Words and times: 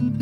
Welcome 0.00 0.16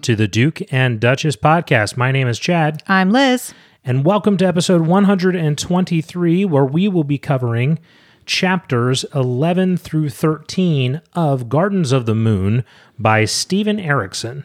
to 0.00 0.14
the 0.14 0.28
Duke 0.30 0.60
and 0.70 1.00
Duchess 1.00 1.36
podcast. 1.36 1.96
My 1.96 2.12
name 2.12 2.28
is 2.28 2.38
Chad, 2.38 2.82
I'm 2.86 3.10
Liz. 3.10 3.54
and 3.82 4.04
welcome 4.04 4.36
to 4.36 4.46
episode 4.46 4.82
123, 4.82 6.44
where 6.44 6.66
we 6.66 6.86
will 6.86 7.04
be 7.04 7.16
covering 7.16 7.78
chapters 8.26 9.06
11 9.14 9.78
through 9.78 10.10
13 10.10 11.00
of 11.14 11.48
Gardens 11.48 11.92
of 11.92 12.04
the 12.04 12.14
Moon 12.14 12.62
by 12.98 13.24
Steven 13.24 13.80
Erikson. 13.80 14.44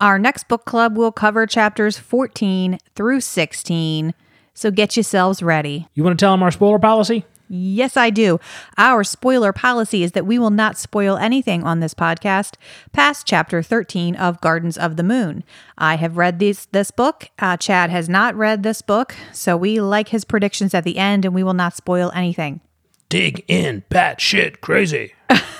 Our 0.00 0.18
next 0.18 0.48
book 0.48 0.66
club 0.66 0.96
will 0.96 1.10
cover 1.10 1.46
chapters 1.46 1.96
14 1.96 2.78
through 2.94 3.22
16, 3.22 4.12
so 4.52 4.70
get 4.70 4.94
yourselves 4.94 5.42
ready. 5.42 5.88
You 5.94 6.04
want 6.04 6.18
to 6.18 6.22
tell 6.22 6.34
them 6.34 6.42
our 6.42 6.50
spoiler 6.50 6.78
policy? 6.78 7.24
Yes, 7.48 7.96
I 7.96 8.10
do. 8.10 8.38
Our 8.76 9.04
spoiler 9.04 9.54
policy 9.54 10.02
is 10.02 10.12
that 10.12 10.26
we 10.26 10.38
will 10.38 10.50
not 10.50 10.76
spoil 10.76 11.16
anything 11.16 11.62
on 11.62 11.80
this 11.80 11.94
podcast 11.94 12.56
past 12.92 13.26
chapter 13.26 13.62
13 13.62 14.16
of 14.16 14.40
Gardens 14.42 14.76
of 14.76 14.96
the 14.96 15.02
Moon. 15.02 15.44
I 15.78 15.96
have 15.96 16.18
read 16.18 16.40
this, 16.40 16.66
this 16.66 16.90
book. 16.90 17.30
Uh, 17.38 17.56
Chad 17.56 17.88
has 17.88 18.08
not 18.08 18.34
read 18.34 18.62
this 18.62 18.82
book, 18.82 19.14
so 19.32 19.56
we 19.56 19.80
like 19.80 20.08
his 20.08 20.24
predictions 20.24 20.74
at 20.74 20.84
the 20.84 20.98
end 20.98 21.24
and 21.24 21.34
we 21.34 21.44
will 21.44 21.54
not 21.54 21.76
spoil 21.76 22.10
anything. 22.14 22.60
Dig 23.08 23.44
in, 23.48 23.84
bat 23.88 24.20
shit 24.20 24.60
crazy. 24.60 25.14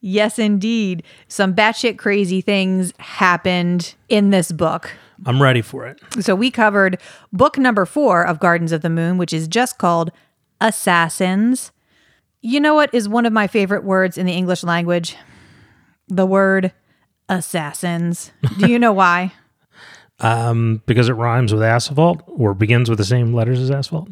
Yes, 0.00 0.38
indeed. 0.38 1.02
Some 1.28 1.54
batshit 1.54 1.98
crazy 1.98 2.40
things 2.40 2.92
happened 2.98 3.94
in 4.08 4.30
this 4.30 4.50
book. 4.50 4.92
I'm 5.26 5.42
ready 5.42 5.60
for 5.60 5.86
it. 5.86 6.00
So 6.20 6.34
we 6.34 6.50
covered 6.50 6.98
book 7.32 7.58
number 7.58 7.84
four 7.84 8.26
of 8.26 8.40
Gardens 8.40 8.72
of 8.72 8.80
the 8.80 8.88
Moon, 8.88 9.18
which 9.18 9.32
is 9.32 9.46
just 9.46 9.76
called 9.76 10.10
Assassins. 10.60 11.72
You 12.40 12.58
know 12.60 12.74
what 12.74 12.92
is 12.94 13.08
one 13.08 13.26
of 13.26 13.32
my 13.34 13.46
favorite 13.46 13.84
words 13.84 14.16
in 14.16 14.24
the 14.24 14.32
English 14.32 14.62
language? 14.64 15.16
The 16.08 16.24
word 16.24 16.72
assassins. 17.28 18.32
Do 18.58 18.70
you 18.70 18.78
know 18.78 18.92
why? 18.92 19.32
Um, 20.22 20.82
because 20.84 21.08
it 21.08 21.14
rhymes 21.14 21.50
with 21.50 21.62
asphalt 21.62 22.22
or 22.26 22.52
begins 22.52 22.90
with 22.90 22.98
the 22.98 23.06
same 23.06 23.32
letters 23.32 23.58
as 23.58 23.70
asphalt. 23.70 24.10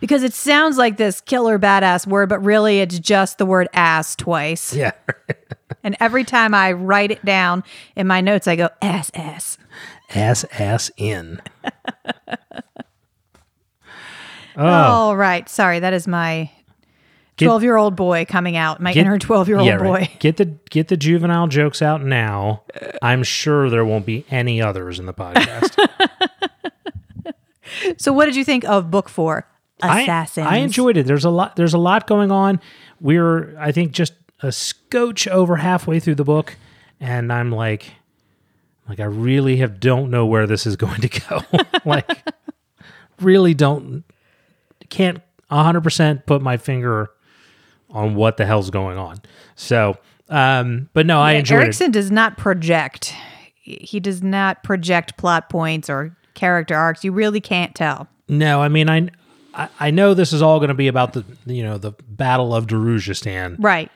Because 0.00 0.22
it 0.22 0.34
sounds 0.34 0.76
like 0.78 0.96
this 0.96 1.20
killer 1.20 1.58
badass 1.58 2.06
word, 2.06 2.28
but 2.28 2.38
really 2.44 2.80
it's 2.80 2.98
just 2.98 3.38
the 3.38 3.46
word 3.46 3.68
ass 3.72 4.14
twice. 4.16 4.74
Yeah. 4.74 4.92
And 5.82 5.96
every 6.00 6.24
time 6.24 6.52
I 6.52 6.72
write 6.72 7.12
it 7.12 7.24
down 7.24 7.62
in 7.94 8.08
my 8.08 8.20
notes, 8.20 8.48
I 8.48 8.56
go 8.56 8.70
ass 8.82 9.08
ass. 9.14 9.56
ass, 10.12 10.44
ass 10.58 10.90
in. 10.96 11.40
Oh. 14.56 14.64
All 14.66 15.16
right. 15.16 15.48
Sorry, 15.48 15.78
that 15.78 15.92
is 15.92 16.08
my 16.08 16.50
12 17.36 17.62
year 17.62 17.76
old 17.76 17.94
boy 17.94 18.24
coming 18.24 18.56
out, 18.56 18.80
my 18.80 18.92
Get- 18.92 19.06
inner 19.06 19.16
12 19.18 19.46
year 19.48 19.58
old 19.58 19.66
Yeah, 19.66 19.78
boy. 19.78 19.84
right. 19.92 20.16
Get 20.20 20.38
the 20.38 20.46
get 20.70 20.88
the 20.88 20.96
juvenile 20.96 21.46
jokes 21.46 21.82
out 21.82 22.02
now. 22.02 22.62
I'm 23.00 23.22
sure 23.22 23.70
there 23.70 23.84
won't 23.84 24.06
be 24.06 24.24
any 24.30 24.60
others 24.60 24.98
in 24.98 25.06
the 25.06 25.14
podcast. 25.14 25.72
So, 27.98 28.12
what 28.12 28.24
did 28.26 28.34
you 28.36 28.44
think 28.44 28.64
of 28.64 28.90
book 28.90 29.08
four? 29.08 29.46
I, 29.82 30.02
Assassins. 30.02 30.46
I 30.46 30.56
enjoyed 30.56 30.96
it. 30.96 31.06
There's 31.06 31.24
a 31.24 31.30
lot. 31.30 31.56
There's 31.56 31.74
a 31.74 31.78
lot 31.78 32.06
going 32.06 32.30
on. 32.30 32.60
We're 33.00 33.56
I 33.58 33.72
think 33.72 33.92
just 33.92 34.14
a 34.42 34.52
scotch 34.52 35.28
over 35.28 35.56
halfway 35.56 36.00
through 36.00 36.14
the 36.14 36.24
book, 36.24 36.56
and 37.00 37.32
I'm 37.32 37.50
like, 37.50 37.92
like 38.88 39.00
I 39.00 39.04
really 39.04 39.58
have 39.58 39.80
don't 39.80 40.10
know 40.10 40.26
where 40.26 40.46
this 40.46 40.66
is 40.66 40.76
going 40.76 41.00
to 41.02 41.08
go. 41.08 41.42
like, 41.84 42.10
really 43.20 43.54
don't 43.54 44.04
can't 44.88 45.20
100 45.48 45.80
percent 45.82 46.26
put 46.26 46.40
my 46.40 46.56
finger 46.56 47.10
on 47.90 48.14
what 48.14 48.36
the 48.36 48.46
hell's 48.46 48.70
going 48.70 48.98
on. 48.98 49.20
So, 49.54 49.96
um, 50.28 50.88
but 50.92 51.06
no, 51.06 51.20
I 51.20 51.32
enjoyed 51.32 51.60
it. 51.60 51.64
Erikson 51.64 51.90
does 51.90 52.10
not 52.10 52.36
project. 52.36 53.14
He 53.62 54.00
does 54.00 54.22
not 54.22 54.62
project 54.62 55.16
plot 55.16 55.48
points 55.48 55.90
or 55.90 56.16
character 56.34 56.74
arcs. 56.74 57.04
You 57.04 57.12
really 57.12 57.40
can't 57.40 57.74
tell. 57.74 58.08
No, 58.28 58.62
I 58.62 58.68
mean 58.68 58.88
I 58.88 59.08
I, 59.56 59.68
I 59.80 59.90
know 59.90 60.12
this 60.14 60.32
is 60.32 60.42
all 60.42 60.58
going 60.60 60.68
to 60.68 60.74
be 60.74 60.86
about 60.88 61.14
the 61.14 61.24
you 61.46 61.62
know 61.64 61.78
the 61.78 61.92
Battle 62.08 62.54
of 62.54 62.66
Darujhistan. 62.66 63.56
Right. 63.58 63.90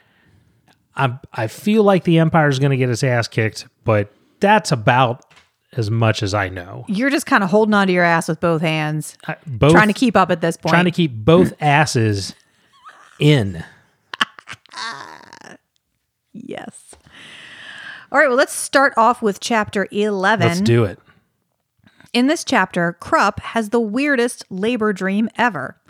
I 0.97 1.19
I 1.32 1.47
feel 1.47 1.84
like 1.84 2.04
the 2.04 2.19
Empire 2.19 2.48
is 2.48 2.59
going 2.59 2.71
to 2.71 2.76
get 2.76 2.88
its 2.91 3.04
ass 3.04 3.28
kicked, 3.28 3.66
but 3.84 4.12
that's 4.41 4.72
about 4.72 5.25
as 5.72 5.91
much 5.91 6.22
as 6.22 6.34
I 6.34 6.48
know. 6.48 6.84
You're 6.88 7.10
just 7.10 7.26
kind 7.26 7.44
of 7.44 7.50
holding 7.50 7.75
onto 7.75 7.93
your 7.93 8.03
ass 8.04 8.26
with 8.28 8.41
both 8.41 8.60
hands, 8.62 9.16
I- 9.28 9.37
both 9.47 9.72
trying 9.72 9.88
to 9.88 9.94
keep 9.94 10.16
up 10.16 10.31
at 10.31 10.41
this 10.41 10.56
point. 10.56 10.72
trying 10.72 10.87
to 10.87 10.91
keep 10.91 11.12
both 11.15 11.53
asses 11.60 12.34
in. 13.21 13.62
yes. 16.32 16.94
All 18.12 18.19
right. 18.19 18.28
Well, 18.28 18.37
let's 18.37 18.53
start 18.54 18.92
off 18.97 19.22
with 19.22 19.38
chapter 19.41 19.87
11. 19.92 20.48
Let's 20.48 20.60
do 20.60 20.84
it. 20.84 20.98
In 22.12 22.26
this 22.26 22.43
chapter, 22.43 22.97
Kruppe 23.00 23.41
has 23.41 23.69
the 23.69 23.81
weirdest 23.81 24.44
labor 24.50 24.93
dream 24.93 25.28
ever. 25.38 25.81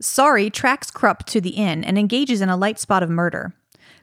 Sorry 0.00 0.50
tracks 0.50 0.90
Kruppe 0.90 1.24
to 1.26 1.40
the 1.40 1.50
inn 1.50 1.84
and 1.84 1.96
engages 1.96 2.40
in 2.40 2.48
a 2.48 2.56
light 2.56 2.80
spot 2.80 3.04
of 3.04 3.10
murder. 3.10 3.54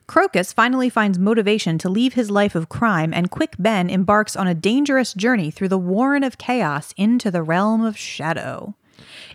Crokus 0.07 0.53
finally 0.53 0.89
finds 0.89 1.19
motivation 1.19 1.77
to 1.79 1.89
leave 1.89 2.13
his 2.13 2.31
life 2.31 2.55
of 2.55 2.69
crime, 2.69 3.13
and 3.13 3.29
Quick 3.29 3.55
Ben 3.59 3.89
embarks 3.89 4.35
on 4.35 4.47
a 4.47 4.53
dangerous 4.53 5.13
journey 5.13 5.51
through 5.51 5.69
the 5.69 5.77
warren 5.77 6.23
of 6.23 6.37
chaos 6.37 6.93
into 6.97 7.29
the 7.29 7.43
realm 7.43 7.83
of 7.83 7.97
shadow. 7.97 8.75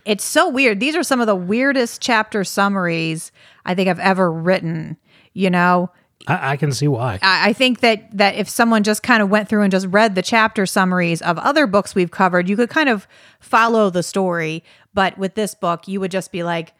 It's 0.03 0.23
so 0.23 0.49
weird. 0.49 0.79
These 0.79 0.95
are 0.95 1.03
some 1.03 1.21
of 1.21 1.27
the 1.27 1.35
weirdest 1.35 2.01
chapter 2.01 2.43
summaries 2.43 3.31
I 3.65 3.75
think 3.75 3.87
I've 3.87 3.99
ever 3.99 4.31
written. 4.31 4.97
You 5.33 5.49
know, 5.51 5.91
I, 6.27 6.51
I 6.51 6.57
can 6.57 6.71
see 6.71 6.87
why. 6.87 7.19
I 7.21 7.49
I 7.49 7.53
think 7.53 7.79
that 7.79 8.15
that 8.17 8.35
if 8.35 8.49
someone 8.49 8.83
just 8.83 9.03
kind 9.03 9.21
of 9.21 9.29
went 9.29 9.47
through 9.49 9.61
and 9.63 9.71
just 9.71 9.87
read 9.87 10.15
the 10.15 10.21
chapter 10.21 10.65
summaries 10.65 11.21
of 11.21 11.37
other 11.39 11.65
books 11.67 11.95
we've 11.95 12.11
covered, 12.11 12.49
you 12.49 12.55
could 12.55 12.69
kind 12.69 12.89
of 12.89 13.07
follow 13.39 13.89
the 13.89 14.03
story. 14.03 14.63
But 14.93 15.17
with 15.17 15.35
this 15.35 15.55
book, 15.55 15.87
you 15.87 15.99
would 15.99 16.11
just 16.11 16.31
be 16.31 16.43
like, 16.43 16.73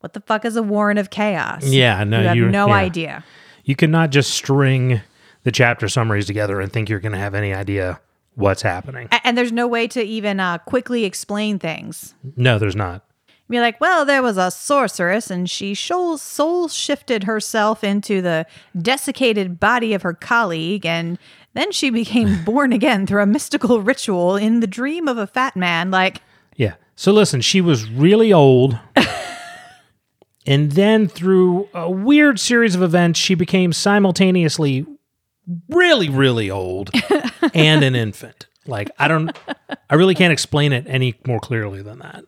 "What 0.00 0.12
the 0.12 0.20
fuck 0.20 0.44
is 0.44 0.56
a 0.56 0.62
Warren 0.62 0.98
of 0.98 1.10
Chaos?" 1.10 1.64
Yeah, 1.64 2.04
no, 2.04 2.20
you 2.20 2.26
have 2.26 2.36
you- 2.36 2.48
no 2.50 2.68
yeah. 2.68 2.74
idea. 2.74 3.24
You 3.64 3.76
cannot 3.76 4.10
just 4.10 4.30
string 4.30 5.00
the 5.44 5.52
chapter 5.52 5.88
summaries 5.88 6.26
together 6.26 6.60
and 6.60 6.72
think 6.72 6.88
you're 6.88 7.00
going 7.00 7.12
to 7.12 7.18
have 7.18 7.34
any 7.34 7.52
idea 7.54 8.00
what's 8.34 8.62
happening. 8.62 9.08
And 9.24 9.36
there's 9.36 9.52
no 9.52 9.66
way 9.66 9.86
to 9.88 10.02
even 10.02 10.40
uh, 10.40 10.58
quickly 10.58 11.04
explain 11.04 11.58
things. 11.58 12.14
No, 12.36 12.58
there's 12.58 12.76
not. 12.76 13.04
Be 13.48 13.60
like, 13.60 13.80
well, 13.80 14.04
there 14.04 14.22
was 14.22 14.36
a 14.36 14.50
sorceress, 14.50 15.30
and 15.30 15.48
she 15.48 15.74
soul 15.74 16.18
soul 16.18 16.68
shifted 16.68 17.24
herself 17.24 17.82
into 17.82 18.20
the 18.20 18.46
desiccated 18.80 19.58
body 19.58 19.94
of 19.94 20.02
her 20.02 20.12
colleague, 20.12 20.84
and 20.84 21.18
then 21.54 21.72
she 21.72 21.88
became 21.88 22.44
born 22.44 22.72
again 22.72 23.06
through 23.06 23.22
a 23.22 23.26
mystical 23.26 23.80
ritual 23.80 24.36
in 24.36 24.60
the 24.60 24.66
dream 24.66 25.08
of 25.08 25.16
a 25.16 25.26
fat 25.26 25.56
man. 25.56 25.90
Like, 25.90 26.20
Yeah. 26.56 26.74
So 26.94 27.12
listen, 27.12 27.40
she 27.40 27.60
was 27.60 27.88
really 27.90 28.32
old. 28.32 28.78
and 30.46 30.72
then 30.72 31.08
through 31.08 31.68
a 31.72 31.90
weird 31.90 32.38
series 32.40 32.74
of 32.74 32.82
events, 32.82 33.18
she 33.18 33.34
became 33.34 33.72
simultaneously 33.72 34.84
really, 35.68 36.08
really 36.08 36.50
old 36.50 36.90
and 37.54 37.82
an 37.82 37.94
infant. 37.94 38.46
Like, 38.66 38.90
I 38.98 39.08
don't, 39.08 39.34
I 39.88 39.94
really 39.94 40.14
can't 40.14 40.32
explain 40.32 40.72
it 40.72 40.84
any 40.86 41.14
more 41.26 41.40
clearly 41.40 41.80
than 41.82 42.00
that. 42.00 42.24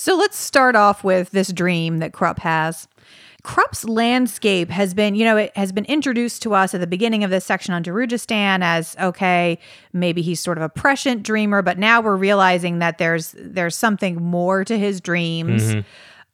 So 0.00 0.16
let's 0.16 0.38
start 0.38 0.76
off 0.76 1.04
with 1.04 1.30
this 1.30 1.52
dream 1.52 1.98
that 1.98 2.12
Kruppe 2.12 2.38
has. 2.38 2.88
Kruppe's 3.44 3.84
landscape 3.84 4.70
has 4.70 4.94
been, 4.94 5.14
you 5.14 5.26
know, 5.26 5.36
it 5.36 5.54
has 5.54 5.72
been 5.72 5.84
introduced 5.84 6.40
to 6.40 6.54
us 6.54 6.72
at 6.72 6.80
the 6.80 6.86
beginning 6.86 7.22
of 7.22 7.28
this 7.28 7.44
section 7.44 7.74
on 7.74 7.84
Darujhistan 7.84 8.62
as 8.62 8.96
okay, 8.98 9.58
maybe 9.92 10.22
he's 10.22 10.40
sort 10.40 10.56
of 10.56 10.62
a 10.62 10.70
prescient 10.70 11.22
dreamer, 11.22 11.60
but 11.60 11.78
now 11.78 12.00
we're 12.00 12.16
realizing 12.16 12.78
that 12.78 12.96
there's 12.96 13.34
there's 13.36 13.76
something 13.76 14.22
more 14.22 14.64
to 14.64 14.78
his 14.78 15.02
dreams, 15.02 15.74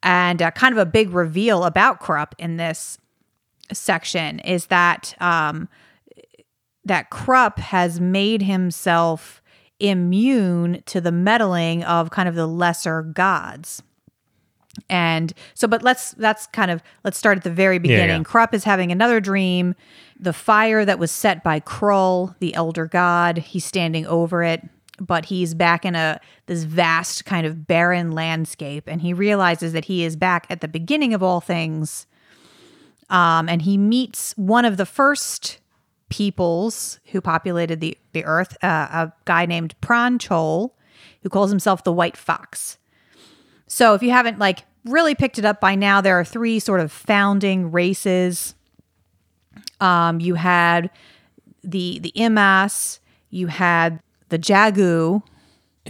and 0.01 0.41
uh, 0.41 0.49
kind 0.51 0.71
of 0.71 0.77
a 0.77 0.85
big 0.85 1.09
reveal 1.09 1.65
about 1.65 1.99
Kruppe 1.99 2.35
in 2.37 2.55
this 2.55 2.97
section 3.73 4.39
is 4.39 4.67
that 4.67 5.13
um, 5.19 5.67
that 6.85 7.09
Kruppe 7.11 7.59
has 7.59 7.99
made 7.99 8.43
himself 8.43 9.41
immune 9.79 10.83
to 10.87 11.01
the 11.01 11.11
meddling 11.11 11.83
of 11.83 12.09
kind 12.09 12.27
of 12.27 12.35
the 12.35 12.47
lesser 12.47 13.01
gods. 13.01 13.83
And 14.89 15.33
so, 15.53 15.67
but 15.67 15.81
let's 15.81 16.11
that's 16.11 16.47
kind 16.47 16.69
of 16.69 16.83
let's 17.03 17.17
start 17.17 17.37
at 17.37 17.43
the 17.43 17.51
very 17.51 17.79
beginning. 17.79 18.21
yeah. 18.21 18.23
Kruppe 18.23 18.53
is 18.53 18.63
having 18.63 18.91
another 18.91 19.19
dream. 19.19 19.75
The 20.19 20.33
fire 20.33 20.85
that 20.85 20.99
was 20.99 21.11
set 21.11 21.43
by 21.43 21.59
K'rul, 21.59 22.35
the 22.39 22.53
elder 22.53 22.85
god, 22.85 23.39
he's 23.39 23.65
standing 23.65 24.05
over 24.05 24.43
it, 24.43 24.61
but 24.99 25.25
he's 25.25 25.53
back 25.53 25.85
in 25.85 25.95
a 25.95 26.19
this 26.45 26.63
vast 26.63 27.25
kind 27.25 27.47
of 27.47 27.67
barren 27.67 28.11
landscape, 28.11 28.83
and 28.87 29.01
he 29.01 29.13
realizes 29.13 29.73
that 29.73 29.85
he 29.85 30.03
is 30.03 30.15
back 30.15 30.45
at 30.49 30.61
the 30.61 30.67
beginning 30.67 31.13
of 31.13 31.23
all 31.23 31.41
things. 31.41 32.05
Um, 33.09 33.47
and 33.47 33.61
he 33.61 33.77
meets 33.77 34.33
one 34.37 34.65
of 34.65 34.77
the 34.77 34.85
first 34.85 35.59
peoples 36.09 36.99
who 37.11 37.21
populated 37.21 37.79
the, 37.79 37.97
the 38.13 38.23
earth, 38.25 38.57
uh, 38.63 38.87
a 38.91 39.13
guy 39.25 39.45
named 39.45 39.75
Pran 39.81 40.17
Chole, 40.17 40.71
who 41.23 41.29
calls 41.29 41.49
himself 41.49 41.83
the 41.83 41.91
White 41.91 42.17
Fox. 42.17 42.77
So 43.67 43.93
if 43.93 44.01
you 44.01 44.11
haven't 44.11 44.39
like 44.39 44.63
really 44.85 45.15
picked 45.15 45.37
it 45.37 45.45
up 45.45 45.59
by 45.59 45.75
now, 45.75 46.01
there 46.01 46.19
are 46.19 46.25
three 46.25 46.59
sort 46.59 46.79
of 46.79 46.91
founding 46.91 47.71
races. 47.71 48.55
Um, 49.81 50.19
you 50.19 50.35
had 50.35 50.89
the 51.63 51.99
the 51.99 52.13
Imass, 52.15 52.99
you 53.29 53.47
had 53.47 54.01
the 54.29 54.39
Jaghut, 54.39 55.21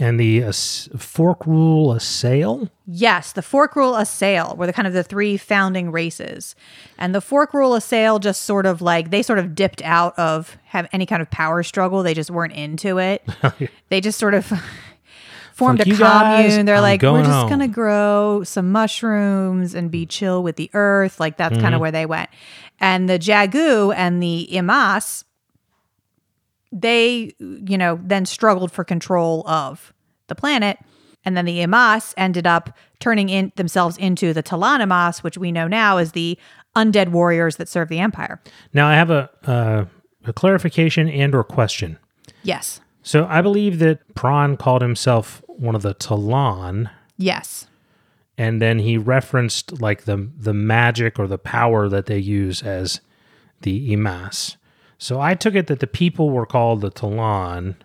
And 0.00 0.18
the 0.18 0.44
uh, 0.44 0.52
fork 0.52 1.44
rule 1.44 1.92
assail? 1.92 2.70
Yes, 2.86 3.32
the 3.32 3.42
Forkrul 3.42 4.00
Assail 4.00 4.54
were 4.56 4.66
the 4.66 4.72
kind 4.72 4.86
of 4.86 4.94
the 4.94 5.02
three 5.02 5.36
founding 5.36 5.90
races. 5.90 6.54
And 6.96 7.14
the 7.14 7.18
Forkrul 7.18 7.76
Assail 7.76 8.18
just 8.20 8.44
sort 8.44 8.64
of 8.64 8.80
like 8.80 9.10
they 9.10 9.22
sort 9.22 9.38
of 9.40 9.54
dipped 9.56 9.82
out 9.82 10.16
of 10.18 10.56
have 10.66 10.88
any 10.92 11.04
kind 11.04 11.20
of 11.20 11.30
power 11.30 11.62
struggle. 11.64 12.02
They 12.04 12.14
just 12.14 12.30
weren't 12.30 12.54
into 12.54 12.98
it. 12.98 13.22
they 13.88 14.00
just 14.00 14.18
sort 14.18 14.34
of 14.34 14.46
formed 15.52 15.78
Fuck 15.80 15.86
a 15.88 15.90
you 15.90 15.98
guys, 15.98 16.46
commune. 16.50 16.66
They're 16.66 16.76
I'm 16.76 16.82
like, 16.82 17.02
we're 17.02 17.22
just 17.22 17.30
home." 17.32 17.48
gonna 17.50 17.68
grow 17.68 18.42
some 18.44 18.70
mushrooms 18.70 19.74
and 19.74 19.90
be 19.90 20.06
chill 20.06 20.42
with 20.42 20.54
the 20.56 20.70
earth. 20.74 21.18
Like 21.18 21.36
that's 21.36 21.58
kind 21.58 21.74
of 21.74 21.80
where 21.80 21.90
they 21.92 22.06
went. 22.06 22.30
And 22.80 23.08
the 23.08 23.18
Jaghut 23.18 23.94
and 23.96 24.22
the 24.22 24.48
Imass, 24.52 25.24
they, 26.72 27.34
you 27.38 27.78
know, 27.78 27.98
then 28.02 28.26
struggled 28.26 28.70
for 28.72 28.84
control 28.84 29.46
of 29.48 29.92
the 30.28 30.34
planet. 30.34 30.78
And 31.24 31.36
then 31.36 31.44
the 31.44 31.58
Imass 31.58 32.14
ended 32.16 32.46
up 32.46 32.70
turning 33.00 33.28
in 33.28 33.52
themselves 33.56 33.96
into 33.96 34.32
the 34.32 34.42
T'lan 34.42 34.80
Imass, 34.80 35.22
which 35.22 35.36
we 35.36 35.50
know 35.52 35.66
now 35.68 35.98
is 35.98 36.12
the 36.12 36.38
undead 36.76 37.08
warriors 37.08 37.56
that 37.56 37.68
serve 37.68 37.88
the 37.88 37.98
Empire. 37.98 38.40
Now, 38.72 38.86
I 38.88 38.94
have 38.94 39.10
a, 39.10 39.28
uh, 39.44 39.84
a 40.24 40.32
clarification 40.32 41.08
and 41.08 41.34
or 41.34 41.42
question. 41.44 41.98
Yes. 42.42 42.80
So 43.02 43.26
I 43.28 43.40
believe 43.42 43.78
that 43.80 44.14
Pran 44.14 44.58
called 44.58 44.82
himself 44.82 45.42
one 45.46 45.74
of 45.74 45.82
the 45.82 45.94
Talon, 45.94 46.88
Yes. 47.16 47.66
and 48.36 48.60
then 48.62 48.78
he 48.80 48.96
referenced 48.96 49.80
like 49.80 50.04
the 50.04 50.30
the 50.38 50.52
magic 50.54 51.18
or 51.18 51.26
the 51.26 51.38
power 51.38 51.88
that 51.88 52.06
they 52.06 52.18
use 52.18 52.62
as 52.62 53.00
the 53.62 53.90
Imass. 53.92 54.56
So 54.98 55.20
I 55.20 55.34
took 55.34 55.54
it 55.54 55.68
that 55.68 55.80
the 55.80 55.86
people 55.86 56.30
were 56.30 56.46
called 56.46 56.80
the 56.80 56.90
Talon, 56.90 57.76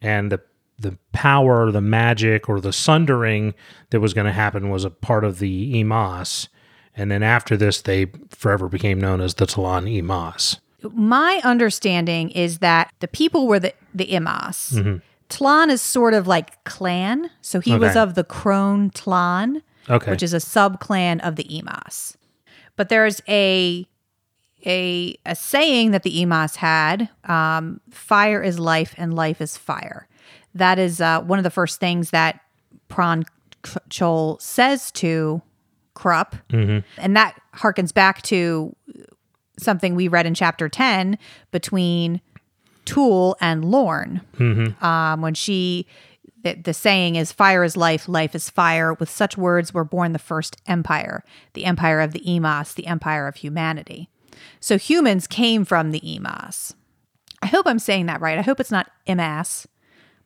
and 0.00 0.32
the 0.32 0.40
the 0.78 0.96
power, 1.12 1.70
the 1.70 1.82
magic, 1.82 2.48
or 2.48 2.58
the 2.60 2.72
sundering 2.72 3.52
that 3.90 4.00
was 4.00 4.14
going 4.14 4.26
to 4.26 4.32
happen 4.32 4.70
was 4.70 4.84
a 4.84 4.90
part 4.90 5.24
of 5.24 5.38
the 5.38 5.74
Imass. 5.74 6.48
And 6.96 7.10
then 7.10 7.22
after 7.22 7.54
this, 7.54 7.82
they 7.82 8.06
forever 8.30 8.66
became 8.66 8.98
known 8.98 9.20
as 9.20 9.34
the 9.34 9.44
T'lan 9.44 9.84
Imass. 9.84 10.58
My 10.82 11.40
understanding 11.44 12.30
is 12.30 12.60
that 12.60 12.90
the 13.00 13.08
people 13.08 13.46
were 13.46 13.60
the, 13.60 13.74
the 13.94 14.06
Imass. 14.06 14.72
Mm-hmm. 14.72 14.96
Tlan 15.28 15.68
is 15.68 15.82
sort 15.82 16.14
of 16.14 16.26
like 16.26 16.64
clan. 16.64 17.30
So 17.42 17.60
he 17.60 17.76
was 17.76 17.94
of 17.94 18.14
the 18.14 18.24
Crone 18.24 18.90
Tlan. 18.90 19.60
Okay. 19.88 20.10
which 20.10 20.22
is 20.22 20.32
a 20.32 20.40
sub 20.40 20.78
clan 20.78 21.20
of 21.20 21.36
the 21.36 21.44
Emas. 21.44 22.16
But 22.76 22.90
there's 22.90 23.20
a 23.28 23.86
a 24.66 25.16
a 25.26 25.34
saying 25.34 25.90
that 25.92 26.02
the 26.02 26.22
Emas 26.22 26.56
had: 26.56 27.08
um, 27.24 27.80
"Fire 27.90 28.42
is 28.42 28.58
life, 28.58 28.94
and 28.96 29.14
life 29.14 29.40
is 29.40 29.56
fire." 29.56 30.08
That 30.54 30.78
is 30.78 31.00
uh, 31.00 31.22
one 31.22 31.38
of 31.38 31.42
the 31.44 31.50
first 31.50 31.80
things 31.80 32.10
that 32.10 32.40
Pran 32.88 33.26
Chole 33.62 34.40
says 34.40 34.90
to 34.92 35.42
Kruppe, 35.94 36.34
and 36.98 37.16
that 37.16 37.40
harkens 37.54 37.92
back 37.94 38.22
to 38.22 38.74
something 39.58 39.94
we 39.94 40.08
read 40.08 40.26
in 40.26 40.34
chapter 40.34 40.68
ten 40.68 41.18
between 41.50 42.20
Tool 42.84 43.36
and 43.40 43.64
Lorn. 43.64 44.20
Um, 44.82 45.20
when 45.20 45.34
she 45.34 45.86
the, 46.42 46.54
the 46.54 46.74
saying 46.74 47.16
is 47.16 47.32
fire 47.32 47.62
is 47.64 47.76
life 47.76 48.08
life 48.08 48.34
is 48.34 48.48
fire 48.50 48.94
with 48.94 49.10
such 49.10 49.36
words 49.36 49.74
were 49.74 49.84
born 49.84 50.12
the 50.12 50.18
first 50.18 50.56
empire 50.66 51.22
the 51.52 51.64
empire 51.66 52.00
of 52.00 52.12
the 52.12 52.22
emas 52.26 52.72
the 52.74 52.86
empire 52.86 53.28
of 53.28 53.36
humanity 53.36 54.08
so 54.60 54.78
humans 54.78 55.26
came 55.26 55.64
from 55.64 55.90
the 55.90 56.00
emas 56.00 56.74
i 57.42 57.46
hope 57.46 57.66
i'm 57.66 57.78
saying 57.78 58.06
that 58.06 58.20
right 58.20 58.38
i 58.38 58.42
hope 58.42 58.60
it's 58.60 58.70
not 58.70 58.90
emas 59.06 59.66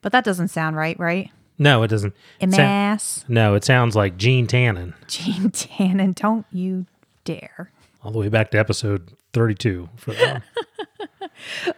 but 0.01 0.11
that 0.11 0.23
doesn't 0.23 0.49
sound 0.49 0.75
right 0.75 0.99
right 0.99 1.31
no, 1.57 1.83
it 1.83 1.87
doesn't. 1.87 2.13
Sa- 2.41 2.45
emas 2.45 3.23
no, 3.29 3.55
it 3.55 3.63
sounds 3.63 3.95
like 3.95 4.17
Gene 4.17 4.45
Tannen. 4.45 4.93
gene 5.07 5.49
tannen 5.51 6.13
don't 6.13 6.45
you 6.51 6.85
dare 7.23 7.71
all 8.03 8.11
the 8.11 8.19
way 8.19 8.29
back 8.29 8.51
to 8.51 8.59
episode 8.59 9.13
32 9.33 9.89
for 9.95 10.13
that. 10.13 10.43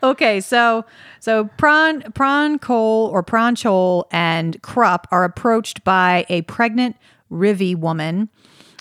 Okay, 0.04 0.42
so 0.42 0.86
so 1.20 1.46
Prawn 1.58 2.02
Prawn 2.14 2.60
Cole 2.60 3.08
or 3.08 3.24
Prawn 3.24 3.56
Chol 3.56 4.04
and 4.12 4.62
Kruppe 4.62 5.06
are 5.12 5.24
approached 5.24 5.84
by 5.84 6.26
a 6.30 6.42
pregnant 6.44 6.96
Rivi 7.32 7.76
woman. 7.76 8.30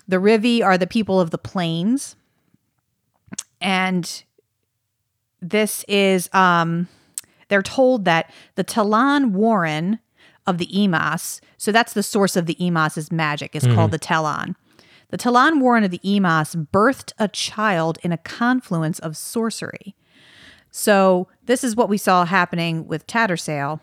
The 0.08 0.16
Rivi 0.16 0.62
are 0.62 0.76
the 0.76 0.86
people 0.86 1.20
of 1.20 1.30
the 1.30 1.38
plains, 1.38 2.15
and 3.60 4.24
this 5.40 5.84
is 5.88 6.28
um 6.32 6.88
they're 7.48 7.62
told 7.62 8.04
that 8.06 8.30
the 8.56 8.64
Tellann 8.64 9.30
Warren 9.30 10.00
of 10.46 10.58
the 10.58 10.68
Emas, 10.84 11.40
so 11.56 11.70
that's 11.72 11.92
the 11.92 12.02
source 12.02 12.36
of 12.36 12.46
the 12.46 12.56
Emas's 12.60 13.10
magic, 13.12 13.54
is 13.54 13.64
called 13.74 13.90
the 13.90 13.98
Talon. 13.98 14.56
The 15.10 15.18
Tellann 15.18 15.60
Warren 15.60 15.84
of 15.84 15.90
the 15.92 16.00
Emas 16.04 16.56
birthed 16.56 17.12
a 17.18 17.28
child 17.28 17.98
in 18.02 18.10
a 18.12 18.16
confluence 18.18 18.98
of 18.98 19.16
sorcery. 19.16 19.94
So 20.70 21.28
this 21.46 21.62
is 21.64 21.74
what 21.76 21.88
we 21.88 21.96
saw 21.98 22.24
happening 22.24 22.86
with 22.86 23.06
Tattersail. 23.06 23.80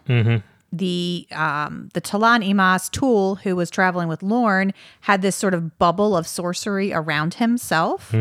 The 0.71 1.27
um, 1.31 1.89
the 1.93 2.01
T'lan 2.01 2.43
Imass 2.47 2.89
Tool, 2.91 3.35
who 3.35 3.55
was 3.55 3.69
traveling 3.69 4.07
with 4.07 4.23
Lorn, 4.23 4.73
had 5.01 5.21
this 5.21 5.35
sort 5.35 5.53
of 5.53 5.77
bubble 5.77 6.17
of 6.17 6.27
sorcery 6.27 6.91
around 6.91 7.35
himself, 7.35 8.11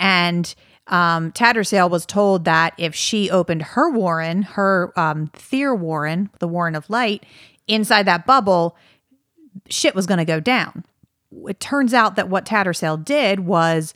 and 0.00 0.54
um, 0.92 1.32
Tattersail 1.32 1.90
was 1.90 2.04
told 2.04 2.44
that 2.44 2.74
if 2.76 2.94
she 2.94 3.30
opened 3.30 3.62
her 3.62 3.90
warren, 3.90 4.42
her 4.42 4.92
um, 4.94 5.28
Thyr 5.32 5.74
warren, 5.74 6.28
the 6.38 6.46
Warren 6.46 6.74
of 6.74 6.88
Light, 6.90 7.24
inside 7.66 8.04
that 8.04 8.26
bubble, 8.26 8.76
shit 9.70 9.94
was 9.94 10.06
going 10.06 10.18
to 10.18 10.26
go 10.26 10.38
down. 10.38 10.84
It 11.48 11.60
turns 11.60 11.94
out 11.94 12.16
that 12.16 12.28
what 12.28 12.44
Tattersail 12.44 13.02
did 13.02 13.40
was 13.40 13.94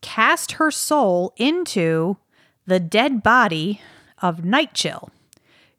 cast 0.00 0.52
her 0.52 0.70
soul 0.70 1.34
into 1.36 2.16
the 2.66 2.80
dead 2.80 3.22
body 3.22 3.82
of 4.22 4.38
Nightchill, 4.38 5.10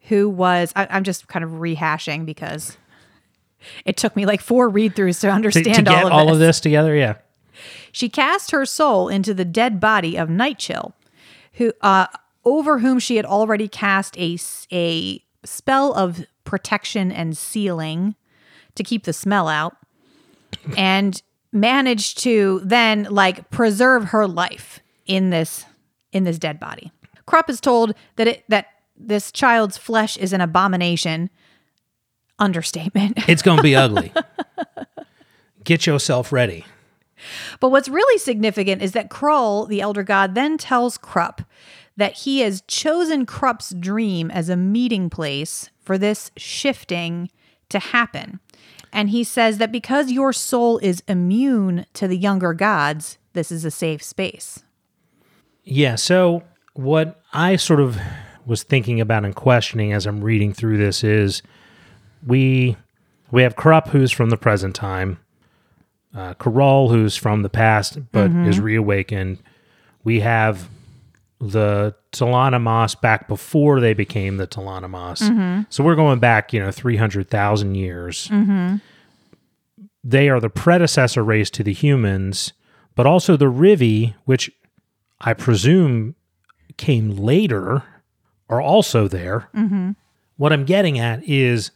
who 0.01 0.30
was, 0.30 0.71
I, 0.75 0.87
I'm 0.92 1.04
just 1.04 1.28
kind 1.28 1.44
of 1.44 1.52
rehashing 1.52 2.23
because 2.23 2.78
it 3.83 3.97
took 3.97 4.16
me 4.16 4.28
like 4.28 4.42
four 4.42 4.69
read 4.69 4.95
throughs 4.95 5.21
to 5.21 5.28
to, 5.28 5.33
understand 5.33 5.75
to 5.75 5.81
get 5.81 6.06
all, 6.06 6.31
of, 6.31 6.37
this. 6.37 6.59
together 6.59 6.95
yeah 6.95 7.16
She 7.92 8.09
cast 8.09 8.52
her 8.52 8.66
soul 8.66 9.09
into 9.09 9.33
the 9.33 9.45
dead 9.45 9.80
body 9.80 10.18
of 10.18 10.30
Nightchill, 10.30 10.94
who, 11.54 11.74
uh, 11.81 12.07
over 12.44 12.80
whom 12.80 13.00
she 13.00 13.16
had 13.16 13.26
already 13.26 13.68
cast 13.68 14.18
a, 14.18 14.38
a 14.71 15.24
spell 15.44 15.94
of 15.94 16.26
protection 16.44 17.12
and 17.12 17.38
sealing 17.38 18.16
to 18.76 18.83
keep 18.83 19.04
the 19.04 19.14
smell 19.14 19.47
out, 19.47 19.78
and 20.78 21.21
managed 21.52 22.19
to 22.19 22.62
then 22.64 23.07
like 23.09 23.50
preserve 23.50 24.06
her 24.06 24.28
life 24.28 24.81
in 25.06 25.30
this 25.30 25.66
in 26.12 26.24
this 26.24 26.38
dead 26.38 26.59
body. 26.59 26.92
Kruppe 27.28 27.50
is 27.50 27.62
told 27.62 27.95
that 28.18 28.28
it 28.28 28.44
that 28.50 28.68
this 28.97 29.31
child's 29.31 29.78
flesh 29.78 30.18
is 30.18 30.33
an 30.33 30.42
abomination. 30.42 31.30
Understatement. 32.38 33.30
it's 33.30 33.42
gonna 33.42 33.62
be 33.62 33.78
ugly 33.78 34.12
get 35.64 35.88
yourself 35.88 36.33
ready 36.33 36.66
But 37.60 37.70
what's 37.70 37.90
really 37.90 38.18
significant 38.18 38.82
is 38.82 38.94
that 38.94 39.10
K'rul, 39.10 39.68
the 39.68 39.82
elder 39.82 40.04
god, 40.04 40.36
then 40.36 40.58
tells 40.58 40.98
Kruppe 40.98 41.46
that 41.98 42.14
he 42.14 42.42
has 42.42 42.62
chosen 42.68 43.26
Kruppe's 43.26 43.72
dream 43.72 44.30
as 44.32 44.50
a 44.50 44.58
meeting 44.58 45.10
place 45.10 45.70
for 45.82 45.98
this 45.98 46.32
shifting 46.36 47.30
to 47.70 47.80
happen. 47.80 48.40
And 48.92 49.10
he 49.10 49.24
says 49.24 49.58
that 49.58 49.72
because 49.72 50.12
your 50.12 50.34
soul 50.34 50.78
is 50.80 51.04
immune 51.08 51.86
to 51.94 52.08
the 52.08 52.18
younger 52.18 52.54
gods, 52.54 53.18
this 53.34 53.52
is 53.52 53.66
a 53.66 53.72
safe 53.72 54.02
space. 54.02 54.64
Yeah. 55.64 55.96
So 55.96 56.44
what 56.74 57.22
I 57.34 57.56
sort 57.56 57.80
of 57.80 57.98
was 58.46 58.64
thinking 58.64 59.02
about 59.02 59.26
and 59.26 59.36
questioning 59.36 59.92
as 59.92 60.06
I'm 60.06 60.22
reading 60.22 60.54
through 60.54 60.78
this 60.78 61.04
is 61.04 61.42
we 62.26 62.78
we 63.32 63.44
have 63.44 63.56
Kruppe 63.56 63.90
who's 63.90 64.12
from 64.12 64.30
the 64.30 64.38
present 64.38 64.76
time, 64.76 65.20
uh, 66.16 66.34
K'rul 66.36 66.90
who's 66.90 67.16
from 67.16 67.42
the 67.44 67.50
past 67.50 68.00
but 68.12 68.30
mm-hmm. 68.30 68.48
is 68.48 68.60
reawakened. 68.60 69.40
We 70.04 70.22
have 70.22 70.69
the 71.40 71.95
T'lan 72.12 72.54
Imass 72.54 73.00
back 73.00 73.28
before 73.28 73.80
they 73.80 73.94
became 73.94 74.38
the 74.38 74.48
T'lan 74.48 74.84
Imass. 74.84 75.22
Mm-hmm. 75.22 75.64
So 75.69 75.84
we're 75.84 75.95
going 75.95 76.19
back, 76.19 76.54
you 76.54 76.60
know, 76.60 76.72
three 76.72 76.98
hundred 76.98 77.30
thousand 77.30 77.76
years. 77.76 78.30
Mm-hmm. 78.30 78.78
They 80.04 80.30
are 80.30 80.40
the 80.40 80.50
predecessor 80.50 81.24
race 81.24 81.50
to 81.52 81.64
the 81.64 81.74
humans, 81.74 82.54
but 82.95 83.06
also 83.06 83.36
the 83.36 83.52
Rivi, 83.52 84.14
which 84.26 84.52
I 85.19 85.34
presume 85.34 86.16
came 86.78 87.12
later 87.12 87.84
are 88.50 88.62
also 88.62 89.07
there. 89.07 89.50
What 90.38 90.54
I'm 90.54 90.66
getting 90.66 91.00
at 91.00 91.28
is 91.28 91.72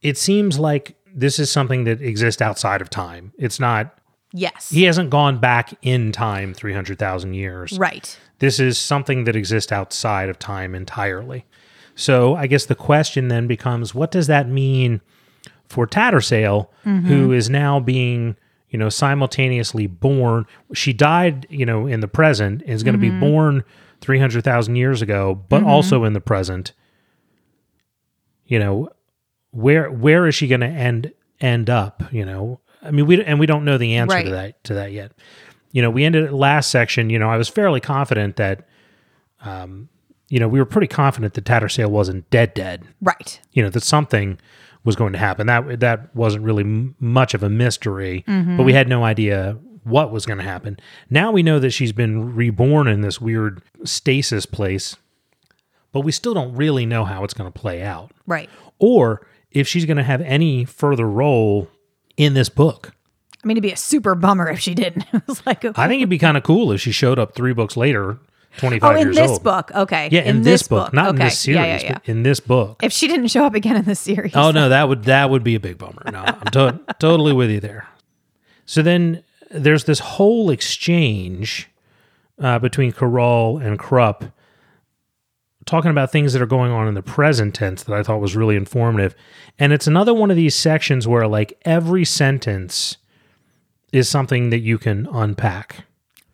it 0.00 0.16
seems 0.16 0.58
like 0.58 0.94
this 1.14 1.38
is 1.38 1.50
something 1.50 1.84
that 1.84 2.00
exists 2.00 2.42
outside 2.42 2.80
of 2.80 2.90
time. 2.90 3.32
It's 3.38 3.60
not, 3.60 3.98
Yes. 4.32 4.70
he 4.70 4.84
hasn't 4.84 5.10
gone 5.10 5.38
back 5.38 5.74
in 5.82 6.12
time 6.12 6.54
300,000 6.54 7.34
years. 7.34 7.78
Right. 7.78 8.18
This 8.38 8.58
is 8.58 8.78
something 8.78 9.24
that 9.24 9.36
exists 9.36 9.70
outside 9.70 10.28
of 10.28 10.38
time 10.38 10.74
entirely. 10.74 11.44
So 11.94 12.34
I 12.34 12.46
guess 12.46 12.66
the 12.66 12.74
question 12.74 13.28
then 13.28 13.46
becomes 13.46 13.94
what 13.94 14.10
does 14.10 14.26
that 14.26 14.48
mean 14.48 15.00
for 15.68 15.86
Tattersail, 15.86 16.68
mm-hmm. 16.84 17.06
who 17.06 17.32
is 17.32 17.50
now 17.50 17.80
being, 17.80 18.36
you 18.70 18.78
know, 18.78 18.88
simultaneously 18.88 19.86
born? 19.86 20.46
She 20.72 20.92
died, 20.92 21.46
you 21.50 21.66
know, 21.66 21.86
in 21.86 22.00
the 22.00 22.08
present, 22.08 22.62
and 22.62 22.70
is 22.70 22.82
going 22.82 22.94
to 22.94 22.98
be 22.98 23.10
mm-hmm. 23.10 23.20
born 23.20 23.64
300,000 24.00 24.76
years 24.76 25.02
ago, 25.02 25.40
but 25.48 25.60
mm-hmm. 25.60 25.68
also 25.68 26.04
in 26.04 26.12
the 26.12 26.20
present. 26.20 26.72
You 28.46 28.58
know, 28.58 28.88
where 29.52 29.90
where 29.90 30.26
is 30.26 30.34
she 30.34 30.48
going 30.48 30.60
to 30.62 30.66
end 30.66 31.12
end 31.40 31.70
up, 31.70 32.02
you 32.12 32.24
know? 32.24 32.60
I 32.82 32.90
mean, 32.90 33.06
we 33.06 33.22
and 33.24 33.38
we 33.38 33.46
don't 33.46 33.64
know 33.64 33.78
the 33.78 33.94
answer 33.94 34.22
to 34.24 34.30
that 34.30 34.62
to 34.64 34.74
that 34.74 34.92
yet 34.92 35.12
you 35.74 35.80
know, 35.80 35.88
we 35.88 36.04
ended 36.04 36.22
at 36.24 36.34
last 36.34 36.70
section, 36.70 37.08
you 37.08 37.18
know, 37.18 37.30
I 37.30 37.38
was 37.38 37.48
fairly 37.48 37.80
confident 37.80 38.36
that, 38.36 38.68
um, 39.42 39.88
you 40.28 40.38
know, 40.38 40.46
we 40.46 40.58
were 40.58 40.66
pretty 40.66 40.86
confident 40.86 41.32
that 41.32 41.44
Tattersail 41.46 41.88
wasn't 41.88 42.28
dead, 42.28 42.52
dead, 42.52 42.84
Right. 43.00 43.40
you 43.52 43.62
know, 43.62 43.70
that 43.70 43.82
something 43.82 44.38
was 44.84 44.96
going 44.96 45.14
to 45.14 45.18
happen. 45.18 45.46
That, 45.46 45.80
that 45.80 46.14
wasn't 46.14 46.44
really 46.44 46.62
m- 46.64 46.94
much 47.00 47.32
of 47.32 47.42
a 47.42 47.48
mystery, 47.48 48.22
but 48.26 48.64
we 48.64 48.74
had 48.74 48.86
no 48.86 49.02
idea 49.02 49.56
what 49.84 50.12
was 50.12 50.26
going 50.26 50.36
to 50.36 50.44
happen. 50.44 50.78
Now 51.08 51.32
we 51.32 51.42
know 51.42 51.58
that 51.58 51.70
she's 51.70 51.92
been 51.92 52.34
reborn 52.36 52.86
in 52.86 53.00
this 53.00 53.18
weird 53.18 53.62
stasis 53.84 54.44
place, 54.44 54.96
but 55.90 56.00
we 56.00 56.12
still 56.12 56.34
don't 56.34 56.54
really 56.54 56.84
know 56.84 57.06
how 57.06 57.24
it's 57.24 57.32
going 57.32 57.50
to 57.50 57.58
play 57.58 57.82
out 57.82 58.12
Right. 58.26 58.50
or 58.78 59.26
if 59.54 59.68
she's 59.68 59.84
going 59.84 59.96
to 59.96 60.02
have 60.02 60.20
any 60.22 60.64
further 60.64 61.08
role 61.08 61.68
in 62.16 62.34
this 62.34 62.48
book. 62.48 62.92
I 63.42 63.46
mean, 63.46 63.56
it'd 63.56 63.62
be 63.62 63.72
a 63.72 63.76
super 63.76 64.14
bummer 64.14 64.48
if 64.48 64.60
she 64.60 64.74
didn't. 64.74 65.04
It 65.12 65.22
was 65.26 65.44
like, 65.46 65.64
I 65.64 65.88
think 65.88 66.00
it'd 66.00 66.08
be 66.08 66.18
kind 66.18 66.36
of 66.36 66.42
cool 66.42 66.72
if 66.72 66.80
she 66.80 66.92
showed 66.92 67.18
up 67.18 67.34
three 67.34 67.52
books 67.52 67.76
later, 67.76 68.18
25 68.58 68.90
oh, 68.96 69.00
in 69.00 69.06
years 69.08 69.16
this 69.16 69.30
old. 69.32 69.42
book. 69.42 69.70
Okay. 69.74 70.08
Yeah, 70.12 70.20
in, 70.22 70.42
this, 70.42 70.68
book, 70.68 70.92
not 70.92 71.10
in 71.10 71.14
Okay. 71.16 71.24
this 71.24 71.38
series, 71.38 71.56
Yeah, 71.56 71.66
yeah, 71.66 71.82
yeah. 71.82 71.92
but 71.94 72.08
in 72.08 72.22
this 72.22 72.38
book. 72.40 72.82
If 72.82 72.92
she 72.92 73.08
didn't 73.08 73.28
show 73.28 73.44
up 73.44 73.54
again 73.54 73.76
in 73.76 73.84
the 73.84 73.94
series. 73.94 74.34
Oh 74.36 74.50
no, 74.50 74.68
that 74.68 74.88
would 74.88 75.04
that 75.04 75.30
would 75.30 75.42
be 75.42 75.54
a 75.54 75.60
big 75.60 75.78
bummer. 75.78 76.02
No, 76.12 76.22
I'm 76.26 76.40
to- 76.52 76.80
totally 76.98 77.32
with 77.32 77.50
you 77.50 77.60
there. 77.60 77.88
So 78.66 78.82
then 78.82 79.22
there's 79.50 79.84
this 79.84 79.98
whole 79.98 80.50
exchange 80.50 81.68
uh, 82.40 82.58
between 82.58 82.92
K'rul 82.92 83.64
and 83.64 83.78
Kruppe 83.78 84.32
talking 85.66 85.90
about 85.90 86.10
things 86.10 86.32
that 86.32 86.42
are 86.42 86.46
going 86.46 86.72
on 86.72 86.88
in 86.88 86.94
the 86.94 87.02
present 87.02 87.54
tense 87.54 87.82
that 87.84 87.94
I 87.96 88.02
thought 88.02 88.20
was 88.20 88.34
really 88.36 88.56
informative. 88.56 89.14
And 89.58 89.72
it's 89.72 89.86
another 89.86 90.12
one 90.14 90.30
of 90.30 90.36
these 90.36 90.54
sections 90.54 91.06
where 91.06 91.26
like 91.28 91.58
every 91.64 92.04
sentence 92.04 92.96
is 93.92 94.08
something 94.08 94.50
that 94.50 94.60
you 94.60 94.78
can 94.78 95.06
unpack. 95.12 95.84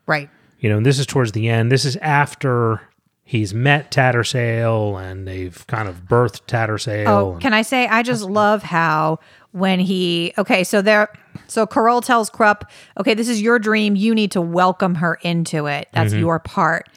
Right. 0.06 0.30
You 0.61 0.70
know, 0.70 0.78
and 0.78 0.87
this 0.87 0.99
is 0.99 1.06
towards 1.06 1.32
the 1.32 1.49
end. 1.49 1.70
This 1.70 1.85
is 1.85 1.97
after 1.97 2.80
he's 3.25 3.52
met 3.52 3.90
Tattersail 3.90 5.00
and 5.00 5.26
they've 5.28 5.66
kind 5.66 5.88
of 5.88 6.04
birthed 6.06 6.42
Tattersail. 6.47 7.06
Oh, 7.06 7.32
and- 7.32 7.40
can 7.42 7.52
I 7.52 7.62
say 7.62 7.87
I 7.87 8.02
just 8.02 8.23
love 8.25 8.62
how 8.62 9.18
when 9.52 9.80
he 9.80 10.32
okay, 10.38 10.64
so 10.64 10.80
there 10.82 11.12
so 11.47 11.66
K'rul 11.66 12.02
tells 12.04 12.30
Kruppe, 12.30 12.62
okay, 12.99 13.14
this 13.14 13.28
is 13.28 13.40
your 13.42 13.58
dream. 13.58 13.97
You 13.97 14.14
need 14.14 14.30
to 14.32 14.40
welcome 14.40 14.97
her 14.97 15.18
into 15.23 15.66
it. 15.66 15.88
That's 15.92 16.12
Mm-hmm. 16.12 16.20
your 16.20 16.38
part. 16.38 16.88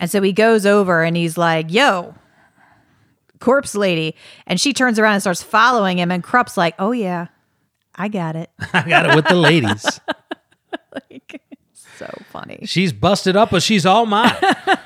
And 0.00 0.10
so 0.10 0.20
he 0.22 0.32
goes 0.32 0.66
over 0.66 1.04
and 1.04 1.16
he's 1.16 1.38
like, 1.38 1.70
yo, 1.70 2.14
corpse 3.38 3.76
lady. 3.76 4.16
And 4.46 4.60
she 4.60 4.72
turns 4.72 4.98
around 4.98 5.12
and 5.14 5.22
starts 5.22 5.42
following 5.42 5.98
him. 5.98 6.10
And 6.10 6.24
Kruppe's 6.24 6.56
like, 6.56 6.74
oh 6.80 6.90
yeah, 6.90 7.28
I 7.94 8.08
got 8.08 8.34
it. 8.34 8.50
I 8.72 8.88
got 8.88 9.08
it 9.08 9.14
with 9.14 9.26
the 9.26 9.34
ladies. 9.36 9.82
so 11.98 12.10
funny. 12.30 12.60
She's 12.64 12.92
busted 12.92 13.36
up, 13.36 13.50
but 13.50 13.62
she's 13.62 13.86
all 13.86 14.06
mine. 14.06 14.34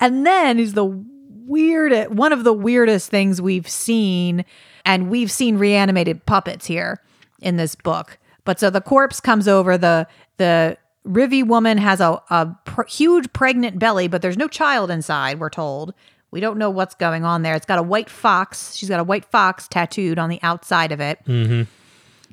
And 0.00 0.26
then 0.26 0.58
is 0.58 0.74
the 0.74 0.84
weird 0.84 2.14
one 2.14 2.32
of 2.32 2.44
the 2.44 2.52
weirdest 2.52 3.10
things 3.10 3.40
we've 3.40 3.68
seen, 3.68 4.44
and 4.84 5.10
we've 5.10 5.30
seen 5.30 5.58
reanimated 5.58 6.26
puppets 6.26 6.66
here 6.66 7.02
in 7.40 7.56
this 7.56 7.74
book. 7.74 8.18
But 8.44 8.60
so 8.60 8.70
the 8.70 8.80
corpse 8.80 9.20
comes 9.20 9.48
over. 9.48 9.76
the 9.78 10.06
The 10.36 10.76
Rivi 11.06 11.46
woman 11.46 11.78
has 11.78 12.00
a 12.00 12.20
a 12.30 12.54
pr- 12.64 12.86
huge 12.88 13.32
pregnant 13.32 13.78
belly, 13.78 14.08
but 14.08 14.22
there's 14.22 14.36
no 14.36 14.48
child 14.48 14.90
inside. 14.90 15.38
We're 15.40 15.50
told. 15.50 15.94
We 16.32 16.40
don't 16.40 16.58
know 16.58 16.70
what's 16.70 16.94
going 16.94 17.24
on 17.24 17.42
there. 17.42 17.54
It's 17.54 17.66
got 17.66 17.78
a 17.78 17.82
white 17.82 18.10
fox. 18.10 18.74
She's 18.74 18.88
got 18.88 19.00
a 19.00 19.04
white 19.04 19.24
fox 19.24 19.68
tattooed 19.68 20.18
on 20.18 20.28
the 20.28 20.40
outside 20.42 20.92
of 20.92 21.00
it. 21.00 21.18
Mm-hmm. 21.24 21.62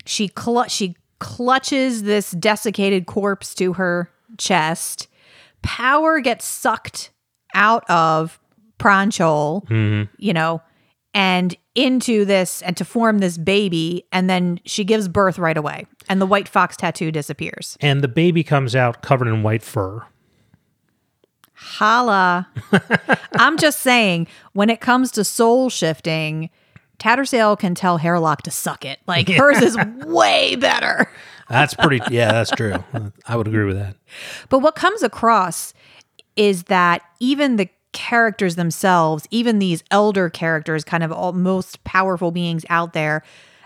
She 0.06 0.28
clu- 0.28 0.68
she 0.68 0.96
clutches 1.20 2.04
this 2.04 2.32
desiccated 2.32 3.06
corpse 3.06 3.54
to 3.56 3.74
her 3.74 4.10
chest. 4.38 5.08
Power 5.62 6.20
gets 6.20 6.46
sucked 6.46 7.12
out 7.54 7.90
of 7.90 8.40
Pran 8.80 9.08
Chole, 9.08 9.64
mm-hmm. 9.68 10.14
you 10.18 10.34
know, 10.34 10.62
and 11.14 11.56
into 11.76 12.26
this 12.26 12.62
and 12.64 12.76
to 12.78 12.84
form 12.84 13.20
this 13.20 13.38
baby, 13.38 14.06
and 14.12 14.30
then 14.30 14.60
she 14.66 14.84
gives 14.84 15.08
birth 15.08 15.40
right 15.40 15.56
away, 15.56 15.86
and 16.10 16.22
the 16.22 16.26
white 16.26 16.48
fox 16.48 16.76
tattoo 16.78 17.12
disappears. 17.12 17.78
and 17.82 18.02
the 18.02 18.08
baby 18.08 18.44
comes 18.44 18.76
out 18.76 19.02
covered 19.02 19.28
in 19.28 19.44
white 19.44 19.64
fur. 19.64 20.06
Holla! 21.54 22.48
I'm 23.34 23.58
just 23.58 23.80
saying, 23.80 24.28
when 24.54 24.70
it 24.70 24.82
comes 24.82 25.12
to 25.12 25.24
soul 25.24 25.70
shifting, 25.70 26.50
Tattersail 27.00 27.58
can 27.58 27.76
tell 27.76 27.98
Hairlock 27.98 28.42
to 28.44 28.52
suck 28.52 28.86
it. 28.86 29.00
Like 29.08 29.30
hers 29.30 29.62
is 29.62 29.78
way 30.06 30.56
better. 30.56 31.10
That's 31.50 31.74
pretty. 31.74 32.02
Yeah, 32.14 32.32
that's 32.32 32.52
true. 32.52 32.84
I 33.28 33.36
would 33.36 33.48
agree 33.48 33.66
with 33.66 33.78
that. 33.78 33.96
But 34.50 34.60
what 34.60 34.76
comes 34.76 35.04
across 35.04 35.74
is 36.36 36.64
that 36.64 37.02
even 37.20 37.58
the 37.58 37.70
characters 37.92 38.56
themselves, 38.56 39.28
even 39.30 39.60
these 39.60 39.84
elder 39.92 40.30
characters, 40.30 40.84
kind 40.84 41.04
of 41.04 41.12
all 41.12 41.34
most 41.34 41.84
powerful 41.84 42.32
beings 42.32 42.66
out 42.70 42.94
there, 42.94 43.24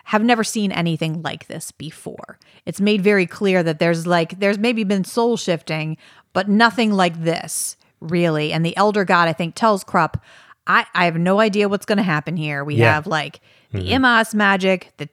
have 0.08 0.24
never 0.24 0.42
seen 0.44 0.72
anything 0.72 1.22
like 1.22 1.48
this 1.48 1.72
before. 1.74 2.40
It's 2.66 2.80
made 2.80 3.02
very 3.02 3.26
clear 3.26 3.62
that 3.64 3.80
there's 3.80 4.08
like 4.08 4.40
there's 4.40 4.58
maybe 4.58 4.86
been 4.86 5.04
soul 5.04 5.36
shifting, 5.36 5.98
but 6.32 6.48
nothing 6.48 6.94
like 6.94 7.22
this, 7.24 7.76
really. 8.00 8.54
And 8.54 8.66
the 8.66 8.76
elder 8.78 9.04
god, 9.04 9.28
I 9.28 9.34
think, 9.34 9.54
tells 9.56 9.84
Kruppe, 9.84 10.18
I, 10.66 10.86
I 10.94 11.06
have 11.06 11.18
no 11.18 11.42
idea 11.42 11.68
what's 11.68 11.86
gonna 11.86 12.04
happen 12.04 12.38
here. 12.38 12.64
We 12.64 12.76
Yeah. 12.76 12.94
have 12.94 13.06
like 13.06 13.42
the 13.74 13.80
mm-hmm. 13.80 14.06
Imass 14.06 14.34
magic, 14.34 14.94
the 14.96 15.10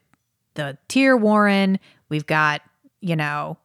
the 0.55 0.79
Thyr 0.89 1.17
Warren, 1.17 1.81
we've 2.09 2.27
got, 2.27 2.63
you 3.01 3.17
know, 3.17 3.59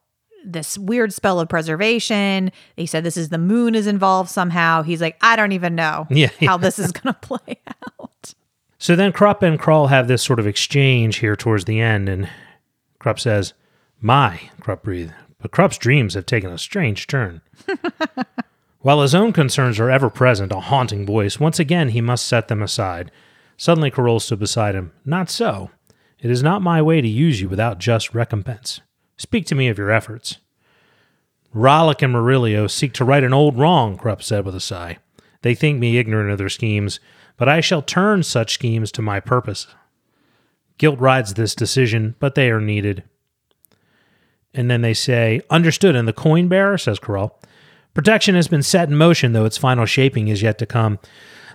this 0.44 0.76
weird 0.76 1.12
spell 1.12 1.38
of 1.38 1.48
preservation. 1.48 2.50
He 2.74 2.86
said 2.86 3.04
this 3.04 3.16
is 3.16 3.28
the 3.28 3.38
moon 3.38 3.76
is 3.76 3.86
involved 3.86 4.30
somehow. 4.30 4.82
He's 4.82 5.00
like, 5.00 5.16
I 5.20 5.36
don't 5.36 5.52
even 5.52 5.76
know 5.76 6.08
Yeah, 6.10 6.30
how 6.40 6.56
this 6.56 6.80
is 6.80 6.90
going 6.90 7.14
to 7.20 7.20
play 7.20 7.60
out. 7.68 8.34
So 8.80 8.96
then 8.96 9.12
Kruppe 9.12 9.42
and 9.42 9.60
K'rul 9.60 9.90
have 9.90 10.08
this 10.08 10.22
sort 10.22 10.40
of 10.40 10.46
exchange 10.46 11.18
here 11.18 11.36
towards 11.36 11.66
the 11.66 11.82
end, 11.82 12.08
and 12.08 12.30
Kruppe 12.98 13.20
says, 13.20 13.52
My, 14.00 14.48
Kruppe 14.58 14.82
breathed, 14.82 15.12
but 15.38 15.50
Kruppe's 15.50 15.76
dreams 15.76 16.14
have 16.14 16.24
taken 16.24 16.50
a 16.50 16.56
strange 16.56 17.06
turn. 17.06 17.42
While 18.80 19.02
his 19.02 19.14
own 19.14 19.34
concerns 19.34 19.78
are 19.78 19.90
ever 19.90 20.08
present, 20.08 20.50
a 20.50 20.60
haunting 20.60 21.04
voice, 21.04 21.38
once 21.38 21.58
again 21.58 21.90
he 21.90 22.00
must 22.00 22.26
set 22.26 22.48
them 22.48 22.62
aside. 22.62 23.10
Suddenly 23.58 23.90
K'rul 23.90 24.18
stood 24.18 24.38
beside 24.38 24.74
him. 24.74 24.92
Not 25.04 25.28
so. 25.28 25.68
It 26.18 26.30
is 26.30 26.42
not 26.42 26.62
my 26.62 26.80
way 26.80 27.02
to 27.02 27.08
use 27.08 27.38
you 27.38 27.50
without 27.50 27.80
just 27.80 28.14
recompense. 28.14 28.80
Speak 29.18 29.44
to 29.46 29.54
me 29.54 29.68
of 29.68 29.76
your 29.76 29.90
efforts. 29.90 30.38
Rallick 31.54 32.00
and 32.00 32.14
Murillo 32.14 32.66
seek 32.66 32.94
to 32.94 33.04
right 33.04 33.22
an 33.22 33.34
old 33.34 33.58
wrong, 33.58 33.98
Kruppe 33.98 34.22
said 34.22 34.46
with 34.46 34.54
a 34.54 34.60
sigh. 34.60 34.96
They 35.42 35.54
think 35.54 35.78
me 35.78 35.98
ignorant 35.98 36.30
of 36.30 36.38
their 36.38 36.48
schemes, 36.48 36.98
but 37.40 37.48
I 37.48 37.62
shall 37.62 37.80
turn 37.80 38.22
such 38.22 38.52
schemes 38.52 38.92
to 38.92 39.00
my 39.00 39.18
purpose. 39.18 39.66
Guilt 40.76 41.00
rides 41.00 41.32
this 41.32 41.54
decision, 41.54 42.14
but 42.18 42.34
they 42.34 42.50
are 42.50 42.60
needed. 42.60 43.02
And 44.52 44.70
then 44.70 44.82
they 44.82 44.92
say, 44.92 45.40
Understood, 45.48 45.96
and 45.96 46.06
the 46.06 46.12
coin 46.12 46.48
bearer, 46.48 46.76
says 46.76 47.00
K'rul. 47.00 47.30
Protection 47.94 48.34
has 48.34 48.46
been 48.46 48.62
set 48.62 48.90
in 48.90 48.94
motion, 48.94 49.32
though 49.32 49.46
its 49.46 49.56
final 49.56 49.86
shaping 49.86 50.28
is 50.28 50.42
yet 50.42 50.58
to 50.58 50.66
come. 50.66 50.98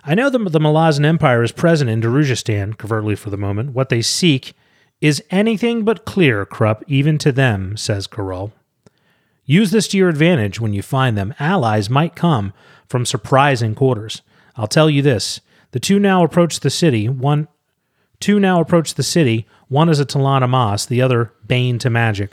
I 0.03 0.15
know 0.15 0.31
that 0.31 0.49
the 0.49 0.59
Malazan 0.59 1.05
Empire 1.05 1.43
is 1.43 1.51
present 1.51 1.87
in 1.87 2.01
Darujhistan, 2.01 2.79
covertly 2.79 3.15
for 3.15 3.29
the 3.29 3.37
moment. 3.37 3.73
What 3.73 3.89
they 3.89 4.01
seek 4.01 4.53
is 5.01 5.23
anything 5.29 5.83
but 5.83 6.03
clear, 6.03 6.47
Kruppe, 6.47 6.81
even 6.87 7.19
to 7.19 7.31
them, 7.31 7.77
says 7.77 8.07
K'rul. 8.07 8.53
Use 9.43 9.69
this 9.69 9.87
to 9.89 9.99
your 9.99 10.09
advantage 10.09 10.59
when 10.59 10.73
you 10.73 10.81
find 10.81 11.15
them. 11.15 11.35
Allies 11.39 11.91
might 11.91 12.15
come 12.15 12.53
from 12.89 13.05
surprising 13.05 13.75
quarters. 13.75 14.23
I'll 14.55 14.65
tell 14.65 14.89
you 14.89 15.03
this 15.03 15.41
the 15.75 15.79
two 15.81 15.99
now 15.99 16.23
approach 16.23 16.61
the 16.61 16.69
city. 16.69 17.09
One, 17.09 17.49
two 18.21 18.39
now 18.39 18.61
approach 18.61 18.93
the 18.93 19.03
city. 19.03 19.45
One 19.67 19.89
is 19.89 19.99
a 19.99 20.05
T'lan 20.05 20.41
Imass, 20.41 20.87
the 20.87 21.01
other 21.01 21.33
Bane 21.45 21.79
to 21.79 21.89
magic. 21.89 22.31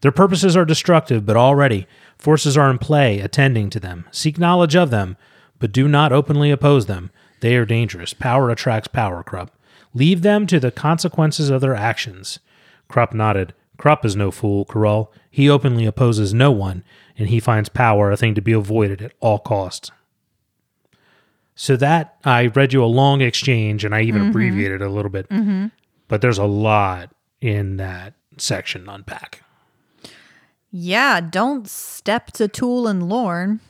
Their 0.00 0.10
purposes 0.10 0.56
are 0.56 0.64
destructive, 0.64 1.26
but 1.26 1.36
already 1.36 1.86
forces 2.16 2.56
are 2.56 2.70
in 2.70 2.78
play, 2.78 3.20
attending 3.20 3.68
to 3.68 3.78
them. 3.78 4.06
Seek 4.10 4.38
knowledge 4.38 4.74
of 4.74 4.88
them, 4.88 5.18
but 5.58 5.70
do 5.70 5.86
not 5.86 6.14
openly 6.14 6.50
oppose 6.50 6.86
them. 6.86 7.10
They 7.40 7.56
are 7.56 7.66
dangerous. 7.66 8.14
Power 8.14 8.48
attracts 8.48 8.88
power, 8.88 9.22
Kruppe. 9.22 9.50
Leave 9.92 10.22
them 10.22 10.46
to 10.46 10.58
the 10.58 10.70
consequences 10.70 11.50
of 11.50 11.60
their 11.60 11.74
actions. 11.74 12.38
Kruppe 12.88 13.12
nodded. 13.12 13.52
Kruppe 13.76 14.06
is 14.06 14.16
no 14.16 14.30
fool, 14.30 14.64
K'rul. 14.64 15.08
He 15.30 15.46
openly 15.46 15.84
opposes 15.84 16.32
no 16.32 16.50
one, 16.50 16.84
and 17.18 17.28
he 17.28 17.38
finds 17.38 17.68
power 17.68 18.10
a 18.10 18.16
thing 18.16 18.34
to 18.34 18.40
be 18.40 18.52
avoided 18.52 19.02
at 19.02 19.12
all 19.20 19.40
costs. 19.40 19.90
So 21.62 21.76
that 21.76 22.16
I 22.24 22.46
read 22.46 22.72
you 22.72 22.82
a 22.82 22.86
long 22.86 23.20
exchange, 23.20 23.84
and 23.84 23.94
I 23.94 24.00
even 24.00 24.22
mm-hmm. 24.22 24.30
abbreviated 24.30 24.82
it 24.82 24.84
a 24.84 24.90
little 24.90 25.12
bit. 25.12 25.28
Mm-hmm. 25.28 25.66
But 26.08 26.20
there's 26.20 26.38
a 26.38 26.44
lot 26.44 27.14
in 27.40 27.76
that 27.76 28.14
section 28.36 28.88
unpack. 28.88 29.44
Yeah, 30.72 31.20
don't 31.20 31.68
step 31.68 32.32
to 32.32 32.48
Tool 32.48 32.88
and 32.88 33.08
Lorn, 33.08 33.60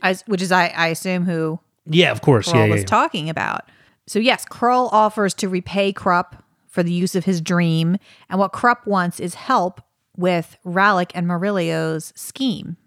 as, 0.00 0.22
which 0.22 0.40
is, 0.40 0.50
I, 0.50 0.68
I 0.68 0.86
assume, 0.86 1.26
who 1.26 1.60
Yeah, 1.84 2.10
of 2.10 2.22
course. 2.22 2.48
K'rul 2.48 2.54
Yeah, 2.54 2.64
yeah, 2.64 2.70
was 2.70 2.80
yeah. 2.80 2.86
talking 2.86 3.28
about. 3.28 3.68
So, 4.06 4.18
yes, 4.18 4.46
K'rul 4.46 4.88
offers 4.90 5.34
to 5.34 5.48
repay 5.50 5.92
Kruppe 5.92 6.38
for 6.66 6.82
the 6.82 6.90
use 6.90 7.14
of 7.14 7.26
his 7.26 7.42
dream. 7.42 7.98
And 8.30 8.38
what 8.38 8.54
Kruppe 8.54 8.86
wants 8.86 9.20
is 9.20 9.34
help 9.34 9.82
with 10.16 10.56
Rallick 10.64 11.10
and 11.14 11.26
Murillo's 11.28 12.14
scheme. 12.16 12.78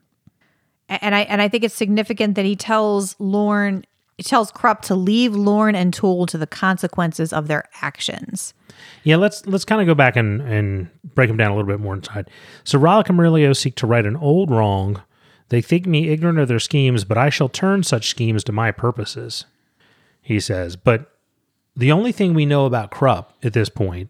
And 0.87 1.13
I 1.13 1.19
and 1.19 1.39
I 1.39 1.49
think 1.49 1.63
it's 1.63 1.75
significant 1.75 2.33
that 2.33 2.45
he 2.45 2.55
tells 2.55 3.15
Lorn 3.19 3.85
tells 4.25 4.51
Kruppe 4.51 4.81
to 4.83 4.95
leave 4.95 5.35
Lorn 5.35 5.75
and 5.75 5.93
Tool 5.93 6.25
to 6.27 6.37
the 6.37 6.47
consequences 6.47 7.31
of 7.31 7.47
their 7.47 7.65
actions. 7.81 8.53
Yeah, 9.03 9.17
let's 9.17 9.45
let's 9.45 9.65
kind 9.65 9.81
of 9.81 9.87
go 9.87 9.95
back 9.95 10.15
and, 10.15 10.41
and 10.41 10.89
break 11.15 11.27
them 11.29 11.37
down 11.37 11.51
a 11.51 11.55
little 11.55 11.69
bit 11.69 11.79
more 11.79 11.95
inside. 11.95 12.29
So 12.63 12.79
Rallick 12.79 13.07
and 13.07 13.17
Murillo 13.17 13.53
seek 13.53 13.75
to 13.75 13.87
right 13.87 14.05
an 14.05 14.15
old 14.15 14.49
wrong. 14.49 15.01
They 15.49 15.61
think 15.61 15.85
me 15.85 16.09
ignorant 16.09 16.39
of 16.39 16.47
their 16.47 16.59
schemes, 16.59 17.03
but 17.03 17.17
I 17.17 17.29
shall 17.29 17.49
turn 17.49 17.83
such 17.83 18.09
schemes 18.09 18.43
to 18.45 18.51
my 18.51 18.71
purposes. 18.71 19.45
He 20.21 20.39
says, 20.39 20.75
but 20.75 21.11
the 21.75 21.91
only 21.91 22.11
thing 22.11 22.33
we 22.33 22.45
know 22.45 22.65
about 22.65 22.91
Kruppe 22.91 23.31
at 23.41 23.53
this 23.53 23.69
point 23.69 24.09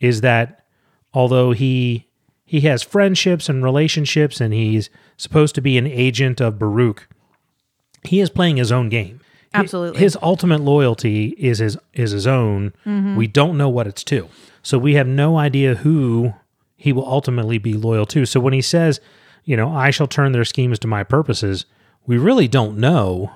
is 0.00 0.20
that 0.22 0.64
although 1.12 1.52
he 1.52 2.08
he 2.44 2.60
has 2.60 2.82
friendships 2.82 3.48
and 3.48 3.62
relationships 3.62 4.40
and 4.40 4.54
he's 4.54 4.88
supposed 5.16 5.54
to 5.56 5.60
be 5.60 5.76
an 5.76 5.86
agent 5.86 6.40
of 6.40 6.58
Baruk, 6.58 7.08
he 8.04 8.20
is 8.20 8.30
playing 8.30 8.56
his 8.56 8.72
own 8.72 8.88
game. 8.88 9.20
Absolutely. 9.54 10.00
His 10.00 10.18
ultimate 10.20 10.60
loyalty 10.60 11.34
is 11.38 11.58
his 11.60 11.78
is 11.94 12.10
his 12.10 12.26
own. 12.26 12.72
We 13.16 13.26
don't 13.26 13.56
know 13.56 13.68
what 13.68 13.86
it's 13.86 14.04
to. 14.04 14.28
So 14.62 14.78
we 14.78 14.94
have 14.94 15.06
no 15.06 15.38
idea 15.38 15.76
who 15.76 16.34
he 16.76 16.92
will 16.92 17.06
ultimately 17.06 17.58
be 17.58 17.72
loyal 17.72 18.04
to. 18.06 18.26
So 18.26 18.38
when 18.40 18.52
he 18.52 18.60
says, 18.60 19.00
you 19.44 19.56
know, 19.56 19.74
I 19.74 19.90
shall 19.90 20.06
turn 20.08 20.32
their 20.32 20.44
schemes 20.44 20.78
to 20.80 20.88
my 20.88 21.04
purposes, 21.04 21.64
we 22.06 22.18
really 22.18 22.48
don't 22.48 22.76
know 22.76 23.32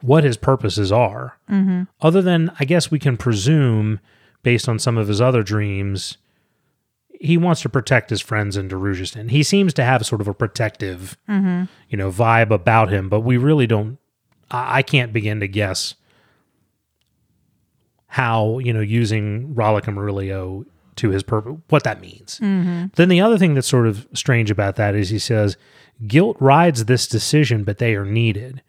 what 0.00 0.24
his 0.24 0.36
purposes 0.36 0.90
are. 0.90 1.38
Mm-hmm. 1.50 1.82
Other 2.00 2.22
than 2.22 2.50
I 2.58 2.64
guess 2.64 2.90
we 2.90 2.98
can 2.98 3.16
presume 3.16 4.00
based 4.42 4.68
on 4.68 4.78
some 4.78 4.98
of 4.98 5.08
his 5.08 5.20
other 5.20 5.42
dreams 5.42 6.16
he 7.24 7.38
wants 7.38 7.62
to 7.62 7.68
protect 7.68 8.10
his 8.10 8.20
friends 8.20 8.56
in 8.56 8.68
Darujhistan. 8.68 9.30
He 9.30 9.42
seems 9.42 9.72
to 9.74 9.84
have 9.84 10.04
sort 10.04 10.20
of 10.20 10.28
a 10.28 10.34
protective, 10.34 11.16
mm-hmm. 11.28 11.64
you 11.88 11.96
know, 11.96 12.10
vibe 12.10 12.50
about 12.50 12.90
him, 12.90 13.08
but 13.08 13.20
we 13.20 13.36
really 13.38 13.66
don't. 13.66 13.98
I, 14.50 14.78
I 14.78 14.82
can't 14.82 15.12
begin 15.12 15.40
to 15.40 15.48
guess 15.48 15.94
how 18.08 18.58
you 18.58 18.72
know 18.72 18.80
using 18.80 19.54
Rallick 19.54 19.86
and 19.86 19.96
Murillo 19.96 20.66
to 20.96 21.10
his 21.10 21.22
purpose, 21.22 21.56
what 21.70 21.82
that 21.84 22.00
means. 22.00 22.38
Mm-hmm. 22.40 22.86
Then 22.94 23.08
the 23.08 23.20
other 23.20 23.38
thing 23.38 23.54
that's 23.54 23.66
sort 23.66 23.86
of 23.86 24.06
strange 24.12 24.50
about 24.50 24.76
that 24.76 24.94
is 24.94 25.08
he 25.08 25.18
says 25.18 25.56
guilt 26.06 26.36
rides 26.38 26.84
this 26.84 27.08
decision, 27.08 27.64
but 27.64 27.78
they 27.78 27.94
are 27.94 28.04
needed, 28.04 28.62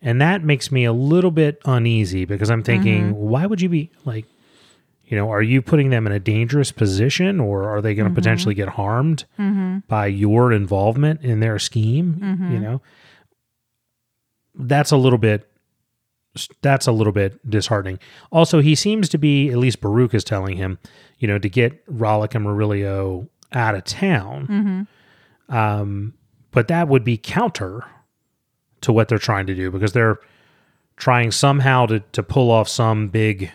and 0.00 0.20
that 0.20 0.42
makes 0.42 0.72
me 0.72 0.84
a 0.84 0.92
little 0.92 1.30
bit 1.30 1.60
uneasy 1.66 2.24
because 2.24 2.50
I'm 2.50 2.62
thinking, 2.62 3.12
mm-hmm. 3.12 3.20
why 3.20 3.44
would 3.44 3.60
you 3.60 3.68
be 3.68 3.90
like? 4.04 4.24
You 5.08 5.16
know 5.16 5.30
are 5.30 5.42
you 5.42 5.62
putting 5.62 5.90
them 5.90 6.06
in 6.06 6.12
a 6.12 6.20
dangerous 6.20 6.70
position 6.70 7.40
or 7.40 7.68
are 7.68 7.80
they 7.80 7.94
going 7.94 8.04
to 8.04 8.10
mm-hmm. 8.10 8.16
potentially 8.16 8.54
get 8.54 8.68
harmed 8.68 9.24
mm-hmm. 9.38 9.78
by 9.88 10.06
your 10.06 10.52
involvement 10.52 11.22
in 11.22 11.40
their 11.40 11.58
scheme 11.58 12.18
mm-hmm. 12.20 12.52
you 12.52 12.60
know? 12.60 12.82
That's 14.54 14.90
a 14.90 14.96
little 14.96 15.18
bit 15.18 15.48
that's 16.62 16.86
a 16.86 16.92
little 16.92 17.12
bit 17.12 17.48
disheartening. 17.48 17.98
Also 18.30 18.60
he 18.60 18.74
seems 18.74 19.08
to 19.08 19.18
be 19.18 19.50
at 19.50 19.56
least 19.56 19.80
baruk 19.80 20.14
is 20.14 20.24
telling 20.24 20.56
him 20.56 20.78
you 21.18 21.26
know 21.26 21.38
to 21.38 21.48
get 21.48 21.84
Rallick 21.86 22.34
and 22.34 22.44
Murillo 22.44 23.28
out 23.52 23.74
of 23.74 23.84
town. 23.84 24.86
Um, 25.48 26.14
but 26.50 26.68
that 26.68 26.88
would 26.88 27.04
be 27.04 27.16
counter 27.16 27.84
to 28.80 28.92
what 28.92 29.08
they're 29.08 29.18
trying 29.18 29.46
to 29.46 29.54
do 29.54 29.70
because 29.70 29.92
they're 29.92 30.18
trying 30.96 31.30
somehow 31.30 31.86
to, 31.86 32.00
to 32.00 32.22
pull 32.22 32.50
off 32.50 32.68
some 32.68 33.08
big 33.08 33.50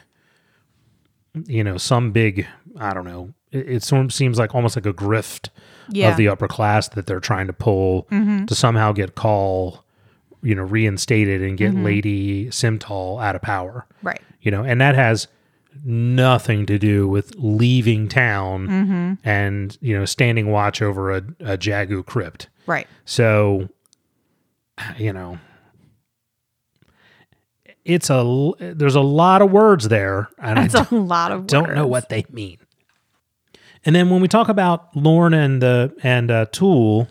you 1.47 1.63
know, 1.63 1.77
some 1.77 2.11
big, 2.11 2.47
I 2.79 2.93
don't 2.93 3.05
know, 3.05 3.33
it, 3.51 3.69
it 3.69 3.83
sort 3.83 4.05
of 4.05 4.13
seems 4.13 4.37
like 4.37 4.53
almost 4.53 4.75
like 4.75 4.85
a 4.85 4.93
grift 4.93 5.49
Yeah. 5.89 6.11
of 6.11 6.17
the 6.17 6.27
upper 6.27 6.47
class 6.47 6.87
that 6.89 7.07
they're 7.07 7.19
trying 7.19 7.47
to 7.47 7.53
pull 7.53 8.03
mm-hmm. 8.11 8.45
to 8.45 8.55
somehow 8.55 8.91
get 8.91 9.15
Coll, 9.15 9.83
you 10.41 10.55
know, 10.55 10.63
reinstated 10.63 11.41
and 11.41 11.57
get 11.57 11.71
mm-hmm. 11.73 11.85
Lady 11.85 12.47
Simtal 12.47 13.23
out 13.23 13.35
of 13.35 13.41
power. 13.41 13.85
Right. 14.01 14.21
You 14.41 14.51
know, 14.51 14.63
and 14.63 14.79
that 14.81 14.95
has 14.95 15.27
nothing 15.83 16.65
to 16.67 16.77
do 16.77 17.07
with 17.07 17.33
leaving 17.35 18.07
town 18.07 18.67
mm-hmm. 18.67 19.27
and, 19.27 19.77
you 19.81 19.97
know, 19.97 20.05
standing 20.05 20.51
watch 20.51 20.81
over 20.81 21.11
a, 21.11 21.17
a 21.39 21.57
Jaghut 21.57 22.05
crypt. 22.05 22.47
Right. 22.67 22.87
So, 23.05 23.69
you 24.97 25.13
know, 25.13 25.39
it's 27.85 28.09
a 28.09 28.51
there's 28.59 28.95
a 28.95 29.01
lot 29.01 29.41
of 29.41 29.51
words 29.51 29.89
there, 29.89 30.29
and 30.37 30.59
I 30.59 30.67
That's 30.67 30.91
a 30.91 30.95
lot 30.95 31.31
of 31.31 31.47
don't 31.47 31.73
know 31.73 31.87
what 31.87 32.09
they 32.09 32.25
mean. 32.29 32.57
And 33.85 33.95
then 33.95 34.09
when 34.09 34.21
we 34.21 34.27
talk 34.27 34.47
about 34.47 34.95
Lorn 34.95 35.33
and 35.33 35.61
the 35.61 35.93
and 36.03 36.31
uh, 36.31 36.45
Tool, 36.51 37.09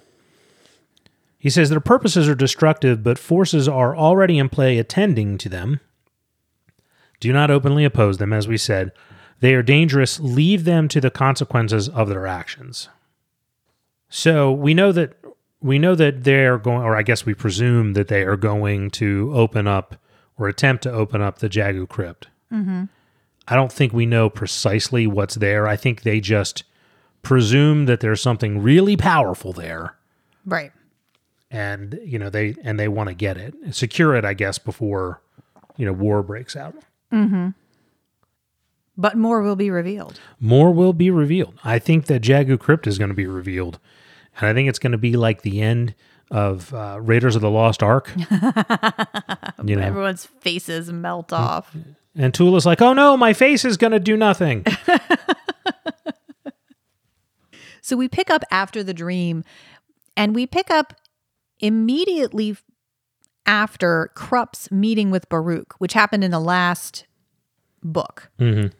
he 1.39 1.51
says 1.51 1.69
their 1.69 1.81
purposes 1.81 2.29
are 2.29 2.35
destructive, 2.35 3.03
but 3.03 3.19
forces 3.19 3.69
are 3.69 3.97
already 3.97 4.39
in 4.39 4.49
play 4.49 4.79
attending 4.79 5.37
to 5.39 5.49
them. 5.49 5.81
Do 7.21 7.33
not 7.33 7.51
openly 7.51 7.85
oppose 7.85 8.19
them, 8.19 8.33
as 8.33 8.49
we 8.49 8.57
said. 8.57 8.93
They 9.41 9.55
are 9.55 9.63
dangerous. 9.63 10.19
Leave 10.21 10.65
them 10.65 10.89
to 10.89 11.01
the 11.01 11.11
consequences 11.11 11.89
of 11.89 12.09
their 12.09 12.27
actions. 12.27 12.89
So 14.09 14.53
we 14.53 14.73
know 14.73 14.93
that 14.93 15.15
we 15.61 15.79
know 15.79 15.95
that 15.95 16.25
they're 16.25 16.59
going, 16.59 16.83
or 16.83 16.97
I 16.97 17.03
guess 17.03 17.27
we 17.27 17.35
presume 17.35 17.93
that 17.93 18.09
they 18.09 18.23
are 18.23 18.37
going 18.37 18.91
to 18.93 19.31
open 19.35 19.67
up 19.67 19.97
or 20.43 20.49
attempt 20.49 20.83
to 20.83 20.93
open 20.93 21.21
up 21.23 21.39
the 21.39 21.49
Jaghut 21.49 21.89
crypt. 21.89 22.27
I 22.53 23.55
don't 23.57 23.73
think 23.73 23.93
we 23.93 24.05
know 24.07 24.29
precisely 24.29 25.07
what's 25.07 25.37
there. 25.37 25.67
I 25.67 25.77
think 25.77 26.03
they 26.03 26.21
just 26.21 26.65
presume 27.23 27.87
that 27.87 28.01
there's 28.01 28.21
something 28.21 28.61
really 28.63 28.97
powerful 28.97 29.53
there, 29.53 29.97
Right. 30.45 30.73
and 31.51 31.99
you 32.05 32.19
know 32.19 32.29
they 32.31 32.55
and 32.63 32.79
they 32.79 32.89
want 32.89 33.09
to 33.09 33.15
get 33.15 33.37
it, 33.39 33.55
secure 33.71 34.15
it, 34.17 34.25
I 34.25 34.35
guess, 34.35 34.59
before 34.59 35.23
you 35.77 35.87
know 35.87 35.93
war 35.93 36.23
breaks 36.23 36.55
out. 36.57 36.75
Mm-hmm. 37.13 37.49
But 38.97 39.17
more 39.17 39.41
will 39.43 39.57
be 39.57 39.71
revealed. 39.71 40.21
More 40.39 40.71
will 40.73 40.93
be 40.93 41.11
revealed. 41.11 41.55
I 41.65 41.79
think 41.79 42.07
that 42.07 42.23
Jaghut 42.23 42.61
Crypt 42.61 42.87
is 42.87 42.99
going 42.99 43.09
to 43.11 43.15
be 43.15 43.27
revealed, 43.27 43.79
and 44.39 44.47
I 44.49 44.53
think 44.53 44.69
it's 44.69 44.79
going 44.79 44.93
to 44.93 44.99
be 44.99 45.17
like 45.17 45.43
the 45.43 45.63
end 45.63 45.95
of 46.33 46.75
uh, 46.75 46.99
Raiders 47.01 47.37
of 47.37 47.43
the 47.43 47.51
Lost 47.51 47.83
Ark. 47.83 48.11
you 48.17 49.77
know, 49.77 49.83
Everyone's 49.83 50.27
faces 50.41 50.91
melt 50.91 51.33
off. 51.33 51.77
and 52.17 52.35
Tula's 52.35 52.67
like, 52.67 52.83
"Oh 52.83 52.93
no, 52.95 53.17
my 53.17 53.33
face 53.33 53.65
is 53.65 53.77
going 53.77 53.93
to 53.93 54.01
do 54.01 54.17
nothing." 54.17 54.65
So 57.85 57.97
we 57.97 58.09
pick 58.09 58.31
up 58.31 58.45
after 58.51 58.83
the 58.85 58.95
dream, 58.95 59.43
and 60.17 60.37
we 60.37 60.47
pick 60.47 60.71
up 60.71 60.95
immediately 61.59 62.57
after 63.45 64.13
Kruppe's 64.17 64.71
meeting 64.71 65.11
with 65.11 65.29
Baruk, 65.29 65.75
which 65.79 65.93
happened 65.93 66.23
in 66.23 66.31
the 66.31 66.39
last 66.39 67.07
book. 67.83 68.31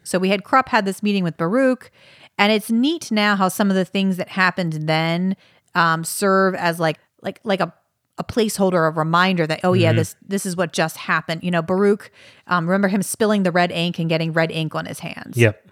So 0.03 0.19
we 0.19 0.29
had 0.29 0.43
Kruppe 0.45 0.69
had 0.69 0.85
this 0.85 1.03
meeting 1.03 1.25
with 1.25 1.35
Baruk, 1.35 1.91
and 2.37 2.53
it's 2.53 2.71
neat 2.71 3.11
now 3.11 3.35
how 3.35 3.49
some 3.49 3.69
of 3.69 3.75
the 3.75 3.83
things 3.85 4.15
that 4.15 4.29
happened 4.29 4.87
then 4.87 5.35
um, 5.75 6.05
serve 6.05 6.55
as 6.55 6.79
like 6.79 6.97
like 7.23 7.39
like 7.43 7.59
a 7.59 7.73
a 8.19 8.23
placeholder, 8.23 8.87
a 8.87 8.91
reminder 8.91 9.47
that 9.47 9.61
oh 9.63 9.73
yeah, 9.73 9.91
this 9.93 10.15
this 10.27 10.45
is 10.45 10.55
what 10.55 10.71
just 10.73 10.97
happened. 10.97 11.43
You 11.43 11.51
know, 11.51 11.61
Baruk, 11.61 12.11
um, 12.47 12.67
remember 12.67 12.87
him 12.87 13.01
spilling 13.01 13.43
the 13.43 13.51
red 13.51 13.71
ink 13.71 13.97
and 13.97 14.07
getting 14.07 14.33
red 14.33 14.51
ink 14.51 14.75
on 14.75 14.85
his 14.85 14.99
hands. 14.99 15.37
yep. 15.37 15.67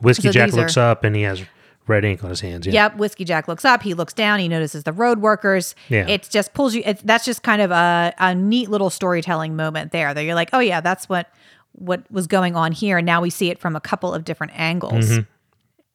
Whiskey 0.00 0.28
So 0.28 0.32
Jack 0.32 0.52
looks 0.52 0.76
up 0.76 1.04
and 1.04 1.14
he 1.14 1.22
has 1.22 1.42
red 1.86 2.04
ink 2.04 2.24
on 2.24 2.30
his 2.30 2.40
hands. 2.40 2.66
Yeah. 2.66 2.72
Yep. 2.72 2.96
Whiskey 2.96 3.24
Jack 3.24 3.46
looks 3.46 3.64
up. 3.64 3.82
He 3.82 3.94
looks 3.94 4.12
down. 4.12 4.40
He 4.40 4.48
notices 4.48 4.84
the 4.84 4.92
road 4.92 5.20
workers. 5.20 5.74
Yeah. 5.88 6.06
It 6.08 6.28
just 6.30 6.52
pulls 6.52 6.74
you. 6.74 6.82
It's, 6.84 7.02
that's 7.02 7.24
just 7.24 7.42
kind 7.42 7.62
of 7.62 7.70
a, 7.70 8.12
a 8.18 8.34
neat 8.34 8.70
little 8.70 8.90
storytelling 8.90 9.54
moment 9.54 9.92
there 9.92 10.12
that 10.12 10.24
you're 10.24 10.34
like, 10.34 10.50
oh, 10.52 10.58
yeah, 10.58 10.80
that's 10.80 11.08
what 11.08 11.28
what 11.72 12.10
was 12.10 12.26
going 12.26 12.54
on 12.54 12.72
here. 12.72 12.98
And 12.98 13.06
now 13.06 13.20
we 13.20 13.30
see 13.30 13.50
it 13.50 13.58
from 13.58 13.74
a 13.76 13.80
couple 13.80 14.14
of 14.14 14.24
different 14.24 14.52
angles. 14.58 15.18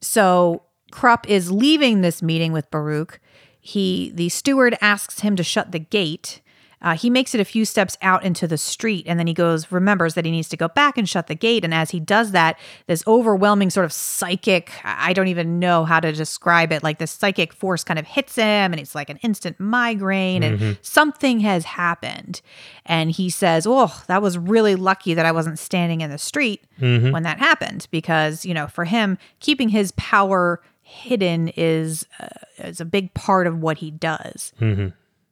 So 0.01 0.63
Kruppe 0.91 1.25
is 1.27 1.51
leaving 1.51 2.01
this 2.01 2.21
meeting 2.21 2.51
with 2.51 2.69
Baruk, 2.71 3.19
he 3.59 4.11
the 4.13 4.29
steward 4.29 4.77
asks 4.81 5.19
him 5.21 5.35
to 5.35 5.43
shut 5.43 5.71
the 5.71 5.79
gate. 5.79 6.41
Uh, 6.81 6.95
he 6.95 7.09
makes 7.09 7.35
it 7.35 7.41
a 7.41 7.45
few 7.45 7.65
steps 7.65 7.97
out 8.01 8.23
into 8.23 8.47
the 8.47 8.57
street 8.57 9.03
and 9.05 9.19
then 9.19 9.27
he 9.27 9.33
goes, 9.33 9.69
remembers 9.69 10.13
that 10.13 10.23
he 10.23 10.31
needs 10.31 10.47
to 10.47 10.55
go 10.55 10.69
back 10.69 10.97
and 10.97 11.09
shut 11.09 11.27
the 11.27 11.35
gate. 11.35 11.65
And 11.65 11.73
as 11.73 11.89
he 11.89 11.99
does 11.99 12.31
that, 12.31 12.57
this 12.87 13.03
overwhelming 13.05 13.69
sort 13.69 13.83
of 13.83 13.91
psychic, 13.91 14.71
I 14.85 15.11
don't 15.11 15.27
even 15.27 15.59
know 15.59 15.83
how 15.83 15.99
to 15.99 16.13
describe 16.13 16.71
it, 16.71 16.81
like 16.81 16.97
this 16.97 17.11
psychic 17.11 17.51
force 17.51 17.83
kind 17.83 17.99
of 17.99 18.07
hits 18.07 18.35
him 18.35 18.71
and 18.71 18.79
it's 18.79 18.95
like 18.95 19.09
an 19.09 19.17
instant 19.23 19.59
migraine 19.59 20.41
and 20.41 20.77
something 20.81 21.41
has 21.41 21.65
happened. 21.65 22.39
And 22.85 23.11
he 23.11 23.29
says, 23.29 23.67
Oh, 23.67 24.01
that 24.07 24.21
was 24.21 24.37
really 24.37 24.77
lucky 24.77 25.13
that 25.15 25.25
I 25.25 25.33
wasn't 25.33 25.59
standing 25.59 25.99
in 25.99 26.09
the 26.09 26.17
street 26.17 26.63
when 27.11 27.23
that 27.23 27.39
happened 27.39 27.89
because, 27.91 28.45
you 28.45 28.53
know, 28.53 28.67
for 28.67 28.85
him, 28.85 29.17
keeping 29.41 29.67
his 29.67 29.91
power 29.97 30.61
hidden 30.89 31.49
is 31.49 32.05
uh, 32.19 32.27
is 32.57 32.81
a 32.81 32.85
big 32.85 33.13
part 33.13 33.45
of 33.45 33.59
what 33.59 33.77
he 33.77 33.91
does. 33.91 34.51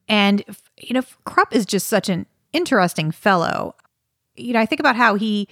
And 0.08 0.44
you 0.78 0.94
know, 0.94 1.02
Kruppe 1.26 1.54
is 1.54 1.66
just 1.66 1.88
such 1.88 2.10
an 2.10 2.28
interesting 2.54 3.12
fellow. 3.12 3.76
You 4.36 4.54
know, 4.54 4.60
I 4.60 4.66
think 4.68 4.80
about 4.80 4.96
how 4.96 5.16
he 5.16 5.48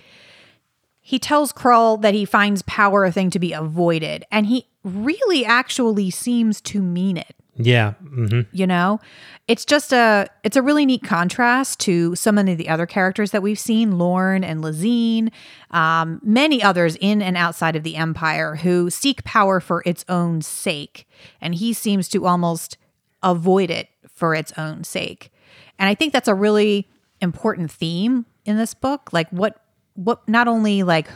he 1.01 1.19
tells 1.19 1.51
K'rul 1.51 2.01
that 2.01 2.13
he 2.13 2.23
finds 2.23 2.61
power 2.63 3.03
a 3.03 3.11
thing 3.11 3.29
to 3.31 3.39
be 3.39 3.51
avoided, 3.51 4.25
and 4.31 4.45
he 4.45 4.67
really 4.83 5.43
actually 5.43 6.11
seems 6.11 6.61
to 6.61 6.81
mean 6.81 7.17
it 7.17 7.35
Yeah. 7.57 7.93
hmm 7.93 8.41
you 8.51 8.67
know? 8.67 8.99
It's 9.47 9.63
just 9.65 9.93
a 9.93 10.27
it's 10.43 10.57
a 10.57 10.61
really 10.61 10.85
neat 10.85 11.03
contrast 11.03 11.79
to 11.81 12.15
so 12.15 12.31
many 12.31 12.53
of 12.53 12.57
the 12.57 12.69
other 12.69 12.85
characters 12.85 13.31
that 13.31 13.41
we've 13.43 13.59
seen 13.59 13.97
lorn 13.97 14.43
and 14.43 14.61
laseen 14.61 15.31
um, 15.71 16.19
many 16.23 16.61
others 16.63 16.97
in 16.99 17.21
and 17.21 17.37
outside 17.37 17.75
of 17.75 17.83
the 17.83 17.95
empire 17.95 18.55
who 18.55 18.89
seek 18.89 19.23
power 19.23 19.59
for 19.59 19.83
its 19.85 20.03
own 20.09 20.41
sake. 20.41 21.07
And 21.39 21.55
he 21.55 21.73
seems 21.73 22.09
to 22.09 22.25
almost 22.25 22.77
avoid 23.23 23.69
it 23.69 23.89
for 24.13 24.33
its 24.35 24.51
own 24.57 24.83
sake. 24.83 25.31
And 25.77 25.89
i 25.89 25.95
think 25.95 26.13
that's 26.13 26.27
a 26.27 26.35
really 26.35 26.87
important 27.21 27.71
theme 27.71 28.25
in 28.45 28.57
this 28.57 28.73
book. 28.73 29.11
Like 29.13 29.29
what 29.29 29.61
what 29.93 30.27
not 30.27 30.47
only 30.47 30.83
like 30.83 31.07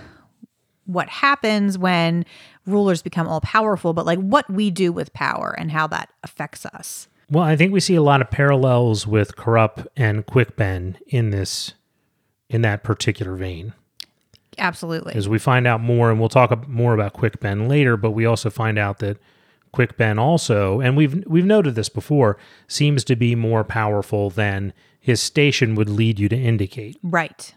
what 0.85 1.07
happens 1.09 1.77
when 1.77 2.25
rulers 2.71 3.01
become 3.01 3.27
all 3.27 3.41
powerful, 3.41 3.93
but 3.93 4.05
like 4.05 4.19
what 4.19 4.49
we 4.49 4.71
do 4.71 4.91
with 4.91 5.13
power 5.13 5.55
and 5.57 5.71
how 5.71 5.87
that 5.87 6.09
affects 6.23 6.65
us. 6.65 7.07
Well, 7.31 7.43
I 7.43 7.55
think 7.55 7.71
we 7.71 7.79
see 7.79 7.95
a 7.95 8.01
lot 8.01 8.21
of 8.21 8.31
parallels 8.31 9.05
with 9.05 9.35
Kruppe 9.35 9.85
and 9.95 10.25
Quick 10.25 10.55
Ben 10.55 10.97
in 11.07 11.29
this, 11.29 11.73
in 12.49 12.61
that 12.63 12.83
particular 12.83 13.35
vein. 13.35 13.73
Absolutely. 14.57 15.13
As 15.13 15.29
we 15.29 15.39
find 15.39 15.67
out 15.67 15.79
more, 15.79 16.09
and 16.09 16.19
we'll 16.19 16.29
talk 16.29 16.67
more 16.67 16.93
about 16.93 17.13
Quick 17.13 17.39
Ben 17.39 17.67
later, 17.67 17.95
but 17.97 18.11
we 18.11 18.25
also 18.25 18.49
find 18.49 18.77
out 18.77 18.99
that 18.99 19.17
Quick 19.71 19.97
Ben 19.97 20.17
also, 20.17 20.81
and 20.81 20.97
we've 20.97 21.23
we've 21.27 21.45
noted 21.45 21.75
this 21.75 21.89
before, 21.89 22.37
seems 22.67 23.03
to 23.03 23.15
be 23.15 23.35
more 23.35 23.63
powerful 23.63 24.31
than 24.31 24.73
his 24.99 25.21
station 25.21 25.75
would 25.75 25.89
lead 25.89 26.19
you 26.19 26.27
to 26.27 26.35
indicate. 26.35 26.97
Right. 27.03 27.53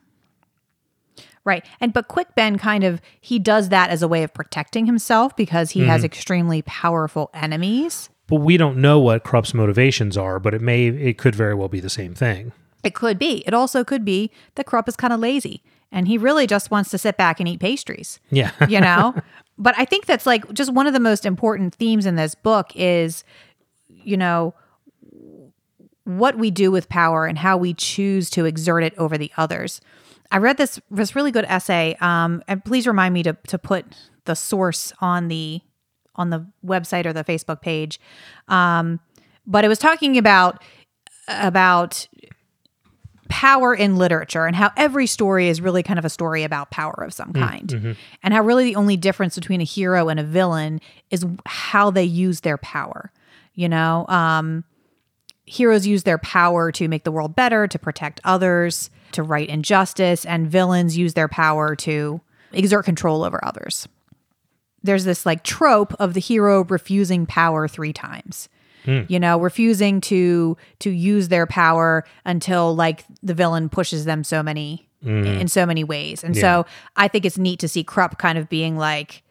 Right. 1.45 1.65
And 1.81 1.93
but 1.93 2.09
Quick 2.09 2.35
Ben 2.35 2.59
kind 2.59 2.85
of 2.85 3.01
he 3.21 3.39
does 3.39 3.71
that 3.71 3.91
as 3.91 4.03
a 4.03 4.09
way 4.09 4.23
of 4.23 4.33
protecting 4.33 4.87
himself 4.87 5.37
because 5.37 5.71
he 5.73 5.81
has 5.81 6.01
mm-hmm. 6.01 6.07
extremely 6.07 6.63
powerful 6.63 7.31
enemies. 7.35 8.11
But 8.29 8.37
we 8.37 8.57
don't 8.57 8.79
know 8.79 9.01
what 9.01 9.25
Kruppe's 9.25 9.53
motivations 9.53 10.17
are, 10.17 10.39
but 10.39 10.55
it 10.55 10.63
may 10.63 10.87
it 10.87 11.19
could 11.19 11.35
very 11.35 11.55
well 11.55 11.69
be 11.69 11.81
the 11.81 11.91
same 11.91 12.15
thing. 12.15 12.53
It 12.85 12.95
could 12.95 13.19
be. 13.19 13.43
It 13.47 13.55
also 13.55 13.85
could 13.85 14.05
be 14.05 14.31
that 14.55 14.67
Kruppe 14.67 14.89
is 14.89 14.97
kind 14.97 15.13
of 15.13 15.21
lazy 15.21 15.63
and 15.93 16.09
he 16.09 16.17
really 16.17 16.47
just 16.47 16.71
wants 16.71 16.91
to 16.91 16.99
sit 16.99 17.17
back 17.17 17.39
and 17.39 17.49
eat 17.49 17.61
pastries. 17.61 18.19
Yeah. 18.31 18.51
you 18.69 18.81
know 18.81 19.15
but 19.59 19.75
i 19.79 19.85
think 19.85 20.07
that's 20.07 20.27
like 20.27 20.51
just 20.53 20.73
one 20.73 20.87
of 20.87 20.93
the 20.93 21.01
most 21.01 21.27
important 21.27 21.75
themes 21.75 22.07
in 22.07 22.17
this 22.17 22.35
book 22.35 22.73
is 22.75 23.23
you 23.89 24.17
know 24.17 24.55
what 26.05 26.37
we 26.37 26.51
do 26.51 26.71
with 26.71 26.89
power 26.89 27.27
and 27.27 27.39
how 27.39 27.57
we 27.57 27.75
choose 27.75 28.29
to 28.31 28.45
exert 28.45 28.83
it 28.83 28.95
over 28.99 29.17
the 29.17 29.31
others 29.37 29.81
i 30.33 30.39
read 30.39 30.57
this 30.57 30.81
this 30.91 31.15
really 31.15 31.31
good 31.31 31.45
essay 31.47 31.97
um 32.01 32.43
and 32.49 32.65
please 32.65 32.87
remind 32.87 33.15
me 33.15 33.23
to 33.23 33.37
to 33.47 33.59
put 33.59 33.85
the 34.25 34.35
source 34.35 34.93
on 35.01 35.29
the 35.29 35.61
on 36.17 36.31
the 36.31 36.45
website 36.65 37.07
or 37.07 37.13
the 37.13 37.25
facebook 37.25 37.61
page 37.63 38.01
um 38.49 38.99
but 39.47 39.65
it 39.65 39.69
was 39.69 39.79
talking 39.79 40.19
about 40.19 40.63
about 41.29 42.09
power 43.33 43.75
in 43.75 43.97
literature 43.97 44.45
and 44.45 44.55
how 44.55 44.71
every 44.77 45.07
story 45.07 45.49
is 45.49 45.59
really 45.61 45.83
kind 45.83 45.99
of 45.99 46.05
a 46.05 46.11
story 46.11 46.43
about 46.43 46.71
power 46.71 47.03
of 47.03 47.15
some 47.15 47.33
kind. 47.33 47.73
And 48.23 48.35
how 48.35 48.43
really 48.43 48.65
the 48.65 48.77
only 48.77 48.99
difference 48.99 49.37
between 49.37 49.63
a 49.63 49.65
hero 49.65 50.11
and 50.11 50.21
a 50.21 50.23
villain 50.23 50.83
is 51.11 51.25
how 51.47 51.91
they 51.91 52.05
use 52.05 52.41
their 52.41 52.59
power. 52.59 53.11
You 53.55 53.71
know, 53.71 54.05
um, 54.09 54.65
heroes 55.47 55.87
use 55.87 56.03
their 56.03 56.19
power 56.19 56.71
to 56.73 56.89
make 56.89 57.05
the 57.05 57.13
world 57.13 57.35
better, 57.35 57.67
to 57.67 57.79
protect 57.79 58.21
others, 58.23 58.91
to 59.13 59.23
right 59.23 59.49
injustice, 59.49 60.25
and 60.25 60.51
villains 60.51 60.97
use 60.97 61.15
their 61.15 61.29
power 61.29 61.75
to 61.77 62.21
exert 62.53 62.85
control 62.85 63.25
over 63.25 63.43
others. 63.45 63.89
There's 64.83 65.05
this 65.05 65.25
like 65.25 65.45
trope 65.45 65.95
of 65.99 66.15
the 66.15 66.21
hero 66.21 66.65
refusing 66.65 67.27
power 67.27 67.69
three 67.69 67.93
times. 67.93 68.49
Hmm. 68.85 69.03
You 69.09 69.21
know 69.21 69.39
refusing 69.39 70.01
to 70.03 70.57
to 70.81 70.91
use 70.91 71.29
their 71.29 71.47
power 71.47 72.05
until 72.25 72.75
like 72.75 73.05
the 73.23 73.35
villain 73.35 73.69
pushes 73.69 74.05
them 74.07 74.25
so 74.25 74.43
many 74.43 74.89
mm-hmm. 75.05 75.41
in 75.41 75.49
so 75.49 75.65
many 75.65 75.85
ways. 75.85 76.25
And 76.25 76.37
so 76.37 76.67
i 76.97 77.07
think 77.07 77.25
it's 77.25 77.39
neat 77.39 77.61
to 77.61 77.69
see 77.69 77.85
kruppe 77.85 78.19
kind 78.19 78.39
of 78.39 78.49
being 78.49 78.77
like 78.77 79.23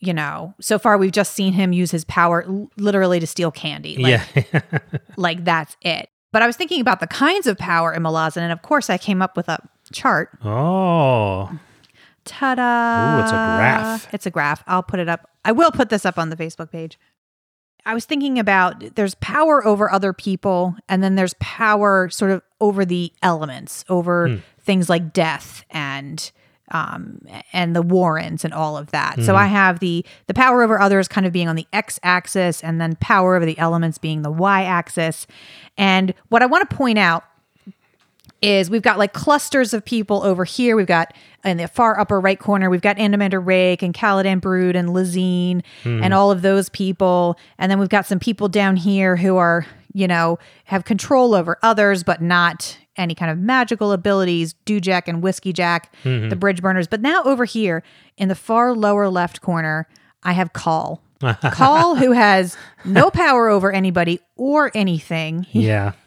you 0.00 0.14
know 0.14 0.54
so 0.60 0.78
far 0.78 0.96
we've 0.96 1.12
just 1.12 1.32
seen 1.32 1.52
him 1.52 1.72
use 1.72 1.90
his 1.90 2.04
power 2.04 2.46
literally 2.76 3.18
to 3.18 3.26
steal 3.26 3.50
candy. 3.50 3.96
Like, 3.96 4.22
yeah. 4.52 4.60
like 5.16 5.44
that's 5.44 5.76
it 5.80 6.08
but 6.32 6.42
i 6.42 6.46
was 6.46 6.56
thinking 6.56 6.80
about 6.80 7.00
the 7.00 7.06
kinds 7.06 7.46
of 7.46 7.56
power 7.58 7.92
in 7.92 8.02
malazan 8.02 8.38
and 8.42 8.52
of 8.52 8.62
course 8.62 8.90
i 8.90 8.98
came 8.98 9.22
up 9.22 9.36
with 9.36 9.48
a 9.48 9.58
chart 9.92 10.30
oh. 10.44 11.50
ta-da 12.24 13.16
Ooh, 13.18 13.22
it's 13.22 13.30
a 13.30 13.34
graph. 13.34 14.14
it's 14.14 14.26
a 14.26 14.30
graph 14.30 14.62
i'll 14.66 14.82
put 14.82 15.00
it 15.00 15.08
up 15.08 15.28
i 15.44 15.52
will 15.52 15.70
put 15.70 15.88
this 15.88 16.04
up 16.06 16.18
on 16.18 16.30
the 16.30 16.36
facebook 16.36 16.70
page 16.70 16.98
I 17.84 17.94
was 17.94 18.04
thinking 18.04 18.38
about 18.38 18.94
there's 18.94 19.16
power 19.16 19.66
over 19.66 19.90
other 19.90 20.12
people, 20.12 20.76
and 20.88 21.02
then 21.02 21.16
there's 21.16 21.34
power 21.40 22.08
sort 22.10 22.30
of 22.30 22.40
over 22.60 22.84
the 22.84 23.12
elements, 23.24 23.84
over 23.88 24.28
Hmm. 24.28 24.36
things 24.60 24.88
like 24.88 25.12
death 25.12 25.64
and 25.68 26.30
um, 26.72 27.20
and 27.52 27.76
the 27.76 27.82
Warrens 27.82 28.44
and 28.44 28.52
all 28.52 28.76
of 28.76 28.90
that. 28.90 29.16
Hmm. 29.16 29.22
So 29.22 29.36
I 29.36 29.46
have 29.46 29.78
the 29.78 30.04
the 30.26 30.34
power 30.34 30.62
over 30.62 30.80
others 30.80 31.06
kind 31.06 31.26
of 31.26 31.32
being 31.32 31.48
on 31.48 31.56
the 31.56 31.66
x 31.72 32.00
axis, 32.02 32.62
and 32.62 32.80
then 32.80 32.96
power 32.96 33.36
over 33.36 33.46
the 33.46 33.58
elements 33.58 33.98
being 33.98 34.22
the 34.22 34.30
y 34.30 34.64
axis. 34.64 35.26
And 35.78 36.14
what 36.28 36.42
I 36.42 36.46
want 36.46 36.68
to 36.68 36.76
point 36.76 36.98
out 36.98 37.24
is 38.40 38.68
we've 38.68 38.82
got 38.82 38.98
like 38.98 39.12
clusters 39.12 39.72
of 39.72 39.84
people 39.84 40.24
over 40.24 40.44
here. 40.44 40.74
We've 40.76 40.86
got 40.86 41.14
in 41.44 41.58
the 41.58 41.68
far 41.68 41.98
upper 41.98 42.20
right 42.20 42.38
corner, 42.38 42.68
we've 42.68 42.82
got 42.82 42.96
Anomander 42.96 43.44
Rake 43.44 43.82
and 43.82 43.94
Caladan 43.94 44.40
Brood 44.40 44.76
and 44.76 44.90
Laseen 44.90 45.62
and 45.84 46.12
all 46.14 46.30
of 46.30 46.42
those 46.42 46.68
people. 46.68 47.38
And 47.58 47.70
then 47.70 47.78
we've 47.78 47.88
got 47.88 48.06
some 48.06 48.18
people 48.18 48.48
down 48.48 48.76
here 48.76 49.16
who 49.16 49.36
are, 49.36 49.66
you 49.92 50.08
know, 50.08 50.38
have 50.64 50.84
control 50.84 51.34
over 51.34 51.58
others, 51.62 52.02
but 52.02 52.20
not 52.20 52.78
any 52.96 53.14
kind 53.14 53.30
of 53.30 53.38
magical 53.38 53.92
abilities, 53.92 54.54
Dujek 54.66 55.08
and 55.08 55.22
Whiskey 55.22 55.52
Jack, 55.52 55.94
mm-hmm. 56.04 56.28
the 56.28 56.36
bridge 56.36 56.60
burners. 56.60 56.86
But 56.86 57.00
now 57.00 57.22
over 57.24 57.44
here 57.44 57.82
in 58.16 58.28
the 58.28 58.34
far 58.34 58.74
lower 58.74 59.08
left 59.08 59.40
corner, 59.40 59.88
I 60.22 60.32
have 60.32 60.52
Coll. 60.52 61.02
Coll, 61.52 61.94
who 61.94 62.12
has 62.12 62.56
no 62.84 63.10
power 63.10 63.48
over 63.48 63.72
anybody 63.72 64.20
or 64.36 64.70
anything. 64.74 65.46
Yeah. 65.52 65.92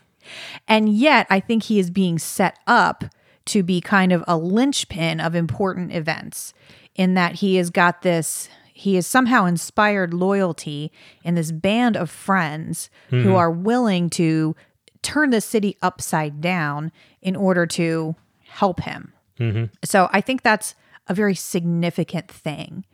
And 0.68 0.90
yet, 0.90 1.28
I 1.30 1.40
think 1.40 1.62
he 1.62 1.78
is 1.78 1.92
being 1.92 2.18
set 2.18 2.58
up 2.66 3.04
to 3.46 3.62
be 3.62 3.80
kind 3.80 4.12
of 4.12 4.24
a 4.28 4.36
linchpin 4.36 5.20
of 5.20 5.36
important 5.36 5.94
events 5.94 6.52
in 6.96 7.14
that 7.14 7.36
he 7.36 7.58
has 7.58 7.70
got 7.70 8.02
this, 8.02 8.50
he 8.74 8.96
has 8.96 9.06
somehow 9.06 9.46
inspired 9.46 10.14
loyalty 10.14 10.92
in 11.24 11.36
this 11.36 11.52
band 11.52 11.96
of 11.96 12.10
friends 12.10 12.90
who 13.10 13.18
mm-hmm. 13.18 13.36
are 13.36 13.52
willing 13.52 14.10
to 14.12 14.56
turn 15.06 15.30
the 15.30 15.40
city 15.40 15.78
upside 15.84 16.42
down 16.42 16.92
in 17.22 17.36
order 17.36 17.68
to 17.68 18.16
help 18.48 18.82
him. 18.82 19.14
Mm-hmm. 19.40 19.66
So 19.84 20.10
I 20.12 20.20
think 20.20 20.42
that's 20.42 20.74
a 21.08 21.14
very 21.14 21.36
significant 21.36 22.28
thing. 22.28 22.86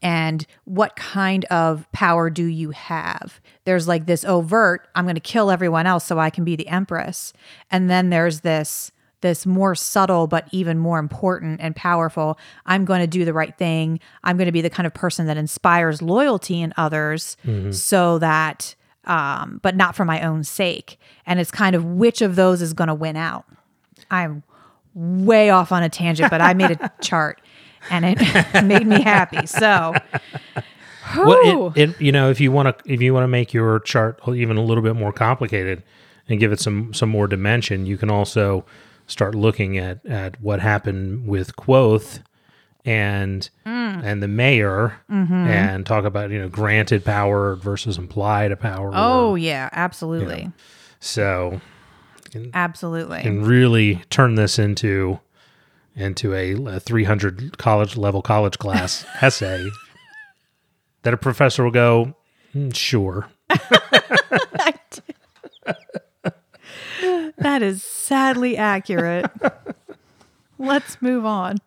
And 0.00 0.46
what 0.64 0.94
kind 0.94 1.44
of 1.46 1.90
power 1.90 2.30
do 2.30 2.44
you 2.44 2.70
have? 2.70 3.40
There's 3.64 3.88
like 3.88 4.06
this 4.06 4.24
overt, 4.24 4.86
I'm 4.94 5.06
going 5.06 5.16
to 5.16 5.20
kill 5.20 5.50
everyone 5.50 5.86
else 5.86 6.04
so 6.04 6.20
I 6.20 6.30
can 6.30 6.44
be 6.44 6.54
the 6.54 6.68
empress. 6.68 7.32
And 7.70 7.90
then 7.90 8.10
there's 8.10 8.40
this 8.40 8.92
this 9.22 9.46
more 9.46 9.74
subtle 9.74 10.26
but 10.26 10.46
even 10.52 10.78
more 10.78 10.98
important 10.98 11.58
and 11.60 11.74
powerful, 11.74 12.38
I'm 12.66 12.84
going 12.84 13.00
to 13.00 13.06
do 13.06 13.24
the 13.24 13.32
right 13.32 13.56
thing. 13.56 13.98
I'm 14.22 14.36
going 14.36 14.46
to 14.46 14.52
be 14.52 14.60
the 14.60 14.70
kind 14.70 14.86
of 14.86 14.92
person 14.94 15.26
that 15.26 15.38
inspires 15.38 16.02
loyalty 16.02 16.60
in 16.60 16.74
others 16.76 17.36
mm-hmm. 17.44 17.72
so 17.72 18.18
that 18.18 18.76
um 19.06 19.60
but 19.62 19.76
not 19.76 19.94
for 19.94 20.04
my 20.04 20.20
own 20.22 20.44
sake. 20.44 20.98
And 21.26 21.40
it's 21.40 21.50
kind 21.50 21.74
of 21.76 21.84
which 21.84 22.22
of 22.22 22.36
those 22.36 22.62
is 22.62 22.72
going 22.72 22.88
to 22.88 22.94
win 22.94 23.16
out. 23.16 23.44
I'm 24.10 24.42
way 24.94 25.50
off 25.50 25.72
on 25.72 25.82
a 25.82 25.88
tangent, 25.88 26.30
but 26.30 26.40
I 26.40 26.54
made 26.54 26.72
a 26.72 26.90
chart 27.00 27.40
and 27.90 28.04
it 28.04 28.18
made 28.64 28.86
me 28.86 29.02
happy. 29.02 29.46
So, 29.46 29.94
Well, 31.16 31.72
it, 31.76 31.90
it 31.90 32.00
you 32.00 32.12
know 32.12 32.30
if 32.30 32.40
you 32.40 32.50
want 32.50 32.78
to 32.78 32.92
if 32.92 33.00
you 33.00 33.14
want 33.14 33.24
to 33.24 33.28
make 33.28 33.52
your 33.54 33.80
chart 33.80 34.20
even 34.28 34.56
a 34.56 34.62
little 34.62 34.82
bit 34.82 34.96
more 34.96 35.12
complicated 35.12 35.82
and 36.28 36.40
give 36.40 36.52
it 36.52 36.60
some 36.60 36.92
some 36.92 37.08
more 37.08 37.26
dimension, 37.26 37.86
you 37.86 37.96
can 37.96 38.10
also 38.10 38.64
start 39.06 39.34
looking 39.34 39.78
at 39.78 40.04
at 40.06 40.40
what 40.40 40.60
happened 40.60 41.28
with 41.28 41.56
Quoth 41.56 42.20
and 42.86 43.50
and 43.64 44.22
the 44.22 44.28
mayor 44.28 45.00
and 45.08 45.84
talk 45.84 46.04
about 46.04 46.30
you 46.30 46.38
know 46.38 46.48
granted 46.48 47.04
power 47.04 47.56
versus 47.56 47.98
implied 47.98 48.58
power. 48.60 48.92
oh 48.94 49.34
yeah, 49.34 49.68
absolutely, 49.72 50.50
so 51.00 51.60
absolutely. 52.54 53.20
and 53.20 53.46
really 53.46 53.96
turn 54.08 54.36
this 54.36 54.58
into 54.58 55.18
into 55.96 56.32
a, 56.34 56.52
a 56.66 56.78
300 56.80 57.58
college 57.58 57.96
level 57.96 58.22
college 58.22 58.58
class 58.58 59.04
essay 59.22 59.66
that 61.02 61.12
a 61.14 61.16
professor 61.16 61.64
will 61.64 61.70
go 61.70 62.14
"Mm, 62.54 62.74
sure 62.74 63.28
that 67.38 67.62
is 67.62 67.82
sadly 67.82 68.56
accurate. 68.56 69.30
Let's 70.58 71.00
move 71.02 71.24
on. 71.24 71.58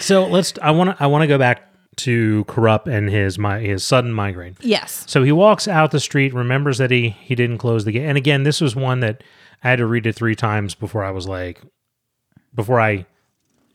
So 0.00 0.26
let's 0.26 0.52
i 0.62 0.70
want 0.70 0.96
to 0.96 1.02
i 1.02 1.06
want 1.06 1.22
to 1.22 1.26
go 1.26 1.38
back 1.38 1.64
to 1.96 2.44
kruppe 2.44 2.86
and 2.86 3.10
his 3.10 3.38
my 3.38 3.58
his 3.58 3.82
sudden 3.82 4.12
migraine 4.12 4.56
Yes. 4.60 5.04
so 5.08 5.22
he 5.24 5.32
walks 5.32 5.66
out 5.66 5.90
the 5.90 5.98
street 6.00 6.32
remembers 6.32 6.78
that 6.78 6.90
he 6.92 7.08
he 7.10 7.34
didn't 7.34 7.58
close 7.58 7.84
the 7.84 7.90
gate 7.92 8.04
and 8.06 8.16
again 8.16 8.44
this 8.44 8.60
was 8.60 8.76
one 8.76 9.00
that 9.00 9.24
i 9.64 9.70
had 9.70 9.76
to 9.80 9.86
read 9.86 10.06
it 10.06 10.14
three 10.14 10.36
times 10.36 10.76
before 10.76 11.02
i 11.02 11.10
was 11.10 11.26
like 11.26 11.60
before 12.54 12.80
i 12.80 13.04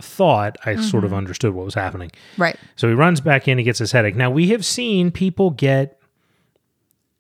thought 0.01 0.55
i 0.65 0.75
sort 0.77 1.03
of 1.03 1.13
understood 1.13 1.53
what 1.53 1.65
was 1.65 1.73
happening 1.73 2.11
Right. 2.37 2.55
So 2.77 2.87
he 2.87 2.93
runs 2.93 3.19
back 3.21 3.47
in, 3.49 3.57
he 3.57 3.63
gets 3.63 3.79
his 3.79 3.91
headache. 3.91 4.15
Now, 4.15 4.29
we 4.31 4.47
have 4.49 4.65
seen 4.65 5.11
people 5.11 5.49
get 5.51 5.99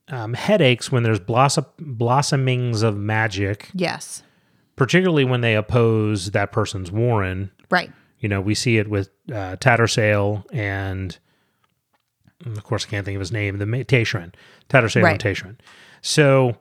um, 0.09 0.33
headaches 0.33 0.91
when 0.91 1.03
there's 1.03 1.19
blossom- 1.19 1.65
blossomings 1.79 2.81
of 2.81 2.97
magic, 2.97 3.69
Yes. 3.73 4.23
particularly 4.75 5.23
when 5.23 5.41
they 5.41 5.55
oppose 5.55 6.31
that 6.31 6.51
person's 6.51 6.91
Warren. 6.91 7.51
Right. 7.69 7.91
You 8.23 8.29
know, 8.29 8.39
we 8.41 8.55
see 8.55 8.77
it 8.77 8.87
with 8.89 9.09
uh, 9.29 9.57
Tattersail 9.57 10.45
and, 10.53 11.17
of 12.45 12.63
course, 12.63 12.85
I 12.85 12.89
can't 12.89 13.03
think 13.05 13.15
of 13.17 13.19
his 13.19 13.33
name, 13.33 13.57
the 13.57 13.65
Tayschrenn. 13.65 14.33
Tattersail 14.69 15.03
Right. 15.03 15.11
and 15.11 15.21
Tayschrenn. 15.21 15.57
So 16.01 16.55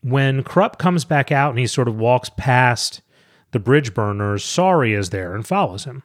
when 0.00 0.42
Kruppe 0.42 0.78
comes 0.78 1.04
back 1.04 1.30
out 1.30 1.50
and 1.50 1.58
he 1.58 1.66
sort 1.66 1.88
of 1.88 1.96
walks 1.96 2.30
past 2.38 3.02
the 3.52 3.58
bridge 3.58 3.92
burners, 3.92 4.42
Sorry 4.44 4.94
is 4.94 5.10
there 5.10 5.34
and 5.34 5.46
follows 5.46 5.84
him. 5.84 6.02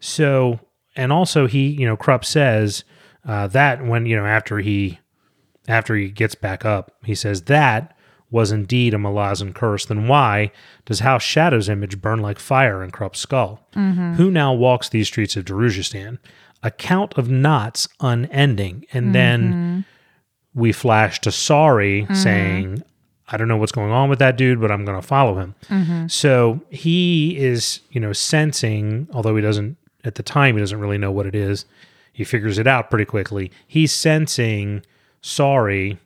So, 0.00 0.60
and 0.94 1.10
also 1.12 1.46
he, 1.46 1.68
you 1.68 1.86
know, 1.86 1.96
Kruppe 1.96 2.24
says 2.24 2.84
uh, 3.26 3.46
that 3.48 3.84
when, 3.84 4.04
you 4.06 4.16
know, 4.16 4.26
after 4.26 4.58
he, 4.58 4.98
after 5.68 5.96
he 5.96 6.10
gets 6.10 6.34
back 6.34 6.64
up, 6.66 6.92
he 7.04 7.14
says 7.14 7.42
that 7.44 7.96
was 8.32 8.50
indeed 8.50 8.94
a 8.94 8.96
Malazan 8.96 9.54
curse. 9.54 9.86
Then 9.86 10.08
why 10.08 10.50
does 10.86 11.00
House 11.00 11.22
Shadow's 11.22 11.68
image 11.68 12.00
burn 12.00 12.18
like 12.18 12.40
fire 12.40 12.82
in 12.82 12.90
Kruppe's 12.90 13.20
skull? 13.20 13.60
Mm-hmm. 13.76 14.14
Who 14.14 14.30
now 14.30 14.52
walks 14.52 14.88
these 14.88 15.06
streets 15.06 15.36
of 15.36 15.44
Darujhistan? 15.44 16.18
A 16.64 16.70
count 16.70 17.16
of 17.18 17.30
knots 17.30 17.88
unending. 18.00 18.86
And 18.92 19.14
then 19.14 19.52
mm-hmm. 19.52 20.60
we 20.60 20.72
flash 20.72 21.20
to 21.20 21.30
Sorry 21.30 22.02
mm-hmm. 22.02 22.14
saying, 22.14 22.82
I 23.28 23.36
don't 23.36 23.48
know 23.48 23.56
what's 23.58 23.72
going 23.72 23.92
on 23.92 24.08
with 24.08 24.18
that 24.18 24.36
dude, 24.36 24.60
but 24.60 24.72
I'm 24.72 24.84
going 24.84 25.00
to 25.00 25.06
follow 25.06 25.38
him. 25.38 25.54
So 26.08 26.60
he 26.70 27.36
is, 27.38 27.80
you 27.90 28.00
know, 28.00 28.12
sensing, 28.12 29.08
although 29.12 29.36
he 29.36 29.42
doesn't, 29.42 29.76
at 30.04 30.16
the 30.16 30.22
time, 30.22 30.56
he 30.56 30.60
doesn't 30.60 30.80
really 30.80 30.98
know 30.98 31.12
what 31.12 31.26
it 31.26 31.34
is. 31.34 31.64
He 32.12 32.24
figures 32.24 32.58
it 32.58 32.66
out 32.66 32.90
pretty 32.90 33.04
quickly. 33.04 33.50
He's 33.66 33.92
sensing 33.92 34.82
sorry 35.20 35.98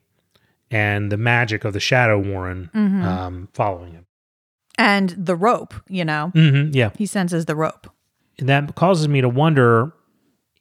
and 0.70 1.10
the 1.12 1.16
magic 1.16 1.64
of 1.64 1.72
the 1.72 1.80
Shadow 1.80 2.18
Warren 2.18 2.70
um, 2.74 3.48
following 3.52 3.92
him. 3.92 4.06
And 4.78 5.10
the 5.10 5.36
rope, 5.36 5.74
you 5.88 6.04
know, 6.04 6.30
hmm 6.34 6.70
yeah. 6.72 6.90
he 6.96 7.06
senses 7.06 7.46
the 7.46 7.56
rope. 7.56 7.88
And 8.38 8.48
that 8.48 8.74
causes 8.74 9.08
me 9.08 9.20
to 9.20 9.28
wonder 9.28 9.92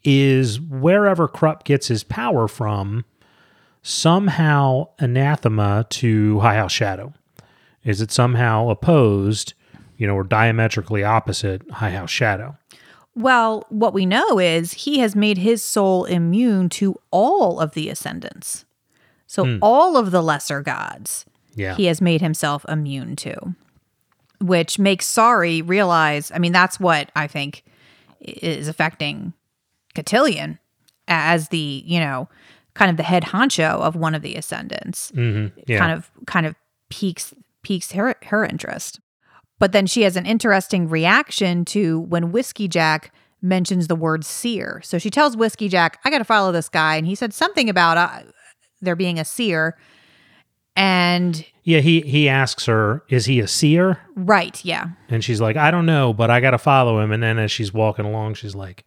is 0.04 0.62
wherever 0.62 1.28
Kruppe 1.28 1.64
gets 1.64 1.88
his 1.88 2.04
power 2.04 2.48
from 2.48 3.04
somehow 3.82 4.88
anathema 5.00 5.86
to 5.90 6.40
High 6.40 6.56
House 6.56 6.72
Shadow? 6.72 7.14
Is 7.84 8.02
it 8.02 8.12
somehow 8.12 8.70
opposed, 8.70 9.54
you 9.98 10.08
know, 10.08 10.16
or 10.16 10.24
diametrically 10.24 11.04
opposite 11.04 11.70
High 11.70 11.92
House 11.92 12.10
Shadow? 12.10 12.58
Well, 13.16 13.66
what 13.70 13.94
we 13.94 14.06
know 14.06 14.40
is 14.40 14.74
he 14.74 15.00
has 15.00 15.16
made 15.16 15.38
his 15.38 15.64
soul 15.64 16.06
immune 16.06 16.70
to 16.70 17.00
all 17.12 17.60
of 17.60 17.74
the 17.74 17.90
ascendants. 17.90 18.66
So 19.36 19.60
all 19.62 19.98
of 19.98 20.12
the 20.12 20.22
lesser 20.24 20.62
gods 20.62 21.26
Yeah. 21.56 21.76
he 21.76 21.86
has 21.86 22.02
made 22.02 22.22
himself 22.22 22.66
immune 22.70 23.16
to, 23.18 23.56
which 24.40 24.80
makes 24.80 25.06
Sorry 25.06 25.62
realize. 25.62 26.32
I 26.34 26.40
mean, 26.40 26.52
that's 26.52 26.80
what 26.80 27.12
I 27.16 27.28
think 27.28 27.64
is 28.22 28.68
affecting 28.68 29.34
Cotillion 29.94 30.60
as 31.08 31.50
the 31.50 31.84
you 31.86 32.00
know 32.00 32.28
kind 32.74 32.92
of 32.92 32.98
the 32.98 33.04
head 33.04 33.24
honcho 33.24 33.80
of 33.80 33.96
one 33.96 34.16
of 34.16 34.22
the 34.22 34.36
ascendants. 34.36 35.12
hmm 35.14 35.48
Yeah. 35.68 35.80
Kind 35.80 35.92
of 35.92 36.12
kind 36.26 36.46
of 36.46 36.56
piques 36.90 37.34
piques 37.64 37.92
her 37.94 38.16
her 38.26 38.46
interest. 38.46 39.00
But 39.60 39.72
then 39.72 39.86
she 39.88 40.02
has 40.02 40.18
an 40.18 40.26
interesting 40.26 40.90
reaction 40.90 41.64
to 41.66 42.00
when 42.02 42.32
Whiskey 42.34 42.68
Jack 42.68 43.14
mentions 43.42 43.88
the 43.88 43.96
word 43.96 44.26
seer. 44.26 44.82
So 44.84 44.98
she 44.98 45.10
tells 45.10 45.38
Whiskey 45.38 45.70
Jack, 45.70 46.00
"I 46.04 46.10
got 46.10 46.18
to 46.18 46.26
follow 46.26 46.52
this 46.52 46.68
guy," 46.68 46.96
and 46.98 47.06
he 47.08 47.16
said 47.16 47.34
something 47.34 47.70
about 47.70 47.98
uh, 47.98 48.24
there 48.82 48.96
being 48.96 49.20
a 49.20 49.26
seer. 49.26 49.78
And 50.76 51.46
yeah. 51.64 51.80
He 51.80 52.02
he 52.02 52.28
asks 52.28 52.66
her, 52.66 53.04
"Is 53.10 53.26
he 53.26 53.40
a 53.40 53.48
seer?" 53.48 54.00
right, 54.16 54.64
yeah, 54.66 54.90
And 55.10 55.24
she's 55.24 55.40
like, 55.40 55.56
"I 55.56 55.72
don't 55.72 55.86
know, 55.86 56.14
but 56.14 56.30
I 56.30 56.42
got 56.42 56.52
to 56.52 56.58
follow 56.58 57.00
him." 57.00 57.12
And 57.12 57.24
then 57.24 57.40
as 57.40 57.52
she's 57.52 57.74
walking 57.74 58.06
along, 58.06 58.34
she's 58.34 58.56
like, 58.56 58.84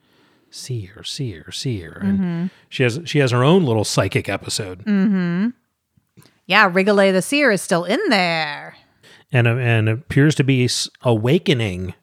"Seer, 0.51 1.03
seer, 1.03 1.51
seer," 1.51 1.98
and 2.03 2.51
she 2.68 2.83
has 2.83 3.01
she 3.07 3.18
has 3.20 3.31
her 3.31 3.42
own 3.42 3.64
little 3.64 3.85
psychic 3.85 4.29
episode. 4.29 4.85
Mm-hmm. 4.85 5.48
yeah. 6.46 6.70
Rigolay 6.70 7.11
the 7.11 7.22
seer 7.22 7.51
is 7.51 7.62
still 7.62 7.85
in 7.85 8.01
there. 8.11 8.77
and 9.33 9.46
and 9.48 9.88
appears 9.88 10.35
to 10.37 10.44
be 10.44 10.68
awakening 11.03 11.94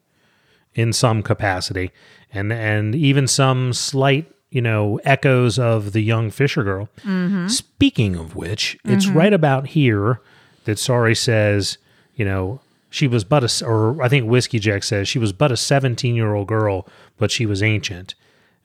in 0.74 0.92
some 0.92 1.22
capacity, 1.22 1.92
and 2.32 2.52
and 2.52 2.94
even 2.96 3.28
some 3.28 3.72
slight 3.72 4.30
you 4.56 4.62
know 4.62 4.98
echoes 5.04 5.58
of 5.58 5.92
the 5.92 6.00
young 6.00 6.30
Fisher 6.30 6.64
girl. 6.64 6.88
Mm-hmm. 7.00 7.48
Speaking 7.48 8.16
of 8.16 8.34
which, 8.34 8.78
it's 8.86 9.04
mm-hmm. 9.04 9.18
right 9.18 9.32
about 9.34 9.66
here 9.66 10.22
that 10.64 10.78
Sorry 10.78 11.14
says, 11.14 11.76
you 12.14 12.24
know, 12.24 12.62
she 12.88 13.06
was 13.06 13.22
but 13.22 13.44
a, 13.44 13.66
or 13.66 14.02
I 14.02 14.08
think 14.08 14.26
Whiskey 14.26 14.58
Jack 14.58 14.82
says 14.82 15.08
she 15.08 15.18
was 15.18 15.34
but 15.34 15.52
a 15.52 15.58
seventeen 15.58 16.14
year 16.14 16.34
old 16.34 16.48
girl, 16.48 16.88
but 17.18 17.30
she 17.30 17.44
was 17.44 17.62
ancient. 17.62 18.14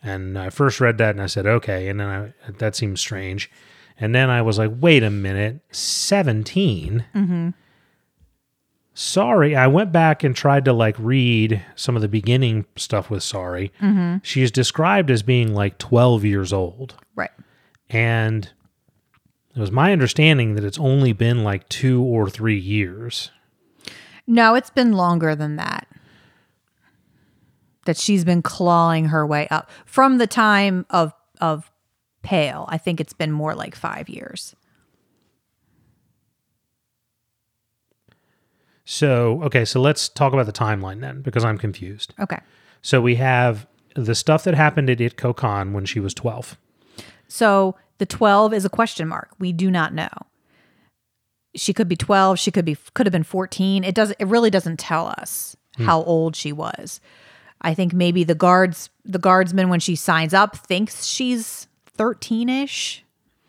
And 0.01 0.39
I 0.39 0.49
first 0.49 0.79
read 0.79 0.97
that 0.99 1.09
and 1.09 1.21
I 1.21 1.25
said, 1.25 1.45
okay, 1.45 1.89
and 1.89 1.99
then 1.99 2.07
I 2.07 2.51
that 2.53 2.77
seems 2.77 3.01
strange. 3.01 3.51
And 3.99 4.15
then 4.15 4.29
I 4.29 4.41
was 4.41 4.57
like, 4.57 4.71
wait 4.79 5.03
a 5.03 5.11
minute, 5.11 5.59
17? 5.71 7.03
Sorry, 8.93 9.55
I 9.55 9.67
went 9.67 9.91
back 9.91 10.23
and 10.23 10.35
tried 10.35 10.65
to 10.65 10.73
like 10.73 10.95
read 10.99 11.63
some 11.75 11.95
of 11.95 12.01
the 12.01 12.09
beginning 12.09 12.65
stuff 12.75 13.09
with 13.09 13.23
Sorry. 13.23 13.71
Mm-hmm. 13.81 14.17
She 14.23 14.41
is 14.41 14.51
described 14.51 15.09
as 15.09 15.23
being 15.23 15.53
like 15.53 15.77
12 15.77 16.25
years 16.25 16.51
old. 16.51 16.95
Right. 17.15 17.31
And 17.89 18.49
it 19.55 19.59
was 19.59 19.71
my 19.71 19.91
understanding 19.93 20.55
that 20.55 20.63
it's 20.63 20.79
only 20.79 21.13
been 21.13 21.43
like 21.43 21.67
two 21.69 22.01
or 22.01 22.29
three 22.29 22.57
years. 22.57 23.31
No, 24.27 24.55
it's 24.55 24.69
been 24.69 24.93
longer 24.93 25.35
than 25.35 25.55
that. 25.55 25.87
That 27.85 27.97
she's 27.97 28.23
been 28.23 28.41
clawing 28.41 29.05
her 29.05 29.25
way 29.25 29.47
up 29.49 29.69
from 29.85 30.17
the 30.17 30.27
time 30.27 30.85
of 30.89 31.13
of 31.39 31.71
Pale. 32.21 32.65
I 32.69 32.77
think 32.77 32.99
it's 33.01 33.13
been 33.13 33.31
more 33.31 33.55
like 33.55 33.73
five 33.73 34.07
years. 34.07 34.55
So, 38.91 39.41
okay, 39.43 39.63
so 39.63 39.79
let's 39.79 40.09
talk 40.09 40.33
about 40.33 40.47
the 40.47 40.51
timeline 40.51 40.99
then 40.99 41.21
because 41.21 41.45
I'm 41.45 41.57
confused. 41.57 42.13
Okay. 42.19 42.39
So 42.81 42.99
we 42.99 43.15
have 43.15 43.65
the 43.95 44.13
stuff 44.13 44.43
that 44.43 44.53
happened 44.53 44.89
at 44.89 44.97
Itko 44.97 45.33
Kan 45.33 45.71
when 45.71 45.85
she 45.85 46.01
was 46.01 46.13
12. 46.13 46.57
So 47.29 47.77
the 47.99 48.05
12 48.05 48.53
is 48.53 48.65
a 48.65 48.69
question 48.69 49.07
mark. 49.07 49.29
We 49.39 49.53
do 49.53 49.71
not 49.71 49.93
know. 49.93 50.09
She 51.55 51.71
could 51.71 51.87
be 51.87 51.95
12, 51.95 52.37
she 52.37 52.51
could 52.51 52.65
be 52.65 52.75
could 52.93 53.05
have 53.05 53.13
been 53.13 53.23
14. 53.23 53.85
It 53.85 53.95
doesn't 53.95 54.17
it 54.19 54.27
really 54.27 54.49
doesn't 54.49 54.77
tell 54.77 55.07
us 55.07 55.55
hmm. 55.77 55.85
how 55.85 56.03
old 56.03 56.35
she 56.35 56.51
was. 56.51 56.99
I 57.61 57.73
think 57.73 57.93
maybe 57.93 58.25
the 58.25 58.35
guards 58.35 58.89
the 59.05 59.19
guardsman 59.19 59.69
when 59.69 59.79
she 59.79 59.95
signs 59.95 60.33
up 60.33 60.57
thinks 60.57 61.05
she's 61.05 61.69
13ish. 61.97 63.03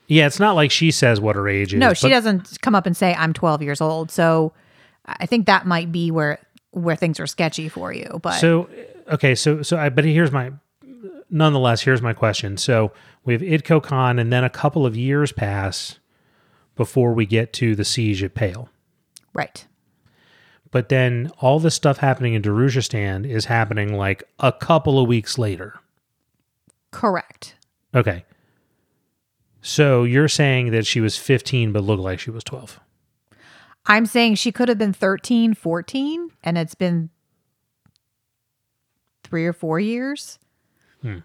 Yeah, 0.07 0.29
it's 0.29 0.39
not 0.39 0.55
like 0.55 0.71
she 0.71 0.93
says 0.93 1.21
what 1.21 1.35
her 1.35 1.49
age 1.49 1.75
is. 1.75 1.81
No, 1.81 1.95
she 1.95 2.09
doesn't 2.09 2.61
come 2.63 2.77
up 2.77 2.87
and 2.87 2.97
say 2.97 3.13
I'm 3.15 3.33
12 3.33 3.61
years 3.63 3.81
old. 3.81 4.13
So 4.13 4.53
I 5.07 5.27
think 5.27 5.47
that 5.47 5.67
might 5.67 5.91
be 5.91 6.11
where 6.11 6.39
where 6.71 6.97
things 6.97 7.21
are 7.21 7.27
sketchy 7.27 7.69
for 7.69 7.93
you. 7.93 8.21
But 8.23 8.39
So 8.39 8.69
okay, 9.09 9.35
so 9.35 9.63
so 9.63 9.77
I 9.77 9.89
but 9.89 10.05
here's 10.05 10.33
my 10.33 10.53
nonetheless, 11.31 11.83
here's 11.83 12.03
my 12.03 12.13
question. 12.13 12.57
So 12.57 12.93
we 13.25 13.33
have 13.33 13.43
Itko 13.43 13.83
Kan, 13.83 14.19
and 14.19 14.33
then 14.33 14.45
a 14.45 14.51
couple 14.51 14.87
of 14.87 14.97
years 14.97 15.33
pass 15.33 15.99
before 16.77 17.13
we 17.13 17.27
get 17.27 17.53
to 17.55 17.75
the 17.75 17.85
siege 17.85 18.23
at 18.23 18.35
Pale. 18.35 18.69
Right. 19.35 19.67
But 20.71 20.89
then 20.89 21.31
all 21.39 21.59
this 21.59 21.75
stuff 21.75 21.99
happening 21.99 22.35
in 22.35 22.43
Darujhistan 22.43 23.29
is 23.29 23.45
happening 23.45 23.95
like 23.95 24.25
a 24.39 24.53
couple 24.53 24.99
of 24.99 25.07
weeks 25.07 25.37
later. 25.37 25.79
Correct. 26.91 27.57
Okay. 27.95 28.25
So 29.61 30.05
you're 30.05 30.29
saying 30.29 30.71
that 30.73 30.87
she 30.87 31.01
was 31.01 31.17
15 31.17 31.73
but 31.73 31.85
looked 31.85 32.03
like 32.03 32.21
she 32.21 32.31
was 32.31 32.43
12. 32.43 32.81
I'm 33.87 34.07
saying 34.07 34.37
she 34.37 34.53
could 34.53 34.69
have 34.69 34.79
been 34.79 34.93
13, 34.93 35.55
14, 35.55 36.31
and 36.45 36.57
it's 36.59 36.75
been 36.75 37.11
three 39.25 39.47
or 39.47 39.53
four 39.53 39.81
years. 39.81 40.39
Hmm. 41.01 41.19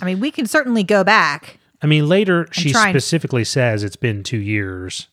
I 0.00 0.04
mean, 0.04 0.20
we 0.20 0.30
can 0.30 0.46
certainly 0.46 0.82
go 0.82 1.04
back. 1.04 1.58
I 1.80 1.86
mean, 1.86 2.08
later 2.08 2.48
she 2.50 2.72
specifically 2.72 3.44
says 3.44 3.82
it's 3.82 3.96
been 3.96 4.22
two 4.22 4.38
years. 4.38 5.08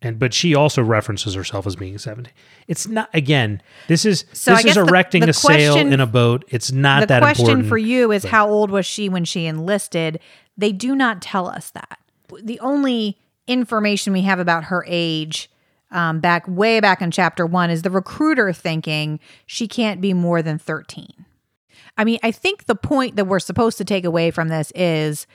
And 0.00 0.18
but 0.18 0.32
she 0.32 0.54
also 0.54 0.80
references 0.80 1.34
herself 1.34 1.66
as 1.66 1.74
being 1.74 1.98
17. 1.98 2.32
It's 2.68 2.86
not 2.86 3.08
again, 3.12 3.60
this 3.88 4.04
is 4.04 4.26
So 4.32 4.52
this 4.52 4.60
is 4.60 4.64
guess 4.66 4.74
the- 4.76 4.82
erecting 4.82 5.22
the 5.22 5.30
a 5.30 5.32
sail 5.32 5.76
in 5.76 5.98
a 5.98 6.06
boat. 6.06 6.44
It's 6.48 6.70
not 6.70 7.00
the 7.00 7.06
that 7.06 7.20
question 7.22 7.46
important. 7.46 7.68
for 7.68 7.78
you 7.78 8.12
is 8.12 8.24
how 8.24 8.48
old 8.48 8.70
was 8.70 8.86
she 8.86 9.08
when 9.08 9.24
she 9.24 9.46
enlisted? 9.46 10.20
They 10.56 10.70
do 10.70 10.94
not 10.94 11.20
tell 11.20 11.48
us 11.48 11.70
that. 11.70 11.98
The 12.42 12.60
only 12.60 13.18
information 13.48 14.12
we 14.12 14.22
have 14.22 14.38
about 14.38 14.64
her 14.64 14.84
age 14.86 15.50
um, 15.90 16.20
back 16.20 16.44
way 16.46 16.80
back 16.80 17.00
in 17.00 17.10
chapter 17.10 17.46
one 17.46 17.70
is 17.70 17.82
the 17.82 17.90
recruiter 17.90 18.52
thinking 18.52 19.20
she 19.46 19.66
can't 19.66 20.00
be 20.00 20.12
more 20.12 20.42
than 20.42 20.58
13. 20.58 21.26
I 21.96 22.04
mean, 22.04 22.18
I 22.22 22.30
think 22.30 22.64
the 22.64 22.74
point 22.74 23.16
that 23.16 23.24
we're 23.24 23.40
supposed 23.40 23.78
to 23.78 23.84
take 23.84 24.04
away 24.04 24.30
from 24.30 24.48
this 24.48 24.70
is 24.74 25.26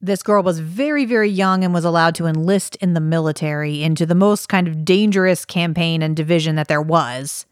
this 0.00 0.22
girl 0.22 0.42
was 0.42 0.58
very, 0.58 1.04
very 1.04 1.30
young 1.30 1.62
and 1.64 1.72
was 1.72 1.84
allowed 1.84 2.16
to 2.16 2.26
enlist 2.26 2.76
in 2.76 2.94
the 2.94 3.00
military 3.00 3.82
into 3.82 4.04
the 4.04 4.16
most 4.16 4.48
kind 4.48 4.66
of 4.66 4.84
dangerous 4.84 5.44
campaign 5.44 6.02
and 6.02 6.16
division 6.16 6.56
that 6.56 6.68
there 6.68 6.82
was, 6.82 7.46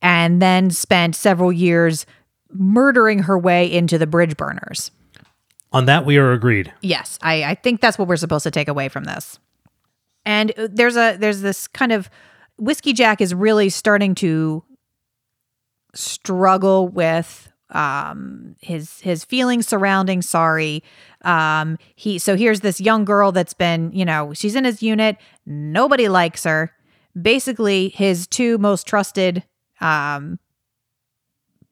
and 0.00 0.40
then 0.40 0.70
spent 0.70 1.16
several 1.16 1.52
years 1.52 2.06
murdering 2.52 3.20
her 3.24 3.38
way 3.38 3.70
into 3.70 3.98
the 3.98 4.06
Bridgeburners. 4.06 4.92
On 5.72 5.86
that 5.86 6.04
we 6.04 6.16
are 6.18 6.32
agreed. 6.32 6.72
Yes, 6.80 7.18
I, 7.22 7.44
I 7.44 7.54
think 7.54 7.80
that's 7.80 7.98
what 7.98 8.08
we're 8.08 8.16
supposed 8.16 8.42
to 8.42 8.50
take 8.50 8.68
away 8.68 8.88
from 8.88 9.04
this. 9.04 9.38
And 10.26 10.52
uh, 10.58 10.68
there's 10.70 10.96
a 10.96 11.16
there's 11.16 11.40
this 11.40 11.66
kind 11.68 11.92
of 11.92 12.10
whiskey 12.58 12.92
jack 12.92 13.20
is 13.20 13.34
really 13.34 13.68
starting 13.68 14.14
to 14.16 14.64
struggle 15.94 16.88
with 16.88 17.50
um 17.70 18.56
his 18.60 19.00
his 19.00 19.24
feelings 19.24 19.66
surrounding 19.66 20.22
sorry 20.22 20.82
um 21.22 21.78
he 21.94 22.18
so 22.18 22.36
here's 22.36 22.60
this 22.60 22.80
young 22.80 23.04
girl 23.04 23.30
that's 23.30 23.54
been 23.54 23.92
you 23.92 24.04
know 24.04 24.34
she's 24.34 24.56
in 24.56 24.64
his 24.64 24.82
unit 24.82 25.16
nobody 25.46 26.08
likes 26.08 26.42
her 26.42 26.72
basically 27.20 27.88
his 27.90 28.26
two 28.26 28.58
most 28.58 28.88
trusted 28.88 29.44
um 29.80 30.38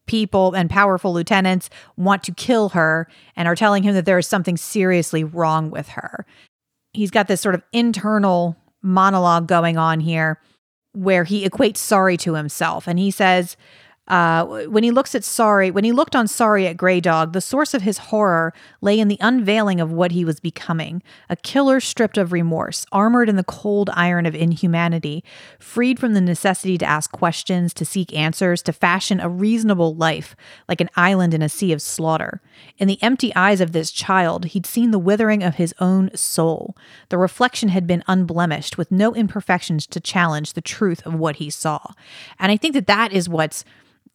people 0.08 0.54
and 0.54 0.68
powerful 0.68 1.12
lieutenants 1.12 1.70
want 1.96 2.24
to 2.24 2.32
kill 2.32 2.70
her 2.70 3.06
and 3.36 3.46
are 3.46 3.54
telling 3.54 3.84
him 3.84 3.94
that 3.94 4.04
there 4.04 4.18
is 4.18 4.26
something 4.26 4.56
seriously 4.56 5.22
wrong 5.22 5.70
with 5.70 5.88
her. 5.88 6.26
He's 6.92 7.12
got 7.12 7.28
this 7.28 7.40
sort 7.40 7.54
of 7.54 7.62
internal 7.72 8.56
monologue 8.82 9.46
going 9.46 9.76
on 9.76 10.00
here 10.00 10.40
where 10.92 11.24
he 11.24 11.48
equates 11.48 11.76
sorry 11.76 12.16
to 12.16 12.34
himself. 12.34 12.88
And 12.88 12.98
he 12.98 13.10
says, 13.10 13.56
uh, 14.08 14.64
when 14.66 14.82
he 14.82 14.90
looks 14.90 15.14
at 15.14 15.22
Sorry, 15.22 15.70
when 15.70 15.84
he 15.84 15.92
looked 15.92 16.16
on 16.16 16.26
Sorry 16.26 16.66
at 16.66 16.76
Grey 16.76 17.00
Dog, 17.00 17.34
the 17.34 17.40
source 17.40 17.74
of 17.74 17.82
his 17.82 17.98
horror 17.98 18.54
lay 18.80 18.98
in 18.98 19.08
the 19.08 19.18
unveiling 19.20 19.80
of 19.80 19.92
what 19.92 20.12
he 20.12 20.24
was 20.24 20.40
becoming 20.40 21.02
a 21.28 21.36
killer 21.36 21.78
stripped 21.78 22.16
of 22.16 22.32
remorse, 22.32 22.86
armored 22.90 23.28
in 23.28 23.36
the 23.36 23.44
cold 23.44 23.90
iron 23.92 24.24
of 24.24 24.34
inhumanity, 24.34 25.22
freed 25.58 26.00
from 26.00 26.14
the 26.14 26.20
necessity 26.20 26.78
to 26.78 26.86
ask 26.86 27.12
questions, 27.12 27.74
to 27.74 27.84
seek 27.84 28.14
answers, 28.14 28.62
to 28.62 28.72
fashion 28.72 29.20
a 29.20 29.28
reasonable 29.28 29.94
life, 29.94 30.34
like 30.68 30.80
an 30.80 30.90
island 30.96 31.34
in 31.34 31.42
a 31.42 31.48
sea 31.48 31.72
of 31.72 31.82
slaughter. 31.82 32.40
In 32.78 32.88
the 32.88 33.02
empty 33.02 33.34
eyes 33.34 33.60
of 33.60 33.72
this 33.72 33.90
child, 33.90 34.46
he'd 34.46 34.66
seen 34.66 34.90
the 34.90 34.98
withering 34.98 35.42
of 35.42 35.56
his 35.56 35.74
own 35.80 36.10
soul. 36.16 36.74
The 37.10 37.18
reflection 37.18 37.68
had 37.68 37.86
been 37.86 38.04
unblemished, 38.06 38.78
with 38.78 38.90
no 38.90 39.14
imperfections 39.14 39.86
to 39.88 40.00
challenge 40.00 40.54
the 40.54 40.60
truth 40.62 41.04
of 41.04 41.14
what 41.14 41.36
he 41.36 41.50
saw. 41.50 41.92
And 42.38 42.50
I 42.50 42.56
think 42.56 42.74
that 42.74 42.86
that 42.86 43.12
is 43.12 43.28
what's 43.28 43.64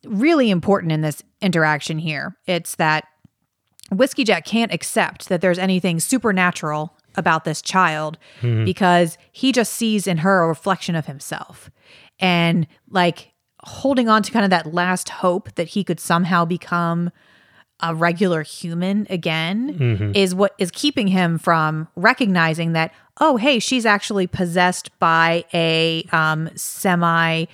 really 0.05 0.49
important 0.49 0.91
in 0.91 1.01
this 1.01 1.23
interaction 1.41 1.99
here. 1.99 2.37
It's 2.45 2.75
that 2.75 3.05
Whiskey 3.91 4.23
Jack 4.23 4.45
can't 4.45 4.73
accept 4.73 5.29
that 5.29 5.41
there's 5.41 5.59
anything 5.59 5.99
supernatural 5.99 6.97
about 7.15 7.43
this 7.43 7.61
child 7.61 8.17
because 8.65 9.17
he 9.31 9.51
just 9.51 9.73
sees 9.73 10.07
in 10.07 10.17
her 10.17 10.43
a 10.43 10.47
reflection 10.47 10.95
of 10.95 11.05
himself. 11.05 11.69
And 12.19 12.65
like 12.89 13.33
holding 13.59 14.09
on 14.09 14.23
to 14.23 14.31
kind 14.31 14.43
of 14.43 14.49
that 14.49 14.73
last 14.73 15.09
hope 15.09 15.53
that 15.55 15.69
he 15.69 15.83
could 15.83 15.99
somehow 15.99 16.43
become 16.45 17.11
a 17.79 17.93
regular 17.93 18.43
human 18.43 19.05
again 19.09 19.69
is 20.15 20.33
what 20.33 20.53
is 20.57 20.71
keeping 20.71 21.07
him 21.07 21.37
from 21.37 21.87
recognizing 21.95 22.73
that 22.73 22.93
oh 23.19 23.35
hey 23.35 23.59
she's 23.59 23.85
actually 23.85 24.25
possessed 24.25 24.97
by 24.99 25.43
a 25.53 26.03
um, 26.11 26.49
semi 26.55 27.45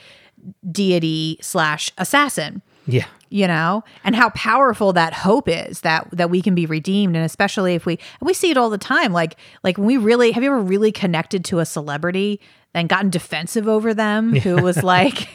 deity 0.71 1.37
slash 1.41 1.91
assassin 1.97 2.61
Yeah. 2.85 3.05
you 3.29 3.47
know 3.47 3.83
and 4.03 4.15
how 4.15 4.29
powerful 4.31 4.93
that 4.93 5.13
hope 5.13 5.47
is 5.47 5.81
that 5.81 6.07
that 6.11 6.29
we 6.29 6.41
can 6.41 6.55
be 6.55 6.65
redeemed 6.65 7.15
and 7.15 7.25
especially 7.25 7.75
if 7.75 7.85
we 7.85 7.93
and 8.19 8.27
we 8.27 8.33
see 8.33 8.49
it 8.51 8.57
all 8.57 8.69
the 8.69 8.77
time 8.77 9.13
like 9.13 9.35
like 9.63 9.77
when 9.77 9.87
we 9.87 9.97
really 9.97 10.31
have 10.31 10.43
you 10.43 10.49
ever 10.51 10.61
really 10.61 10.91
connected 10.91 11.43
to 11.45 11.59
a 11.59 11.65
celebrity 11.65 12.39
and 12.73 12.89
gotten 12.89 13.09
defensive 13.09 13.67
over 13.67 13.93
them 13.93 14.33
who 14.35 14.61
was 14.61 14.83
like 14.83 15.27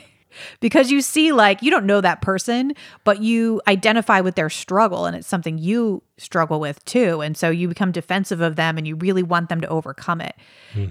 because 0.60 0.90
you 0.90 1.00
see 1.00 1.32
like 1.32 1.62
you 1.62 1.70
don't 1.70 1.86
know 1.86 2.00
that 2.00 2.20
person 2.20 2.72
but 3.04 3.22
you 3.22 3.60
identify 3.66 4.20
with 4.20 4.34
their 4.34 4.50
struggle 4.50 5.06
and 5.06 5.16
it's 5.16 5.28
something 5.28 5.58
you 5.58 6.02
struggle 6.16 6.60
with 6.60 6.84
too 6.84 7.20
and 7.20 7.36
so 7.36 7.50
you 7.50 7.68
become 7.68 7.92
defensive 7.92 8.40
of 8.40 8.56
them 8.56 8.78
and 8.78 8.86
you 8.86 8.96
really 8.96 9.22
want 9.22 9.48
them 9.48 9.60
to 9.60 9.68
overcome 9.68 10.20
it 10.20 10.34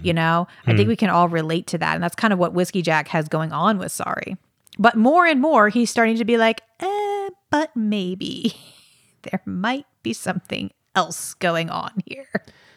you 0.01 0.13
know? 0.13 0.47
I 0.65 0.75
think 0.75 0.87
we 0.87 0.95
can 0.95 1.09
all 1.09 1.27
relate 1.27 1.67
to 1.67 1.77
that 1.77 1.95
and 1.95 2.03
that's 2.03 2.15
kind 2.15 2.33
of 2.33 2.39
what 2.39 2.53
whiskey 2.53 2.81
jack 2.81 3.07
has 3.09 3.27
going 3.27 3.51
on 3.51 3.77
with 3.77 3.91
sorry 3.91 4.37
but 4.79 4.95
more 4.95 5.25
and 5.25 5.41
more 5.41 5.69
he's 5.69 5.89
starting 5.89 6.17
to 6.17 6.25
be 6.25 6.37
like 6.37 6.61
eh, 6.79 7.29
but 7.49 7.75
maybe 7.75 8.53
there 9.23 9.41
might 9.45 9.85
be 10.03 10.13
something 10.13 10.71
else 10.95 11.33
going 11.35 11.69
on 11.69 11.91
here 12.05 12.27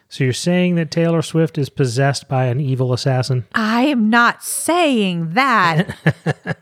So 0.09 0.25
you're 0.25 0.33
saying 0.33 0.77
that 0.77 0.91
Taylor 0.91 1.23
Swift 1.23 1.59
is 1.59 1.69
possessed 1.69 2.29
by 2.29 2.47
an 2.47 2.61
evil 2.61 2.93
assassin? 2.93 3.45
i 3.55 3.83
am 3.83 4.09
not 4.09 4.45
saying 4.45 5.31
that 5.35 5.97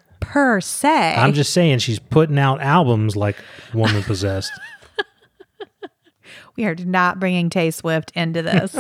per 0.21 0.61
se 0.61 1.15
I'm 1.17 1.35
just 1.35 1.53
saying 1.53 1.81
she's 1.81 1.99
putting 1.99 2.39
out 2.39 2.61
albums 2.61 3.17
like 3.17 3.37
Woman 3.73 4.03
Possessed. 4.03 4.53
We 6.57 6.65
are 6.67 6.75
not 6.75 7.19
bringing 7.19 7.51
Tay 7.51 7.71
Swift 7.71 8.13
into 8.15 8.43
this. 8.43 8.77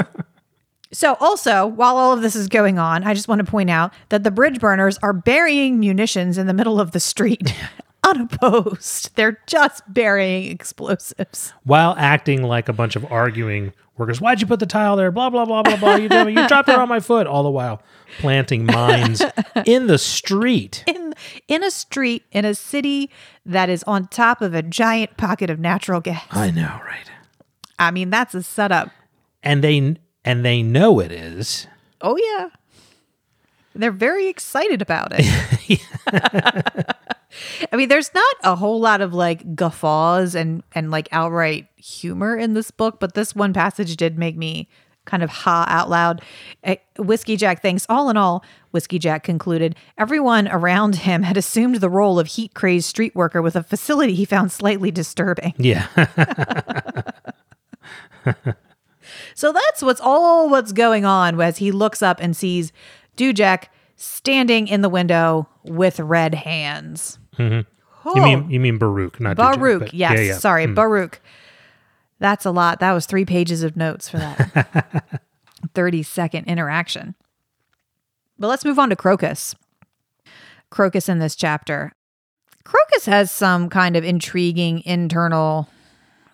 so, 0.93 1.17
also, 1.21 1.67
while 1.67 1.97
all 1.97 2.13
of 2.13 2.23
this 2.23 2.37
is 2.37 2.49
going 2.49 2.79
on, 2.79 3.05
I 3.05 3.15
just 3.15 3.29
want 3.29 3.45
to 3.45 3.51
point 3.51 3.71
out 3.71 3.93
that 4.11 4.23
the 4.23 4.31
Bridgeburners 4.31 4.99
are 5.03 5.13
burying 5.13 5.81
munitions 5.81 6.39
in 6.39 6.47
the 6.47 6.55
middle 6.55 6.81
of 6.81 6.93
the 6.93 7.01
street 7.01 7.55
unopposed. 8.15 9.11
They're 9.17 9.41
just 9.47 9.83
burying 9.93 10.51
explosives. 10.51 11.53
while 11.65 11.95
acting 11.99 12.43
like 12.43 12.69
a 12.69 12.73
bunch 12.73 12.97
of 12.97 13.11
arguing 13.11 13.73
workers. 13.97 14.21
Why'd 14.21 14.41
you 14.41 14.47
put 14.47 14.61
the 14.61 14.67
tile 14.67 14.97
there? 14.97 15.11
Blah 15.11 15.31
blah 15.31 15.45
blah 15.45 15.63
blah 15.63 15.77
blah. 15.77 15.97
You 15.97 16.09
you 16.29 16.49
dropped 16.49 16.69
it 16.69 16.79
on 16.79 16.89
my 16.89 17.01
foot. 17.01 17.27
All 17.27 17.43
the 17.43 17.51
while 17.51 17.83
planting 18.19 18.67
mines 18.67 19.23
in 19.67 19.87
the 19.87 19.99
street. 19.99 20.85
In, 20.87 21.15
in 21.49 21.65
a 21.65 21.71
street 21.71 22.25
in 22.33 22.45
a 22.45 22.55
city 22.55 23.11
that 23.45 23.69
is 23.69 23.83
on 23.85 24.09
top 24.09 24.41
of 24.41 24.55
a 24.55 24.63
giant 24.63 25.17
pocket 25.17 25.51
of 25.51 25.59
natural 25.59 26.01
gas. 26.01 26.25
I 26.31 26.51
know, 26.51 26.81
right? 26.85 27.11
I 27.79 27.91
mean, 27.91 28.11
that's 28.11 28.35
a 28.35 28.43
setup. 28.43 28.91
And 29.43 29.63
they 29.63 29.97
and 30.25 30.45
they 30.45 30.63
know 30.63 31.01
it 31.01 31.13
is. 31.13 31.67
Oh, 32.01 32.17
yeah. 32.17 32.49
They're 33.75 33.91
very 33.91 34.29
excited 34.29 34.81
about 34.81 35.09
it. 35.13 35.25
I 37.73 37.77
mean, 37.77 37.89
there's 37.89 38.13
not 38.15 38.37
a 38.43 38.55
whole 38.57 38.81
lot 38.81 39.01
of 39.01 39.15
like 39.15 39.55
guffaws 39.55 40.35
and 40.35 40.63
and 40.75 40.91
like 40.91 41.09
outright 41.13 41.69
humor 41.77 42.37
in 42.37 42.55
this 42.55 42.71
book, 42.71 43.01
but 43.01 43.15
this 43.15 43.35
one 43.35 43.53
passage 43.53 43.97
did 43.97 44.19
make 44.19 44.37
me 44.37 44.69
kind 45.05 45.23
of 45.23 45.31
ha 45.31 45.67
out 45.69 45.91
loud. 45.91 46.23
Eh, 46.63 46.77
Whiskey 46.99 47.37
Jack 47.37 47.61
thinks, 47.61 47.85
all 47.89 48.09
in 48.09 48.17
all, 48.17 48.43
Whiskey 48.71 48.99
Jack 48.99 49.23
concluded, 49.23 49.77
everyone 49.99 50.49
around 50.49 50.97
him 50.97 51.23
had 51.23 51.37
assumed 51.37 51.77
the 51.77 51.91
role 51.91 52.19
of 52.19 52.27
heat 52.27 52.55
crazed 52.55 52.87
street 52.87 53.15
worker 53.15 53.43
with 53.43 53.55
a 53.55 53.63
facility 53.63 54.15
he 54.15 54.25
found 54.25 54.51
slightly 54.51 54.91
disturbing. 54.91 55.53
Yeah. 55.59 55.87
So 59.35 59.53
that's 59.53 59.83
what's 59.83 60.01
all 60.01 60.49
what's 60.49 60.73
going 60.73 61.05
on 61.05 61.41
as 61.41 61.59
he 61.59 61.73
looks 61.73 62.03
up 62.03 62.19
and 62.21 62.37
sees 62.37 62.73
Dujek 63.17 63.65
standing 63.97 64.69
in 64.69 64.81
the 64.81 64.89
window 64.89 65.49
with 65.65 66.01
red 66.01 66.35
hands. 66.35 67.19
You 67.39 68.23
mean 68.23 68.51
you 68.51 68.61
mean 68.61 68.79
Baruk, 68.79 69.19
not 69.21 69.37
Baruk. 69.37 69.93
yes. 69.95 70.13
yeah, 70.17 70.21
yeah. 70.21 70.39
Sorry, 70.39 70.67
Hmm. 70.67 70.75
Baruk. 70.75 71.21
That's 72.21 72.45
a 72.45 72.51
lot. 72.51 72.81
That 72.81 72.93
was 72.93 73.07
three 73.07 73.25
pages 73.25 73.63
of 73.63 73.77
notes 73.77 74.09
for 74.09 74.19
that 74.19 75.21
30 75.75 76.03
second 76.03 76.45
interaction. 76.47 77.15
But 78.39 78.49
let's 78.49 78.65
move 78.65 78.79
on 78.79 78.91
to 78.91 78.97
Crokus. 78.97 79.55
Crokus 80.71 81.09
in 81.09 81.19
this 81.19 81.35
chapter. 81.37 81.93
Crokus 82.65 83.07
has 83.07 83.31
some 83.31 83.69
kind 83.69 83.97
of 83.97 84.05
intriguing 84.05 84.83
internal 84.87 85.69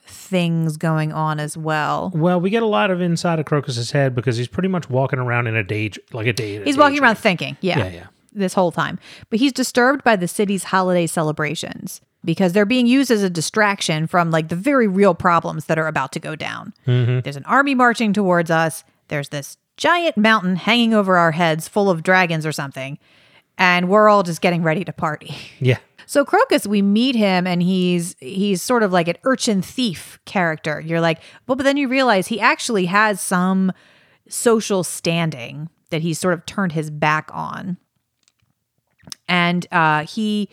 things 0.06 0.76
going 0.76 1.12
on 1.12 1.40
as 1.40 1.56
well. 1.56 2.10
Well, 2.14 2.40
we 2.40 2.50
get 2.50 2.62
a 2.62 2.66
lot 2.66 2.90
of 2.90 3.00
inside 3.00 3.38
of 3.38 3.46
Crokus's 3.46 3.90
head 3.90 4.14
because 4.14 4.36
he's 4.36 4.48
pretty 4.48 4.68
much 4.68 4.88
walking 4.90 5.18
around 5.18 5.46
in 5.46 5.56
a 5.56 5.62
day, 5.64 5.90
like 6.12 6.26
a 6.26 6.32
day. 6.32 6.62
He's 6.62 6.76
walking 6.78 7.00
around 7.00 7.16
thinking, 7.16 7.56
yeah, 7.60 7.78
Yeah, 7.78 7.88
yeah. 7.88 8.06
This 8.32 8.54
whole 8.54 8.72
time. 8.72 8.98
But 9.28 9.40
he's 9.40 9.52
disturbed 9.52 10.04
by 10.04 10.16
the 10.16 10.28
city's 10.28 10.64
holiday 10.64 11.06
celebrations 11.06 12.00
because 12.24 12.52
they're 12.52 12.66
being 12.66 12.86
used 12.86 13.10
as 13.10 13.22
a 13.22 13.30
distraction 13.30 14.06
from 14.06 14.30
like 14.30 14.48
the 14.48 14.56
very 14.56 14.86
real 14.86 15.14
problems 15.14 15.66
that 15.66 15.78
are 15.78 15.86
about 15.86 16.12
to 16.12 16.20
go 16.20 16.36
down. 16.36 16.72
Mm-hmm. 16.86 17.20
There's 17.20 17.36
an 17.36 17.44
army 17.44 17.74
marching 17.74 18.12
towards 18.12 18.50
us. 18.50 18.84
There's 19.08 19.30
this 19.30 19.56
giant 19.76 20.16
mountain 20.16 20.56
hanging 20.56 20.94
over 20.94 21.16
our 21.16 21.32
heads 21.32 21.66
full 21.66 21.90
of 21.90 22.02
dragons 22.02 22.44
or 22.44 22.52
something. 22.52 22.98
And 23.58 23.88
we're 23.88 24.08
all 24.08 24.22
just 24.22 24.40
getting 24.40 24.62
ready 24.62 24.84
to 24.84 24.92
party. 24.92 25.34
Yeah, 25.60 25.78
So 26.06 26.24
Crokus, 26.24 26.66
we 26.66 26.82
meet 26.82 27.14
him 27.14 27.46
and 27.46 27.62
he's 27.62 28.16
he's 28.20 28.62
sort 28.62 28.82
of 28.82 28.92
like 28.92 29.08
an 29.08 29.16
urchin 29.24 29.60
thief 29.62 30.18
character. 30.24 30.80
You're 30.80 31.00
like, 31.00 31.20
well, 31.46 31.56
but 31.56 31.64
then 31.64 31.76
you 31.76 31.88
realize 31.88 32.26
he 32.26 32.40
actually 32.40 32.86
has 32.86 33.20
some 33.20 33.72
social 34.28 34.84
standing 34.84 35.68
that 35.90 36.02
he's 36.02 36.18
sort 36.18 36.34
of 36.34 36.46
turned 36.46 36.72
his 36.72 36.90
back 36.90 37.28
on. 37.32 37.76
And 39.30 39.66
uh, 39.70 40.04
he 40.04 40.48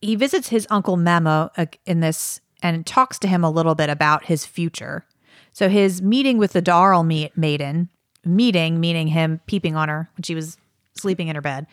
he 0.00 0.14
visits 0.14 0.48
his 0.48 0.66
uncle 0.70 0.96
Memo 0.96 1.50
uh, 1.56 1.66
in 1.84 2.00
this 2.00 2.40
and 2.62 2.86
talks 2.86 3.18
to 3.18 3.28
him 3.28 3.42
a 3.42 3.50
little 3.50 3.74
bit 3.74 3.90
about 3.90 4.24
his 4.26 4.46
future. 4.46 5.04
So 5.52 5.68
his 5.68 6.00
meeting 6.00 6.38
with 6.38 6.52
the 6.52 6.62
D'Arle 6.62 7.02
ma- 7.02 7.28
maiden, 7.36 7.90
meeting 8.24 8.78
meaning 8.80 9.08
him 9.08 9.40
peeping 9.46 9.74
on 9.76 9.88
her 9.88 10.08
when 10.16 10.22
she 10.22 10.34
was 10.36 10.56
sleeping 10.94 11.26
in 11.28 11.34
her 11.34 11.42
bed, 11.42 11.66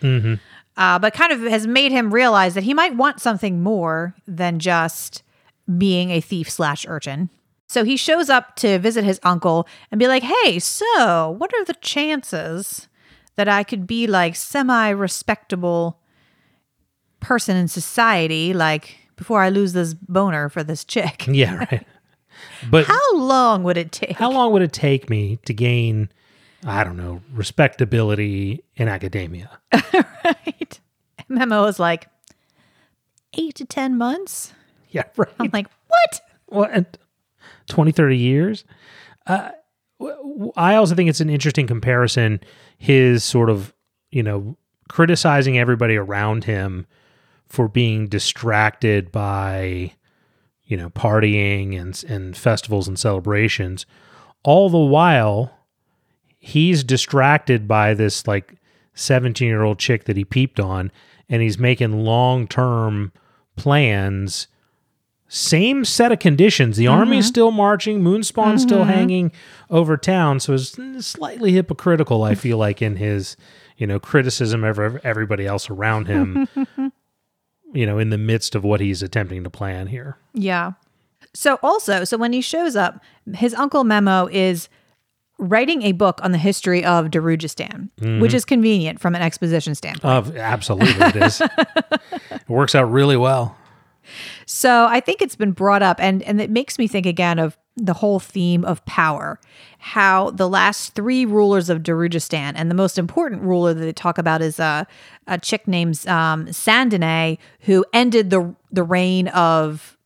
uh, 0.75 0.97
but 0.97 1.13
kind 1.13 1.31
of 1.31 1.41
has 1.41 1.67
made 1.67 1.91
him 1.91 2.11
realize 2.13 2.55
that 2.55 2.63
he 2.63 2.73
might 2.73 2.95
want 2.95 3.19
something 3.21 3.61
more 3.61 4.15
than 4.27 4.57
just 4.59 5.21
being 5.77 6.09
a 6.09 6.19
thief 6.19 6.49
slash 6.49 6.85
urchin. 6.87 7.29
So 7.67 7.83
he 7.83 7.95
shows 7.95 8.29
up 8.29 8.55
to 8.57 8.79
visit 8.79 9.03
his 9.03 9.19
uncle 9.21 9.67
and 9.91 9.99
be 9.99 10.07
like, 10.07 10.23
"Hey, 10.23 10.57
so 10.57 11.29
what 11.37 11.53
are 11.53 11.63
the 11.65 11.75
chances 11.75 12.87
that 13.35 13.47
I 13.47 13.63
could 13.63 13.85
be 13.85 14.07
like 14.07 14.35
semi 14.35 14.89
respectable 14.89 15.99
person 17.20 17.55
in 17.55 17.67
society, 17.67 18.53
like 18.53 18.97
before 19.15 19.41
I 19.41 19.49
lose 19.49 19.74
this 19.74 19.93
boner 19.93 20.49
for 20.49 20.63
this 20.63 20.84
chick? 20.84 21.26
yeah, 21.32 21.55
right. 21.55 21.88
But 22.70 22.86
how, 22.86 23.17
long 23.17 23.63
would 23.63 23.78
it 23.78 23.91
take? 23.91 24.11
How 24.11 24.32
long 24.32 24.51
would 24.53 24.61
it 24.61 24.72
take 24.72 25.09
me 25.09 25.39
to 25.45 25.53
gain, 25.53 26.09
I 26.65 26.84
don't 26.84 26.97
know, 26.97 27.22
respectability 27.34 28.63
in 28.76 28.88
academia? 28.88 29.49
right? 30.24 30.80
Memo 31.28 31.65
is 31.65 31.80
like 31.80 32.07
eight 33.38 33.55
to 33.55 33.65
ten 33.65 33.97
months. 33.97 34.53
Yeah, 34.89 35.03
right. 35.17 35.30
I'm 35.39 35.49
like, 35.51 35.67
what? 35.88 36.22
what 36.49 36.97
20 37.67 37.91
30 37.91 38.17
years 38.17 38.63
uh, 39.28 39.49
i 40.55 40.76
also 40.76 40.95
think 40.95 41.09
it's 41.09 41.22
an 41.22 41.30
interesting 41.30 41.67
comparison 41.67 42.39
his 42.78 43.24
sort 43.24 43.49
of 43.49 43.74
you 44.11 44.24
know 44.24 44.57
criticizing 44.88 45.57
everybody 45.57 45.95
around 45.95 46.43
him 46.43 46.86
for 47.49 47.67
being 47.67 48.07
distracted 48.07 49.11
by 49.11 49.93
you 50.63 50.77
know 50.77 50.89
partying 50.91 51.79
and 51.79 52.03
and 52.07 52.37
festivals 52.37 52.87
and 52.87 52.99
celebrations 52.99 53.85
all 54.43 54.69
the 54.69 54.77
while 54.77 55.51
he's 56.37 56.83
distracted 56.83 57.67
by 57.67 57.93
this 57.93 58.27
like 58.27 58.55
17 58.93 59.47
year 59.47 59.63
old 59.63 59.79
chick 59.79 60.05
that 60.05 60.15
he 60.15 60.23
peeped 60.23 60.59
on 60.59 60.91
and 61.27 61.41
he's 61.41 61.57
making 61.57 62.03
long 62.03 62.47
term 62.47 63.11
plans 63.55 64.47
same 65.31 65.85
set 65.85 66.11
of 66.11 66.17
conditions. 66.17 66.75
The 66.75 66.87
army's 66.87 67.25
mm-hmm. 67.25 67.29
still 67.29 67.51
marching, 67.51 68.01
Moonspawn's 68.01 68.63
still 68.63 68.79
mm-hmm. 68.79 68.89
hanging 68.89 69.31
over 69.69 69.95
town, 69.95 70.39
so 70.39 70.53
it's 70.53 70.75
slightly 71.05 71.51
hypocritical. 71.51 72.23
I 72.23 72.33
feel 72.33 72.57
like 72.57 72.81
in 72.81 72.95
his, 72.95 73.37
you 73.77 73.85
know, 73.85 73.99
criticism 73.99 74.63
of 74.63 74.79
everybody 75.05 75.45
else 75.45 75.69
around 75.69 76.07
him. 76.07 76.47
you 77.74 77.86
know, 77.86 77.97
in 77.99 78.09
the 78.09 78.17
midst 78.17 78.55
of 78.55 78.63
what 78.63 78.80
he's 78.80 79.01
attempting 79.03 79.43
to 79.43 79.49
plan 79.49 79.88
here. 79.88 80.17
Yeah. 80.34 80.74
So 81.34 81.59
also, 81.61 82.03
so 82.03 82.17
when 82.17 82.34
he 82.34 82.41
shows 82.41 82.76
up, 82.76 83.03
his 83.36 83.53
uncle 83.53 83.84
Memo 83.84 84.28
is 84.32 84.70
writing 85.38 85.84
a 85.84 85.93
book 85.93 86.20
on 86.22 86.32
the 86.32 86.38
history 86.38 86.84
of 86.84 87.07
Darujhistan, 87.07 87.89
mm-hmm. 87.99 88.20
which 88.20 88.34
is 88.34 88.45
convenient 88.45 88.99
from 88.99 89.15
an 89.15 89.22
exposition 89.22 89.74
standpoint. 89.76 90.28
Of 90.28 90.36
absolutely, 90.36 91.05
it 91.07 91.15
is. 91.15 91.41
it 92.32 92.49
works 92.49 92.76
out 92.76 92.91
really 92.91 93.17
well. 93.17 93.55
So 94.45 94.86
I 94.86 94.99
think 94.99 95.22
it's 95.22 95.36
been 95.36 95.51
brought 95.51 95.84
up, 95.84 95.99
and 95.99 96.24
and 96.24 96.41
it 96.41 96.49
makes 96.49 96.78
me 96.78 96.88
think 96.88 97.05
again 97.05 97.39
of 97.39 97.57
the 97.86 97.93
whole 97.93 98.19
theme 98.19 98.65
of 98.65 98.84
power. 98.86 99.39
How 99.80 100.32
the 100.32 100.49
last 100.49 100.93
three 100.93 101.25
rulers 101.25 101.69
of 101.69 101.80
Darujhistan, 101.80 102.53
and 102.55 102.69
the 102.69 102.75
most 102.75 102.97
important 102.97 103.41
ruler 103.43 103.73
that 103.73 103.80
they 103.80 103.93
talk 103.93 104.17
about 104.17 104.41
is 104.41 104.59
a 104.59 104.86
a 105.27 105.38
chick 105.38 105.67
named 105.67 106.05
um, 106.07 106.47
Sandine, 106.47 107.38
who 107.61 107.86
ended 107.93 108.30
the 108.30 108.53
the 108.71 108.84
reign 108.84 109.30
of 109.30 109.97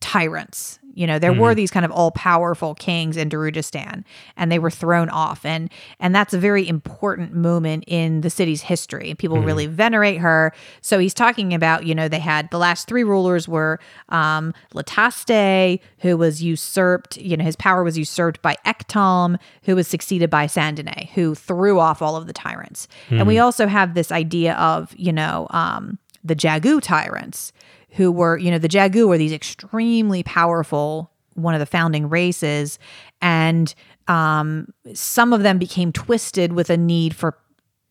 tyrants. 0.00 0.79
You 1.00 1.06
know, 1.06 1.18
there 1.18 1.32
were 1.32 1.54
these 1.54 1.70
kind 1.70 1.86
of 1.86 1.90
all 1.90 2.10
powerful 2.10 2.74
kings 2.74 3.16
in 3.16 3.30
Darujhistan, 3.30 4.04
and 4.36 4.52
they 4.52 4.58
were 4.58 4.70
thrown 4.70 5.08
off, 5.08 5.46
and 5.46 5.70
and 5.98 6.14
that's 6.14 6.34
a 6.34 6.38
very 6.38 6.68
important 6.68 7.32
moment 7.32 7.84
in 7.86 8.20
the 8.20 8.28
city's 8.28 8.60
history. 8.60 9.14
People 9.14 9.40
really 9.40 9.66
venerate 9.66 10.18
her. 10.18 10.52
So 10.82 10.98
he's 10.98 11.14
talking 11.14 11.54
about, 11.54 11.86
you 11.86 11.94
know, 11.94 12.06
they 12.06 12.18
had 12.18 12.50
the 12.50 12.58
last 12.58 12.86
three 12.86 13.02
rulers 13.02 13.48
were 13.48 13.80
um, 14.10 14.52
Lataste, 14.74 15.80
who 16.00 16.18
was 16.18 16.42
usurped. 16.42 17.16
You 17.16 17.38
know, 17.38 17.44
his 17.44 17.56
power 17.56 17.82
was 17.82 17.96
usurped 17.96 18.42
by 18.42 18.56
Ektom, 18.66 19.38
who 19.62 19.76
was 19.76 19.88
succeeded 19.88 20.28
by 20.28 20.48
Sandine, 20.48 21.08
who 21.12 21.34
threw 21.34 21.80
off 21.80 22.02
all 22.02 22.14
of 22.14 22.26
the 22.26 22.34
tyrants. 22.34 22.88
And 23.08 23.26
we 23.26 23.38
also 23.38 23.66
have 23.68 23.94
this 23.94 24.12
idea 24.12 24.52
of, 24.56 24.94
you 24.98 25.14
know, 25.14 25.46
um, 25.48 25.98
the 26.22 26.36
Jagu 26.36 26.82
tyrants 26.82 27.54
who 27.92 28.12
were, 28.12 28.38
you 28.38 28.50
know, 28.50 28.58
the 28.58 28.68
Jagu 28.68 29.08
were 29.08 29.18
these 29.18 29.32
extremely 29.32 30.22
powerful, 30.22 31.10
one 31.34 31.54
of 31.54 31.60
the 31.60 31.66
founding 31.66 32.08
races, 32.08 32.78
and 33.20 33.74
um, 34.08 34.72
some 34.94 35.32
of 35.32 35.42
them 35.42 35.58
became 35.58 35.92
twisted 35.92 36.52
with 36.52 36.70
a 36.70 36.76
need 36.76 37.14
for 37.14 37.38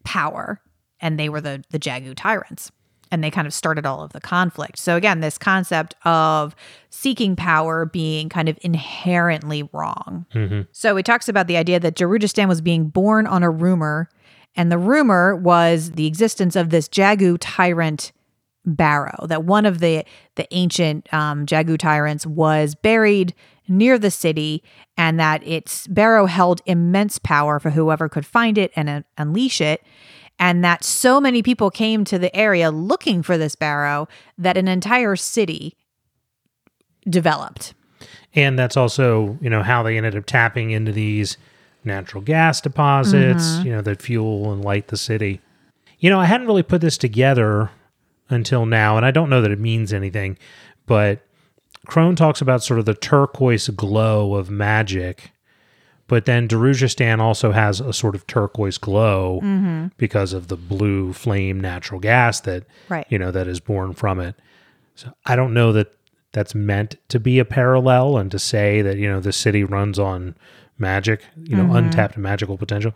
power, 0.03 0.61
and 0.99 1.19
they 1.19 1.29
were 1.29 1.41
the 1.41 1.63
the 1.69 1.79
Jagu 1.79 2.13
tyrants, 2.15 2.71
and 3.11 3.23
they 3.23 3.31
kind 3.31 3.47
of 3.47 3.53
started 3.53 3.85
all 3.85 4.03
of 4.03 4.13
the 4.13 4.21
conflict. 4.21 4.77
So 4.77 4.95
again, 4.95 5.19
this 5.19 5.37
concept 5.37 5.95
of 6.05 6.55
seeking 6.89 7.35
power 7.35 7.85
being 7.85 8.29
kind 8.29 8.49
of 8.49 8.57
inherently 8.61 9.67
wrong. 9.73 10.25
So 10.71 10.95
he 10.95 11.03
talks 11.03 11.27
about 11.29 11.47
the 11.47 11.57
idea 11.57 11.79
that 11.79 11.95
Darujhistan 11.95 12.47
was 12.47 12.61
being 12.61 12.87
born 12.89 13.27
on 13.27 13.43
a 13.43 13.49
rumor, 13.49 14.09
and 14.55 14.71
the 14.71 14.77
rumor 14.77 15.35
was 15.35 15.91
the 15.91 16.07
existence 16.07 16.55
of 16.55 16.69
this 16.69 16.87
Jagu 16.89 17.37
tyrant 17.39 18.11
Barrow, 18.65 19.25
that 19.27 19.45
one 19.45 19.65
of 19.65 19.79
the 19.79 20.05
the 20.35 20.47
ancient 20.53 21.11
um, 21.13 21.45
Jagu 21.45 21.77
tyrants 21.77 22.25
was 22.25 22.75
buried 22.75 23.33
near 23.67 23.97
the 23.97 24.11
city, 24.11 24.63
and 24.97 25.19
that 25.19 25.45
its 25.47 25.87
Barrow 25.87 26.25
held 26.25 26.61
immense 26.65 27.19
power 27.19 27.59
for 27.59 27.69
whoever 27.69 28.09
could 28.09 28.25
find 28.25 28.57
it 28.57 28.71
and 28.75 28.89
uh, 28.89 29.01
unleash 29.17 29.61
it, 29.61 29.83
and 30.37 30.63
that 30.63 30.83
so 30.83 31.21
many 31.21 31.41
people 31.41 31.71
came 31.71 32.03
to 32.05 32.19
the 32.19 32.35
area 32.35 32.71
looking 32.71 33.23
for 33.23 33.37
this 33.37 33.55
Barrow 33.55 34.07
that 34.37 34.57
an 34.57 34.67
entire 34.67 35.15
city 35.15 35.75
developed. 37.09 37.73
And 38.35 38.59
that's 38.59 38.77
also, 38.77 39.37
you 39.41 39.49
know, 39.49 39.63
how 39.63 39.83
they 39.83 39.97
ended 39.97 40.15
up 40.15 40.25
tapping 40.25 40.71
into 40.71 40.91
these 40.91 41.37
natural 41.83 42.21
gas 42.21 42.61
deposits, 42.61 43.57
you 43.63 43.71
know, 43.71 43.81
that 43.81 44.01
fuel 44.01 44.51
and 44.51 44.63
light 44.63 44.87
the 44.87 44.97
city. 44.97 45.41
You 45.99 46.09
know, 46.09 46.19
I 46.19 46.25
hadn't 46.25 46.47
really 46.47 46.63
put 46.63 46.81
this 46.81 46.97
together 46.97 47.71
until 48.29 48.65
now, 48.65 48.97
and 48.97 49.05
I 49.05 49.11
don't 49.11 49.29
know 49.29 49.41
that 49.41 49.51
it 49.51 49.59
means 49.59 49.93
anything, 49.93 50.37
but 50.85 51.21
Crone 51.87 52.15
talks 52.15 52.41
about 52.41 52.63
sort 52.63 52.79
of 52.79 52.85
the 52.85 52.93
turquoise 52.93 53.67
glow 53.69 54.35
of 54.35 54.49
magic, 54.49 55.31
but 56.07 56.25
then 56.25 56.47
Darujhistan 56.47 57.19
also 57.19 57.51
has 57.51 57.79
a 57.79 57.93
sort 57.93 58.15
of 58.15 58.27
turquoise 58.27 58.77
glow 58.77 59.39
mm-hmm. 59.43 59.87
because 59.97 60.33
of 60.33 60.47
the 60.47 60.57
blue 60.57 61.13
flame 61.13 61.59
natural 61.59 61.99
gas 61.99 62.39
that 62.41 62.65
Right. 62.89 63.05
you 63.09 63.17
know 63.19 63.31
that 63.31 63.47
is 63.47 63.59
born 63.59 63.93
from 63.93 64.19
it. 64.19 64.35
So 64.95 65.13
I 65.25 65.35
don't 65.35 65.53
know 65.53 65.71
that 65.73 65.93
that's 66.31 66.53
meant 66.53 66.95
to 67.09 67.19
be 67.19 67.39
a 67.39 67.45
parallel 67.45 68.17
and 68.17 68.29
to 68.31 68.37
say 68.39 68.81
that 68.81 68.97
you 68.97 69.09
know 69.09 69.19
the 69.19 69.33
city 69.33 69.63
runs 69.63 69.97
on 69.97 70.35
magic, 70.77 71.21
you 71.35 71.55
know, 71.55 71.63
mm-hmm. 71.63 71.75
untapped 71.75 72.17
magical 72.17 72.57
potential. 72.57 72.93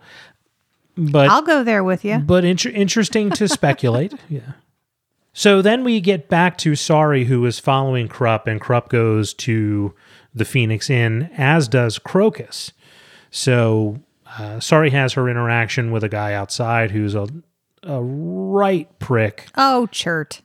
But 0.96 1.28
I'll 1.30 1.42
go 1.42 1.64
there 1.64 1.82
with 1.82 2.04
you. 2.04 2.18
but 2.18 2.44
inter- 2.44 2.70
interesting 2.70 3.30
to 3.30 3.48
speculate. 3.48 4.14
Yeah. 4.28 4.52
So 5.36 5.60
then 5.62 5.82
we 5.84 6.00
get 6.00 6.28
back 6.28 6.56
to 6.58 6.76
Sorry, 6.76 7.24
who 7.24 7.44
is 7.44 7.58
following 7.58 8.08
Kruppe, 8.08 8.46
and 8.46 8.60
Kruppe 8.60 8.88
goes 8.88 9.34
to 9.34 9.92
the 10.32 10.44
Phoenix 10.44 10.88
Inn, 10.88 11.28
as 11.36 11.66
does 11.68 11.98
Crokus. 11.98 12.70
So 13.30 13.98
uh, 14.38 14.60
Sorry 14.60 14.90
has 14.90 15.12
her 15.14 15.28
interaction 15.28 15.90
with 15.90 16.04
a 16.04 16.08
guy 16.08 16.34
outside 16.34 16.92
who's 16.92 17.14
a, 17.16 17.26
a 17.82 18.00
right 18.00 18.88
prick 19.00 19.48
Oh, 19.56 19.86
chert. 19.90 20.40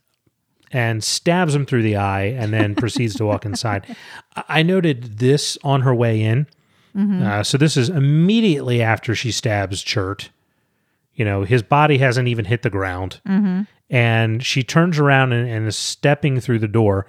and 0.72 1.04
stabs 1.04 1.54
him 1.54 1.66
through 1.68 1.84
the 1.84 1.96
eye 1.96 2.24
and 2.26 2.52
then 2.52 2.74
proceeds 2.76 3.16
to 3.18 3.26
walk 3.26 3.46
inside. 3.46 3.96
I- 4.48 4.64
noted 4.64 5.20
this 5.20 5.56
on 5.64 5.82
her 5.82 5.94
way 5.94 6.22
in. 6.22 6.48
Uh, 6.98 7.44
so 7.44 7.58
this 7.58 7.78
is 7.78 7.88
immediately 7.90 8.82
after 8.82 9.16
she 9.16 9.32
stabs 9.32 9.82
Chert. 9.82 10.30
You 11.14 11.24
know, 11.24 11.44
his 11.44 11.64
body 11.64 11.98
hasn't 12.00 12.28
even 12.28 12.44
hit 12.46 12.62
the 12.64 12.70
ground. 12.70 13.22
And 13.90 14.46
she 14.46 14.64
turns 14.64 15.00
around 15.00 15.34
and, 15.34 15.50
and 15.50 15.68
is 15.68 15.76
stepping 15.76 16.40
through 16.40 16.60
the 16.60 16.68
door. 16.68 17.06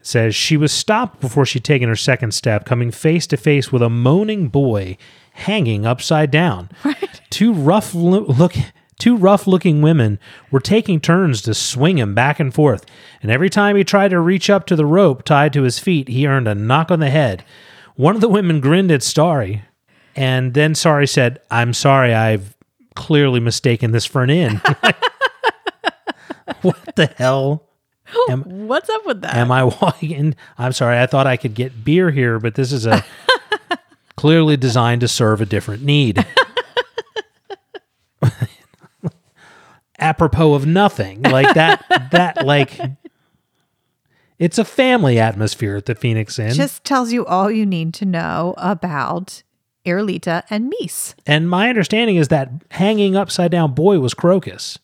It 0.00 0.06
says 0.06 0.34
she 0.34 0.56
was 0.56 0.72
stopped 0.72 1.20
before 1.20 1.46
she'd 1.46 1.64
taken 1.64 1.88
her 1.88 1.96
second 1.96 2.32
step, 2.32 2.64
coming 2.64 2.90
face 2.90 3.26
to 3.28 3.36
face 3.36 3.72
with 3.72 3.82
a 3.82 3.90
moaning 3.90 4.48
boy 4.48 4.96
hanging 5.32 5.86
upside 5.86 6.30
down. 6.30 6.70
Right. 6.84 7.20
Two 7.30 7.52
rough 7.52 7.94
lo- 7.94 8.24
look 8.26 8.54
two 8.98 9.16
rough 9.16 9.46
looking 9.46 9.80
women 9.80 10.18
were 10.50 10.60
taking 10.60 11.00
turns 11.00 11.40
to 11.42 11.54
swing 11.54 11.98
him 11.98 12.14
back 12.14 12.40
and 12.40 12.52
forth, 12.52 12.84
and 13.22 13.30
every 13.30 13.48
time 13.50 13.76
he 13.76 13.84
tried 13.84 14.08
to 14.08 14.18
reach 14.20 14.50
up 14.50 14.66
to 14.66 14.76
the 14.76 14.86
rope 14.86 15.22
tied 15.24 15.52
to 15.52 15.62
his 15.62 15.78
feet, 15.78 16.08
he 16.08 16.26
earned 16.26 16.48
a 16.48 16.54
knock 16.54 16.90
on 16.90 16.98
the 17.00 17.10
head. 17.10 17.44
One 17.94 18.14
of 18.14 18.20
the 18.20 18.28
women 18.28 18.60
grinned 18.60 18.90
at 18.90 19.02
Starry, 19.02 19.62
and 20.16 20.54
then 20.54 20.74
Sorry 20.74 21.06
said, 21.06 21.40
I'm 21.50 21.72
sorry, 21.74 22.12
I've 22.14 22.56
clearly 22.96 23.40
mistaken 23.40 23.92
this 23.92 24.04
for 24.04 24.22
an 24.22 24.30
inn. 24.30 24.60
what 26.62 26.96
the 26.96 27.06
hell? 27.06 27.64
Am, 28.28 28.42
What's 28.68 28.88
up 28.88 29.04
with 29.06 29.20
that? 29.22 29.34
am 29.34 29.50
I 29.52 29.64
walking 29.64 30.10
in? 30.12 30.36
I'm 30.56 30.72
sorry, 30.72 30.98
I 30.98 31.06
thought 31.06 31.26
I 31.26 31.36
could 31.36 31.54
get 31.54 31.84
beer 31.84 32.10
here, 32.10 32.38
but 32.38 32.54
this 32.54 32.72
is 32.72 32.86
a 32.86 33.04
clearly 34.16 34.56
designed 34.56 35.02
to 35.02 35.08
serve 35.08 35.40
a 35.40 35.46
different 35.46 35.82
need. 35.82 36.24
Apropos 40.00 40.54
of 40.54 40.64
nothing. 40.64 41.22
Like 41.22 41.54
that, 41.54 41.84
that, 42.12 42.46
like, 42.46 42.80
it's 44.38 44.56
a 44.56 44.64
family 44.64 45.18
atmosphere 45.18 45.74
at 45.76 45.86
the 45.86 45.96
Phoenix 45.96 46.38
Inn. 46.38 46.54
Just 46.54 46.84
tells 46.84 47.12
you 47.12 47.26
all 47.26 47.50
you 47.50 47.66
need 47.66 47.92
to 47.94 48.04
know 48.04 48.54
about 48.58 49.42
Irilta 49.84 50.44
and 50.50 50.72
Meese. 50.72 51.14
and 51.26 51.50
my 51.50 51.68
understanding 51.68 52.14
is 52.16 52.28
that 52.28 52.48
hanging 52.70 53.16
upside 53.16 53.50
down 53.50 53.74
boy 53.74 53.98
was 53.98 54.14
Crokus. 54.14 54.78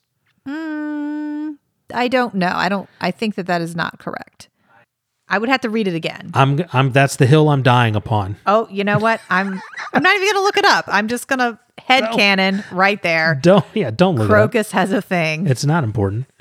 I 1.94 2.08
don't 2.08 2.34
know. 2.34 2.52
I 2.52 2.68
don't. 2.68 2.88
I 3.00 3.10
think 3.10 3.36
that 3.36 3.46
that 3.46 3.60
is 3.60 3.74
not 3.74 3.98
correct. 3.98 4.48
I 5.28 5.38
would 5.38 5.48
have 5.48 5.62
to 5.62 5.70
read 5.70 5.88
it 5.88 5.94
again. 5.94 6.30
I'm, 6.34 6.64
I'm, 6.74 6.92
that's 6.92 7.16
the 7.16 7.24
hill 7.26 7.48
I'm 7.48 7.62
dying 7.62 7.96
upon. 7.96 8.36
Oh, 8.46 8.68
you 8.70 8.84
know 8.84 8.98
what? 8.98 9.20
I'm. 9.30 9.60
I'm 9.92 10.02
not 10.02 10.14
even 10.14 10.28
gonna 10.28 10.44
look 10.44 10.58
it 10.58 10.66
up. 10.66 10.84
I'm 10.88 11.08
just 11.08 11.28
gonna 11.28 11.58
head 11.78 12.04
cannon 12.12 12.62
right 12.70 13.02
there. 13.02 13.38
Don't, 13.42 13.64
yeah, 13.74 13.90
don't 13.90 14.16
look 14.16 14.28
it 14.28 14.34
up. 14.34 14.50
Crokus 14.52 14.70
has 14.72 14.92
a 14.92 15.00
thing. 15.00 15.46
It's 15.46 15.64
not 15.64 15.84
important. 15.84 16.26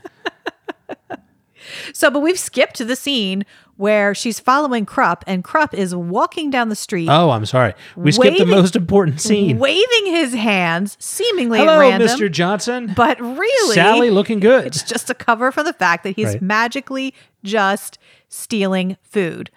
So, 1.94 2.10
but 2.10 2.20
we've 2.20 2.38
skipped 2.38 2.76
to 2.76 2.86
the 2.86 2.96
scene 2.96 3.46
where 3.76 4.14
she's 4.14 4.40
following 4.40 4.86
Kruppe, 4.86 5.24
and 5.26 5.44
Kruppe 5.44 5.74
is 5.74 5.96
walking 5.96 6.50
down 6.52 6.70
the 6.70 6.76
street, 6.76 7.10
Oh, 7.10 7.32
I'm 7.32 7.46
sorry. 7.46 7.74
We 7.96 8.12
skipped 8.12 8.38
the 8.38 8.46
most 8.46 8.76
important 8.76 9.20
scene. 9.20 9.58
waving 9.58 10.06
his 10.06 10.34
hands, 10.34 10.96
seemingly 11.00 11.60
at 11.60 11.66
Hello, 11.68 11.80
random. 11.80 12.08
Mr. 12.08 12.32
Johnson. 12.32 12.94
But 12.96 13.20
really, 13.20 13.74
Sally 13.76 14.10
looking 14.12 14.40
good. 14.40 14.66
it's 14.68 14.84
just 14.84 15.10
a 15.10 15.16
cover 15.16 15.52
for 15.52 15.64
the 15.64 15.74
fact 15.74 16.04
that 16.04 16.16
he's 16.16 16.28
Right. 16.34 16.42
magically 16.42 17.14
just 17.44 17.98
stealing 18.30 18.98
food. 19.02 19.50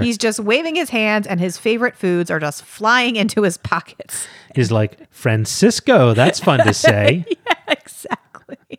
He's 0.00 0.16
just 0.16 0.38
waving 0.38 0.76
his 0.76 0.90
hands, 0.90 1.26
and 1.26 1.40
his 1.40 1.58
favorite 1.58 1.96
foods 1.96 2.30
are 2.30 2.38
just 2.38 2.64
flying 2.64 3.16
into 3.16 3.42
his 3.42 3.56
pockets. 3.56 4.28
He's 4.54 4.70
like, 4.70 4.96
Francisco, 5.12 6.14
that's 6.14 6.38
fun 6.38 6.60
to 6.64 6.72
say. 6.72 7.24
exactly. 7.68 8.78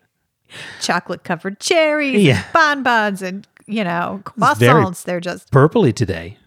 Chocolate 0.81 1.25
covered 1.25 1.59
cherries, 1.59 2.23
Yeah. 2.23 2.43
and 2.43 2.53
bonbons, 2.53 3.21
and 3.21 3.45
you 3.70 3.84
know, 3.84 4.22
croissants. 4.26 5.03
They're 5.03 5.20
just 5.20 5.51
Purpley 5.51 5.93
today. 5.93 6.38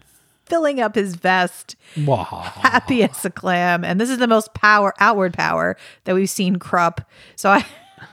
filling 0.45 0.79
up 0.81 0.95
his 0.95 1.15
vest, 1.15 1.75
Wah. 2.05 2.23
happy 2.25 3.03
as 3.03 3.23
a 3.25 3.29
clam. 3.29 3.83
And 3.83 3.99
this 3.99 4.09
is 4.09 4.17
the 4.17 4.27
most 4.27 4.53
power, 4.53 4.93
outward 4.99 5.33
power 5.33 5.77
that 6.03 6.15
we've 6.15 6.29
seen 6.29 6.57
Kruppe. 6.57 7.03
So 7.35 7.49
I, 7.49 7.65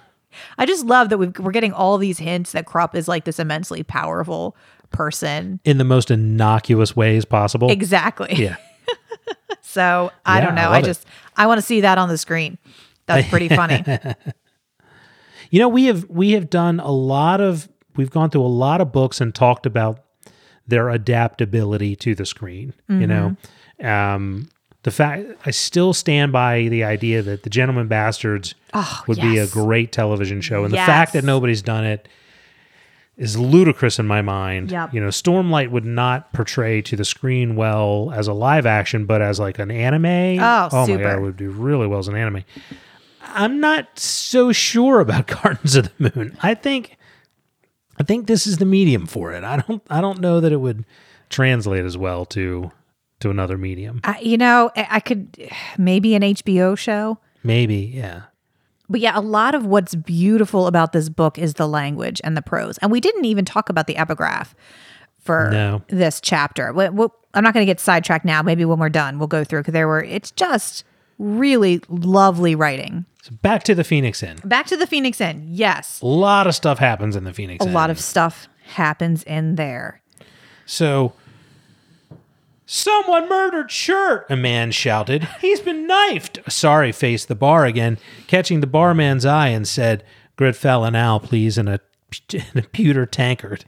I 0.58 0.64
just 0.66 0.86
love 0.86 1.08
that 1.10 1.18
we've, 1.18 1.36
we're 1.38 1.50
getting 1.52 1.72
all 1.72 1.98
these 1.98 2.18
hints 2.18 2.52
that 2.52 2.66
Kruppe 2.66 2.94
is 2.94 3.08
like 3.08 3.24
this 3.24 3.38
immensely 3.38 3.82
powerful 3.82 4.56
person. 4.90 5.60
In 5.64 5.78
the 5.78 5.84
most 5.84 6.10
innocuous 6.10 6.94
ways 6.96 7.24
possible. 7.24 7.70
Exactly. 7.70 8.34
Yeah. 8.34 8.56
So 9.62 10.10
I 10.26 10.38
Yeah, 10.40 10.46
don't 10.46 10.54
know. 10.56 10.70
I, 10.70 10.80
it. 10.80 10.84
just 10.84 11.06
I 11.36 11.46
want 11.46 11.58
to 11.58 11.62
see 11.62 11.82
that 11.82 11.96
on 11.96 12.08
the 12.08 12.18
screen. 12.18 12.58
That's 13.06 13.28
pretty 13.28 13.48
funny. 13.48 13.84
You 15.50 15.58
know, 15.58 15.68
we 15.68 15.86
have 15.86 16.08
we 16.08 16.32
have 16.32 16.48
done 16.48 16.78
a 16.80 16.90
lot 16.92 17.40
of 17.40 17.68
we've 18.00 18.10
gone 18.10 18.30
through 18.30 18.42
a 18.46 18.48
lot 18.66 18.80
of 18.80 18.90
books 18.92 19.20
and 19.20 19.34
talked 19.34 19.66
about 19.66 20.00
their 20.66 20.88
adaptability 20.88 21.94
to 21.96 22.14
the 22.14 22.24
screen. 22.24 22.72
You 22.88 23.06
know, 23.06 23.36
Mm-hmm. 23.80 23.86
um, 23.86 24.48
the 24.82 24.90
fact 24.90 25.26
I 25.44 25.50
still 25.50 25.92
stand 25.92 26.32
by 26.32 26.68
the 26.68 26.84
idea 26.84 27.20
that 27.20 27.42
the 27.42 27.50
Gentleman 27.50 27.86
Bastards 27.88 28.54
Oh, 28.72 29.02
would 29.06 29.20
be 29.20 29.36
a 29.36 29.46
great 29.46 29.92
television 29.92 30.40
show, 30.40 30.64
and 30.64 30.72
the 30.72 30.78
fact 30.78 31.12
that 31.12 31.24
nobody's 31.24 31.60
done 31.60 31.84
it 31.84 32.08
is 33.18 33.36
ludicrous 33.36 33.98
in 33.98 34.06
my 34.06 34.22
mind. 34.22 34.70
Yep. 34.70 34.94
You 34.94 35.00
know, 35.02 35.08
Stormlight 35.08 35.70
would 35.70 35.84
not 35.84 36.32
portray 36.32 36.80
to 36.82 36.96
the 36.96 37.04
screen 37.04 37.54
well 37.56 38.10
as 38.14 38.26
a 38.28 38.32
live 38.32 38.64
action, 38.64 39.04
but 39.04 39.20
as 39.20 39.38
like 39.38 39.58
an 39.58 39.70
anime. 39.70 40.40
Oh, 40.42 40.68
my 40.72 40.86
super. 40.86 41.02
god, 41.02 41.18
it 41.18 41.20
would 41.20 41.36
do 41.36 41.50
really 41.50 41.86
well 41.86 41.98
as 41.98 42.08
an 42.08 42.16
anime. 42.16 42.44
I'm 43.22 43.60
not 43.60 43.98
so 43.98 44.52
sure 44.52 45.00
about 45.00 45.26
Gardens 45.42 45.76
of 45.76 45.90
the 45.98 46.12
Moon. 46.16 46.38
I 46.42 46.54
think 46.54 46.96
I 48.00 48.02
think 48.02 48.26
this 48.26 48.46
is 48.46 48.56
the 48.58 48.64
medium 48.64 49.06
for 49.06 49.30
it. 49.32 49.44
I 49.44 49.58
don't 49.58 49.82
I 49.90 50.00
don't 50.00 50.20
know 50.20 50.40
that 50.40 50.50
it 50.52 50.56
would 50.56 50.84
translate 51.28 51.84
as 51.84 51.96
well 51.98 52.24
to 52.26 52.70
to 53.20 53.28
another 53.30 53.58
medium. 53.58 54.00
I, 54.02 54.18
you 54.20 54.38
know, 54.38 54.70
I 54.74 54.98
could 55.00 55.36
maybe 55.76 56.14
an 56.14 56.22
HBO 56.22 56.76
show. 56.78 57.18
Maybe, 57.44 57.76
yeah. 57.76 58.22
But 58.88 59.00
yeah, 59.00 59.12
a 59.16 59.20
lot 59.20 59.54
of 59.54 59.66
what's 59.66 59.94
beautiful 59.94 60.66
about 60.66 60.92
this 60.92 61.08
book 61.10 61.38
is 61.38 61.54
the 61.54 61.68
language 61.68 62.20
and 62.24 62.36
the 62.36 62.42
prose. 62.42 62.78
And 62.78 62.90
we 62.90 62.98
didn't 63.00 63.26
even 63.26 63.44
talk 63.44 63.68
about 63.68 63.86
the 63.86 63.96
epigraph 63.98 64.54
for 65.18 65.50
No. 65.52 65.82
this 65.88 66.20
chapter. 66.20 66.72
We- 66.72 66.88
we- 66.88 67.06
I'm 67.34 67.44
not 67.44 67.52
going 67.54 67.62
to 67.64 67.70
get 67.70 67.78
sidetracked 67.78 68.24
now. 68.24 68.42
Maybe 68.42 68.64
when 68.64 68.78
we're 68.78 68.88
done, 68.88 69.18
we'll 69.18 69.28
go 69.28 69.44
through 69.44 69.60
because 69.60 69.74
there 69.74 69.86
were, 69.86 70.02
it's 70.02 70.30
just 70.32 70.82
really 71.20 71.80
lovely 71.88 72.54
writing. 72.54 73.04
So 73.22 73.32
back 73.42 73.62
to 73.64 73.74
the 73.74 73.84
Phoenix 73.84 74.22
Inn. 74.22 74.38
Back 74.44 74.66
to 74.68 74.76
the 74.76 74.86
Phoenix 74.86 75.20
Inn. 75.20 75.44
Yes. 75.48 76.00
A 76.00 76.06
lot 76.06 76.46
of 76.46 76.54
stuff 76.54 76.78
happens 76.78 77.14
in 77.14 77.24
the 77.24 77.32
Phoenix 77.34 77.62
A 77.64 77.68
Inn. 77.68 77.74
lot 77.74 77.90
of 77.90 78.00
stuff 78.00 78.48
happens 78.64 79.22
in 79.24 79.56
there. 79.56 80.00
So, 80.64 81.12
someone 82.64 83.28
murdered 83.28 83.68
Chert, 83.68 84.24
a 84.30 84.36
man 84.36 84.70
shouted. 84.70 85.28
He's 85.40 85.60
been 85.60 85.86
knifed. 85.86 86.38
Sorry 86.48 86.92
faced 86.92 87.28
the 87.28 87.34
bar 87.34 87.66
again, 87.66 87.98
catching 88.26 88.60
the 88.60 88.66
barman's 88.66 89.26
eye 89.26 89.48
and 89.48 89.66
said, 89.66 90.04
Gredfallan 90.38 90.94
ale, 90.96 91.20
please, 91.20 91.58
in 91.58 91.68
a, 91.68 91.80
in 92.32 92.44
a 92.56 92.62
pewter 92.62 93.04
tankard. 93.04 93.64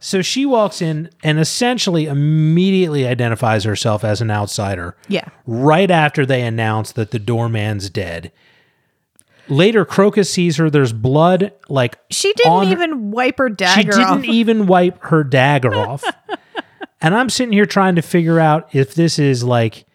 So 0.00 0.22
she 0.22 0.46
walks 0.46 0.80
in 0.80 1.10
and 1.22 1.38
essentially 1.38 2.06
immediately 2.06 3.06
identifies 3.06 3.64
herself 3.64 4.04
as 4.04 4.20
an 4.20 4.30
outsider. 4.30 4.96
Yeah. 5.08 5.28
Right 5.46 5.90
after 5.90 6.24
they 6.24 6.42
announce 6.42 6.92
that 6.92 7.10
the 7.10 7.18
doorman's 7.18 7.90
dead. 7.90 8.32
Later, 9.48 9.84
Crokus 9.84 10.30
sees 10.30 10.56
her. 10.58 10.70
There's 10.70 10.92
blood, 10.92 11.52
like 11.68 11.98
She 12.10 12.32
didn't 12.34 12.52
on 12.52 12.68
even 12.68 13.10
wipe 13.10 13.38
her 13.38 13.48
dagger. 13.48 13.92
she 13.92 13.98
didn't 13.98 14.06
off. 14.20 14.24
even 14.24 14.66
wipe 14.66 15.02
her 15.04 15.24
dagger 15.24 15.74
off. 15.74 16.04
And 17.02 17.14
I'm 17.14 17.30
sitting 17.30 17.54
here 17.54 17.64
trying 17.64 17.94
to 17.96 18.02
figure 18.02 18.38
out 18.38 18.74
if 18.74 18.94
this 18.94 19.18
is 19.18 19.42
like 19.42 19.86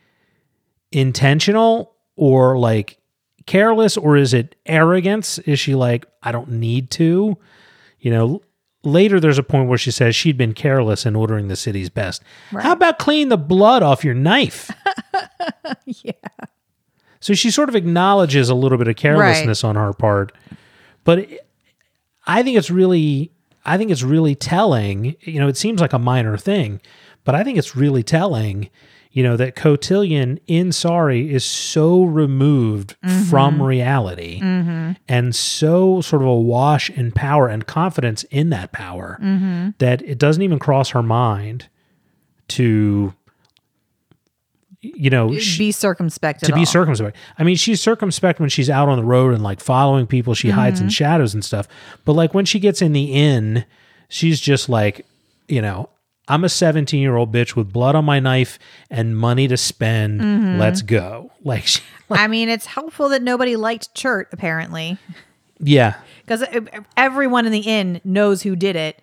intentional 0.92 1.94
or 2.16 2.58
like 2.58 2.98
careless 3.46 3.96
or 3.96 4.18
is 4.18 4.34
it 4.34 4.56
arrogance? 4.66 5.38
Is 5.40 5.60
she 5.60 5.76
like, 5.76 6.06
I 6.24 6.32
don't 6.32 6.50
need 6.54 6.90
to? 6.92 7.38
You 8.06 8.12
know, 8.12 8.42
later 8.84 9.20
there's 9.20 9.40
a 9.40 9.44
point 9.44 9.68
where 9.68 9.80
she 9.80 9.90
says 9.90 10.16
she'd 10.16 10.38
been 10.38 10.54
careless 10.54 11.08
in 11.08 11.16
ordering 11.16 11.48
the 11.48 11.56
city's 11.56 11.90
best. 11.90 12.22
How 12.62 12.74
about 12.74 13.00
clean 13.00 13.30
the 13.30 13.38
blood 13.38 13.82
off 13.82 14.04
your 14.06 14.14
knife? 14.14 14.70
yeah. 15.88 16.12
So 17.20 17.34
she 17.34 17.50
sort 17.50 17.68
of 17.70 17.76
acknowledges 17.76 18.50
a 18.50 18.54
little 18.54 18.78
bit 18.78 18.88
of 18.88 18.96
carelessness 18.96 19.64
on 19.64 19.76
her 19.76 19.92
part, 19.94 20.32
but 21.04 21.20
it- 21.20 21.42
I 22.28 22.44
think 22.44 22.58
it's 22.58 22.70
really, 22.72 23.32
I 23.66 23.78
think 23.78 23.90
it's 23.92 24.04
really 24.04 24.36
telling. 24.36 25.16
You 25.22 25.40
know, 25.40 25.48
it 25.48 25.58
seems 25.58 25.82
like 25.82 25.94
a 25.94 26.00
minor 26.00 26.38
thing, 26.38 26.82
but 27.24 27.34
I 27.36 27.44
think 27.44 27.58
it's 27.58 27.76
really 27.76 28.04
telling. 28.04 28.70
You 29.16 29.24
know, 29.24 29.38
that 29.38 29.56
Cotillion 29.56 30.42
in 30.46 30.74
Sorry 30.74 31.34
is 31.34 31.46
so 31.46 32.04
removed 32.04 32.98
mm-hmm. 33.02 33.24
from 33.30 33.62
reality 33.62 34.42
mm-hmm. 34.42 34.92
and 35.08 35.34
so 35.34 36.02
sort 36.02 36.22
of 36.22 36.28
awash 36.28 36.90
in 36.90 37.14
power 37.14 37.48
and 37.48 37.66
confidence 37.66 38.24
in 38.26 38.50
that 38.50 38.74
power 38.74 39.18
mm-hmm. 39.22 39.70
that 39.78 40.02
it 40.02 40.18
doesn't 40.18 40.44
even 40.44 40.60
cross 40.60 40.90
her 40.90 41.02
mind 41.02 41.70
to, 42.50 43.14
you 44.82 45.10
know, 45.10 45.30
be 45.30 45.72
circumspect 45.72 46.44
to 46.44 46.52
be 46.52 46.60
all. 46.60 46.66
circumspect. 46.66 47.16
I 47.40 47.44
mean, 47.46 47.56
she's 47.56 47.82
circumspect 47.82 48.42
when 48.42 48.50
she's 48.50 48.70
out 48.70 48.90
on 48.90 48.98
the 48.98 49.06
road 49.06 49.34
and 49.34 49.42
like 49.42 49.62
following 49.62 50.08
people. 50.08 50.34
She 50.34 50.50
hides 50.50 50.80
Mm-hmm. 50.80 50.88
in 50.88 50.90
shadows 50.90 51.34
and 51.34 51.46
stuff. 51.46 51.70
But 52.04 52.14
like 52.14 52.34
when 52.34 52.44
she 52.44 52.60
gets 52.60 52.82
in 52.82 52.92
the 52.92 53.14
inn, 53.14 53.64
she's 54.10 54.42
just 54.42 54.68
like, 54.68 55.06
you 55.48 55.62
know, 55.62 55.88
I'm 56.28 56.44
a 56.44 56.50
17 56.50 57.00
year 57.02 57.16
old 57.16 57.32
bitch 57.32 57.56
with 57.56 57.72
blood 57.72 57.96
on 57.96 58.06
my 58.06 58.20
knife 58.20 58.58
and 58.90 59.18
money 59.18 59.48
to 59.48 59.58
spend. 59.58 60.22
Mm-hmm. 60.22 60.60
Let's 60.60 60.82
go. 60.82 61.32
Like, 61.46 61.68
she, 61.68 61.82
I 62.10 62.28
mean, 62.28 62.50
it's 62.50 62.66
helpful 62.66 63.10
that 63.10 63.22
nobody 63.22 63.56
liked 63.56 63.94
Chert 63.94 64.26
apparently, 64.32 64.98
yeah, 65.60 65.94
because 66.26 66.44
everyone 66.98 67.46
in 67.46 67.52
the 67.52 67.60
inn 67.60 68.02
knows 68.04 68.42
who 68.42 68.56
did 68.56 68.76
it. 68.76 69.00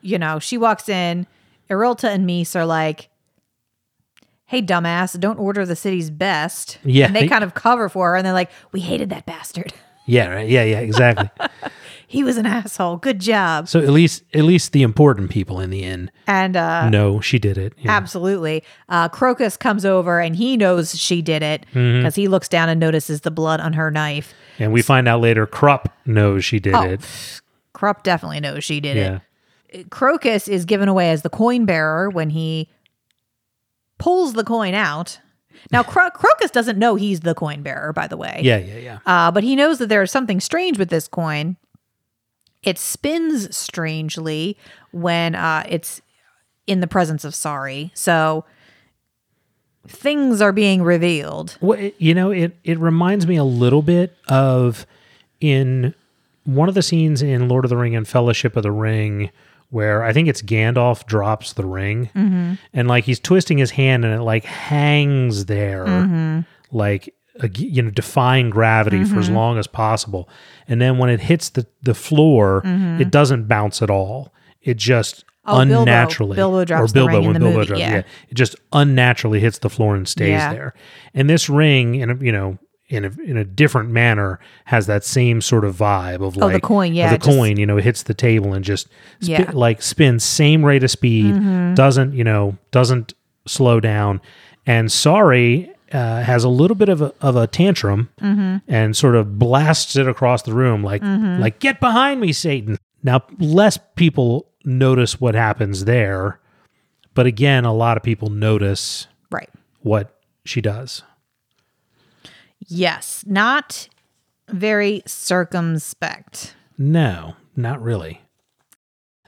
You 0.00 0.18
know, 0.18 0.40
she 0.40 0.58
walks 0.58 0.88
in. 0.88 1.28
Irilta 1.70 2.08
and 2.08 2.28
Meese 2.28 2.56
are 2.56 2.66
like, 2.66 3.10
"Hey, 4.46 4.60
dumbass, 4.60 5.20
don't 5.20 5.38
order 5.38 5.64
the 5.64 5.76
city's 5.76 6.10
best." 6.10 6.78
Yeah. 6.82 7.06
and 7.06 7.14
they 7.14 7.28
kind 7.28 7.44
of 7.44 7.54
cover 7.54 7.88
for 7.88 8.10
her, 8.10 8.16
and 8.16 8.26
they're 8.26 8.32
like, 8.32 8.50
"We 8.72 8.80
hated 8.80 9.08
that 9.10 9.24
bastard. 9.24 9.72
yeah, 10.08 10.26
right. 10.28 10.48
Yeah, 10.48 10.64
yeah, 10.64 10.80
exactly. 10.80 11.30
He 12.10 12.24
was 12.24 12.38
an 12.38 12.46
asshole. 12.46 12.96
Good 12.96 13.20
job." 13.20 13.68
so 13.68 13.80
at 13.80 13.90
least, 13.90 14.22
at 14.32 14.44
least 14.44 14.72
the 14.72 14.82
important 14.82 15.30
people 15.30 15.60
in 15.60 15.68
the 15.68 15.82
inn 15.84 16.10
And 16.26 16.56
uh, 16.56 16.88
know 16.88 17.20
she 17.20 17.38
did 17.38 17.58
it. 17.58 17.74
Yeah. 17.76 17.90
Absolutely. 17.90 18.64
Uh, 18.88 19.10
Crokus 19.10 19.58
comes 19.58 19.84
over 19.84 20.18
and 20.18 20.34
he 20.34 20.56
knows 20.56 20.98
she 20.98 21.20
did 21.20 21.42
it 21.42 21.66
Mm-hmm. 21.74 21.98
because 21.98 22.14
he 22.14 22.26
looks 22.26 22.48
down 22.48 22.70
and 22.70 22.80
notices 22.80 23.20
the 23.20 23.30
blood 23.30 23.60
on 23.60 23.74
her 23.74 23.90
knife. 23.90 24.32
And 24.58 24.72
we 24.72 24.80
find 24.80 25.06
out 25.06 25.20
later 25.20 25.46
Kruppe 25.46 25.88
knows 26.06 26.46
she 26.46 26.58
did 26.58 26.74
Oh, 26.74 26.82
it. 26.82 27.00
Kruppe 27.74 28.02
definitely 28.04 28.40
knows 28.40 28.64
she 28.64 28.80
did 28.80 28.96
Yeah. 28.96 29.18
it. 29.68 29.90
Crokus 29.90 30.48
is 30.48 30.64
given 30.64 30.88
away 30.88 31.10
as 31.10 31.20
the 31.20 31.28
coin 31.30 31.66
bearer 31.66 32.08
when 32.08 32.30
he 32.30 32.70
pulls 33.98 34.32
the 34.32 34.44
coin 34.44 34.72
out. 34.72 35.20
Now, 35.72 35.82
Cro- 35.82 36.10
Crokus 36.10 36.50
doesn't 36.52 36.78
know 36.78 36.94
he's 36.96 37.20
the 37.20 37.34
coin 37.34 37.62
bearer, 37.62 37.92
by 37.92 38.06
the 38.06 38.16
way. 38.16 38.40
Yeah, 38.42 38.58
yeah, 38.58 38.78
yeah. 38.78 38.98
Uh, 39.06 39.30
but 39.30 39.42
he 39.44 39.54
knows 39.56 39.78
that 39.78 39.88
there's 39.88 40.10
something 40.10 40.40
strange 40.40 40.78
with 40.78 40.88
this 40.90 41.08
coin. 41.08 41.56
It 42.62 42.78
spins 42.78 43.54
strangely 43.56 44.56
when 44.90 45.34
uh, 45.34 45.64
it's 45.68 46.00
in 46.66 46.80
the 46.80 46.86
presence 46.86 47.24
of 47.24 47.34
sorry. 47.34 47.90
So 47.94 48.44
things 49.86 50.40
are 50.40 50.52
being 50.52 50.82
revealed. 50.82 51.56
Well, 51.60 51.78
it- 51.78 51.94
you 51.98 52.14
know, 52.14 52.30
it 52.30 52.56
it 52.64 52.78
reminds 52.78 53.26
me 53.26 53.36
a 53.36 53.44
little 53.44 53.82
bit 53.82 54.16
of 54.28 54.86
in 55.40 55.94
one 56.44 56.68
of 56.68 56.74
the 56.74 56.82
scenes 56.82 57.22
in 57.22 57.48
Lord 57.48 57.64
of 57.64 57.68
the 57.68 57.76
Ring 57.76 57.94
and 57.94 58.06
Fellowship 58.08 58.56
of 58.56 58.62
the 58.62 58.72
Ring 58.72 59.30
where 59.70 60.02
I 60.02 60.12
think 60.12 60.28
it's 60.28 60.42
Gandalf 60.42 61.06
drops 61.06 61.52
the 61.52 61.64
ring 61.64 62.10
and 62.72 62.88
like 62.88 63.04
he's 63.04 63.20
twisting 63.20 63.58
his 63.58 63.70
hand 63.72 64.04
and 64.04 64.14
it 64.14 64.22
like 64.22 64.44
hangs 64.44 65.46
there 65.46 66.44
like 66.70 67.14
a, 67.40 67.48
you 67.50 67.82
know 67.82 67.90
defying 67.90 68.50
gravity 68.50 69.04
for 69.04 69.18
as 69.18 69.26
mm-hmm. 69.26 69.36
long 69.36 69.58
as 69.58 69.66
possible 69.66 70.28
and 70.66 70.80
then 70.80 70.98
when 70.98 71.08
it 71.08 71.20
hits 71.20 71.50
the 71.50 71.66
the 71.82 71.94
floor 71.94 72.62
mm-hmm. 72.64 73.00
it 73.00 73.10
doesn't 73.10 73.46
bounce 73.46 73.80
at 73.80 73.90
all 73.90 74.32
it 74.62 74.76
just 74.76 75.24
Oh, 75.50 75.60
unnaturally 75.60 76.36
Bilbo 76.36 76.66
drops 76.66 76.90
or 76.90 76.94
Bilbo 76.94 77.08
ring 77.08 77.22
in 77.22 77.24
when 77.24 77.34
the 77.34 77.40
Bilbo 77.40 77.56
movie, 77.56 77.66
drops 77.68 77.80
yeah. 77.80 77.90
yeah 77.90 78.02
it 78.28 78.34
just 78.34 78.54
unnaturally 78.74 79.40
hits 79.40 79.58
the 79.58 79.70
floor 79.70 79.96
and 79.96 80.06
stays 80.06 80.28
Yeah. 80.28 80.52
there. 80.52 80.74
And 81.14 81.30
this 81.30 81.48
ring, 81.48 82.02
and 82.02 82.20
you 82.20 82.32
know, 82.32 82.58
in 82.88 83.04
a 83.04 83.10
in 83.24 83.36
a 83.36 83.44
different 83.44 83.90
manner, 83.90 84.40
has 84.64 84.86
that 84.86 85.04
same 85.04 85.40
sort 85.40 85.64
of 85.64 85.76
vibe 85.76 86.26
of 86.26 86.36
Oh, 86.38 86.46
like 86.46 86.54
the 86.54 86.60
coin, 86.60 86.94
yeah, 86.94 87.10
the 87.12 87.18
just- 87.18 87.36
coin. 87.36 87.56
You 87.58 87.66
know, 87.66 87.76
hits 87.76 88.02
the 88.04 88.14
table 88.14 88.54
and 88.54 88.64
just 88.64 88.86
spi- 89.20 89.32
Yeah. 89.32 89.42
Mm-hmm. 89.44 89.56
like 89.56 89.82
spins 89.82 90.24
same 90.24 90.64
rate 90.64 90.82
of 90.82 90.90
speed. 90.90 91.74
Doesn't 91.74 92.14
you 92.14 92.24
know? 92.24 92.56
Doesn't 92.70 93.14
slow 93.46 93.80
down. 93.80 94.20
And 94.66 94.90
sorry. 94.92 95.70
Uh, 95.90 96.22
has 96.22 96.44
a 96.44 96.50
little 96.50 96.74
bit 96.74 96.90
of 96.90 97.00
a, 97.00 97.14
of 97.22 97.34
a 97.34 97.46
tantrum 97.46 98.10
Mm-hmm. 98.20 98.56
and 98.68 98.94
sort 98.94 99.14
of 99.16 99.38
blasts 99.38 99.96
it 99.96 100.06
across 100.06 100.42
the 100.42 100.52
room 100.52 100.82
like 100.84 101.00
like 101.02 101.60
get 101.60 101.80
behind 101.80 102.20
me 102.20 102.30
satan 102.30 102.76
now 103.02 103.22
less 103.38 103.78
people 103.96 104.50
notice 104.66 105.18
what 105.18 105.34
happens 105.34 105.86
there 105.86 106.40
but 107.14 107.24
again 107.24 107.64
a 107.64 107.72
lot 107.72 107.96
of 107.96 108.02
people 108.02 108.28
notice 108.28 109.06
Right. 109.30 109.48
what 109.80 110.14
she 110.44 110.60
does. 110.60 111.04
Yes. 112.68 113.24
Not 113.26 113.88
very 114.48 115.02
circumspect. 115.06 116.54
No, 116.76 117.34
not 117.56 117.82
really. 117.82 118.22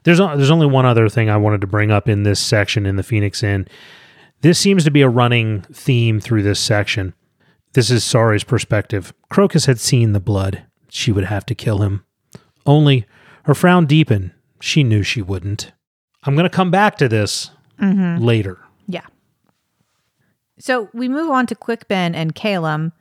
There's 0.04 0.18
there's 0.18 0.50
only 0.50 0.66
one 0.66 0.86
other 0.86 1.08
thing 1.08 1.28
I 1.28 1.36
wanted 1.36 1.60
to 1.60 1.66
bring 1.66 1.90
up 1.90 2.08
in 2.08 2.22
this 2.22 2.40
section 2.40 2.86
in 2.86 2.96
the 2.96 3.02
Phoenix 3.02 3.42
Inn. 3.42 3.66
This 4.40 4.58
seems 4.58 4.84
to 4.84 4.90
be 4.90 5.02
a 5.02 5.08
running 5.08 5.62
theme 5.62 6.20
through 6.20 6.42
this 6.42 6.60
section. 6.60 7.14
This 7.74 7.90
is 7.90 8.02
Sorry's 8.02 8.44
perspective. 8.44 9.12
Crokus 9.30 9.66
had 9.66 9.78
seen 9.78 10.12
the 10.12 10.20
blood. 10.20 10.64
She 10.88 11.12
would 11.12 11.24
have 11.24 11.44
to 11.46 11.54
kill 11.54 11.82
him. 11.82 12.04
Only 12.64 13.06
her 13.44 13.54
frown 13.54 13.86
deepened. 13.86 14.32
She 14.60 14.82
knew 14.82 15.02
she 15.02 15.22
wouldn't. 15.22 15.72
I'm 16.24 16.34
going 16.34 16.48
to 16.48 16.54
come 16.54 16.70
back 16.70 16.96
to 16.98 17.08
this 17.08 17.50
mm-hmm. 17.80 18.22
later. 18.22 18.58
Yeah. 18.86 19.06
So 20.58 20.88
we 20.92 21.08
move 21.08 21.30
on 21.30 21.46
to 21.46 21.54
Quick 21.54 21.88
Ben 21.88 22.14
and 22.14 22.34
Kalam, 22.34 22.92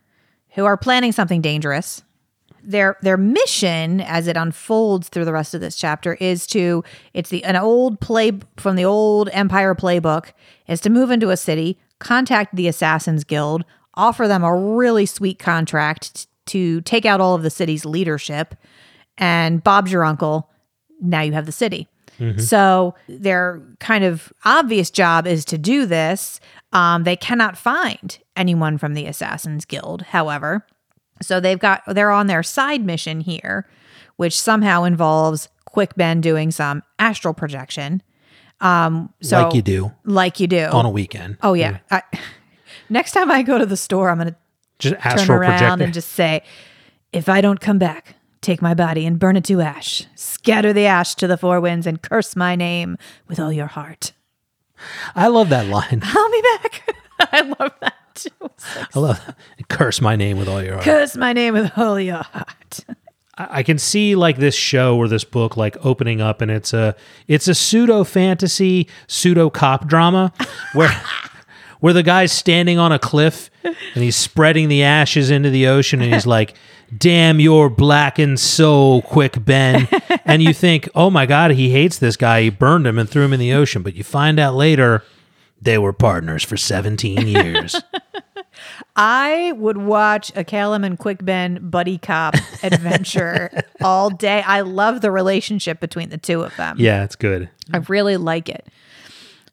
who 0.52 0.64
are 0.64 0.76
planning 0.76 1.12
something 1.12 1.40
dangerous. 1.40 2.02
Their 2.62 2.96
their 3.00 3.16
mission, 3.16 4.02
as 4.02 4.26
it 4.26 4.36
unfolds 4.36 5.08
through 5.08 5.24
the 5.24 5.32
rest 5.32 5.54
of 5.54 5.62
this 5.62 5.76
chapter, 5.76 6.14
is 6.14 6.46
to 6.48 6.84
it's 7.14 7.30
the 7.30 7.42
an 7.44 7.56
old 7.56 8.00
play 8.00 8.32
from 8.58 8.76
the 8.76 8.84
old 8.84 9.30
Empire 9.32 9.74
playbook 9.74 10.32
is 10.68 10.80
to 10.82 10.90
move 10.90 11.10
into 11.10 11.30
a 11.30 11.36
city, 11.36 11.78
contact 11.98 12.54
the 12.54 12.68
Assassins 12.68 13.24
Guild, 13.24 13.64
offer 13.94 14.28
them 14.28 14.44
a 14.44 14.54
really 14.54 15.06
sweet 15.06 15.38
contract 15.38 16.26
to 16.46 16.80
take 16.82 17.06
out 17.06 17.20
all 17.20 17.34
of 17.34 17.42
the 17.42 17.50
city's 17.50 17.86
leadership, 17.86 18.54
and 19.16 19.64
Bob's 19.64 19.92
your 19.92 20.04
uncle. 20.04 20.50
Now 21.00 21.22
you 21.22 21.32
have 21.32 21.46
the 21.46 21.52
city. 21.52 21.88
Mm-hmm. 22.18 22.40
So 22.40 22.94
their 23.08 23.62
kind 23.78 24.04
of 24.04 24.32
obvious 24.44 24.90
job 24.90 25.26
is 25.26 25.44
to 25.46 25.56
do 25.56 25.86
this. 25.86 26.40
Um, 26.72 27.04
they 27.04 27.16
cannot 27.16 27.56
find 27.58 28.18
anyone 28.36 28.78
from 28.78 28.94
the 28.94 29.06
Assassins 29.06 29.64
Guild, 29.64 30.02
however. 30.02 30.64
So 31.22 31.40
they've 31.40 31.58
got 31.58 31.82
they're 31.86 32.10
on 32.12 32.26
their 32.28 32.42
side 32.42 32.84
mission 32.84 33.20
here, 33.20 33.68
which 34.16 34.38
somehow 34.40 34.84
involves 34.84 35.48
Quick 35.66 35.94
Ben 35.96 36.20
doing 36.20 36.50
some 36.50 36.82
astral 36.98 37.34
projection. 37.34 38.02
Um, 38.60 39.12
so 39.20 39.42
like 39.42 39.54
you 39.54 39.62
do 39.62 39.92
like 40.04 40.38
you 40.40 40.46
do. 40.46 40.64
on 40.64 40.84
a 40.86 40.90
weekend. 40.90 41.38
oh 41.42 41.54
yeah. 41.54 41.78
I, 41.90 42.02
next 42.88 43.12
time 43.12 43.30
I 43.30 43.42
go 43.42 43.58
to 43.58 43.66
the 43.66 43.76
store, 43.76 44.10
I'm 44.10 44.18
gonna 44.18 44.36
Just 44.78 44.94
turn 44.94 45.02
astral 45.02 45.38
around 45.38 45.58
projector. 45.58 45.84
and 45.84 45.94
just 45.94 46.10
say, 46.10 46.42
"If 47.12 47.28
I 47.28 47.40
don't 47.40 47.60
come 47.60 47.78
back, 47.78 48.14
take 48.40 48.60
my 48.62 48.74
body 48.74 49.06
and 49.06 49.18
burn 49.18 49.36
it 49.36 49.44
to 49.44 49.60
ash. 49.60 50.06
Scatter 50.14 50.72
the 50.72 50.86
ash 50.86 51.14
to 51.16 51.26
the 51.26 51.36
four 51.36 51.60
winds 51.60 51.86
and 51.86 52.00
curse 52.00 52.36
my 52.36 52.54
name 52.54 52.96
with 53.28 53.40
all 53.40 53.52
your 53.52 53.66
heart." 53.66 54.12
I 55.14 55.28
love 55.28 55.48
that 55.50 55.66
line. 55.66 56.00
I'll 56.02 56.30
be 56.30 56.42
back. 56.42 56.94
I 57.32 57.40
love 57.42 57.72
that 57.80 57.94
too. 58.14 58.50
I 58.94 58.98
love 58.98 59.34
curse 59.68 60.00
my 60.00 60.16
name 60.16 60.38
with 60.38 60.48
all 60.48 60.62
your 60.62 60.74
heart. 60.74 60.84
Curse 60.84 61.16
my 61.16 61.32
name 61.32 61.54
with 61.54 61.76
all 61.76 62.00
your 62.00 62.22
heart. 62.22 62.84
I 63.38 63.60
I 63.60 63.62
can 63.62 63.78
see 63.78 64.16
like 64.16 64.36
this 64.36 64.54
show 64.54 64.96
or 64.96 65.08
this 65.08 65.24
book 65.24 65.56
like 65.56 65.76
opening 65.84 66.20
up 66.20 66.40
and 66.40 66.50
it's 66.50 66.74
a 66.74 66.94
it's 67.26 67.48
a 67.48 67.54
pseudo 67.54 68.04
fantasy, 68.04 68.88
pseudo 69.06 69.48
cop 69.50 69.86
drama 69.86 70.32
where 70.74 70.90
where 71.80 71.92
the 71.92 72.02
guy's 72.02 72.32
standing 72.32 72.78
on 72.78 72.92
a 72.92 72.98
cliff 72.98 73.50
and 73.64 73.74
he's 73.94 74.16
spreading 74.16 74.68
the 74.68 74.82
ashes 74.82 75.30
into 75.30 75.50
the 75.50 75.66
ocean 75.66 76.00
and 76.00 76.12
he's 76.14 76.26
like, 76.38 76.54
"Damn 76.96 77.40
your 77.40 77.68
blackened 77.68 78.38
soul, 78.40 79.02
quick 79.02 79.44
Ben." 79.44 79.88
and 80.24 80.42
you 80.42 80.52
think, 80.64 80.88
"Oh 80.94 81.10
my 81.10 81.26
god, 81.26 81.52
he 81.52 81.70
hates 81.70 81.98
this 81.98 82.16
guy. 82.16 82.42
He 82.42 82.50
burned 82.50 82.86
him 82.86 82.98
and 82.98 83.08
threw 83.08 83.24
him 83.24 83.32
in 83.32 83.40
the 83.40 83.52
ocean." 83.52 83.82
But 83.82 83.94
you 83.94 84.04
find 84.04 84.38
out 84.38 84.54
later 84.54 85.02
they 85.60 85.76
were 85.78 85.92
partners 85.92 86.42
for 86.42 86.56
17 86.56 87.26
years. 87.28 87.76
I 88.96 89.52
would 89.56 89.78
watch 89.78 90.30
a 90.36 90.44
Kalam 90.44 90.84
and 90.84 90.98
Quick 90.98 91.24
Ben 91.24 91.70
buddy 91.70 91.96
cop 91.98 92.34
adventure 92.62 93.62
all 93.80 94.10
day. 94.10 94.42
I 94.42 94.60
love 94.62 95.00
the 95.00 95.10
relationship 95.10 95.80
between 95.80 96.10
the 96.10 96.18
two 96.18 96.42
of 96.42 96.54
them. 96.56 96.76
yeah, 96.78 97.04
it's 97.04 97.16
good. 97.16 97.48
I 97.72 97.78
really 97.88 98.16
like 98.16 98.48
it. 98.48 98.66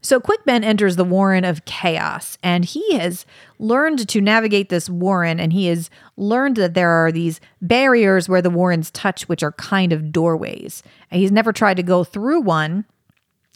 So 0.02 0.20
Quick 0.20 0.46
Ben 0.46 0.64
enters 0.64 0.96
the 0.96 1.04
Warren 1.04 1.44
of 1.44 1.66
Chaos, 1.66 2.38
and 2.44 2.64
he 2.64 2.98
has 2.98 3.26
learned 3.60 4.08
to 4.08 4.22
navigate 4.22 4.70
this 4.70 4.90
Warren, 4.90 5.40
and 5.40 5.52
he 5.52 5.68
has 5.68 5.90
learned 6.16 6.56
that 6.58 6.76
there 6.76 6.90
are 6.90 7.12
these 7.12 7.40
barriers 7.62 8.30
where 8.30 8.42
the 8.42 8.50
Warrens 8.50 8.92
touch, 8.92 9.28
which 9.28 9.44
are 9.44 9.54
kind 9.54 9.92
of 9.92 10.12
doorways. 10.12 10.84
And 11.10 11.20
he's 11.20 11.32
never 11.32 11.52
tried 11.52 11.78
to 11.78 11.84
go 11.84 12.04
through 12.04 12.42
one, 12.42 12.86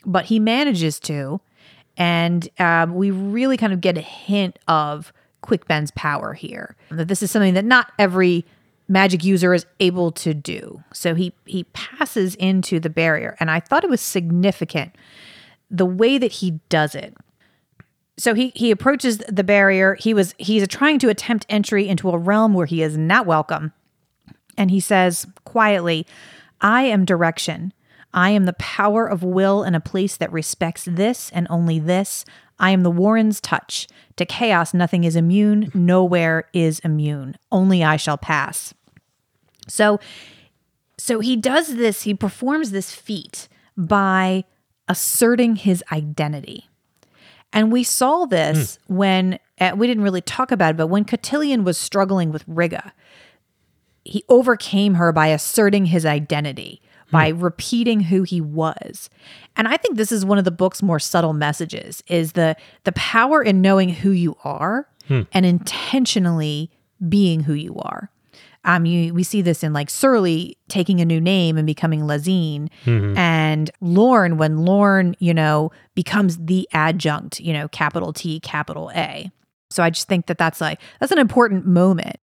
but 0.06 0.26
he 0.26 0.40
manages 0.40 1.00
to. 1.02 1.40
And 1.96 2.50
um, 2.60 2.96
we 2.96 3.12
really 3.12 3.58
kind 3.58 3.74
of 3.74 3.82
get 3.82 3.98
a 3.98 4.02
hint 4.02 4.58
of 4.68 5.14
Quick 5.42 5.68
Ben's 5.68 5.92
power 5.92 6.34
here. 6.34 6.76
That 6.90 7.08
this 7.08 7.22
is 7.22 7.30
something 7.32 7.54
that 7.54 7.66
not 7.66 7.92
every 8.00 8.46
magic 8.88 9.24
user 9.24 9.54
is 9.54 9.66
able 9.80 10.12
to 10.12 10.34
do. 10.34 10.84
So 10.94 11.16
he 11.16 11.34
he 11.46 11.64
passes 11.66 12.36
into 12.36 12.80
the 12.80 12.90
barrier, 12.90 13.38
and 13.40 13.50
I 13.50 13.60
thought 13.60 13.84
it 13.84 13.90
was 13.90 14.02
significant 14.02 14.96
the 15.72 15.86
way 15.86 16.18
that 16.18 16.34
he 16.34 16.60
does 16.70 16.94
it. 16.94 17.16
So 18.18 18.36
he 18.36 18.52
he 18.54 18.70
approaches 18.70 19.18
the 19.30 19.44
barrier. 19.44 19.96
He 19.96 20.14
was 20.14 20.36
he's 20.38 20.68
trying 20.68 21.00
to 21.00 21.10
attempt 21.10 21.46
entry 21.50 21.88
into 21.88 22.10
a 22.10 22.18
realm 22.18 22.54
where 22.54 22.68
he 22.68 22.84
is 22.84 22.98
not 22.98 23.26
welcome. 23.26 23.74
And 24.58 24.70
he 24.70 24.80
says 24.80 25.26
quietly, 25.46 26.06
I 26.60 26.84
am 26.84 27.06
direction. 27.06 27.74
I 28.14 28.32
am 28.32 28.46
the 28.46 28.54
power 28.54 29.08
of 29.08 29.24
will 29.24 29.64
in 29.64 29.74
a 29.74 29.80
place 29.80 30.18
that 30.18 30.32
respects 30.32 30.84
this 30.84 31.32
and 31.34 31.48
only 31.50 31.80
this. 31.80 32.26
I 32.60 32.72
am 32.72 32.84
the 32.84 32.92
Warren's 32.92 33.42
touch. 33.42 33.88
To 34.18 34.26
chaos, 34.26 34.74
nothing 34.74 35.04
is 35.04 35.16
immune. 35.16 35.72
Nowhere 35.74 36.48
is 36.54 36.80
immune. 36.80 37.38
Only 37.52 37.84
I 37.84 37.96
shall 37.96 38.18
pass. 38.18 38.74
So, 39.68 40.00
so 40.98 41.22
he 41.22 41.36
does 41.36 41.76
this. 41.76 42.04
He 42.04 42.14
performs 42.14 42.72
this 42.72 42.94
feat 42.94 43.48
by 43.76 44.44
asserting 44.92 45.56
his 45.56 45.82
identity. 45.90 46.68
And 47.54 47.72
we 47.72 47.82
saw 47.86 48.26
this 48.26 48.78
mm. 48.78 48.96
when 48.96 49.40
uh, 49.62 49.72
we 49.74 49.88
didn't 49.88 50.04
really 50.04 50.22
talk 50.22 50.52
about 50.52 50.72
it, 50.72 50.78
but 50.78 50.88
when 50.88 51.06
Cotillion 51.06 51.64
was 51.64 51.78
struggling 51.78 52.30
with 52.30 52.44
Riga, 52.46 52.92
he 54.04 54.26
overcame 54.28 54.96
her 54.96 55.14
by 55.14 55.28
asserting 55.28 55.86
his 55.86 56.06
identity, 56.06 56.82
mm. 57.08 57.12
by 57.12 57.30
repeating 57.30 58.02
who 58.02 58.24
he 58.24 58.42
was. 58.42 59.10
And 59.56 59.70
I 59.70 59.78
think 59.78 59.96
this 59.96 60.12
is 60.12 60.26
one 60.26 60.38
of 60.38 60.44
the 60.44 60.52
book's 60.52 60.84
more 60.84 61.00
subtle 61.00 61.34
messages 61.34 62.04
is 62.08 62.34
the 62.34 62.58
the 62.84 62.92
power 62.92 63.42
in 63.42 63.62
knowing 63.62 63.88
who 63.88 64.12
you 64.12 64.36
are 64.44 64.90
mm. 65.10 65.26
and 65.32 65.46
intentionally 65.46 66.70
being 67.08 67.44
who 67.44 67.54
you 67.54 67.78
are. 67.78 68.12
Um, 68.64 68.86
you, 68.86 69.14
we 69.14 69.24
see 69.24 69.42
this 69.42 69.64
in 69.64 69.74
like 69.74 69.90
Surly 69.90 70.56
taking 70.68 71.02
a 71.02 71.06
new 71.06 71.20
name 71.20 71.58
and 71.58 71.66
becoming 71.66 72.02
Laseen, 72.02 72.70
mm-hmm. 72.86 73.18
and 73.18 73.72
Lorn 73.82 74.38
when 74.38 74.66
Lorn, 74.66 75.16
you 75.18 75.34
know, 75.34 75.72
becomes 75.96 76.38
the 76.38 76.70
adjunct, 76.72 77.40
you 77.40 77.54
know, 77.54 77.68
capital 77.70 78.14
T, 78.14 78.40
capital 78.40 78.92
A. 78.96 79.32
So 79.72 79.82
I 79.82 79.90
just 79.90 80.08
think 80.08 80.28
that 80.28 80.38
that's 80.38 80.62
like 80.62 80.80
that's 81.00 81.12
an 81.12 81.18
important 81.18 81.66
moment 81.66 82.18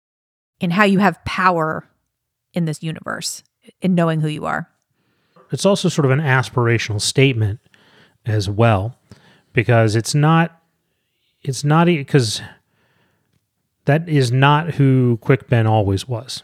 in 0.59 0.69
how 0.69 0.83
you 0.83 0.99
have 0.99 1.23
power 1.25 1.89
in 2.53 2.65
this 2.65 2.83
universe 2.83 3.43
in 3.81 3.95
knowing 3.95 4.21
who 4.21 4.27
you 4.27 4.45
are. 4.45 4.69
It's 5.51 5.65
also 5.65 5.89
sort 5.89 6.05
of 6.05 6.11
an 6.11 6.19
aspirational 6.19 7.01
statement 7.01 7.59
as 8.25 8.49
well, 8.49 8.95
because 9.53 9.95
it's 9.95 10.13
not, 10.13 10.61
it's 11.41 11.63
not 11.63 11.85
because 11.85 12.41
that 13.87 14.07
is 14.09 14.33
not 14.33 14.71
who 14.71 15.17
Quick 15.21 15.47
Ben 15.47 15.65
always 15.65 16.07
was. 16.07 16.43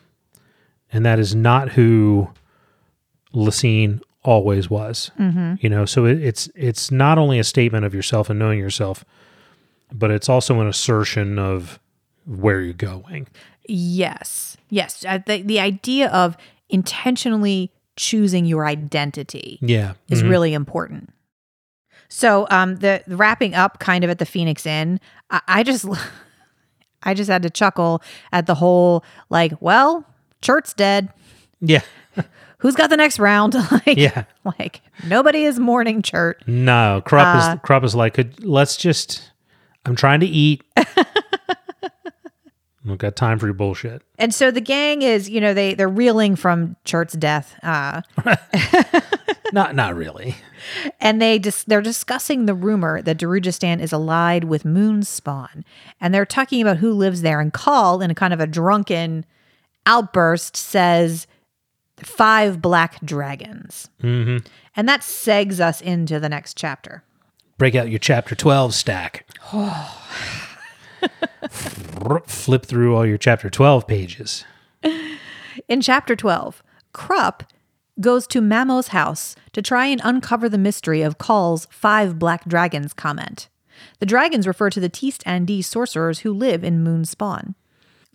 And 0.94 1.06
that 1.06 1.20
is 1.20 1.36
not 1.36 1.70
who 1.70 2.30
Laseen 3.34 4.02
always 4.24 4.70
was. 4.70 5.12
Mm-hmm. 5.20 5.56
You 5.60 5.70
know, 5.70 5.86
so 5.86 6.06
it, 6.06 6.24
it's 6.24 6.50
it's 6.56 6.90
not 6.90 7.18
only 7.18 7.40
a 7.40 7.44
statement 7.44 7.84
of 7.86 7.94
yourself 7.94 8.30
and 8.30 8.40
knowing 8.40 8.60
yourself, 8.60 9.04
but 9.92 10.10
it's 10.10 10.30
also 10.30 10.62
an 10.62 10.68
assertion 10.68 11.38
of 11.38 11.80
where 12.26 12.62
you're 12.62 12.74
going. 12.74 13.28
Yes. 13.68 14.56
Yes. 14.70 15.04
Uh, 15.06 15.20
the, 15.26 15.42
the 15.42 15.60
idea 15.60 16.10
of 16.10 16.38
intentionally 16.70 17.72
choosing 17.98 18.46
your 18.46 18.66
identity 18.66 19.60
yeah. 19.62 19.94
is 20.08 20.22
mm-hmm. 20.22 20.30
really 20.30 20.54
important. 20.54 21.12
So 22.08 22.48
um 22.50 22.78
the 22.78 23.04
wrapping 23.08 23.54
up 23.54 23.80
kind 23.80 24.06
of 24.06 24.10
at 24.10 24.20
the 24.20 24.26
Phoenix 24.26 24.66
Inn, 24.66 25.02
I, 25.30 25.42
I 25.48 25.64
just 25.64 25.86
I 27.04 27.14
just 27.14 27.30
had 27.30 27.44
to 27.44 27.50
chuckle 27.50 28.02
at 28.32 28.46
the 28.46 28.56
whole 28.56 29.04
like, 29.30 29.54
well, 29.60 30.06
Chert's 30.42 30.74
dead. 30.74 31.10
Yeah. 31.62 31.82
Who's 32.60 32.76
got 32.76 32.90
the 32.90 32.98
next 32.98 33.20
round? 33.20 33.54
like, 33.72 33.98
yeah. 33.98 34.26
Like 34.44 34.82
nobody 35.06 35.44
is 35.44 35.60
mourning 35.60 36.02
Chert. 36.02 36.36
No, 36.48 37.02
Kruppe 37.06 37.36
uh, 37.36 37.54
is 37.56 37.60
Kruppe 37.62 37.84
is 37.84 37.96
like, 37.96 38.18
let's 38.40 38.78
just. 38.78 39.32
I'm 39.86 39.98
trying 39.98 40.22
to 40.22 40.26
eat. 40.26 40.64
I've 42.90 42.98
got 42.98 43.16
time 43.16 43.40
for 43.40 43.48
your 43.48 43.54
bullshit. 43.54 44.02
And 44.18 44.34
so 44.34 44.52
the 44.52 44.62
gang 44.62 45.02
is, 45.02 45.30
you 45.30 45.40
know, 45.40 45.54
they 45.54 45.74
they're 45.74 45.88
reeling 45.88 46.36
from 46.36 46.76
Chert's 46.84 47.14
death. 47.14 47.58
Uh, 47.64 48.02
not 49.54 49.74
not 49.74 49.96
really. 49.96 50.36
And 51.00 51.22
they 51.22 51.40
just 51.40 51.70
they're 51.70 51.82
discussing 51.82 52.46
the 52.46 52.54
rumor 52.54 53.02
that 53.02 53.18
Darujhistan 53.18 53.80
is 53.80 53.94
allied 53.94 54.46
with 54.46 54.64
Moonspawn, 54.64 55.64
and 56.02 56.14
they're 56.14 56.26
talking 56.26 56.62
about 56.62 56.78
who 56.78 56.92
lives 56.92 57.22
there. 57.22 57.40
And 57.40 57.54
Coll, 57.54 58.02
in 58.02 58.12
a 58.12 58.16
kind 58.16 58.34
of 58.34 58.42
a 58.42 58.48
drunken 58.48 59.26
outburst, 59.86 60.58
says 60.58 61.26
five 61.98 62.62
black 62.62 63.00
dragons, 63.06 63.90
mm-hmm. 64.02 64.46
and 64.76 64.90
that 64.90 65.02
segs 65.02 65.62
us 65.62 65.80
into 65.80 66.20
the 66.20 66.30
next 66.30 66.58
chapter. 66.58 67.04
Break 67.58 67.76
out 67.76 67.90
your 67.90 68.00
chapter 68.00 68.36
twelve 68.36 68.74
stack. 68.74 69.26
Flip 72.28 72.66
through 72.66 72.96
all 72.96 73.06
your 73.06 73.18
chapter 73.18 73.50
12 73.50 73.88
pages. 73.88 74.46
In 75.68 75.82
chapter 75.82 76.16
12, 76.16 76.64
Kruppe 76.94 77.44
goes 78.00 78.28
to 78.28 78.42
Mamo's 78.42 78.88
house 78.90 79.36
to 79.52 79.62
try 79.62 79.86
and 79.86 80.02
uncover 80.04 80.50
the 80.50 80.58
mystery 80.58 81.02
of 81.02 81.18
Coll's 81.18 81.68
five 81.70 82.18
black 82.18 82.46
dragons 82.46 82.94
comment. 82.94 83.50
The 84.00 84.06
dragons 84.06 84.48
refer 84.48 84.70
to 84.72 84.80
the 84.80 84.90
Tiste 84.90 85.24
Andii 85.26 85.64
sorcerers 85.64 86.20
who 86.20 86.34
live 86.34 86.64
in 86.64 86.84
Moonspawn. 86.84 87.56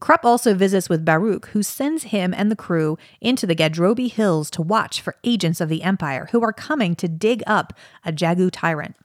Kruppe 0.01 0.25
also 0.25 0.55
visits 0.55 0.89
with 0.89 1.05
Baruk, 1.05 1.47
who 1.49 1.63
sends 1.63 2.05
him 2.05 2.33
and 2.33 2.51
the 2.51 2.57
crew 2.57 2.97
into 3.21 3.47
the 3.47 3.57
Gadrobi 3.57 4.11
Hills 4.11 4.49
to 4.51 4.63
watch 4.63 5.01
for 5.01 5.17
agents 5.25 5.61
of 5.61 5.69
the 5.69 5.83
Empire 5.83 6.29
who 6.31 6.43
are 6.43 6.53
coming 6.53 6.95
to 6.97 7.09
dig 7.09 7.43
up 7.47 7.73
a 8.05 8.13
Jagu 8.13 8.51
tyrant. 8.53 8.97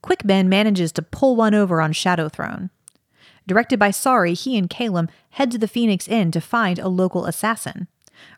Quick 0.00 0.22
Ben 0.24 0.48
manages 0.48 0.92
to 0.92 1.02
pull 1.02 1.34
one 1.34 1.54
over 1.54 1.80
on 1.80 1.92
Shadow 1.92 2.28
Throne. 2.28 2.70
Directed 3.46 3.78
by 3.78 3.90
Sorry, 3.90 4.34
he 4.34 4.56
and 4.56 4.70
Kalam 4.70 5.08
head 5.30 5.50
to 5.50 5.58
the 5.58 5.68
Phoenix 5.68 6.06
Inn 6.08 6.30
to 6.30 6.40
find 6.40 6.78
a 6.78 6.88
local 6.88 7.26
assassin. 7.26 7.88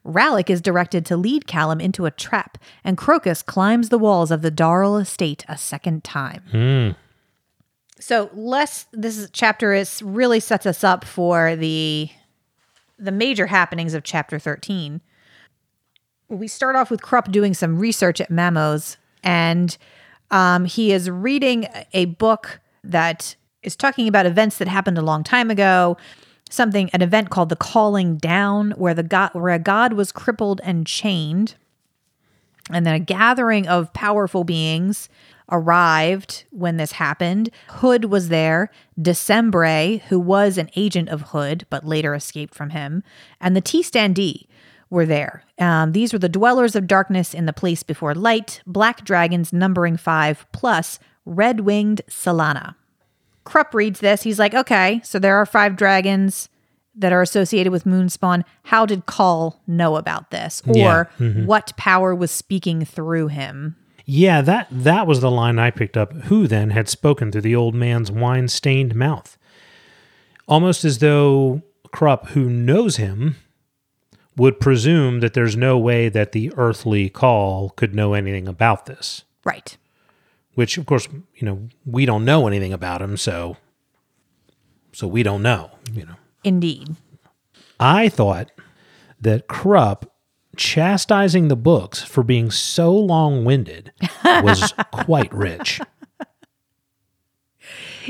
Rallick 0.05 0.51
is 0.51 0.61
directed 0.61 1.05
to 1.07 1.17
lead 1.17 1.47
Kalam 1.47 1.81
into 1.81 2.07
a 2.07 2.11
trap, 2.11 2.59
and 2.83 2.97
Crokus 2.97 3.45
climbs 3.45 3.89
the 3.89 3.99
walls 3.99 4.31
of 4.31 4.43
the 4.43 4.51
D'Arle 4.51 4.97
estate 4.97 5.45
a 5.49 5.59
second 5.59 6.05
time. 6.05 6.43
Mm. 6.53 6.97
So, 7.99 8.31
less 8.35 8.87
this 8.93 9.29
chapter 9.33 9.73
is 9.73 10.03
really 10.03 10.41
sets 10.41 10.67
us 10.67 10.85
up 10.85 11.05
for 11.05 11.57
the 11.57 12.11
the 12.99 13.13
major 13.13 13.47
happenings 13.47 13.95
of 13.95 14.05
chapter 14.05 14.39
13. 14.39 15.01
We 16.29 16.49
start 16.49 16.77
off 16.77 16.91
with 16.91 17.03
Kruppe 17.03 17.31
doing 17.31 17.55
some 17.55 17.79
research 17.79 18.21
at 18.21 18.31
Mamos, 18.31 18.97
and 19.23 19.77
um, 20.31 20.65
he 20.65 20.93
is 20.93 21.11
reading 21.11 21.67
a 21.93 22.07
book 22.07 22.61
that 22.83 23.37
is 23.65 23.77
talking 23.77 24.09
about 24.09 24.27
events 24.27 24.59
that 24.59 24.69
happened 24.69 24.99
a 24.99 25.03
long 25.03 25.25
time 25.25 25.51
ago. 25.51 25.97
Something, 26.51 26.91
an 26.93 27.03
event 27.03 27.31
called 27.31 27.49
the 27.49 27.57
Calling 27.57 28.17
Down, 28.17 28.73
where 28.73 28.95
the 28.95 29.03
god, 29.03 29.31
where 29.33 29.55
a 29.55 29.59
god 29.59 29.95
was 29.95 30.13
crippled 30.13 30.61
and 30.63 30.87
chained, 30.87 31.55
and 32.71 32.87
then 32.87 32.95
a 32.95 33.01
gathering 33.01 33.67
of 33.67 33.93
powerful 33.93 34.45
beings 34.45 35.09
arrived 35.51 36.45
when 36.51 36.77
this 36.77 36.93
happened. 36.93 37.51
Hood 37.69 38.07
was 38.07 38.29
there, 38.29 38.71
Dessembrae, 38.99 40.03
who 40.03 40.19
was 40.19 40.57
an 40.57 40.71
agent 40.77 41.09
of 41.09 41.23
Hood 41.23 41.67
but 41.71 41.87
later 41.87 42.15
escaped 42.15 42.55
from 42.55 42.71
him, 42.71 43.03
and 43.41 43.57
the 43.57 43.61
Tiste 43.61 43.95
Andii 43.95 44.47
were 44.91 45.07
there. 45.07 45.45
Um, 45.59 45.93
these 45.93 46.13
were 46.13 46.19
the 46.19 46.29
dwellers 46.29 46.77
of 46.77 46.87
darkness 46.87 47.35
in 47.35 47.47
the 47.47 47.53
place 47.53 47.83
before 47.83 48.15
light, 48.15 48.63
black 48.67 49.05
dragons 49.05 49.53
numbering 49.53 49.97
five, 49.97 50.47
plus 50.53 50.99
red 51.25 51.61
winged 51.61 52.03
Silanah. 52.09 52.75
Kruppe 53.45 53.75
reads 53.75 54.01
this. 54.01 54.23
He's 54.23 54.39
like, 54.39 54.55
okay, 54.55 55.01
so 55.05 55.19
there 55.19 55.37
are 55.37 55.47
five 55.47 55.77
dragons 55.77 56.49
that 56.97 57.13
are 57.13 57.23
associated 57.23 57.73
with 57.73 57.85
Moonspawn. 57.85 58.45
How 58.65 58.87
did 58.87 59.07
Coll 59.07 59.61
know 59.67 59.97
about 59.97 60.31
this? 60.31 60.63
Or 60.67 60.75
yeah. 60.77 61.05
mm-hmm. 61.19 61.47
what 61.47 61.77
power 61.77 62.15
was 62.15 62.31
speaking 62.31 62.85
through 62.85 63.29
him? 63.29 63.77
Yeah, 64.07 64.43
that 64.43 64.69
that 64.71 65.07
was 65.07 65.21
the 65.21 65.31
line 65.31 65.59
I 65.59 65.71
picked 65.71 65.97
up. 65.97 66.13
Who 66.13 66.47
then 66.47 66.71
had 66.71 66.89
spoken 66.89 67.33
through 67.33 67.41
the 67.41 67.57
old 67.57 67.75
man's 67.75 68.11
wine-stained 68.11 68.95
mouth? 68.95 69.39
Almost 70.47 70.85
as 70.85 70.99
though 70.99 71.63
Kruppe, 71.89 72.29
who 72.29 72.51
knows 72.51 72.97
him, 72.97 73.37
would 74.37 74.61
presume 74.61 75.21
that 75.21 75.33
there's 75.33 75.57
no 75.57 75.79
way 75.79 76.11
that 76.11 76.33
the 76.33 76.53
earthly 76.57 77.09
Coll 77.09 77.71
could 77.71 77.95
know 77.95 78.13
anything 78.13 78.47
about 78.47 78.87
this. 78.87 79.25
Right 79.43 79.77
which 80.55 80.79
of 80.79 80.87
course 80.87 81.09
you 81.37 81.47
know 81.47 81.69
we 81.85 82.07
don't 82.07 82.25
know 82.25 82.47
anything 82.47 82.73
about 82.73 83.03
him 83.03 83.17
so 83.17 83.57
so 84.93 85.07
we 85.07 85.23
don't 85.23 85.43
know 85.43 85.71
you 85.93 86.05
know. 86.05 86.17
Indeed. 86.43 86.97
I 87.81 88.09
thought 88.09 88.51
that 89.21 89.49
kruppe 89.49 90.07
chastising 90.57 91.49
the 91.49 91.57
books 91.57 92.03
for 92.03 92.23
being 92.23 92.51
so 92.51 92.93
long-winded 92.93 93.93
was 94.25 94.73
quite 94.93 95.33
rich. 95.33 95.81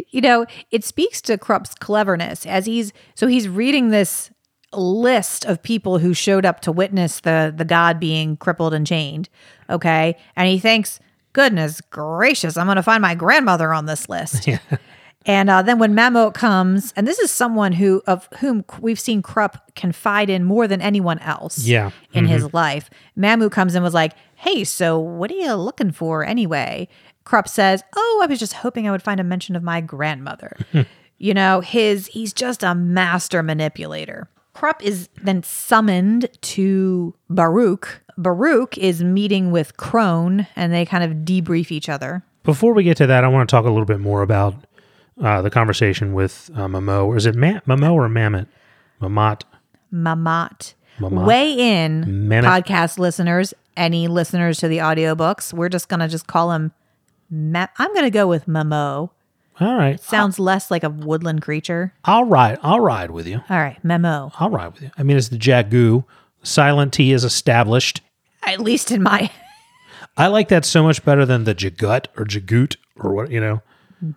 You 0.08 0.20
know, 0.20 0.46
it 0.70 0.84
speaks 0.84 1.22
to 1.22 1.38
Kruppe's 1.38 1.74
cleverness 1.74 2.44
as 2.46 2.66
he's 2.66 2.92
so 3.14 3.26
he's 3.28 3.48
reading 3.48 3.90
this 3.90 4.30
list 4.72 5.44
of 5.44 5.62
people 5.62 5.98
who 5.98 6.12
showed 6.12 6.44
up 6.44 6.60
to 6.60 6.72
witness 6.72 7.20
the 7.20 7.54
the 7.56 7.64
god 7.64 8.00
being 8.00 8.36
crippled 8.36 8.74
and 8.74 8.86
chained. 8.86 9.28
Okay, 9.70 10.16
and 10.34 10.48
he 10.48 10.58
thinks, 10.58 10.98
"Goodness 11.34 11.82
gracious, 11.82 12.56
I'm 12.56 12.66
going 12.66 12.76
to 12.76 12.82
find 12.82 13.02
my 13.02 13.14
grandmother 13.14 13.74
on 13.74 13.84
this 13.84 14.08
list." 14.08 14.48
And 15.26 15.48
uh, 15.48 15.62
then 15.62 15.78
when 15.78 15.94
Mamo 15.94 16.34
comes, 16.34 16.92
and 16.96 17.08
this 17.08 17.18
is 17.18 17.30
someone 17.30 17.72
who 17.72 18.02
of 18.06 18.28
whom 18.40 18.62
we've 18.80 19.00
seen 19.00 19.22
Kruppe 19.22 19.56
confide 19.74 20.28
in 20.28 20.44
more 20.44 20.68
than 20.68 20.82
anyone 20.82 21.18
else 21.20 21.60
Yeah. 21.66 21.92
in 22.12 22.26
his 22.26 22.52
life. 22.52 22.90
Mamu 23.16 23.50
comes 23.50 23.74
and 23.74 23.82
was 23.82 23.94
like, 23.94 24.12
Hey, 24.36 24.64
so 24.64 24.98
what 24.98 25.30
are 25.30 25.34
you 25.36 25.54
looking 25.54 25.92
for 25.92 26.24
anyway? 26.26 26.88
Kruppe 27.24 27.48
says, 27.48 27.82
Oh, 27.96 28.20
I 28.22 28.26
was 28.26 28.38
just 28.38 28.52
hoping 28.52 28.86
I 28.86 28.90
would 28.90 29.00
find 29.02 29.18
a 29.18 29.24
mention 29.24 29.56
of 29.56 29.62
my 29.62 29.80
grandmother. 29.80 30.58
you 31.16 31.32
know, 31.32 31.60
his 31.62 32.08
he's 32.08 32.34
just 32.34 32.62
a 32.62 32.74
master 32.74 33.42
manipulator. 33.42 34.28
Kruppe 34.54 34.82
is 34.82 35.08
then 35.22 35.42
summoned 35.42 36.28
to 36.42 37.14
Baruk. 37.30 38.03
Baruk 38.16 38.78
is 38.78 39.02
meeting 39.02 39.50
with 39.50 39.76
Crone 39.76 40.46
and 40.56 40.72
they 40.72 40.84
kind 40.84 41.04
of 41.04 41.18
debrief 41.24 41.70
each 41.70 41.88
other. 41.88 42.22
Before 42.42 42.74
we 42.74 42.84
get 42.84 42.96
to 42.98 43.06
that, 43.06 43.24
I 43.24 43.28
want 43.28 43.48
to 43.48 43.54
talk 43.54 43.64
a 43.64 43.70
little 43.70 43.86
bit 43.86 44.00
more 44.00 44.22
about 44.22 44.54
uh, 45.22 45.42
the 45.42 45.50
conversation 45.50 46.12
with 46.12 46.50
uh, 46.54 46.66
Momo. 46.66 47.06
Or 47.06 47.16
is 47.16 47.26
it 47.26 47.34
Ma- 47.34 47.60
Momo 47.66 47.92
or 47.94 48.08
Mamet? 48.08 48.46
Mamat. 49.00 49.42
Mamat. 49.92 50.74
Mamat. 51.00 51.24
Weigh 51.26 51.52
in, 51.84 52.04
Mamet. 52.28 52.44
podcast 52.44 52.98
listeners, 52.98 53.52
any 53.76 54.06
listeners 54.08 54.58
to 54.58 54.68
the 54.68 54.78
audiobooks. 54.78 55.52
We're 55.52 55.68
just 55.68 55.88
going 55.88 56.00
to 56.00 56.08
just 56.08 56.26
call 56.26 56.52
him, 56.52 56.72
Ma- 57.30 57.66
I'm 57.78 57.92
going 57.94 58.04
to 58.04 58.10
go 58.10 58.28
with 58.28 58.46
Memo. 58.46 59.10
All 59.60 59.76
right. 59.76 60.00
Sounds 60.00 60.38
less 60.38 60.70
like 60.70 60.82
a 60.84 60.90
woodland 60.90 61.42
creature. 61.42 61.94
I'll 62.04 62.24
ride. 62.24 62.58
I'll 62.62 62.80
ride 62.80 63.10
with 63.12 63.26
you. 63.26 63.40
All 63.48 63.56
right, 63.58 63.82
Memo. 63.84 64.32
I'll 64.38 64.50
ride 64.50 64.72
with 64.72 64.82
you. 64.82 64.90
I 64.98 65.02
mean, 65.04 65.16
it's 65.16 65.28
the 65.28 65.38
Jagu. 65.38 66.04
Silent 66.42 66.92
T 66.92 67.12
is 67.12 67.24
established. 67.24 68.00
At 68.46 68.60
least 68.60 68.90
in 68.90 69.02
my 69.02 69.30
I 70.16 70.28
like 70.28 70.48
that 70.48 70.64
so 70.64 70.82
much 70.82 71.04
better 71.04 71.26
than 71.26 71.44
the 71.44 71.54
Jagut 71.54 72.06
or 72.16 72.24
Jagut 72.24 72.76
or 72.96 73.12
what, 73.12 73.30
you 73.30 73.40
know, 73.40 73.62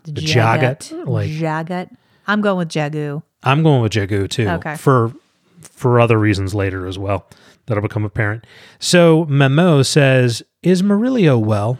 the 0.03 0.21
Jagat. 0.21 1.07
Like, 1.07 1.29
Jagat. 1.29 1.95
I'm 2.27 2.41
going 2.41 2.57
with 2.57 2.69
Jagu. 2.69 3.23
I'm 3.43 3.63
going 3.63 3.81
with 3.81 3.93
Jagu 3.93 4.29
too. 4.29 4.47
Okay. 4.47 4.75
For 4.75 5.13
for 5.61 5.99
other 5.99 6.17
reasons 6.17 6.53
later 6.53 6.87
as 6.87 6.97
well 6.97 7.27
that'll 7.65 7.83
become 7.83 8.05
apparent. 8.05 8.45
So 8.79 9.25
Memo 9.25 9.81
says, 9.81 10.43
"Is 10.63 10.83
Murillo 10.83 11.37
well?" 11.37 11.77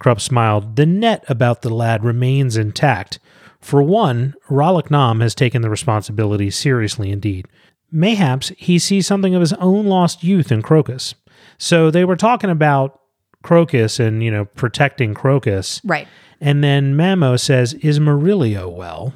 Kruppe 0.00 0.20
smiled. 0.20 0.76
The 0.76 0.86
net 0.86 1.24
about 1.28 1.62
the 1.62 1.70
lad 1.70 2.04
remains 2.04 2.56
intact. 2.56 3.18
For 3.60 3.82
one, 3.82 4.34
Rallick 4.48 4.90
Nom 4.90 5.20
has 5.20 5.34
taken 5.34 5.62
the 5.62 5.70
responsibility 5.70 6.50
seriously 6.50 7.10
indeed. 7.10 7.46
Mayhaps 7.90 8.52
he 8.56 8.78
sees 8.78 9.06
something 9.06 9.34
of 9.34 9.40
his 9.40 9.54
own 9.54 9.86
lost 9.86 10.22
youth 10.22 10.52
in 10.52 10.62
Crokus. 10.62 11.14
So 11.58 11.90
they 11.90 12.04
were 12.04 12.16
talking 12.16 12.50
about 12.50 13.00
Crokus 13.44 14.00
and, 14.00 14.22
you 14.22 14.30
know, 14.30 14.44
protecting 14.44 15.14
Crokus. 15.14 15.80
Right. 15.84 16.08
And 16.40 16.62
then 16.62 16.94
Mamo 16.94 17.38
says, 17.38 17.74
Is 17.74 18.00
Murillo 18.00 18.68
well? 18.68 19.14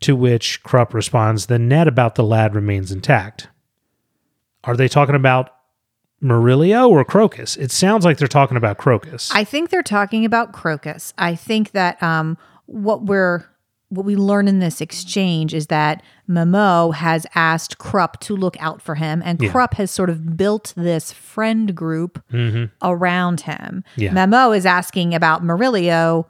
To 0.00 0.16
which 0.16 0.62
Kruppe 0.62 0.94
responds, 0.94 1.46
The 1.46 1.58
net 1.58 1.88
about 1.88 2.14
the 2.14 2.24
lad 2.24 2.54
remains 2.54 2.92
intact. 2.92 3.48
Are 4.64 4.76
they 4.76 4.88
talking 4.88 5.14
about 5.14 5.50
Murillo 6.20 6.88
or 6.88 7.04
Crokus? 7.04 7.58
It 7.58 7.70
sounds 7.70 8.04
like 8.04 8.18
they're 8.18 8.28
talking 8.28 8.56
about 8.56 8.78
Crokus. 8.78 9.30
I 9.34 9.44
think 9.44 9.70
they're 9.70 9.82
talking 9.82 10.24
about 10.24 10.52
Crokus. 10.52 11.12
I 11.18 11.34
think 11.34 11.72
that 11.72 12.02
um, 12.02 12.38
what 12.66 13.04
we're 13.04 13.44
what 13.90 14.06
we 14.06 14.16
learn 14.16 14.48
in 14.48 14.58
this 14.58 14.80
exchange 14.80 15.54
is 15.54 15.68
that 15.68 16.02
Memo 16.26 16.90
has 16.92 17.26
asked 17.34 17.78
Kruppe 17.78 18.18
to 18.20 18.36
look 18.36 18.56
out 18.60 18.80
for 18.80 18.94
him, 18.94 19.22
and 19.24 19.38
Kruppe 19.38 19.74
has 19.74 19.90
sort 19.90 20.10
of 20.10 20.36
built 20.36 20.72
this 20.76 21.12
friend 21.12 21.74
group 21.74 22.22
mm-hmm. 22.32 22.64
around 22.82 23.42
him. 23.42 23.84
Yeah. 23.96 24.12
Memo 24.12 24.52
is 24.52 24.64
asking 24.66 25.14
about 25.14 25.44
Murillo 25.44 26.26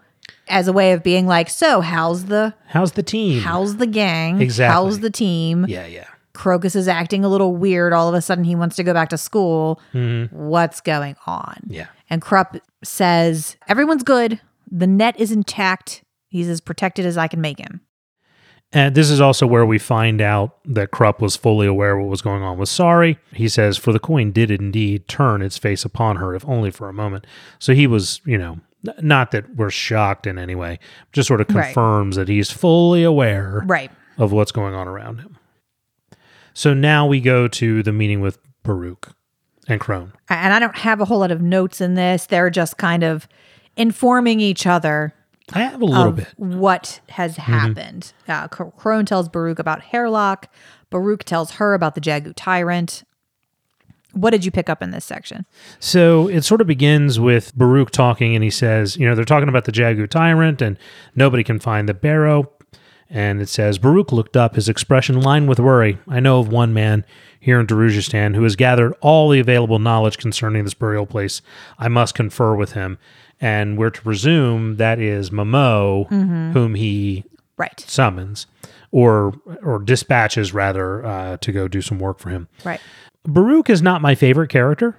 as 0.48 0.68
a 0.68 0.72
way 0.72 0.92
of 0.92 1.02
being 1.02 1.26
like, 1.26 1.48
"So, 1.48 1.80
how's 1.80 2.26
the 2.26 2.54
How's 2.66 2.92
the 2.92 3.02
team? 3.02 3.42
how's 3.42 3.76
the 3.76 3.86
gang? 3.86 4.40
Exactly. 4.40 4.72
How's 4.72 5.00
the 5.00 5.10
team?" 5.10 5.66
yeah, 5.68 5.86
yeah. 5.86 6.06
Crokus 6.34 6.74
is 6.74 6.88
acting 6.88 7.24
a 7.24 7.28
little 7.28 7.54
weird. 7.54 7.92
All 7.92 8.08
of 8.08 8.14
a 8.14 8.20
sudden, 8.20 8.44
he 8.44 8.56
wants 8.56 8.76
to 8.76 8.82
go 8.82 8.92
back 8.92 9.08
to 9.10 9.18
school. 9.18 9.80
Mm-hmm. 9.92 10.36
What's 10.36 10.80
going 10.80 11.14
on? 11.26 11.60
Yeah. 11.68 11.86
And 12.10 12.20
Kruppe 12.20 12.60
says, 12.82 13.56
Everyone's 13.68 14.02
good. 14.02 14.40
The 14.70 14.86
net 14.86 15.18
is 15.18 15.30
intact. 15.30 16.02
He's 16.28 16.48
as 16.48 16.60
protected 16.60 17.06
as 17.06 17.16
I 17.16 17.28
can 17.28 17.40
make 17.40 17.60
him. 17.60 17.80
And 18.74 18.94
this 18.94 19.08
is 19.08 19.20
also 19.20 19.46
where 19.46 19.64
we 19.64 19.78
find 19.78 20.20
out 20.20 20.56
that 20.64 20.90
Kruppe 20.90 21.20
was 21.20 21.36
fully 21.36 21.66
aware 21.66 21.96
what 21.96 22.08
was 22.08 22.20
going 22.22 22.42
on 22.42 22.58
with 22.58 22.68
Sorry. 22.68 23.18
He 23.32 23.48
says, 23.48 23.78
For 23.78 23.92
the 23.92 24.00
coin 24.00 24.32
did 24.32 24.50
indeed 24.50 25.06
turn 25.06 25.42
its 25.42 25.56
face 25.56 25.84
upon 25.84 26.16
her, 26.16 26.34
if 26.34 26.44
only 26.48 26.70
for 26.72 26.88
a 26.88 26.92
moment. 26.92 27.26
So 27.60 27.72
he 27.72 27.86
was, 27.86 28.20
you 28.24 28.36
know, 28.36 28.58
not 29.00 29.30
that 29.30 29.54
we're 29.56 29.70
shocked 29.70 30.26
in 30.26 30.38
any 30.38 30.54
way, 30.54 30.78
just 31.12 31.28
sort 31.28 31.40
of 31.40 31.48
Right. 31.54 31.66
confirms 31.66 32.16
that 32.16 32.28
he's 32.28 32.50
fully 32.50 33.02
aware 33.04 33.62
Right. 33.66 33.90
of 34.18 34.32
what's 34.32 34.52
going 34.52 34.74
on 34.74 34.88
around 34.88 35.20
him. 35.20 35.36
So 36.52 36.74
now 36.74 37.06
we 37.06 37.20
go 37.20 37.48
to 37.48 37.82
the 37.82 37.92
meeting 37.92 38.20
with 38.20 38.38
Baruk 38.64 39.12
and 39.68 39.80
Crone. 39.80 40.12
And 40.28 40.52
I 40.52 40.58
don't 40.58 40.76
have 40.78 41.00
a 41.00 41.04
whole 41.04 41.20
lot 41.20 41.30
of 41.30 41.40
notes 41.40 41.80
in 41.80 41.94
this. 41.94 42.26
They're 42.26 42.50
just 42.50 42.76
kind 42.76 43.02
of 43.02 43.26
informing 43.76 44.40
each 44.40 44.66
other 44.66 45.14
I 45.52 45.60
have 45.62 45.82
a 45.82 45.84
little 45.84 46.12
bit. 46.12 46.32
what 46.36 47.00
has 47.10 47.36
happened. 47.36 48.12
Uh, 48.26 48.48
Crone 48.48 49.04
tells 49.04 49.28
Baruk 49.28 49.58
about 49.58 49.82
Hairlock. 49.82 50.48
Baruk 50.90 51.24
tells 51.24 51.52
her 51.52 51.74
about 51.74 51.94
the 51.94 52.00
Jagu 52.00 52.32
tyrant. 52.34 53.04
What 54.12 54.30
did 54.30 54.44
you 54.44 54.50
pick 54.50 54.70
up 54.70 54.80
in 54.80 54.90
this 54.90 55.04
section? 55.04 55.44
So 55.80 56.28
it 56.28 56.42
sort 56.42 56.60
of 56.60 56.66
begins 56.66 57.18
with 57.18 57.56
Baruk 57.56 57.90
talking, 57.90 58.34
and 58.34 58.44
he 58.44 58.50
says, 58.50 58.96
you 58.96 59.06
know, 59.06 59.14
they're 59.14 59.24
talking 59.24 59.48
about 59.48 59.64
the 59.64 59.72
Jagu 59.72 60.08
tyrant, 60.08 60.62
and 60.62 60.78
nobody 61.14 61.42
can 61.44 61.58
find 61.58 61.88
the 61.88 61.94
barrow. 61.94 62.50
And 63.10 63.40
it 63.42 63.48
says, 63.48 63.78
Baruk 63.78 64.12
looked 64.12 64.36
up, 64.36 64.54
his 64.54 64.68
expression 64.68 65.20
lined 65.20 65.48
with 65.48 65.60
worry. 65.60 65.98
I 66.08 66.20
know 66.20 66.38
of 66.40 66.48
one 66.48 66.72
man 66.72 67.04
here 67.38 67.60
in 67.60 67.66
Darujhistan 67.66 68.34
who 68.34 68.42
has 68.44 68.56
gathered 68.56 68.94
all 69.02 69.28
the 69.28 69.38
available 69.40 69.78
knowledge 69.78 70.16
concerning 70.16 70.64
this 70.64 70.74
burial 70.74 71.04
place. 71.06 71.42
I 71.78 71.88
must 71.88 72.14
confer 72.14 72.54
with 72.54 72.72
him. 72.72 72.98
And 73.44 73.76
we're 73.76 73.90
to 73.90 74.00
presume 74.00 74.76
that 74.76 74.98
is 74.98 75.28
Momo, 75.28 76.08
whom 76.54 76.74
he 76.74 77.24
Right. 77.58 77.78
summons 77.80 78.46
or 78.90 79.34
or 79.62 79.78
dispatches 79.80 80.54
rather 80.54 81.04
uh, 81.04 81.36
to 81.36 81.52
go 81.52 81.68
do 81.68 81.82
some 81.82 81.98
work 81.98 82.18
for 82.20 82.30
him. 82.30 82.48
Right. 82.64 82.80
Baruk 83.26 83.68
is 83.68 83.82
not 83.82 84.00
my 84.00 84.14
favorite 84.14 84.48
character. 84.48 84.96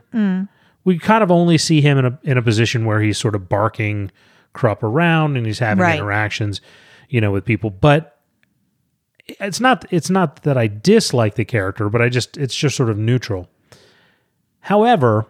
We 0.84 1.00
kind 1.00 1.24
of 1.24 1.32
only 1.32 1.58
see 1.58 1.82
him 1.82 1.98
in 1.98 2.06
a 2.06 2.20
in 2.24 2.38
a 2.38 2.42
position 2.44 2.86
where 2.86 3.02
he's 3.02 3.18
sort 3.18 3.34
of 3.34 3.50
barking 3.50 4.12
Kruppe 4.54 4.84
around 4.84 5.38
and 5.38 5.46
he's 5.48 5.60
having 5.60 5.82
Right. 5.82 5.96
interactions, 5.98 6.62
you 7.10 7.20
know, 7.22 7.32
with 7.32 7.46
people. 7.46 7.72
But 7.72 8.20
it's 9.28 9.60
not 9.60 9.86
it's 9.90 10.12
not 10.12 10.44
that 10.44 10.56
I 10.58 10.68
dislike 10.68 11.34
the 11.34 11.46
character, 11.46 11.90
but 11.90 12.00
I 12.02 12.10
just 12.10 12.38
it's 12.38 12.56
just 12.56 12.76
sort 12.78 12.92
of 12.92 12.98
neutral. 12.98 13.50
However, 14.60 15.26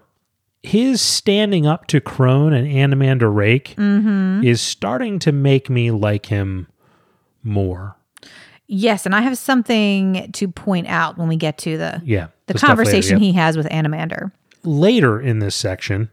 his 0.66 1.02
standing 1.02 1.68
up 1.68 1.88
to 1.88 2.02
Crone 2.02 2.54
and 2.54 2.68
Anomander 2.68 3.34
Rake 3.34 3.76
mm-hmm. 3.78 4.44
is 4.44 4.62
starting 4.62 5.20
to 5.20 5.32
make 5.32 5.70
me 5.70 5.92
like 5.92 6.26
him 6.26 6.68
more. 7.44 7.96
Yes, 8.68 9.06
and 9.06 9.14
I 9.14 9.22
have 9.22 9.38
something 9.38 10.32
to 10.32 10.48
point 10.48 10.88
out 10.88 11.18
when 11.18 11.28
we 11.28 11.36
get 11.36 11.60
to 11.60 11.78
the 11.78 12.02
Yeah. 12.04 12.28
the 12.48 12.56
later, 12.56 12.66
conversation 12.66 13.20
yeah. 13.20 13.26
he 13.26 13.32
has 13.34 13.56
with 13.58 13.68
Anomander. 13.68 14.32
later 14.64 15.22
in 15.22 15.40
this 15.40 15.56
section, 15.56 16.10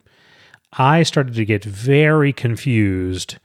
I 0.75 1.03
started 1.03 1.35
to 1.35 1.45
get 1.47 1.65
very 1.65 2.33
confused 2.33 3.39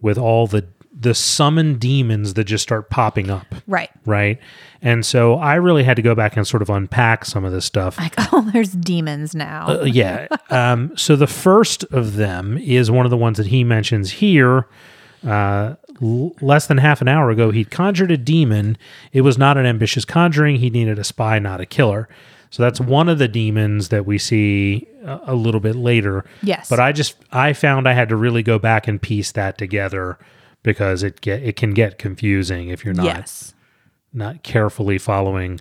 with 0.00 0.16
all 0.18 0.46
the 0.46 0.62
the 0.96 1.12
summoned 1.14 1.80
demons 1.80 2.34
that 2.34 2.44
just 2.44 2.62
start 2.62 2.88
popping 2.88 3.28
up, 3.30 3.46
Right. 3.66 3.90
right? 4.06 4.38
And 4.80 5.04
so 5.04 5.34
I 5.34 5.56
really 5.56 5.82
had 5.82 5.96
to 5.96 6.02
go 6.02 6.14
back 6.14 6.36
and 6.36 6.46
sort 6.46 6.62
of 6.62 6.70
unpack 6.70 7.24
some 7.24 7.44
of 7.44 7.52
this 7.52 7.64
stuff. 7.64 7.98
Like, 7.98 8.14
oh, 8.32 8.48
there's 8.52 8.70
demons 8.72 9.34
now. 9.34 9.66
Uh, 9.80 9.84
yeah. 9.84 10.28
Um, 10.50 10.96
so 10.96 11.16
the 11.16 11.26
first 11.26 11.82
of 11.84 12.14
them 12.14 12.56
is 12.58 12.90
one 12.90 13.04
of 13.06 13.10
the 13.10 13.16
ones 13.16 13.38
that 13.38 13.48
he 13.48 13.64
mentions 13.64 14.12
here. 14.12 14.68
Uh, 15.26 15.74
l- 16.02 16.32
less 16.40 16.66
than 16.68 16.78
half 16.78 17.00
an 17.00 17.08
hour 17.08 17.30
ago, 17.30 17.50
he'd 17.50 17.70
conjured 17.70 18.10
a 18.12 18.16
demon. 18.16 18.76
It 19.12 19.22
was 19.22 19.36
not 19.38 19.56
an 19.56 19.66
ambitious 19.66 20.04
conjuring. 20.04 20.56
He 20.56 20.70
needed 20.70 20.98
a 20.98 21.04
spy, 21.04 21.38
not 21.40 21.60
a 21.60 21.66
killer. 21.66 22.08
So 22.50 22.62
that's 22.62 22.78
one 22.80 23.08
of 23.08 23.18
the 23.18 23.26
demons 23.26 23.88
that 23.88 24.06
we 24.06 24.16
see 24.18 24.86
a, 25.04 25.18
a 25.28 25.34
little 25.34 25.60
bit 25.60 25.74
later. 25.74 26.24
Yes. 26.42 26.68
But 26.68 26.78
I 26.78 26.92
just 26.92 27.16
I 27.32 27.52
found 27.52 27.88
I 27.88 27.94
had 27.94 28.10
to 28.10 28.16
really 28.16 28.44
go 28.44 28.60
back 28.60 28.86
and 28.86 29.02
piece 29.02 29.32
that 29.32 29.58
together 29.58 30.18
because 30.64 31.04
it 31.04 31.20
get 31.20 31.44
it 31.44 31.54
can 31.54 31.72
get 31.72 31.98
confusing 31.98 32.70
if 32.70 32.84
you're 32.84 32.94
not 32.94 33.04
yes. 33.04 33.54
not 34.12 34.42
carefully 34.42 34.98
following 34.98 35.60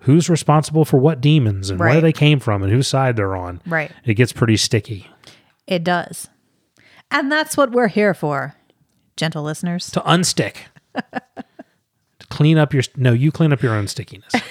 who's 0.00 0.28
responsible 0.28 0.84
for 0.84 0.98
what 0.98 1.20
demons 1.20 1.70
and 1.70 1.78
where 1.78 2.00
they 2.00 2.12
came 2.12 2.40
from 2.40 2.62
and 2.64 2.72
whose 2.72 2.88
side 2.88 3.16
they're 3.16 3.36
on. 3.36 3.60
Right. 3.66 3.92
It 4.04 4.14
gets 4.14 4.32
pretty 4.32 4.56
sticky. 4.56 5.08
It 5.66 5.84
does. 5.84 6.28
And 7.10 7.30
that's 7.30 7.56
what 7.56 7.70
we're 7.70 7.88
here 7.88 8.14
for 8.14 8.54
gentle 9.16 9.42
listeners. 9.44 9.90
To 9.92 10.00
unstick. 10.00 10.56
to 10.94 12.26
clean 12.28 12.58
up 12.58 12.72
your 12.74 12.82
no, 12.96 13.12
you 13.12 13.30
clean 13.30 13.52
up 13.52 13.62
your 13.62 13.74
own 13.74 13.86
stickiness. 13.86 14.32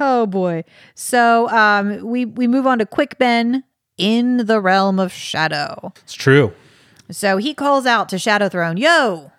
Oh 0.00 0.24
boy. 0.24 0.64
So 0.94 1.46
um, 1.50 2.00
we 2.02 2.24
we 2.24 2.48
move 2.48 2.66
on 2.66 2.78
to 2.78 2.86
Quick 2.86 3.18
Ben 3.18 3.62
in 3.98 4.38
the 4.46 4.58
realm 4.58 4.98
of 4.98 5.12
shadow. 5.12 5.92
It's 6.02 6.14
true. 6.14 6.54
So 7.10 7.36
he 7.36 7.54
calls 7.54 7.86
out 7.86 8.08
to 8.10 8.18
Shadow 8.18 8.48
Throne, 8.48 8.76
"Yo, 8.76 9.32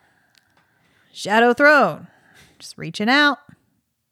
Shadow 1.12 1.54
Throne, 1.54 2.08
just 2.60 2.78
reaching 2.78 3.10
out. 3.10 3.38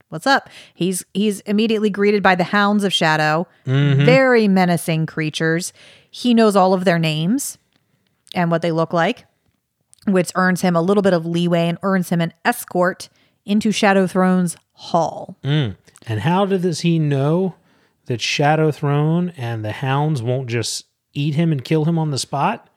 What's 0.10 0.28
up?" 0.28 0.50
He's 0.74 1.04
he's 1.14 1.42
immediately 1.42 1.90
greeted 1.90 2.24
by 2.24 2.36
the 2.36 2.46
Hounds 2.46 2.84
of 2.84 2.94
Shadow, 2.94 3.48
mm-hmm. 3.66 4.06
very 4.06 4.48
menacing 4.48 5.06
creatures. 5.06 5.74
He 6.10 6.34
knows 6.34 6.56
all 6.56 6.74
of 6.74 6.86
their 6.86 7.00
names 7.00 7.58
and 8.34 8.52
what 8.52 8.62
they 8.62 8.72
look 8.72 8.94
like, 8.94 9.26
which 10.08 10.32
earns 10.36 10.62
him 10.62 10.76
a 10.76 10.82
little 10.82 11.04
bit 11.04 11.14
of 11.14 11.26
leeway 11.26 11.68
and 11.68 11.78
earns 11.84 12.10
him 12.10 12.22
an 12.22 12.34
escort 12.46 13.10
into 13.46 13.72
Shadow 13.72 14.08
Throne's 14.08 14.56
hall. 14.74 15.38
Mm. 15.44 15.76
And 16.08 16.22
how 16.22 16.46
does 16.46 16.82
he 16.82 17.00
know 17.00 17.56
that 18.06 18.22
Shadow 18.22 18.72
Throne 18.72 19.34
and 19.38 19.64
the 19.64 19.72
hounds 19.72 20.22
won't 20.22 20.48
just 20.48 20.86
eat 21.14 21.36
him 21.36 21.52
and 21.52 21.64
kill 21.64 21.86
him 21.86 22.00
on 22.00 22.12
the 22.12 22.18
spot? 22.18 22.69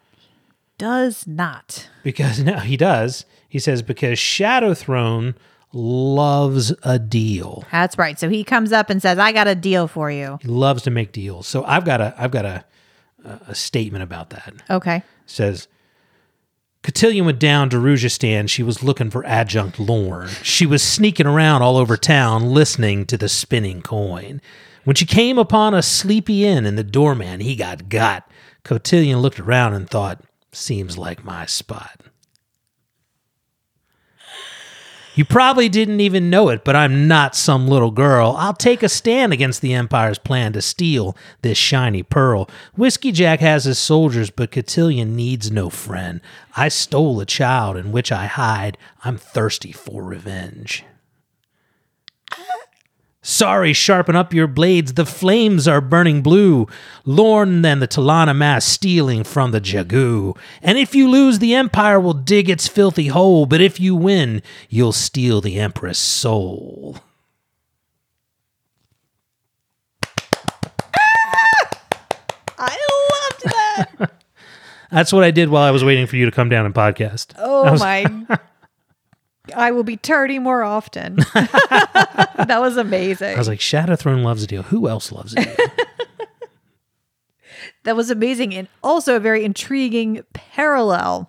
Does 0.82 1.28
not. 1.28 1.88
Because 2.02 2.40
no, 2.40 2.58
he 2.58 2.76
does. 2.76 3.24
He 3.48 3.60
says 3.60 3.82
because 3.82 4.18
Shadow 4.18 4.74
Throne 4.74 5.36
loves 5.72 6.74
a 6.82 6.98
deal. 6.98 7.64
That's 7.70 7.96
right. 7.96 8.18
So 8.18 8.28
he 8.28 8.42
comes 8.42 8.72
up 8.72 8.90
and 8.90 9.00
says, 9.00 9.16
"I 9.16 9.30
got 9.30 9.46
a 9.46 9.54
deal 9.54 9.86
for 9.86 10.10
you." 10.10 10.40
He 10.42 10.48
loves 10.48 10.82
to 10.82 10.90
make 10.90 11.12
deals. 11.12 11.46
So 11.46 11.62
I've 11.66 11.84
got 11.84 12.00
a 12.00 12.12
I've 12.18 12.32
got 12.32 12.44
a 12.44 12.64
a 13.24 13.54
statement 13.54 14.02
about 14.02 14.30
that. 14.30 14.54
Okay. 14.68 15.04
says 15.24 15.68
Cotillion 16.82 17.26
went 17.26 17.38
down 17.38 17.70
to 17.70 17.76
Rujistan. 17.76 18.48
She 18.48 18.64
was 18.64 18.82
looking 18.82 19.08
for 19.08 19.24
adjunct 19.24 19.78
Lorn. 19.78 20.30
She 20.42 20.66
was 20.66 20.82
sneaking 20.82 21.28
around 21.28 21.62
all 21.62 21.76
over 21.76 21.96
town 21.96 22.52
listening 22.52 23.06
to 23.06 23.16
the 23.16 23.28
spinning 23.28 23.82
coin. 23.82 24.40
When 24.82 24.96
she 24.96 25.06
came 25.06 25.38
upon 25.38 25.74
a 25.74 25.82
sleepy 25.82 26.44
inn 26.44 26.66
and 26.66 26.76
the 26.76 26.82
doorman, 26.82 27.38
he 27.38 27.54
got 27.54 27.88
got. 27.88 28.28
Cotillion 28.64 29.20
looked 29.20 29.38
around 29.38 29.74
and 29.74 29.88
thought, 29.88 30.20
seems 30.52 30.98
like 30.98 31.24
my 31.24 31.46
spot. 31.46 32.00
You 35.14 35.26
probably 35.26 35.68
didn't 35.68 36.00
even 36.00 36.30
know 36.30 36.48
it, 36.48 36.64
but 36.64 36.74
I'm 36.74 37.06
not 37.06 37.36
some 37.36 37.68
little 37.68 37.90
girl. 37.90 38.34
I'll 38.38 38.54
take 38.54 38.82
a 38.82 38.88
stand 38.88 39.34
against 39.34 39.60
the 39.60 39.74
Empire's 39.74 40.18
plan 40.18 40.54
to 40.54 40.62
steal 40.62 41.14
this 41.42 41.58
shiny 41.58 42.02
pearl. 42.02 42.48
Whiskey 42.76 43.12
Jack 43.12 43.40
has 43.40 43.64
his 43.64 43.78
soldiers, 43.78 44.30
but 44.30 44.50
Cotillion 44.50 45.14
needs 45.14 45.50
no 45.50 45.68
friend. 45.68 46.22
I 46.56 46.68
stole 46.68 47.20
a 47.20 47.26
child 47.26 47.76
in 47.76 47.92
which 47.92 48.10
I 48.10 48.24
hide. 48.24 48.78
I'm 49.04 49.18
thirsty 49.18 49.72
for 49.72 50.02
revenge. 50.02 50.82
Sorry, 53.24 53.72
sharpen 53.72 54.16
up 54.16 54.34
your 54.34 54.48
blades. 54.48 54.94
The 54.94 55.06
flames 55.06 55.68
are 55.68 55.80
burning 55.80 56.22
blue. 56.22 56.66
Lorn 57.04 57.62
than 57.62 57.78
the 57.78 57.86
T'lan 57.86 58.26
Imass 58.26 58.62
stealing 58.62 59.22
from 59.22 59.52
the 59.52 59.60
Jaghut. 59.60 60.36
And 60.60 60.76
if 60.76 60.92
you 60.92 61.08
lose, 61.08 61.38
the 61.38 61.54
Empire 61.54 62.00
will 62.00 62.14
dig 62.14 62.50
its 62.50 62.66
filthy 62.66 63.06
hole. 63.06 63.46
But 63.46 63.60
if 63.60 63.78
you 63.78 63.94
win, 63.94 64.42
you'll 64.68 64.92
steal 64.92 65.40
the 65.40 65.60
Empress' 65.60 66.00
soul. 66.00 66.96
Ah! 70.96 71.68
I 72.58 72.76
loved 73.12 73.44
that. 73.44 74.12
That's 74.90 75.12
what 75.12 75.22
I 75.22 75.30
did 75.30 75.48
while 75.48 75.62
I 75.62 75.70
was 75.70 75.84
waiting 75.84 76.08
for 76.08 76.16
you 76.16 76.24
to 76.24 76.32
come 76.32 76.48
down 76.48 76.66
and 76.66 76.74
podcast. 76.74 77.34
Oh 77.38 77.78
my. 77.78 78.38
I 79.56 79.70
will 79.72 79.82
be 79.84 79.96
tardy 79.96 80.38
more 80.38 80.62
often. 80.62 81.16
that 81.34 82.58
was 82.60 82.76
amazing. 82.76 83.34
I 83.34 83.38
was 83.38 83.48
like, 83.48 83.60
Shadow 83.60 83.96
Throne 83.96 84.22
loves 84.22 84.42
a 84.42 84.46
deal. 84.46 84.62
Who 84.62 84.88
else 84.88 85.10
loves 85.10 85.32
a 85.34 85.36
deal? 85.44 85.56
that 87.84 87.96
was 87.96 88.10
amazing 88.10 88.54
and 88.54 88.68
also 88.82 89.16
a 89.16 89.20
very 89.20 89.44
intriguing 89.44 90.22
parallel. 90.32 91.28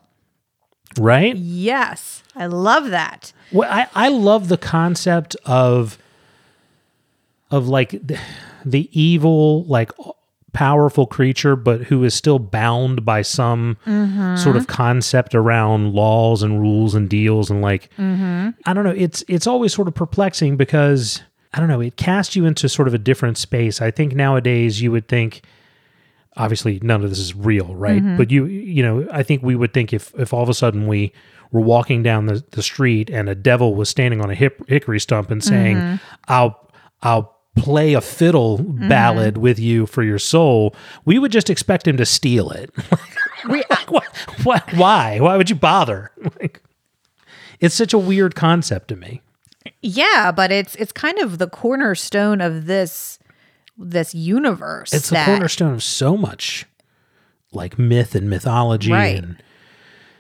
right? 0.98 1.36
Yes. 1.36 2.24
I 2.36 2.46
love 2.48 2.90
that. 2.90 3.34
Well, 3.52 3.70
I, 3.72 3.88
I 3.96 4.10
love 4.10 4.48
the 4.48 4.58
concept 4.58 5.36
of 5.46 5.98
of 7.52 7.68
like 7.68 7.92
the, 7.92 8.20
the 8.66 8.90
evil, 9.00 9.64
like 9.66 9.92
powerful 10.54 11.06
creature, 11.08 11.56
but 11.56 11.82
who 11.84 12.04
is 12.04 12.14
still 12.14 12.40
bound 12.40 13.04
by 13.04 13.22
some 13.22 13.78
mm-hmm. 13.86 14.36
sort 14.36 14.56
of 14.56 14.68
concept 14.68 15.36
around 15.36 15.94
laws 15.94 16.44
and 16.44 16.62
rules 16.62 16.96
and 16.96 17.10
deals 17.10 17.50
and 17.50 17.62
like 17.62 17.90
mm-hmm. 17.98 18.50
I 18.66 18.74
don't 18.74 18.84
know. 18.84 18.92
It's 18.92 19.24
it's 19.28 19.48
always 19.48 19.74
sort 19.74 19.88
of 19.88 19.96
perplexing 19.96 20.56
because 20.56 21.22
I 21.54 21.60
don't 21.60 21.68
know. 21.68 21.82
It 21.82 21.98
casts 21.98 22.36
you 22.36 22.46
into 22.46 22.70
sort 22.70 22.88
of 22.88 22.94
a 22.94 23.00
different 23.00 23.38
space. 23.38 23.82
I 23.82 23.92
think 23.92 24.16
nowadays 24.16 24.82
you 24.82 24.92
would 24.92 25.08
think 25.08 25.42
obviously 26.38 26.80
none 26.82 27.04
of 27.04 27.10
this 27.10 27.20
is 27.20 27.36
real, 27.36 27.76
right? 27.76 28.02
Mm-hmm. 28.02 28.18
But 28.18 28.32
you 28.32 28.46
you 28.46 28.84
know, 28.84 29.08
I 29.12 29.24
think 29.24 29.44
we 29.44 29.56
would 29.56 29.74
think 29.74 29.92
if 29.92 30.14
if 30.18 30.34
all 30.34 30.44
of 30.44 30.50
a 30.50 30.54
sudden 30.54 30.88
we 30.88 31.12
were 31.52 31.62
walking 31.62 32.04
down 32.04 32.28
the, 32.28 32.44
the 32.52 32.64
street 32.64 33.10
and 33.10 33.30
a 33.30 33.36
devil 33.36 33.76
was 33.76 33.90
standing 33.90 34.22
on 34.22 34.30
a 34.30 34.36
hip, 34.36 34.68
hickory 34.68 35.00
stump 35.00 35.32
and 35.32 35.44
saying, 35.44 36.00
"I'll 36.28 36.72
I'll 37.02 37.38
play 37.56 37.94
a 37.94 38.02
fiddle 38.02 38.60
mm-hmm. 38.60 38.90
ballad 38.90 39.38
with 39.38 39.60
you 39.60 39.86
for 39.86 40.04
your 40.04 40.20
soul," 40.20 40.76
we 41.06 41.20
would 41.20 41.32
just 41.32 41.50
expect 41.50 41.88
him 41.88 41.98
to 41.98 42.06
steal 42.06 42.50
it. 42.52 42.72
We, 43.50 43.62
what, 43.90 44.06
what, 44.44 44.74
why? 44.74 45.20
Why 45.20 45.36
would 45.36 45.50
you 45.50 45.56
bother? 45.58 46.12
Like, 46.40 46.64
it's 47.60 47.76
such 47.76 47.94
a 47.94 47.98
weird 47.98 48.36
concept 48.36 48.88
to 48.88 48.96
me. 48.96 49.22
yeah, 49.82 50.32
but 50.32 50.52
it's 50.52 50.76
it's 50.76 50.92
kind 50.92 51.20
of 51.20 51.38
the 51.38 51.48
cornerstone 51.48 52.40
of 52.42 52.66
this 52.66 53.20
this 53.78 54.14
universe. 54.16 54.94
It's 54.94 55.10
the 55.10 55.22
cornerstone 55.26 55.74
of 55.74 55.84
so 55.84 56.16
much 56.18 56.66
like 57.52 57.78
myth 57.78 58.16
and 58.16 58.30
mythology 58.30 58.92
Right. 58.92 59.18
and 59.18 59.44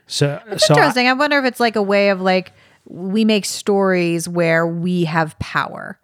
so 0.07 0.41
so 0.57 0.73
I- 0.73 0.77
Interesting. 0.77 1.07
I 1.07 1.13
wonder 1.13 1.38
if 1.39 1.45
it's 1.45 1.59
like 1.59 1.75
a 1.75 1.81
way 1.81 2.09
of 2.09 2.21
like 2.21 2.51
we 2.86 3.23
make 3.25 3.45
stories 3.45 4.27
where 4.27 4.67
we 4.67 5.05
have 5.05 5.38
power. 5.39 5.97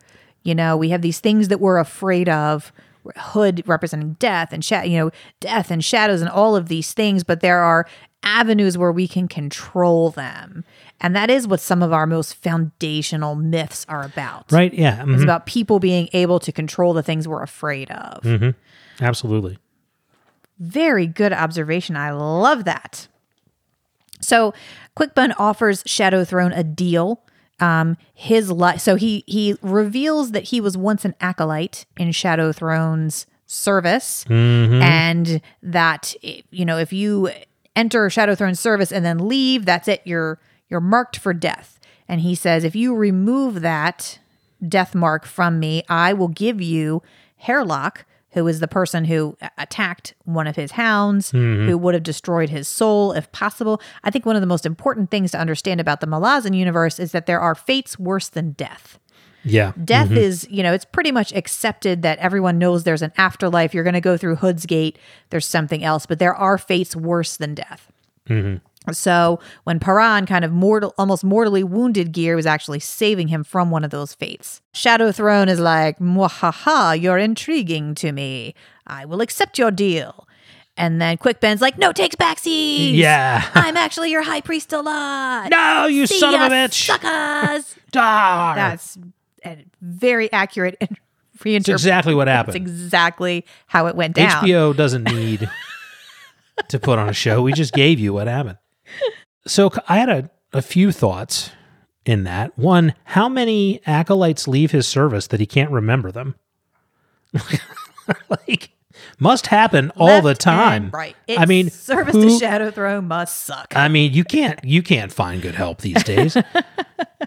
You 0.43 0.55
know, 0.55 0.77
we 0.77 0.89
have 0.89 1.01
these 1.01 1.19
things 1.19 1.47
that 1.49 1.59
we're 1.59 1.77
afraid 1.79 2.29
of. 2.29 2.71
Hood 3.15 3.63
representing 3.65 4.17
death 4.19 4.51
and 4.51 4.63
sha- 4.63 4.81
you 4.83 4.97
know 4.97 5.11
death 5.39 5.71
and 5.71 5.83
shadows 5.83 6.21
and 6.21 6.29
all 6.29 6.55
of 6.55 6.67
these 6.67 6.93
things, 6.93 7.23
but 7.23 7.39
there 7.39 7.59
are 7.59 7.87
avenues 8.23 8.77
where 8.77 8.91
we 8.91 9.07
can 9.07 9.27
control 9.27 10.11
them, 10.11 10.65
and 10.99 11.15
that 11.15 11.29
is 11.29 11.47
what 11.47 11.61
some 11.61 11.81
of 11.81 11.93
our 11.93 12.05
most 12.05 12.35
foundational 12.35 13.35
myths 13.35 13.85
are 13.89 14.03
about. 14.03 14.51
right 14.51 14.73
yeah 14.73 14.97
mhm. 14.97 15.13
It's 15.13 15.23
about 15.23 15.45
people 15.45 15.79
being 15.79 16.09
able 16.13 16.39
to 16.41 16.51
control 16.51 16.93
the 16.93 17.01
things 17.01 17.25
we're 17.27 17.41
afraid 17.41 17.89
of. 17.89 18.53
absolutely 19.01 19.57
Very 20.59 21.07
good 21.07 21.31
observation. 21.33 21.95
I 21.95 22.11
love 22.11 22.65
that. 22.65 23.07
So, 24.21 24.53
Quick 24.95 25.15
Ben 25.15 25.31
offers 25.33 25.81
Shadow 25.85 26.25
Throne 26.25 26.51
a 26.51 26.63
deal. 26.63 27.23
Um, 27.59 27.97
his 28.13 28.49
life. 28.51 28.79
So 28.79 28.95
he 28.95 29.23
he 29.27 29.55
reveals 29.61 30.31
that 30.31 30.45
he 30.45 30.61
was 30.61 30.77
once 30.77 31.05
an 31.05 31.15
acolyte 31.19 31.85
in 31.97 32.11
Shadow 32.11 32.51
Throne's 32.51 33.25
service, 33.45 34.25
and 34.29 35.41
that 35.61 36.15
you 36.21 36.65
know 36.65 36.77
if 36.77 36.93
you 36.93 37.31
enter 37.75 38.09
Shadow 38.09 38.35
Throne's 38.35 38.59
service 38.59 38.91
and 38.91 39.05
then 39.05 39.27
leave, 39.27 39.65
that's 39.65 39.87
it. 39.87 40.01
You're 40.05 40.39
you're 40.69 40.79
marked 40.79 41.17
for 41.17 41.33
death. 41.33 41.79
And 42.07 42.21
he 42.21 42.33
says, 42.35 42.63
if 42.63 42.75
you 42.75 42.95
remove 42.95 43.61
that 43.61 44.19
death 44.67 44.95
mark 44.95 45.25
from 45.25 45.59
me, 45.59 45.83
I 45.87 46.11
will 46.13 46.27
give 46.27 46.59
you 46.59 47.03
Hairlock, 47.37 48.05
who 48.31 48.47
is 48.47 48.59
the 48.59 48.67
person 48.67 49.05
who 49.05 49.37
attacked 49.57 50.13
one 50.25 50.47
of 50.47 50.55
his 50.55 50.71
hounds, 50.71 51.31
mm-hmm. 51.31 51.67
who 51.67 51.77
would 51.77 51.93
have 51.93 52.03
destroyed 52.03 52.49
his 52.49 52.67
soul 52.67 53.11
if 53.11 53.31
possible. 53.31 53.81
I 54.03 54.11
think 54.11 54.25
one 54.25 54.35
of 54.35 54.41
the 54.41 54.47
most 54.47 54.65
important 54.65 55.09
things 55.09 55.31
to 55.31 55.39
understand 55.39 55.81
about 55.81 56.01
the 56.01 56.07
Malazan 56.07 56.55
universe 56.55 56.99
is 56.99 57.11
that 57.11 57.25
there 57.25 57.39
are 57.39 57.55
fates 57.55 57.97
worse 57.97 58.29
than 58.29 58.51
death. 58.51 58.99
yeah 59.43 59.73
Death 59.83 60.09
mm-hmm. 60.09 60.17
is, 60.17 60.47
you 60.49 60.61
know, 60.61 60.73
it's 60.73 60.85
pretty 60.85 61.11
much 61.11 61.33
accepted 61.33 62.03
that 62.03 62.19
everyone 62.19 62.59
knows 62.59 62.83
there's 62.83 63.01
an 63.01 63.13
afterlife. 63.17 63.73
You're 63.73 63.83
going 63.83 63.93
to 63.93 64.01
go 64.01 64.17
through 64.17 64.35
Hood's 64.35 64.65
Gate, 64.65 64.99
there's 65.31 65.47
something 65.47 65.83
else, 65.83 66.05
but 66.05 66.19
there 66.19 66.35
are 66.35 66.57
fates 66.57 66.95
worse 66.95 67.35
than 67.37 67.55
death. 67.55 67.91
Mm-hmm. 68.27 68.57
So 68.91 69.39
when 69.65 69.79
Paran 69.79 70.25
kind 70.25 70.43
of 70.45 70.51
mortal, 70.51 70.93
almost 70.97 71.23
mortally 71.23 71.63
wounded 71.63 72.11
Gear 72.11 72.35
was 72.35 72.45
actually 72.45 72.79
saving 72.79 73.27
him 73.27 73.43
from 73.43 73.69
one 73.71 73.83
of 73.83 73.91
those 73.91 74.13
fates. 74.13 74.61
Shadow 74.73 75.11
Throne 75.11 75.49
is 75.49 75.59
like, 75.59 75.99
Mwahaha, 75.99 76.99
you're 76.99 77.17
intriguing 77.17 77.93
to 77.95 78.11
me. 78.11 78.55
I 78.87 79.05
will 79.05 79.21
accept 79.21 79.59
your 79.59 79.69
deal. 79.71 80.25
And 80.77 81.01
then 81.01 81.17
Quick 81.17 81.41
Ben's 81.41 81.61
like, 81.61 81.77
no 81.77 81.91
takes 81.91 82.15
backsies. 82.15 82.95
Yeah. 82.95 83.45
I'm 83.53 83.75
actually 83.75 84.11
your 84.11 84.21
high 84.23 84.39
priest 84.41 84.71
alive. 84.71 85.51
no 85.51 85.87
you 85.87 86.07
See 86.07 86.19
son 86.19 86.33
of 86.35 86.41
a 86.41 86.49
bitch 86.49 86.87
Suckers. 86.87 87.75
Dar! 87.91 88.55
That's 88.55 88.97
a 89.45 89.65
very 89.81 90.31
accurate 90.31 90.77
and 90.81 90.89
That's 90.89 91.43
reinterpretation. 91.43 91.73
exactly 91.73 92.15
what 92.15 92.25
That's 92.25 92.47
happened 92.47 92.55
exactly 92.55 93.45
how 93.67 93.87
it 93.87 93.95
went 93.95 94.15
down. 94.15 94.45
HBO 94.45 94.75
doesn't 94.75 95.03
need 95.03 95.49
to 96.69 96.79
put 96.79 96.97
on 96.97 97.09
a 97.09 97.13
show. 97.13 97.41
We 97.41 97.51
just 97.51 97.73
gave 97.73 97.99
you 97.99 98.13
what 98.13 98.27
happened. 98.27 98.57
So 99.47 99.71
I 99.87 99.97
had 99.97 100.09
a, 100.09 100.29
a 100.53 100.61
few 100.61 100.91
thoughts 100.91 101.51
in 102.05 102.23
that. 102.23 102.57
One, 102.57 102.93
how 103.05 103.29
many 103.29 103.81
acolytes 103.85 104.47
leave 104.47 104.71
his 104.71 104.87
service 104.87 105.27
that 105.27 105.39
he 105.39 105.45
can't 105.45 105.71
remember 105.71 106.11
them? 106.11 106.35
like, 108.29 108.71
must 109.19 109.47
happen 109.47 109.91
all 109.95 110.07
Left 110.07 110.23
the 110.23 110.33
time. 110.35 110.89
right. 110.91 111.15
I 111.29 111.45
mean, 111.45 111.69
service 111.69 112.15
who- 112.15 112.29
to 112.29 112.39
Shadow 112.39 112.71
Throne 112.71 113.07
must 113.07 113.45
suck. 113.45 113.73
I 113.75 113.87
mean, 113.87 114.13
you 114.13 114.23
can't 114.23 114.63
you 114.63 114.81
can't 114.81 115.11
find 115.11 115.41
good 115.41 115.55
help 115.55 115.81
these 115.81 116.03
days. 116.03 116.35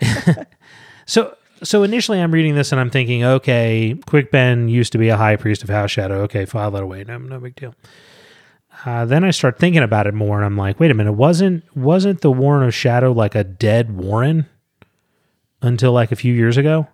so 1.07 1.37
so 1.63 1.83
initially 1.83 2.21
I'm 2.21 2.33
reading 2.33 2.55
this 2.55 2.73
and 2.73 2.81
I'm 2.81 2.91
thinking, 2.91 3.25
okay, 3.25 3.97
Quick 4.07 4.31
Ben 4.31 4.69
used 4.69 4.93
to 4.93 4.99
be 4.99 5.09
a 5.09 5.17
high 5.17 5.37
priest 5.37 5.63
of 5.63 5.69
House 5.69 5.91
Shadow. 5.91 6.23
Okay, 6.23 6.45
file 6.45 6.71
that 6.73 6.83
away. 6.83 7.05
No, 7.05 7.19
no 7.19 7.39
big 7.39 7.55
deal. 7.55 7.75
Uh, 8.85 9.05
then 9.05 9.22
I 9.24 9.30
start 9.30 9.59
thinking 9.59 9.83
about 9.83 10.07
it 10.07 10.14
more 10.14 10.37
and 10.37 10.45
I'm 10.45 10.57
like, 10.57 10.80
wait 10.80 10.91
a 10.91 10.95
minute, 10.95 11.12
wasn't 11.12 11.64
wasn't 11.76 12.20
the 12.20 12.33
Warren 12.33 12.66
of 12.66 12.74
Shadow 12.74 13.12
like 13.12 13.35
a 13.35 13.45
dead 13.45 13.97
Warren 13.97 14.47
until 15.61 15.93
like 15.93 16.11
a 16.11 16.16
few 16.16 16.35
years 16.35 16.57
ago? 16.57 16.89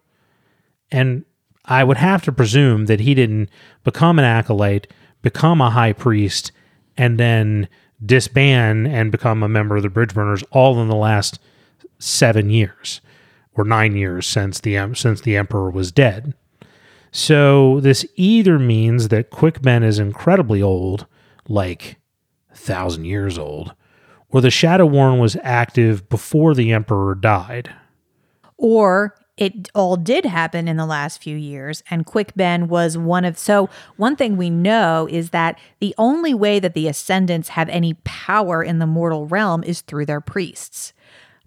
And 0.91 1.24
I 1.64 1.84
would 1.84 1.97
have 1.97 2.22
to 2.24 2.32
presume 2.32 2.86
that 2.86 3.01
he 3.01 3.14
didn't 3.14 3.51
become 3.84 4.18
an 4.18 4.24
acolyte, 4.24 4.86
become 5.22 5.61
a 5.61 5.70
high 5.70 5.93
priest, 5.93 6.53
and 6.97 7.18
then 7.18 7.68
disband 8.05 8.86
and 8.89 9.12
become 9.12 9.43
a 9.43 9.49
member 9.49 9.76
of 9.76 9.82
the 9.82 9.89
Bridgeburners 9.89 10.45
all 10.51 10.80
in 10.80 10.89
the 10.89 10.97
last 10.97 11.39
seven 11.99 12.51
years 12.51 13.01
or 13.55 13.64
nine 13.64 13.97
years 13.97 14.26
since 14.26 14.61
the 14.61 14.93
since 14.95 15.20
the 15.20 15.36
emperor 15.36 15.70
was 15.70 15.91
dead. 15.93 16.34
So 17.11 17.80
this 17.80 18.05
either 18.16 18.59
means 18.59 19.09
that 19.09 19.30
Quick 19.30 19.62
Ben 19.62 19.82
is 19.82 19.99
incredibly 19.99 20.62
old, 20.62 21.07
like 21.49 21.99
a 22.53 22.57
thousand 22.57 23.05
years 23.07 23.38
old, 23.38 23.74
or 24.30 24.40
the 24.40 24.51
Shadow 24.51 24.86
Warren 24.86 25.18
was 25.18 25.36
active 25.42 26.09
before 26.09 26.55
the 26.55 26.72
emperor 26.72 27.14
died. 27.14 27.74
or 28.57 29.14
it 29.36 29.70
all 29.72 29.96
did 29.96 30.24
happen 30.26 30.66
in 30.66 30.76
the 30.76 30.84
last 30.84 31.22
few 31.22 31.36
years 31.36 31.82
and 31.90 32.05
quick 32.05 32.32
ben 32.34 32.66
was 32.66 32.99
one 32.99 33.24
of 33.24 33.38
so 33.38 33.70
one 33.96 34.16
thing 34.16 34.36
we 34.36 34.51
know 34.51 35.07
is 35.09 35.30
that 35.30 35.57
the 35.78 35.94
only 35.96 36.34
way 36.34 36.59
that 36.59 36.74
the 36.74 36.88
ascendants 36.88 37.51
have 37.51 37.68
any 37.68 37.94
power 38.05 38.64
in 38.64 38.80
the 38.80 38.86
mortal 38.86 39.26
realm 39.26 39.62
is 39.62 39.80
through 39.80 40.05
their 40.07 40.20
priests. 40.20 40.92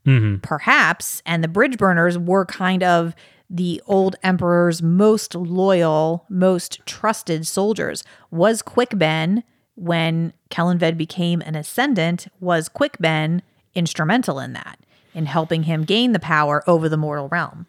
Hmm 0.06 0.38
perhaps 0.41 1.22
and 1.26 1.43
the 1.43 1.47
Bridgeburners 1.49 2.18
were 2.26 2.45
kind 2.45 2.82
of 2.82 3.14
the 3.49 3.82
old 3.86 4.16
emperor's 4.24 4.82
most 4.82 5.36
loyal 5.36 6.26
most 6.30 6.80
trusted 6.86 7.45
soldiers. 7.45 8.04
Was 8.32 8.62
quick 8.62 8.97
ben 8.97 9.43
when 9.82 10.32
kellanved 10.50 10.98
became 10.98 11.42
an 11.42 11.56
ascendant 11.56 12.28
was 12.40 12.70
quick 12.70 12.98
ben 13.00 13.42
instrumental 13.76 14.40
in 14.40 14.54
that 14.54 14.80
in 15.14 15.26
helping 15.26 15.64
him 15.64 15.84
gain 15.84 16.12
the 16.12 16.20
power 16.20 16.64
over 16.68 16.88
the 16.88 16.98
mortal 16.98 17.28
realm 17.30 17.66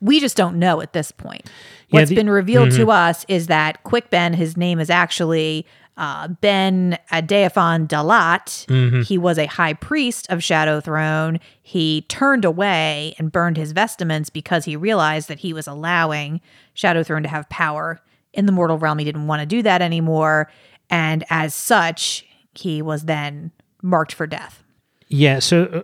we 0.00 0.18
just 0.18 0.36
don't 0.36 0.58
know 0.58 0.80
at 0.80 0.94
this 0.94 1.12
point. 1.12 1.48
Yeah, 1.88 2.00
What's 2.00 2.08
the- 2.08 2.16
been 2.16 2.28
revealed 2.28 2.72
to 2.72 2.90
us 2.90 3.24
is 3.28 3.46
that 3.46 3.84
Quick 3.84 4.10
Ben, 4.10 4.34
his 4.34 4.56
name 4.56 4.80
is 4.80 4.90
actually 4.90 5.64
uh, 5.96 6.26
Ben 6.26 6.98
Adaephon 7.12 7.86
Delat. 7.86 9.04
He 9.06 9.16
was 9.16 9.38
a 9.38 9.46
high 9.46 9.74
priest 9.74 10.26
of 10.28 10.42
Shadow 10.42 10.80
Throne. 10.80 11.38
He 11.62 12.00
turned 12.08 12.44
away 12.44 13.14
and 13.16 13.30
burned 13.30 13.56
his 13.56 13.70
vestments 13.70 14.28
because 14.28 14.64
he 14.64 14.74
realized 14.74 15.28
that 15.28 15.38
he 15.38 15.52
was 15.52 15.68
allowing 15.68 16.40
Shadow 16.74 17.04
Throne 17.04 17.22
to 17.22 17.28
have 17.28 17.48
power 17.48 18.00
in 18.32 18.46
the 18.46 18.52
mortal 18.52 18.78
realm. 18.78 18.98
He 18.98 19.04
didn't 19.04 19.28
want 19.28 19.38
to 19.38 19.46
do 19.46 19.62
that 19.62 19.82
anymore. 19.82 20.50
And 20.92 21.24
as 21.30 21.54
such, 21.54 22.26
he 22.54 22.82
was 22.82 23.06
then 23.06 23.50
marked 23.82 24.12
for 24.12 24.26
death. 24.26 24.62
Yeah, 25.08 25.38
so 25.38 25.64
uh, 25.64 25.82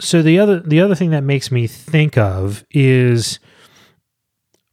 so 0.00 0.20
the 0.20 0.38
other 0.38 0.58
the 0.58 0.80
other 0.80 0.96
thing 0.96 1.10
that 1.10 1.22
makes 1.22 1.52
me 1.52 1.68
think 1.68 2.18
of 2.18 2.64
is 2.72 3.38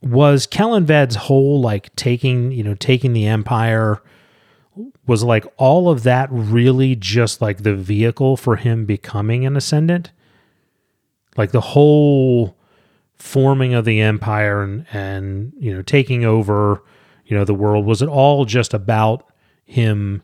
was 0.01 0.47
Kellanved's 0.47 1.15
whole 1.15 1.61
like 1.61 1.95
taking, 1.95 2.51
you 2.51 2.63
know, 2.63 2.73
taking 2.73 3.13
the 3.13 3.27
empire 3.27 4.01
was 5.05 5.23
like 5.23 5.45
all 5.57 5.89
of 5.89 6.03
that 6.03 6.29
really 6.31 6.95
just 6.95 7.39
like 7.39 7.61
the 7.61 7.75
vehicle 7.75 8.37
for 8.37 8.55
him 8.55 8.85
becoming 8.85 9.45
an 9.45 9.55
ascendant? 9.55 10.11
Like 11.37 11.51
the 11.51 11.61
whole 11.61 12.57
forming 13.13 13.75
of 13.75 13.85
the 13.85 14.01
empire 14.01 14.63
and 14.63 14.85
and 14.91 15.53
you 15.59 15.71
know 15.71 15.83
taking 15.83 16.25
over, 16.25 16.81
you 17.25 17.37
know, 17.37 17.45
the 17.45 17.53
world 17.53 17.85
was 17.85 18.01
it 18.01 18.09
all 18.09 18.45
just 18.45 18.73
about 18.73 19.27
him 19.65 20.21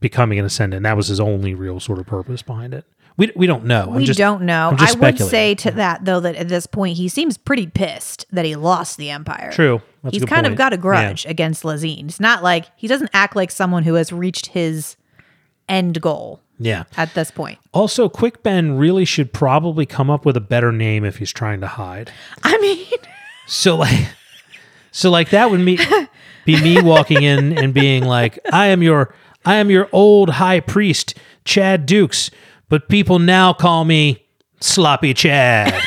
becoming 0.00 0.38
an 0.38 0.44
ascendant? 0.44 0.82
That 0.84 0.96
was 0.96 1.08
his 1.08 1.20
only 1.20 1.54
real 1.54 1.80
sort 1.80 1.98
of 1.98 2.06
purpose 2.06 2.42
behind 2.42 2.74
it. 2.74 2.84
We, 3.18 3.30
we 3.36 3.46
don't 3.46 3.64
know. 3.66 3.88
I'm 3.88 3.94
we 3.96 4.04
just- 4.04 4.18
don't 4.18 4.42
know. 4.42 4.74
I 4.78 4.92
would 4.94 5.18
say 5.18 5.54
to 5.56 5.70
that 5.72 6.04
though 6.06 6.20
that 6.20 6.34
at 6.36 6.48
this 6.48 6.66
point 6.66 6.96
he 6.96 7.08
seems 7.08 7.36
pretty 7.36 7.66
pissed 7.66 8.24
that 8.32 8.44
he 8.46 8.56
lost 8.56 8.96
the 8.96 9.10
empire. 9.10 9.52
True. 9.52 9.82
That's 10.02 10.16
He's 10.16 10.24
kind 10.24 10.46
of 10.46 10.56
got 10.56 10.72
a 10.72 10.76
Yeah. 10.76 10.80
grudge 10.80 11.26
against 11.26 11.62
Laseen. 11.62 12.06
It's 12.06 12.18
not 12.20 12.42
like 12.42 12.66
he 12.74 12.88
doesn't 12.88 13.10
act 13.12 13.36
like 13.36 13.50
someone 13.50 13.82
who 13.82 13.94
has 13.94 14.12
reached 14.12 14.46
his 14.46 14.96
end 15.68 16.00
goal 16.00 16.40
Yeah. 16.58 16.84
at 16.96 17.12
this 17.14 17.30
point. 17.30 17.58
Also, 17.72 18.08
Quick 18.08 18.42
Ben 18.42 18.78
really 18.78 19.04
should 19.04 19.32
probably 19.32 19.84
come 19.86 20.08
up 20.10 20.24
with 20.24 20.36
a 20.36 20.40
better 20.40 20.72
name 20.72 21.04
if 21.04 21.18
he's 21.18 21.30
trying 21.32 21.60
to 21.60 21.66
hide. 21.68 22.10
I 22.42 22.56
mean, 22.58 22.86
So 23.46 23.76
like, 23.76 24.08
so 24.90 25.10
like 25.10 25.30
that 25.30 25.50
would 25.50 25.64
be 25.64 25.78
be 26.44 26.60
me 26.62 26.80
walking 26.82 27.22
in 27.22 27.56
and 27.56 27.72
being 27.74 28.04
like, 28.04 28.38
"I 28.52 28.66
am 28.66 28.82
your 28.82 29.14
I 29.44 29.56
am 29.56 29.70
your 29.70 29.88
old 29.92 30.30
high 30.30 30.60
priest, 30.60 31.14
Chad 31.44 31.86
Dukes, 31.86 32.30
but 32.68 32.88
people 32.88 33.18
now 33.18 33.52
call 33.52 33.84
me 33.84 34.26
Sloppy 34.60 35.14
Chad." 35.14 35.82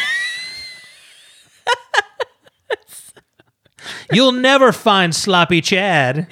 You'll 4.12 4.32
never 4.32 4.72
find 4.72 5.16
Sloppy 5.16 5.62
Chad. 5.62 6.28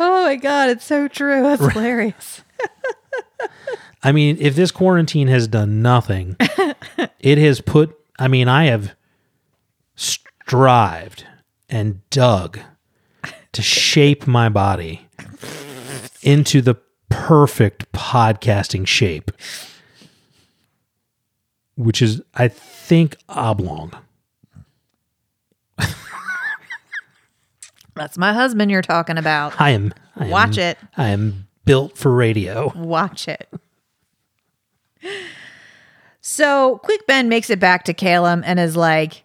oh 0.00 0.24
my 0.24 0.36
god, 0.36 0.70
it's 0.70 0.84
so 0.84 1.08
true. 1.08 1.42
That's 1.42 1.72
hilarious. 1.72 2.42
I 4.02 4.12
mean, 4.12 4.36
if 4.40 4.54
this 4.54 4.70
quarantine 4.70 5.28
has 5.28 5.48
done 5.48 5.82
nothing, 5.82 6.36
it 7.20 7.38
has 7.38 7.60
put, 7.60 7.98
I 8.18 8.28
mean, 8.28 8.48
I 8.48 8.66
have 8.66 8.94
strived 10.48 11.26
and 11.68 12.00
dug 12.08 12.58
to 13.52 13.60
shape 13.60 14.26
my 14.26 14.48
body 14.48 15.06
into 16.22 16.62
the 16.62 16.74
perfect 17.10 17.92
podcasting 17.92 18.86
shape, 18.86 19.30
which 21.76 22.00
is, 22.00 22.22
I 22.34 22.48
think, 22.48 23.18
oblong. 23.28 23.92
That's 27.94 28.16
my 28.16 28.32
husband 28.32 28.70
you're 28.70 28.80
talking 28.80 29.18
about. 29.18 29.60
I 29.60 29.70
am, 29.70 29.92
I 30.16 30.24
am 30.24 30.30
Watch 30.30 30.56
it. 30.56 30.78
I 30.96 31.08
am 31.08 31.46
built 31.66 31.98
for 31.98 32.10
radio. 32.14 32.72
Watch 32.74 33.28
it. 33.28 33.50
So 36.22 36.78
Quick 36.84 37.06
Ben 37.06 37.28
makes 37.28 37.50
it 37.50 37.60
back 37.60 37.84
to 37.84 37.92
Kalam 37.92 38.42
and 38.46 38.58
is 38.58 38.78
like, 38.78 39.24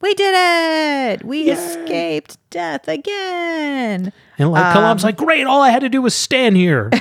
We 0.00 0.14
did 0.14 0.34
it! 0.36 1.24
We 1.24 1.50
escaped 1.50 2.36
death 2.50 2.86
again. 2.86 4.12
And 4.38 4.50
like, 4.52 4.72
Kalam's 4.72 5.02
like, 5.04 5.16
great, 5.16 5.46
all 5.46 5.62
I 5.62 5.70
had 5.70 5.80
to 5.80 5.88
do 5.88 6.02
was 6.02 6.14
stand 6.14 6.56
here. 6.56 6.90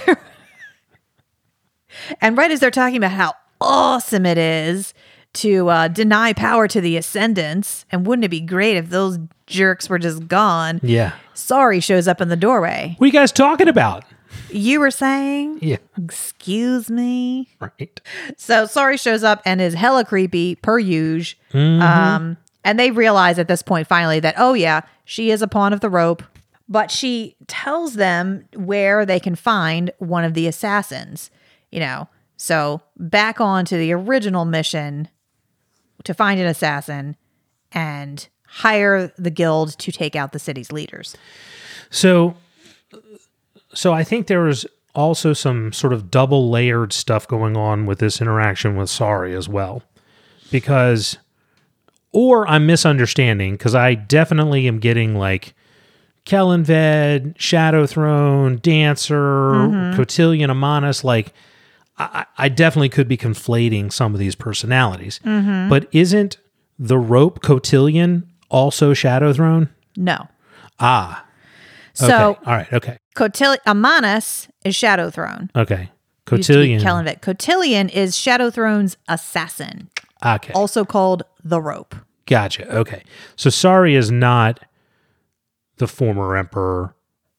And 2.22 2.38
right 2.38 2.52
as 2.52 2.60
they're 2.60 2.72
talking 2.72 2.98
about 2.98 3.12
how 3.12 3.34
awesome 3.62 4.26
it 4.26 4.38
is 4.38 4.94
to 5.34 5.70
uh, 5.70 5.88
deny 5.88 6.34
power 6.34 6.68
to 6.68 6.80
the 6.82 6.98
ascendants, 6.98 7.86
and 7.92 8.06
wouldn't 8.06 8.26
it 8.26 8.30
be 8.30 8.42
great 8.42 8.78
if 8.78 8.90
those 8.90 9.18
jerks 9.48 9.90
were 9.90 9.98
just 10.00 10.28
gone? 10.28 10.80
yeah. 10.84 11.14
Sorry 11.34 11.80
shows 11.80 12.08
up 12.08 12.22
in 12.22 12.30
the 12.30 12.36
doorway. 12.36 12.96
What 12.98 13.06
are 13.06 13.08
you 13.08 13.14
guys 13.14 13.32
talking 13.32 13.68
about? 13.68 14.06
You 14.50 14.80
were 14.80 14.92
saying, 14.92 15.60
Yeah. 15.62 15.78
excuse 16.02 16.90
me. 16.90 17.50
Right. 17.60 18.00
So 18.38 18.66
sorry 18.66 18.98
shows 18.98 19.24
up 19.24 19.42
and 19.46 19.60
is 19.60 19.74
hella 19.74 20.06
creepy 20.06 20.56
per 20.56 20.78
usual. 20.80 21.40
Mm-hmm. 21.54 21.82
Um, 21.82 22.38
and 22.66 22.78
they 22.78 22.92
realize 22.92 23.40
at 23.40 23.48
this 23.48 23.62
point 23.62 23.88
finally 23.88 24.20
that 24.20 24.36
oh 24.38 24.54
yeah, 24.54 24.82
she 25.06 25.32
is 25.32 25.42
a 25.42 25.48
pawn 25.48 25.72
of 25.72 25.80
the 25.80 25.90
rope. 25.90 26.22
But 26.68 26.90
she 26.90 27.36
tells 27.48 27.94
them 27.94 28.48
where 28.56 29.06
they 29.06 29.20
can 29.20 29.36
find 29.36 29.92
one 30.00 30.24
of 30.26 30.34
the 30.34 30.48
assassins. 30.48 31.30
You 31.72 31.80
know, 31.80 32.10
so 32.38 32.82
back 32.98 33.40
on 33.40 33.64
to 33.66 33.78
the 33.78 33.94
original 33.94 34.46
mission 34.46 35.08
to 36.04 36.14
find 36.14 36.40
an 36.40 36.48
assassin 36.48 37.16
and 37.72 38.28
hire 38.48 39.12
the 39.18 39.30
guild 39.30 39.78
to 39.80 39.92
take 39.92 40.16
out 40.16 40.32
the 40.32 40.40
city's 40.40 40.72
leaders. 40.72 41.16
So, 41.90 42.36
so 43.74 43.94
I 43.94 44.04
think 44.04 44.28
there 44.28 44.42
was 44.44 44.66
also 44.94 45.34
some 45.34 45.74
sort 45.74 45.92
of 45.92 46.10
double 46.10 46.50
layered 46.50 46.94
stuff 46.94 47.28
going 47.28 47.58
on 47.58 47.86
with 47.86 48.00
this 48.00 48.22
interaction 48.22 48.78
with 48.78 48.90
Sorry 48.90 49.36
as 49.36 49.50
well, 49.50 49.84
because, 50.52 51.18
or 52.16 52.48
I'm 52.48 52.66
misunderstanding 52.66 53.56
because 53.56 53.76
I 53.76 53.94
definitely 53.94 54.68
am 54.68 54.80
getting 54.80 55.16
like 55.16 55.54
Kellanved, 56.24 57.36
Shadow 57.40 57.86
Throne, 57.86 58.58
Dancer, 58.64 59.94
Cotillion, 59.96 60.50
Ammanas, 60.50 61.04
like 61.04 61.34
I, 61.98 62.26
I 62.38 62.50
definitely 62.50 62.90
could 62.90 63.08
be 63.08 63.18
conflating 63.18 63.92
some 63.92 64.14
of 64.14 64.20
these 64.20 64.34
personalities. 64.34 65.20
But 65.24 65.88
isn't 65.92 66.38
the 66.80 66.98
rope 66.98 67.42
Cotillion 67.42 68.32
also 68.50 68.94
Shadow 68.94 69.34
Throne? 69.34 69.70
No. 69.98 70.28
Ah. 70.80 71.26
Okay. 72.02 72.08
So 72.08 72.38
all 72.46 72.54
right. 72.54 72.72
Okay. 72.74 72.98
Cotillion, 73.14 73.62
Ammanas 73.68 74.48
is 74.64 74.76
Shadow 74.76 75.10
Throne. 75.10 75.50
Okay. 75.56 75.90
Used 76.32 76.48
to 76.48 76.54
be 76.54 76.58
Cotillion. 76.58 76.82
Kellanved. 76.82 77.22
Cotillion 77.22 77.90
is 77.90 78.18
Shadow 78.18 78.50
Throne's 78.50 78.98
assassin, 79.08 79.90
okay. 80.26 80.54
also 80.54 80.84
called 80.86 81.24
the 81.44 81.62
Rope. 81.62 81.96
Gotcha. 82.26 82.68
Okay. 82.78 83.04
So 83.36 83.50
Sorry 83.50 83.96
is 83.96 84.10
not 84.12 84.60
the 85.78 85.88
former 85.88 86.36
emperor. 86.36 86.96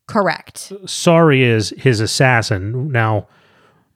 Correct. 0.06 0.72
Sorry 0.86 1.42
is 1.42 1.70
his 1.76 2.00
assassin. 2.00 2.92
Now, 2.92 3.26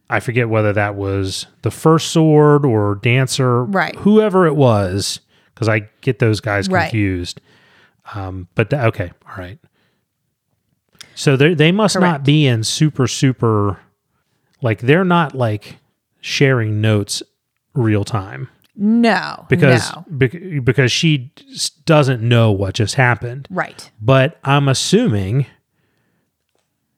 I 0.08 0.18
forget 0.18 0.48
whether 0.48 0.72
that 0.72 0.96
was 0.96 1.46
the 1.62 1.70
first 1.70 2.08
sword 2.10 2.64
or 2.64 2.96
dancer, 2.96 3.64
Right. 3.64 3.94
Whoever 3.96 4.46
it 4.46 4.56
was, 4.56 5.20
because 5.54 5.68
I 5.68 5.88
get 6.00 6.18
those 6.18 6.40
guys 6.40 6.68
Right. 6.68 6.82
confused. 6.84 7.40
Um, 8.14 8.48
but 8.56 8.70
th- 8.70 8.82
okay, 8.82 9.12
all 9.28 9.36
right. 9.36 9.58
So 11.14 11.36
they 11.36 11.54
they 11.54 11.70
must 11.70 12.00
not 12.00 12.24
be 12.24 12.46
in 12.46 12.64
super 12.64 13.06
super, 13.06 13.78
like 14.62 14.80
they're 14.80 15.04
not 15.04 15.34
like 15.34 15.76
sharing 16.20 16.80
notes 16.80 17.22
real 17.74 18.04
time 18.04 18.48
No. 18.82 19.44
because 19.50 19.92
no. 19.94 20.04
bec- 20.08 20.64
because 20.64 20.90
she 20.90 21.32
doesn't 21.84 22.22
know 22.22 22.50
what 22.50 22.74
just 22.74 22.94
happened. 22.94 23.46
Right. 23.50 23.90
But 24.00 24.38
I'm 24.42 24.68
assuming 24.68 25.44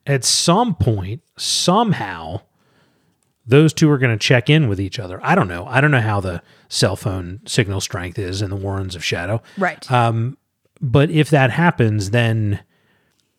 at 0.06 0.24
some 0.24 0.76
point, 0.76 1.22
somehow, 1.36 2.42
those 3.44 3.72
two 3.72 3.90
are 3.90 3.98
going 3.98 4.16
to 4.16 4.24
check 4.24 4.48
in 4.48 4.68
with 4.68 4.80
each 4.80 4.98
other. 5.00 5.18
I 5.24 5.34
don't 5.34 5.48
know. 5.48 5.66
I 5.66 5.80
don't 5.80 5.90
know 5.90 6.00
how 6.00 6.20
the 6.20 6.40
cell 6.68 6.94
phone 6.94 7.40
signal 7.46 7.80
strength 7.80 8.18
is 8.18 8.42
in 8.42 8.50
the 8.50 8.56
Warrens 8.56 8.94
of 8.94 9.04
Shadow. 9.04 9.42
Right. 9.58 9.90
Um, 9.90 10.38
But 10.80 11.10
if 11.10 11.30
that 11.30 11.50
happens, 11.50 12.10
then 12.10 12.60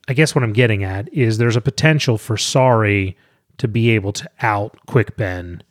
I 0.09 0.13
guess 0.13 0.35
what 0.35 0.43
I'm 0.43 0.53
getting 0.53 0.83
at 0.83 1.11
is 1.13 1.37
there's 1.37 1.55
a 1.55 1.61
potential 1.61 2.17
for 2.17 2.35
Sorry 2.35 3.17
to 3.57 3.67
be 3.69 3.91
able 3.91 4.11
to 4.13 4.29
out 4.41 4.77
Quick 4.85 5.15
Ben 5.15 5.63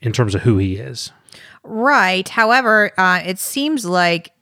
in 0.00 0.12
terms 0.12 0.34
of 0.34 0.42
who 0.42 0.58
he 0.58 0.76
is. 0.76 1.12
Right. 1.64 2.28
However, 2.28 2.92
uh, 2.98 3.22
it 3.24 3.38
seems 3.38 3.84
like 3.84 4.32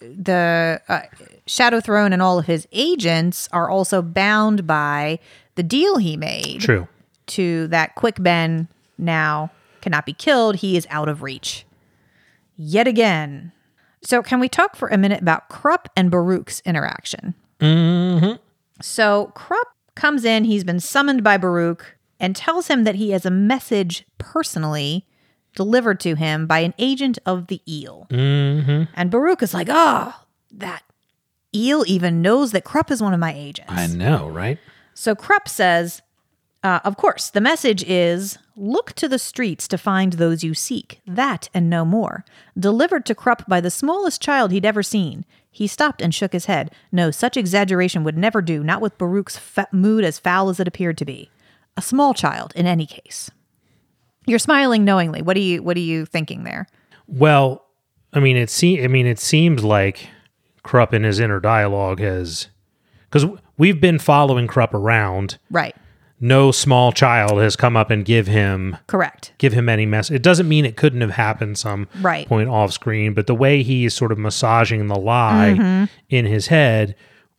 the 0.00 0.80
uh, 0.88 1.00
Shadow 1.46 1.80
Throne 1.80 2.12
and 2.12 2.22
all 2.22 2.38
of 2.38 2.46
his 2.46 2.66
agents 2.72 3.48
are 3.52 3.68
also 3.68 4.02
bound 4.02 4.66
by 4.66 5.18
the 5.54 5.62
deal 5.62 5.98
he 5.98 6.16
made 6.16 6.60
True. 6.60 6.88
to 7.28 7.66
that 7.68 7.94
Quick 7.94 8.22
Ben 8.22 8.68
now 8.96 9.50
cannot 9.80 10.06
be 10.06 10.12
killed. 10.12 10.56
He 10.56 10.76
is 10.76 10.86
out 10.90 11.08
of 11.08 11.22
reach. 11.22 11.64
Yet 12.56 12.86
again. 12.86 13.52
So, 14.02 14.22
can 14.22 14.40
we 14.40 14.48
talk 14.48 14.76
for 14.76 14.88
a 14.88 14.98
minute 14.98 15.20
about 15.20 15.48
Kruppe 15.48 15.86
and 15.96 16.10
Baruk's 16.10 16.60
interaction? 16.64 17.34
Mm-hmm. 17.60 18.34
So, 18.80 19.32
Kruppe 19.34 19.72
comes 19.96 20.24
in, 20.24 20.44
he's 20.44 20.64
been 20.64 20.80
summoned 20.80 21.24
by 21.24 21.36
Baruk, 21.36 21.98
and 22.20 22.36
tells 22.36 22.68
him 22.68 22.84
that 22.84 22.94
he 22.94 23.10
has 23.10 23.26
a 23.26 23.30
message 23.30 24.06
personally 24.18 25.04
delivered 25.54 26.00
to 26.00 26.14
him 26.14 26.46
by 26.46 26.60
an 26.60 26.74
agent 26.78 27.18
of 27.26 27.48
the 27.48 27.60
eel. 27.68 28.06
Mm-hmm. 28.10 28.84
And 28.94 29.10
Baruk 29.10 29.42
is 29.42 29.54
like, 29.54 29.68
oh, 29.70 30.14
that 30.52 30.82
eel 31.54 31.84
even 31.86 32.22
knows 32.22 32.52
that 32.52 32.64
Kruppe 32.64 32.90
is 32.90 33.02
one 33.02 33.14
of 33.14 33.20
my 33.20 33.32
agents. 33.34 33.72
I 33.72 33.86
know, 33.86 34.28
right? 34.28 34.58
So 34.94 35.14
Kruppe 35.14 35.48
says, 35.48 36.02
uh, 36.62 36.80
of 36.84 36.96
course, 36.96 37.30
the 37.30 37.40
message 37.40 37.84
is 37.84 38.38
look 38.56 38.92
to 38.94 39.08
the 39.08 39.18
streets 39.18 39.68
to 39.68 39.78
find 39.78 40.14
those 40.14 40.42
you 40.42 40.54
seek, 40.54 41.00
that 41.06 41.48
and 41.54 41.70
no 41.70 41.84
more. 41.84 42.24
Delivered 42.58 43.06
to 43.06 43.14
Kruppe 43.14 43.46
by 43.46 43.60
the 43.60 43.70
smallest 43.70 44.20
child 44.20 44.50
he'd 44.50 44.66
ever 44.66 44.82
seen. 44.82 45.24
He 45.50 45.66
stopped 45.66 46.02
and 46.02 46.14
shook 46.14 46.32
his 46.32 46.46
head. 46.46 46.72
No, 46.92 47.10
such 47.10 47.36
exaggeration 47.36 48.04
would 48.04 48.18
never 48.18 48.42
do, 48.42 48.62
not 48.62 48.80
with 48.80 48.98
Baruk's 48.98 49.38
fa- 49.38 49.68
mood 49.72 50.04
as 50.04 50.18
foul 50.18 50.48
as 50.48 50.60
it 50.60 50.68
appeared 50.68 50.98
to 50.98 51.04
be. 51.04 51.30
A 51.76 51.82
small 51.82 52.12
child, 52.12 52.52
in 52.56 52.66
any 52.66 52.86
case. 52.86 53.30
You're 54.28 54.38
smiling 54.38 54.84
knowingly. 54.84 55.22
What 55.22 55.36
are 55.36 55.40
you 55.40 55.62
What 55.62 55.76
are 55.76 55.80
you 55.80 56.04
thinking 56.06 56.44
there? 56.44 56.66
Well, 57.06 57.64
I 58.12 58.20
mean, 58.20 58.36
it 58.36 58.50
se- 58.50 58.84
I 58.84 58.88
mean, 58.88 59.06
it 59.06 59.18
seems 59.18 59.64
like 59.64 60.08
Kruppe 60.64 60.92
in 60.92 61.02
his 61.04 61.18
inner 61.20 61.40
dialogue 61.40 62.00
has, 62.00 62.48
because 63.10 63.26
we've 63.56 63.80
been 63.80 63.98
following 63.98 64.46
Kruppe 64.46 64.74
around. 64.74 65.38
Right. 65.50 65.74
No 66.20 66.50
small 66.50 66.90
child 66.90 67.40
has 67.40 67.54
come 67.54 67.76
up 67.76 67.90
and 67.90 68.04
give 68.04 68.26
him 68.26 68.76
Correct. 68.88 69.32
give 69.38 69.52
him 69.52 69.68
any 69.68 69.86
mess. 69.86 70.10
It 70.10 70.20
doesn't 70.22 70.48
mean 70.48 70.64
it 70.64 70.76
couldn't 70.76 71.00
have 71.00 71.12
happened 71.12 71.56
some 71.58 71.86
Right. 72.00 72.26
point 72.26 72.48
off 72.48 72.72
screen, 72.72 73.14
but 73.14 73.28
the 73.28 73.36
way 73.36 73.62
he's 73.62 73.94
sort 73.94 74.10
of 74.10 74.18
massaging 74.18 74.88
the 74.88 74.98
lie 74.98 75.54
Mm-hmm. 75.56 75.84
in 76.10 76.24
his 76.26 76.48
head 76.48 76.96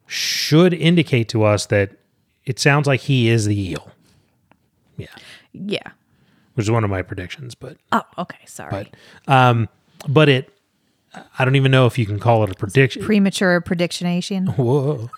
should 0.08 0.74
indicate 0.74 1.28
to 1.30 1.44
us 1.44 1.66
that 1.68 1.92
it 2.46 2.58
sounds 2.58 2.88
like 2.88 3.02
he 3.02 3.28
is 3.30 3.46
the 3.46 3.60
eel. 3.72 3.92
Yeah, 4.98 5.08
Yeah. 5.52 5.92
Which 6.56 6.66
is 6.66 6.72
one 6.72 6.84
of 6.84 6.90
my 6.90 7.02
predictions, 7.02 7.56
but 7.56 7.78
Oh, 7.92 8.02
okay. 8.18 8.40
Sorry. 8.46 8.92
but 9.28 9.34
um, 9.34 9.70
but 10.08 10.28
it. 10.30 10.54
I 11.40 11.44
don't 11.46 11.56
even 11.56 11.72
know 11.72 11.86
if 11.88 11.98
you 11.98 12.06
can 12.06 12.20
call 12.20 12.44
it 12.44 12.52
a 12.52 12.54
prediction. 12.54 13.04
Premature 13.04 13.62
predictionation. 13.62 14.48
Whoa. 14.58 15.10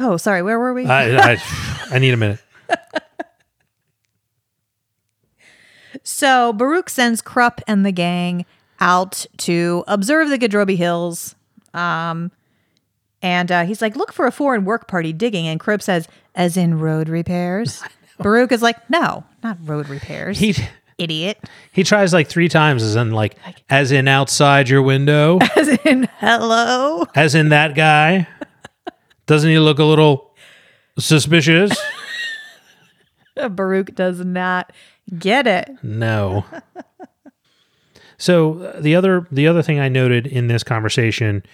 Oh, 0.00 0.16
sorry. 0.16 0.42
Where 0.42 0.58
were 0.58 0.72
we? 0.74 0.86
I, 0.86 1.32
I, 1.32 1.42
I 1.90 1.98
need 1.98 2.14
a 2.14 2.16
minute. 2.16 2.40
So 6.04 6.52
Baruk 6.54 6.88
sends 6.88 7.20
Kruppe 7.20 7.60
and 7.66 7.84
the 7.84 7.92
gang 7.92 8.46
out 8.80 9.26
to 9.38 9.84
observe 9.88 10.30
the 10.30 10.38
Gadrobi 10.38 10.76
Hills. 10.76 11.34
Um, 11.74 12.30
and 13.22 13.50
uh, 13.50 13.64
he's 13.64 13.82
like, 13.82 13.96
look 13.96 14.12
for 14.12 14.26
a 14.26 14.32
foreign 14.32 14.64
work 14.64 14.86
party 14.88 15.12
digging. 15.12 15.46
And 15.46 15.58
Kruppe 15.60 15.82
says, 15.82 16.08
as 16.34 16.56
in 16.56 16.78
road 16.78 17.08
repairs. 17.08 17.82
Baruk 18.20 18.50
is 18.52 18.62
like, 18.62 18.88
no, 18.90 19.24
not 19.42 19.58
road 19.62 19.88
repairs. 19.88 20.38
He 20.38 20.54
Idiot. 20.98 21.38
he 21.72 21.84
tries 21.84 22.12
like 22.12 22.26
three 22.28 22.48
times, 22.48 22.82
as 22.82 22.96
in 22.96 23.12
like 23.12 23.36
as 23.70 23.92
in 23.92 24.08
outside 24.08 24.68
your 24.68 24.82
window, 24.82 25.38
As 25.56 25.68
in, 25.84 26.08
hello. 26.18 27.06
as 27.14 27.36
in 27.36 27.50
that 27.50 27.76
guy. 27.76 28.26
Doesn't 29.26 29.48
he 29.48 29.60
look 29.60 29.78
a 29.78 29.84
little 29.84 30.34
suspicious? 30.98 31.70
Baruk 33.50 33.94
does 33.94 34.24
not 34.24 34.72
get 35.16 35.46
it. 35.46 35.70
No. 35.84 36.44
So 38.16 38.62
uh, 38.62 38.80
the 38.80 38.96
other 38.96 39.28
the 39.30 39.46
other 39.46 39.62
thing 39.62 39.78
I 39.78 39.88
noted 39.88 40.26
in 40.26 40.48
this 40.48 40.64
conversation 40.64 41.44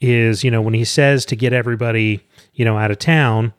is, 0.00 0.42
you 0.44 0.50
know, 0.50 0.62
when 0.62 0.74
he 0.74 0.84
says 0.84 1.24
to 1.26 1.36
get 1.36 1.52
everybody, 1.52 2.26
you 2.54 2.64
know, 2.64 2.78
out 2.78 2.90
of 2.90 2.98
town, 2.98 3.52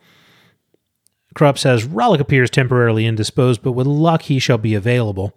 Kruppe 1.35 1.57
says 1.57 1.85
Rallick 1.85 2.19
appears 2.19 2.49
temporarily 2.49 3.05
indisposed, 3.05 3.61
but 3.61 3.71
with 3.71 3.87
luck 3.87 4.23
he 4.23 4.39
shall 4.39 4.57
be 4.57 4.75
available. 4.75 5.33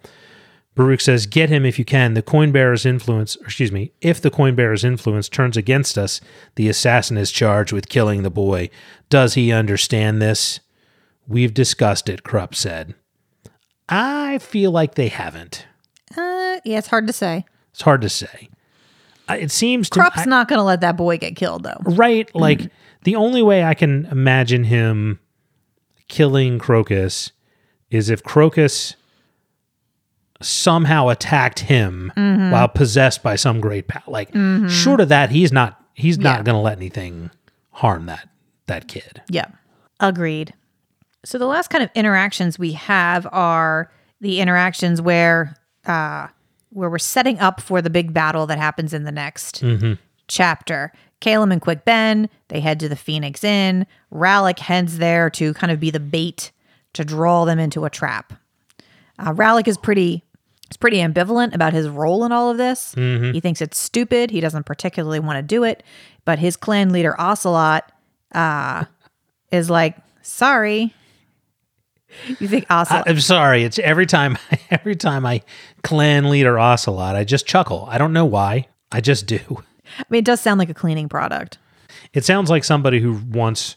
Baruk 0.75 1.01
says, 1.01 1.27
"Get 1.27 1.51
him 1.51 1.65
if 1.65 1.79
you 1.79 1.85
can. 1.85 2.15
The 2.15 2.23
coin 2.23 2.51
bearer's 2.51 2.85
influence, 2.85 3.37
or 3.37 3.45
excuse 3.45 3.71
me, 3.71 3.93
if 4.01 4.21
the 4.21 4.31
coin 4.31 4.57
bearer's 4.57 4.83
influence 4.83 5.29
turns 5.29 5.57
against 5.57 5.97
us, 5.97 6.21
the 6.57 6.69
assassin 6.69 7.17
is 7.17 7.31
charged 7.31 7.73
with 7.73 7.89
killing 7.89 8.25
the 8.25 8.31
boy. 8.31 8.71
Does 9.09 9.35
he 9.35 9.53
understand 9.53 10.21
this? 10.21 10.59
We've 11.29 11.55
discussed 11.55 12.09
it." 12.09 12.25
Kruppe 12.25 12.57
said. 12.57 12.95
I 13.89 14.39
feel 14.39 14.71
like 14.71 14.95
they 14.95 15.09
haven't. 15.09 15.67
Uh, 16.17 16.59
yeah, 16.65 16.79
it's 16.79 16.89
hard 16.89 17.07
to 17.07 17.13
say. 17.13 17.45
It's 17.73 17.83
hard 17.83 18.01
to 18.01 18.09
say. 18.09 18.49
It 19.29 19.51
seems 19.51 19.89
to 19.91 20.01
Kruppe's 20.01 20.23
I- 20.23 20.25
not 20.27 20.49
going 20.49 20.59
to 20.59 20.65
let 20.65 20.81
that 20.83 20.97
boy 20.97 21.19
get 21.19 21.37
killed, 21.37 21.63
though. 21.63 21.79
right. 21.85 22.29
Mm. 22.33 22.41
Like 22.41 22.71
the 23.05 23.17
only 23.17 23.43
way 23.43 23.65
I 23.65 23.75
can 23.75 24.07
imagine 24.07 24.65
him 24.65 25.21
killing 26.09 26.59
Crokus 26.59 27.31
is 27.91 28.11
if 28.11 28.23
Crokus 28.23 28.95
somehow 30.41 31.09
attacked 31.09 31.61
him 31.61 32.13
mm-hmm. 32.17 32.51
while 32.51 32.69
possessed 32.69 33.23
by 33.23 33.37
some 33.37 33.61
great 33.61 33.89
power. 33.89 34.03
Like 34.07 34.31
mm-hmm. 34.33 34.69
short 34.69 35.01
of 35.01 35.09
that, 35.09 35.31
he's 35.31 35.53
not. 35.53 35.81
He's 35.95 36.17
Yeah. 36.19 36.25
not 36.25 36.45
going 36.45 36.55
to 36.57 36.61
let 36.61 36.77
anything 36.77 37.31
harm 37.71 38.07
that 38.07 38.29
that 38.67 38.89
kid. 38.89 39.23
Yeah. 39.29 39.47
Agreed. 40.01 40.55
So 41.25 41.39
the 41.39 41.47
last 41.47 41.69
kind 41.71 41.83
of 41.85 41.91
interactions 41.95 42.59
we 42.59 42.73
have 42.73 43.27
are 43.31 43.91
the 44.21 44.41
interactions 44.41 45.01
where 45.01 45.57
uh 45.87 46.29
where 46.75 46.91
we're 46.91 46.99
setting 46.99 47.39
up 47.39 47.61
for 47.61 47.81
the 47.81 47.91
big 47.91 48.13
battle 48.13 48.47
that 48.47 48.59
happens 48.59 48.93
in 48.93 49.05
the 49.05 49.13
next 49.13 49.63
chapter. 50.29 50.93
Kalam 51.21 51.53
and 51.53 51.61
Quick 51.61 51.85
Ben, 51.85 52.29
they 52.49 52.61
head 52.61 52.79
to 52.81 52.89
the 52.89 52.97
Phoenix 52.97 53.43
Inn. 53.43 53.87
Rallick 54.13 54.59
heads 54.59 54.99
there 54.99 55.31
to 55.31 55.55
kind 55.55 55.73
of 55.73 55.81
be 55.81 55.91
the 55.91 56.01
bait 56.01 56.53
to 56.93 57.05
draw 57.05 57.45
them 57.45 57.59
into 57.59 57.85
a 57.85 57.91
trap. 57.91 58.35
Uh, 59.19 59.33
Rallick 59.33 59.69
is 59.69 59.79
pretty 59.79 60.23
is 60.71 60.77
pretty 60.77 60.99
ambivalent 60.99 61.55
about 61.55 61.73
his 61.73 61.89
role 61.89 62.25
in 62.25 62.33
all 62.33 62.51
of 62.51 62.57
this. 62.57 62.95
Mm-hmm. 62.95 63.33
He 63.33 63.41
thinks 63.41 63.61
it's 63.61 63.79
stupid. 63.79 64.31
He 64.31 64.41
doesn't 64.41 64.65
particularly 64.65 65.21
want 65.21 65.37
to 65.37 65.43
do 65.43 65.63
it. 65.63 65.83
But 66.25 66.39
his 66.39 66.57
clan 66.57 66.91
leader, 66.91 67.19
Ocelot, 67.21 67.93
uh, 68.33 68.85
is 69.53 69.71
like, 69.71 69.97
sorry. 70.23 70.93
You 72.39 72.49
think 72.49 72.67
Ocelot? 72.71 73.05
I, 73.07 73.11
am 73.11 73.21
sorry. 73.21 73.65
It's 73.65 73.79
every 73.79 74.07
time, 74.07 74.39
every 74.71 74.97
time 74.97 75.27
I 75.27 75.43
clan 75.83 76.31
leader 76.31 76.59
Ocelot, 76.59 77.17
I 77.17 77.25
just 77.25 77.47
chuckle. 77.47 77.87
I 77.91 77.99
don't 77.99 78.13
know 78.13 78.25
why. 78.25 78.69
I 78.93 79.01
just 79.01 79.27
do. 79.27 79.41
I 79.99 80.05
mean, 80.09 80.21
it 80.21 80.25
does 80.25 80.41
sound 80.41 80.59
like 80.59 80.71
a 80.71 80.75
cleaning 80.75 81.09
product. 81.09 81.59
It 82.13 82.25
sounds 82.25 82.51
like 82.51 82.65
somebody 82.65 83.01
who 83.01 83.21
wants 83.31 83.77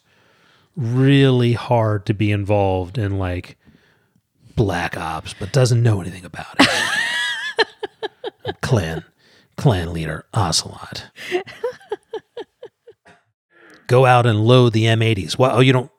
really 0.75 1.53
hard 1.53 2.05
to 2.05 2.13
be 2.13 2.31
involved 2.31 2.97
in 2.97 3.17
like 3.17 3.57
black 4.55 4.97
ops, 4.97 5.33
but 5.33 5.51
doesn't 5.51 5.81
know 5.81 6.01
anything 6.01 6.25
about 6.25 6.55
it. 6.59 6.69
clan, 8.61 9.03
clan 9.55 9.93
leader 9.93 10.25
Ocelot. 10.33 11.09
Go 13.87 14.05
out 14.05 14.25
and 14.25 14.45
load 14.45 14.73
the 14.73 14.83
M80s. 14.83 15.37
Well, 15.37 15.55
oh, 15.55 15.59
you 15.61 15.73
don't. 15.73 15.89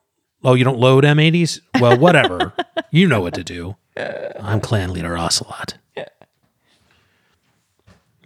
Oh, 0.44 0.54
you 0.54 0.64
don't 0.64 0.78
load 0.78 1.04
M80s? 1.04 1.60
Well, 1.80 1.98
whatever. 1.98 2.52
you 2.90 3.06
know 3.08 3.20
what 3.20 3.34
to 3.34 3.44
do. 3.44 3.76
I'm 4.40 4.60
clan 4.60 4.92
leader 4.92 5.16
Ocelot. 5.18 5.78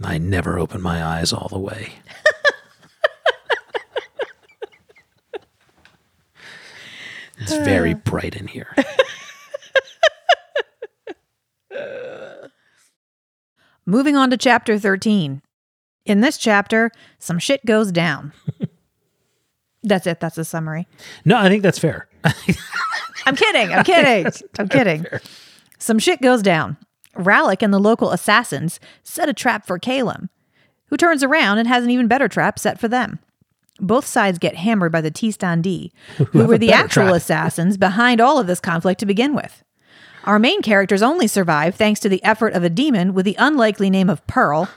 I 0.05 0.18
never 0.18 0.59
open 0.59 0.82
my 0.82 1.02
eyes 1.05 1.32
all 1.32 1.48
the 1.48 1.59
way. 1.59 1.94
It's 7.39 7.56
very 7.56 7.93
uh. 7.93 7.97
bright 7.97 8.36
in 8.36 8.47
here. 8.47 8.72
Moving 13.84 14.14
on 14.14 14.30
to 14.30 14.36
chapter 14.36 14.78
13. 14.78 15.43
In 16.06 16.20
this 16.20 16.39
chapter, 16.39 16.93
some 17.18 17.40
shit 17.40 17.66
goes 17.66 17.90
down. 17.90 18.32
That's 19.82 20.06
it. 20.06 20.20
That's 20.20 20.36
the 20.36 20.44
summary. 20.44 20.86
No, 21.24 21.36
I 21.38 21.48
think 21.48 21.62
that's 21.62 21.78
fair. 21.78 22.09
I'm 23.26 23.36
kidding. 23.36 23.72
I'm 23.72 23.84
kidding. 23.84 24.32
I'm 24.59 24.68
kidding. 24.68 25.06
Some 25.78 25.98
shit 25.98 26.20
goes 26.20 26.42
down. 26.42 26.76
Rallick 27.16 27.62
and 27.62 27.74
the 27.74 27.78
local 27.78 28.10
assassins 28.10 28.80
set 29.02 29.28
a 29.28 29.34
trap 29.34 29.66
for 29.66 29.78
Kalam, 29.78 30.28
who 30.86 30.96
turns 30.96 31.22
around 31.22 31.59
and 31.59 31.68
has 31.68 31.84
an 31.84 31.90
even 31.90 32.09
better 32.09 32.28
trap 32.28 32.59
set 32.59 32.78
for 32.78 32.88
them. 32.88 33.18
Both 33.80 34.06
sides 34.06 34.38
get 34.38 34.56
hammered 34.56 34.92
by 34.92 35.00
the 35.00 35.10
Tiste 35.10 35.40
Andii, 35.40 35.90
who 36.16 36.38
have 36.38 36.48
were 36.48 36.59
the 36.59 36.72
actual 36.72 37.04
trap. 37.06 37.16
assassins 37.16 37.76
behind 37.76 38.20
all 38.20 38.38
of 38.38 38.46
this 38.46 38.60
conflict 38.60 39.00
to 39.00 39.06
begin 39.06 39.34
with. 39.34 39.64
Our 40.24 40.38
main 40.38 40.62
characters 40.62 41.02
only 41.02 41.26
survive 41.26 41.74
thanks 41.74 41.98
to 42.00 42.09
the 42.09 42.22
effort 42.22 42.52
of 42.52 42.62
a 42.62 42.70
demon 42.70 43.12
with 43.12 43.24
the 43.24 43.36
unlikely 43.38 43.90
name 43.90 44.09
of 44.09 44.24
Pearl. 44.28 44.68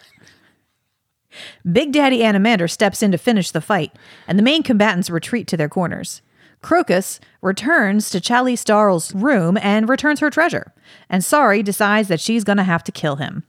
Big 1.71 1.91
Daddy 1.91 2.19
Anomander 2.19 2.69
steps 2.69 3.03
in 3.03 3.11
to 3.11 3.17
finish 3.17 3.51
the 3.51 3.61
fight, 3.61 3.91
and 4.27 4.37
the 4.37 4.43
main 4.43 4.63
combatants 4.63 5.09
retreat 5.09 5.47
to 5.47 5.57
their 5.57 5.69
corners. 5.69 6.21
Crokus 6.61 7.19
returns 7.41 8.09
to 8.09 8.19
Challice 8.19 8.63
D'Arle's 8.63 9.13
room 9.13 9.57
and 9.61 9.87
returns 9.87 10.19
her 10.19 10.29
treasure, 10.29 10.73
and 11.09 11.23
Sorry 11.23 11.61
decides 11.61 12.07
that 12.07 12.19
she's 12.19 12.43
going 12.43 12.57
to 12.57 12.63
have 12.63 12.83
to 12.85 12.91
kill 12.91 13.17
him. 13.17 13.43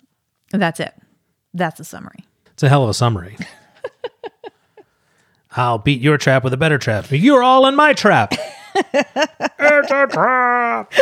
That's 0.51 0.81
it. 0.81 0.95
That's 1.55 1.79
the 1.79 1.85
summary. 1.85 2.25
It's 2.53 2.63
a 2.63 2.69
hell 2.69 2.85
of 2.85 2.91
a 2.91 2.95
summary. 2.95 3.37
I'll 5.53 5.79
beat 5.79 6.03
your 6.03 6.19
trap 6.19 6.45
with 6.45 6.53
a 6.53 6.59
better 6.59 6.77
trap. 6.77 7.07
You're 7.11 7.43
all 7.43 7.67
in 7.67 7.75
my 7.75 7.95
trap. 7.95 8.35
it's 8.75 9.91
a 9.91 10.07
trap. 10.07 10.93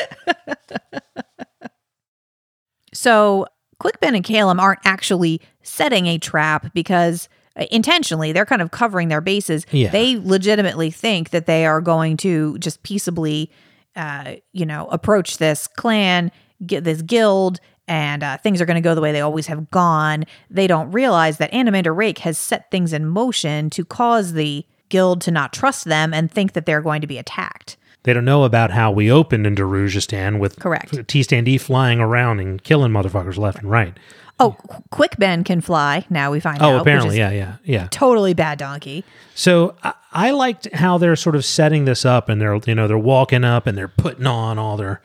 So 2.92 3.46
Quick 3.84 4.00
Ben 4.00 4.14
and 4.14 4.24
Kalam 4.24 4.58
aren't 4.58 4.80
actually 4.86 5.42
setting 5.62 6.06
a 6.06 6.16
trap 6.16 6.72
because 6.72 7.28
uh, 7.54 7.66
intentionally 7.70 8.32
they're 8.32 8.46
kind 8.46 8.62
of 8.62 8.70
covering 8.70 9.08
their 9.08 9.20
bases. 9.20 9.66
Yeah. 9.72 9.90
They 9.90 10.16
legitimately 10.16 10.90
think 10.90 11.28
that 11.30 11.44
they 11.44 11.66
are 11.66 11.82
going 11.82 12.16
to 12.16 12.56
just 12.60 12.82
peaceably, 12.82 13.50
uh, 13.94 14.36
you 14.52 14.64
know, 14.64 14.86
approach 14.86 15.36
this 15.36 15.66
clan, 15.66 16.32
get 16.64 16.84
this 16.84 17.02
guild, 17.02 17.60
and 17.86 18.22
uh, 18.22 18.38
things 18.38 18.62
are 18.62 18.64
going 18.64 18.76
to 18.76 18.80
go 18.80 18.94
the 18.94 19.02
way 19.02 19.12
they 19.12 19.20
always 19.20 19.48
have 19.48 19.70
gone. 19.70 20.24
They 20.48 20.66
don't 20.66 20.90
realize 20.90 21.36
that 21.36 21.52
Anomander 21.52 21.94
Rake 21.94 22.20
has 22.20 22.38
set 22.38 22.70
things 22.70 22.94
in 22.94 23.04
motion 23.04 23.68
to 23.68 23.84
cause 23.84 24.32
the 24.32 24.64
guild 24.88 25.20
to 25.20 25.30
not 25.30 25.52
trust 25.52 25.84
them 25.84 26.14
and 26.14 26.32
think 26.32 26.54
that 26.54 26.64
they're 26.64 26.80
going 26.80 27.02
to 27.02 27.06
be 27.06 27.18
attacked. 27.18 27.76
They 28.04 28.12
don't 28.12 28.24
know 28.24 28.44
about 28.44 28.70
how 28.70 28.90
we 28.92 29.10
opened 29.10 29.46
in 29.46 29.56
Darujhistan 29.56 30.38
with 30.38 30.58
Correct. 30.60 31.08
Tiste 31.08 31.30
Andii 31.30 31.60
flying 31.60 32.00
around 32.00 32.38
and 32.38 32.62
killing 32.62 32.92
motherfuckers 32.92 33.38
left 33.38 33.58
and 33.58 33.70
right. 33.70 33.98
Oh, 34.38 34.52
Quick 34.90 35.12
Quickben 35.12 35.44
can 35.44 35.60
fly. 35.60 36.04
Now 36.10 36.30
we 36.30 36.40
find 36.40 36.60
oh, 36.60 36.64
out. 36.64 36.68
Oh, 36.68 36.74
which 36.74 36.80
apparently, 36.82 37.18
yeah, 37.18 37.30
yeah, 37.30 37.56
yeah. 37.64 37.88
Totally 37.90 38.34
bad 38.34 38.58
donkey. 38.58 39.04
So 39.34 39.76
I, 39.82 39.94
I 40.12 40.30
liked 40.32 40.72
how 40.74 40.98
they're 40.98 41.16
sort 41.16 41.36
of 41.36 41.44
setting 41.44 41.84
this 41.84 42.04
up, 42.04 42.28
and 42.28 42.40
they're 42.40 42.58
you 42.66 42.74
know 42.74 42.88
they're 42.88 42.98
walking 42.98 43.44
up 43.44 43.66
and 43.66 43.78
they're 43.78 43.88
putting 43.88 44.26
on 44.26 44.58
all 44.58 44.76
their 44.76 45.00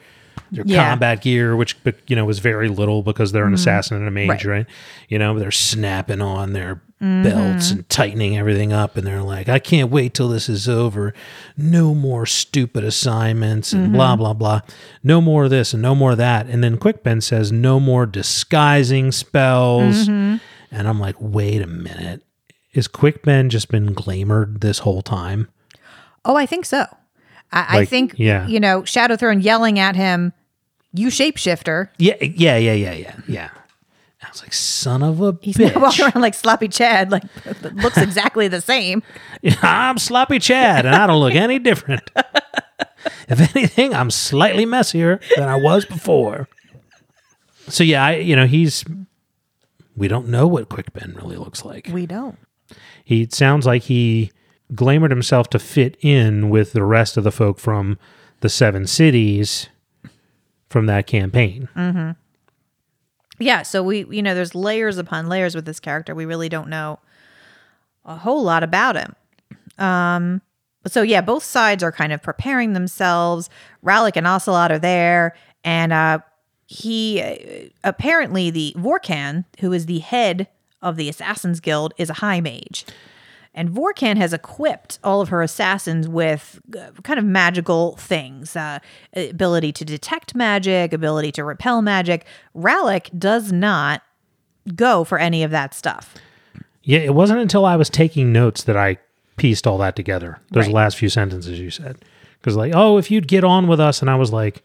their 0.52 0.64
Yeah. 0.66 0.82
Mm-hmm. 0.82 0.90
combat 0.92 1.22
gear, 1.22 1.56
which 1.56 1.76
you 2.08 2.16
know 2.16 2.26
was 2.26 2.40
very 2.40 2.68
little 2.70 3.02
because 3.04 3.32
they're 3.32 3.46
an 3.46 3.54
assassin 3.54 3.98
and 3.98 4.08
a 4.08 4.12
mage, 4.12 4.30
Right. 4.30 4.46
right. 4.46 4.66
You 5.08 5.20
know 5.20 5.38
they're 5.40 5.52
snapping 5.52 6.22
on 6.22 6.54
their 6.54 6.82
Mm-hmm. 7.02 7.24
belts 7.24 7.72
and 7.72 7.88
tightening 7.88 8.38
everything 8.38 8.74
up, 8.74 8.98
and 8.98 9.08
they're 9.08 9.22
like, 9.22 9.48
I 9.48 9.58
can't 9.58 9.90
wait 9.90 10.14
till 10.14 10.28
this 10.28 10.50
is 10.50 10.68
over. 10.68 11.14
No 11.56 11.96
more 11.96 12.26
stupid 12.26 12.84
assignments 12.84 13.72
and 13.72 13.94
blah 13.94 14.12
Mm-hmm. 14.16 14.20
blah 14.20 14.34
blah. 14.34 14.62
No 15.02 15.22
more 15.22 15.46
of 15.46 15.50
this 15.50 15.72
and 15.74 15.82
no 15.82 15.96
more 15.96 16.12
of 16.12 16.18
that. 16.18 16.48
And 16.48 16.62
then 16.62 16.78
Quick 16.78 17.02
Ben 17.02 17.22
says 17.22 17.54
no 17.54 17.80
more 17.80 18.06
disguising 18.06 19.14
spells, 19.14 20.10
Mm-hmm. 20.10 20.38
and 20.76 20.88
I'm 20.90 21.00
like, 21.00 21.16
wait 21.20 21.62
a 21.62 21.68
minute. 21.68 22.22
Is 22.74 22.90
Quick 22.90 23.24
Ben 23.24 23.50
just 23.50 23.70
been 23.70 23.96
glamored 23.96 24.60
this 24.60 24.80
whole 24.80 25.02
time? 25.02 25.48
Oh, 26.26 26.36
I 26.36 26.46
think 26.46 26.66
so. 26.66 26.86
I, 27.52 27.80
I 27.80 27.86
think, 27.86 28.16
yeah. 28.18 28.46
you 28.46 28.60
know, 28.60 28.82
Shadowthrone 28.82 29.42
yelling 29.42 29.80
at 29.80 29.96
him, 29.96 30.34
you 30.94 31.08
shapeshifter. 31.08 31.90
Yeah, 31.98 32.16
yeah, 32.22 32.58
yeah, 32.58 32.74
yeah, 32.74 32.94
yeah, 32.94 33.16
yeah. 33.28 33.50
I 34.22 34.32
was 34.32 34.42
like, 34.44 34.54
son 34.54 35.02
of 35.02 35.22
a 35.22 35.38
He's 35.42 35.58
not 35.58 35.82
walking 35.82 36.06
around 36.06 36.22
like 36.22 36.36
sloppy 36.36 36.68
Chad, 36.68 37.12
like 37.12 37.24
looks 37.74 37.98
exactly 37.98 38.48
the 38.48 38.62
same. 38.62 39.02
I'm 39.62 39.98
sloppy 39.98 40.40
Chad, 40.40 40.86
and 40.86 40.96
I 40.96 41.08
don't 41.08 41.20
look 41.20 41.34
any 41.34 41.58
different. 41.58 42.12
if 43.28 43.56
anything, 43.56 43.94
I'm 43.96 44.12
slightly 44.12 44.66
messier 44.66 45.20
than 45.36 45.50
I 45.50 45.56
was 45.56 45.86
before. 45.86 46.48
So 47.70 47.84
yeah, 47.84 48.06
I, 48.06 48.16
you 48.18 48.36
know, 48.36 48.46
he's. 48.46 48.86
We 49.96 50.08
don't 50.08 50.30
know 50.30 50.48
what 50.48 50.70
Quick 50.70 50.94
Ben 50.94 51.16
really 51.20 51.36
looks 51.36 51.66
like. 51.66 51.90
We 51.92 52.06
don't. 52.06 52.38
He 53.04 53.24
it 53.24 53.34
sounds 53.34 53.66
like 53.66 53.84
he 53.84 54.32
glamored 54.74 55.10
himself 55.10 55.50
to 55.50 55.60
fit 55.60 55.98
in 56.02 56.50
with 56.50 56.74
the 56.74 56.84
rest 56.84 57.18
of 57.18 57.24
the 57.24 57.32
folk 57.32 57.58
from 57.58 57.98
the 58.42 58.50
seven 58.50 58.86
cities 58.86 59.68
from 60.70 60.86
that 60.88 61.08
campaign. 61.08 61.68
Yeah, 63.40 63.62
so 63.64 63.82
we, 63.82 64.06
you 64.10 64.22
know, 64.22 64.36
there's 64.36 64.54
layers 64.54 64.98
upon 64.98 65.28
layers 65.30 65.56
with 65.56 65.66
this 65.66 65.80
character. 65.80 66.14
We 66.14 66.26
really 66.26 66.50
don't 66.50 66.68
know 66.70 67.00
a 68.06 68.16
whole 68.18 68.44
lot 68.44 68.64
about 68.64 68.98
him. 68.98 69.16
Um, 69.78 70.42
so 70.88 71.02
yeah, 71.02 71.22
both 71.22 71.44
sides 71.44 71.84
are 71.84 71.92
kind 71.92 72.12
of 72.12 72.22
preparing 72.22 72.74
themselves. 72.74 73.50
Rallick 73.84 74.16
and 74.16 74.28
Ocelot 74.28 74.72
are 74.72 74.80
there, 74.80 75.36
and 75.64 75.94
uh, 75.94 76.20
he 76.68 77.22
uh, 77.22 77.70
apparently 77.84 78.50
the 78.50 78.76
Vorkan, 78.78 79.46
who 79.60 79.72
is 79.74 79.86
the 79.86 80.00
head 80.00 80.48
of 80.82 80.96
the 80.96 81.10
Assassins 81.10 81.60
Guild, 81.60 81.94
is 81.98 82.10
a 82.10 82.16
high 82.16 82.42
mage. 82.42 82.86
And 83.60 83.70
Vorkan 83.70 84.16
has 84.16 84.32
equipped 84.32 85.00
all 85.04 85.20
of 85.20 85.28
her 85.28 85.42
assassins 85.42 86.08
with 86.08 86.62
uh, 86.80 86.92
kind 87.04 87.20
of 87.20 87.26
magical 87.26 87.98
things 87.98 88.56
uh, 88.56 88.80
ability 89.14 89.74
to 89.74 89.84
detect 89.84 90.34
magic, 90.34 90.94
ability 90.94 91.34
to 91.34 91.44
repel 91.44 91.82
magic. 91.82 92.26
Rallick 92.56 93.10
does 93.20 93.52
not 93.52 94.02
go 94.76 95.04
for 95.04 95.18
any 95.20 95.44
of 95.44 95.52
that 95.52 95.74
stuff. 95.74 96.16
Yeah, 96.84 97.00
it 97.00 97.14
wasn't 97.14 97.42
until 97.42 97.66
I 97.66 97.76
was 97.76 97.90
taking 97.90 98.32
notes 98.32 98.64
that 98.64 98.78
I 98.78 98.98
pieced 99.36 99.68
all 99.68 99.78
that 99.80 99.94
together. 99.94 100.40
Those 100.52 100.68
Right. 100.68 100.74
last 100.76 100.96
few 100.98 101.10
sentences 101.10 101.60
you 101.60 101.70
said. 101.70 101.98
Because, 102.40 102.56
like, 102.56 102.72
oh, 102.74 102.98
if 102.98 103.12
you'd 103.12 103.28
get 103.28 103.44
on 103.44 103.68
with 103.68 103.82
us, 103.82 104.00
and 104.02 104.10
I 104.10 104.16
was 104.16 104.32
like, 104.32 104.64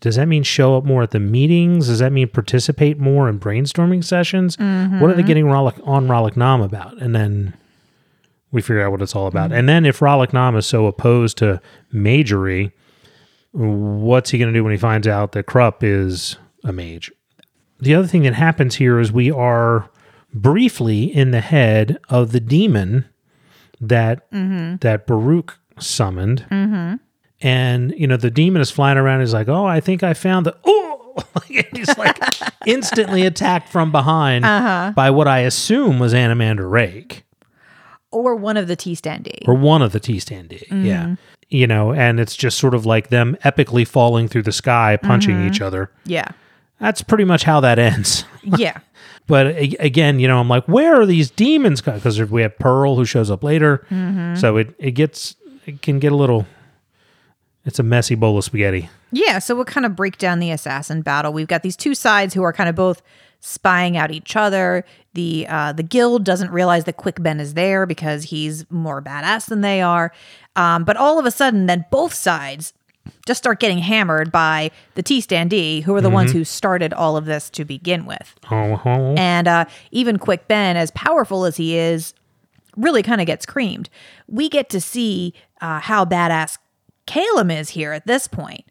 does 0.00 0.14
that 0.14 0.28
mean 0.28 0.44
show 0.44 0.76
up 0.76 0.84
more 0.84 1.02
at 1.02 1.10
the 1.10 1.18
meetings? 1.18 1.88
Does 1.88 1.98
that 1.98 2.12
mean 2.12 2.28
participate 2.28 2.98
more 3.00 3.28
in 3.28 3.40
brainstorming 3.40 4.04
sessions? 4.04 4.56
What 4.56 5.10
are 5.10 5.14
they 5.14 5.24
getting 5.24 5.46
Rallick, 5.46 5.84
on 5.84 6.06
Rallick 6.06 6.36
Nom 6.36 6.62
about? 6.62 6.96
And 7.02 7.12
then 7.14 7.54
we 8.52 8.60
figure 8.62 8.82
out 8.84 8.90
what 8.92 9.02
it's 9.02 9.14
all 9.14 9.26
about. 9.26 9.50
Mm-hmm. 9.50 9.58
And 9.58 9.68
then 9.68 9.86
if 9.86 10.00
Rallick 10.00 10.32
Nom 10.32 10.56
is 10.56 10.66
so 10.66 10.86
opposed 10.86 11.38
to 11.38 11.60
magery, 11.92 12.72
what's 13.52 14.30
he 14.30 14.38
going 14.38 14.52
to 14.52 14.58
do 14.58 14.62
when 14.64 14.72
he 14.72 14.78
finds 14.78 15.06
out 15.06 15.32
that 15.32 15.46
Kruppe 15.46 15.82
is 15.82 16.36
a 16.64 16.72
mage? 16.72 17.10
The 17.78 17.94
other 17.94 18.06
thing 18.06 18.22
that 18.22 18.34
happens 18.34 18.76
here 18.76 18.98
is 19.00 19.10
we 19.12 19.30
are 19.30 19.88
briefly 20.34 21.04
in 21.04 21.30
the 21.30 21.40
head 21.40 21.98
of 22.08 22.32
the 22.32 22.40
demon 22.40 23.06
that 23.80 24.30
mm-hmm. 24.30 24.76
that 24.80 25.06
Baruk 25.06 25.58
summoned. 25.78 26.46
Mm-hmm. 26.50 26.96
And 27.40 27.94
you 27.96 28.06
know, 28.06 28.18
the 28.18 28.30
demon 28.30 28.60
is 28.60 28.70
flying 28.70 28.98
around. 28.98 29.20
He's 29.20 29.32
like, 29.32 29.48
"Oh, 29.48 29.64
I 29.64 29.80
think 29.80 30.02
I 30.02 30.12
found 30.14 30.44
the 30.46 30.56
oh." 30.64 31.16
He's 31.46 31.96
like 31.98 32.18
instantly 32.66 33.26
attacked 33.26 33.68
from 33.68 33.90
behind 33.90 34.44
Uh-huh. 34.44 34.92
by 34.94 35.10
what 35.10 35.26
I 35.26 35.40
assume 35.40 35.98
was 35.98 36.12
Anomander 36.14 36.70
Rake 36.70 37.24
Or 38.12 38.34
one 38.34 38.56
of 38.56 38.66
the 38.66 38.76
Tiste 38.76 39.04
Andii. 39.04 39.46
or 39.48 39.54
one 39.54 39.82
of 39.82 39.92
the 39.92 40.00
Tiste 40.00 40.30
Andii. 40.30 40.66
Mm-hmm. 40.68 40.84
Yeah. 40.84 41.14
You 41.48 41.66
know, 41.66 41.92
and 41.92 42.18
it's 42.20 42.36
just 42.36 42.58
sort 42.58 42.74
of 42.74 42.86
like 42.86 43.08
them 43.08 43.36
epically 43.44 43.86
falling 43.86 44.28
through 44.28 44.42
the 44.42 44.52
sky, 44.52 44.96
punching 45.00 45.36
Mm-hmm. 45.36 45.48
each 45.48 45.60
other. 45.60 45.90
Yeah. 46.04 46.28
That's 46.80 47.02
pretty 47.02 47.24
much 47.24 47.44
how 47.44 47.60
that 47.60 47.78
ends. 47.78 48.24
Yeah. 48.42 48.78
But 49.26 49.54
again, 49.78 50.18
you 50.18 50.26
know, 50.26 50.40
I'm 50.40 50.48
like, 50.48 50.66
where 50.66 50.98
are 51.00 51.06
these 51.06 51.30
demons? 51.30 51.80
Because 51.82 52.18
we 52.30 52.42
have 52.42 52.58
Pearl 52.58 52.96
who 52.96 53.04
shows 53.04 53.30
up 53.30 53.44
later, 53.44 53.86
Mm-hmm. 53.90 54.34
so 54.36 54.56
it 54.56 54.74
it 54.78 54.92
gets 54.92 55.36
it 55.66 55.82
can 55.82 55.98
get 56.00 56.10
a 56.10 56.16
little. 56.16 56.46
It's 57.64 57.78
a 57.78 57.82
messy 57.84 58.14
bowl 58.14 58.38
of 58.38 58.44
spaghetti. 58.44 58.88
Yeah, 59.12 59.38
so 59.38 59.54
we'll 59.54 59.66
kind 59.66 59.84
of 59.86 59.94
break 59.94 60.16
down 60.18 60.40
the 60.40 60.50
assassin 60.50 61.02
battle. 61.02 61.32
We've 61.32 61.46
got 61.46 61.62
these 61.62 61.76
two 61.76 61.94
sides 61.94 62.32
who 62.34 62.42
are 62.42 62.52
kind 62.52 62.68
of 62.70 62.74
both 62.74 63.02
spying 63.40 63.96
out 63.96 64.10
each 64.10 64.34
other. 64.34 64.84
The 65.14 65.46
uh, 65.48 65.72
the 65.72 65.82
guild 65.82 66.24
doesn't 66.24 66.50
realize 66.50 66.84
that 66.84 66.96
Quick 66.96 67.22
Ben 67.22 67.40
is 67.40 67.54
there 67.54 67.84
because 67.84 68.24
he's 68.24 68.68
more 68.70 69.02
badass 69.02 69.46
than 69.46 69.60
they 69.60 69.82
are. 69.82 70.12
Um, 70.56 70.84
but 70.84 70.96
all 70.96 71.18
of 71.18 71.26
a 71.26 71.30
sudden, 71.30 71.66
then 71.66 71.84
both 71.90 72.14
sides 72.14 72.72
just 73.26 73.38
start 73.38 73.60
getting 73.60 73.78
hammered 73.78 74.30
by 74.30 74.70
the 74.94 75.02
Tiste 75.02 75.30
Andii, 75.30 75.82
who 75.82 75.94
are 75.94 76.00
the 76.00 76.10
ones 76.10 76.32
who 76.32 76.44
started 76.44 76.92
all 76.92 77.16
of 77.16 77.24
this 77.24 77.50
to 77.50 77.64
begin 77.64 78.06
with. 78.06 78.34
Oh. 78.50 78.80
And 79.16 79.48
uh, 79.48 79.64
even 79.90 80.18
Quick 80.18 80.46
Ben, 80.48 80.76
as 80.76 80.90
powerful 80.92 81.44
as 81.44 81.56
he 81.56 81.76
is, 81.76 82.14
really 82.76 83.02
kind 83.02 83.20
of 83.20 83.26
gets 83.26 83.46
creamed. 83.46 83.88
We 84.28 84.48
get 84.48 84.68
to 84.70 84.80
see 84.80 85.34
uh, 85.60 85.80
how 85.80 86.04
badass 86.04 86.58
Kalam 87.06 87.56
is 87.56 87.70
here 87.70 87.92
at 87.92 88.06
this 88.06 88.28
point. 88.28 88.64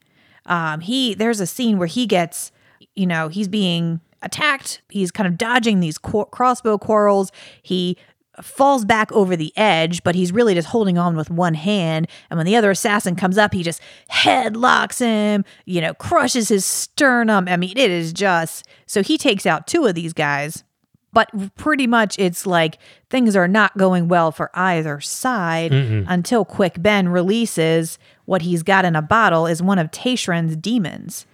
Um, 0.46 0.80
he 0.80 1.14
there's 1.14 1.40
a 1.40 1.48
scene 1.48 1.78
where 1.78 1.88
he 1.88 2.06
gets, 2.08 2.52
you 2.96 3.06
know, 3.06 3.28
he's 3.28 3.48
being 3.48 4.02
attacked. 4.22 4.82
He's 4.90 5.12
kind 5.12 5.28
of 5.28 5.38
dodging 5.38 5.80
these 5.80 5.98
crossbow 5.98 6.78
quarrels. 6.78 7.32
He 7.62 7.98
falls 8.42 8.86
back 8.86 9.12
over 9.12 9.36
the 9.36 9.52
edge, 9.58 10.02
but 10.04 10.16
he's 10.16 10.32
really 10.32 10.54
just 10.54 10.70
holding 10.70 10.98
on 10.98 11.16
with 11.16 11.30
one 11.30 11.56
hand. 11.56 12.08
And 12.30 12.38
when 12.38 12.46
the 12.46 12.56
other 12.56 12.72
assassin 12.72 13.16
comes 13.16 13.38
up, 13.38 13.54
he 13.54 13.64
just 13.64 13.82
headlocks 14.10 15.00
him, 15.00 15.44
you 15.66 15.82
know, 15.82 15.94
crushes 15.94 16.48
his 16.48 16.64
sternum. 16.66 17.48
I 17.50 17.58
mean, 17.58 17.78
it 17.78 17.92
is 17.92 18.14
just 18.14 18.66
so 18.86 19.04
he 19.04 19.18
takes 19.18 19.46
out 19.46 19.68
two 19.68 19.86
of 19.86 19.96
these 19.96 20.14
guys. 20.14 20.64
But 21.12 21.56
pretty 21.56 21.88
much 21.88 22.20
it's 22.20 22.46
like 22.46 22.78
things 23.10 23.36
are 23.36 23.48
not 23.48 23.76
going 23.76 24.10
well 24.10 24.32
for 24.32 24.52
either 24.54 25.02
side 25.02 25.74
until 25.74 26.46
Quick 26.46 26.82
Ben 26.82 27.10
releases 27.10 27.98
what 28.26 28.44
he's 28.44 28.62
got 28.62 28.86
in 28.86 28.96
a 28.96 29.02
bottle 29.02 29.48
is 29.48 29.60
one 29.60 29.80
of 29.80 29.90
Tayschrenn's 29.90 30.56
demons. 30.56 31.26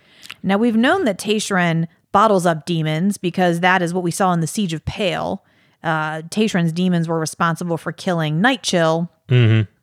Now 0.41 0.57
we've 0.57 0.78
known 0.78 1.03
that 1.06 1.20
Tayschrenn 1.20 1.88
bottles 2.16 2.46
up 2.46 2.66
demons 2.66 3.18
because 3.18 3.60
that 3.60 3.82
is 3.82 3.94
what 3.94 4.02
we 4.02 4.10
saw 4.10 4.32
in 4.32 4.40
the 4.40 4.48
Siege 4.48 4.72
of 4.72 4.86
Pale. 4.86 5.44
Uh, 5.84 6.22
Tayschrenn's 6.30 6.72
demons 6.72 7.10
were 7.10 7.20
responsible 7.20 7.76
for 7.76 7.92
killing 7.92 8.40
Night 8.40 8.64
Chill. 8.64 9.12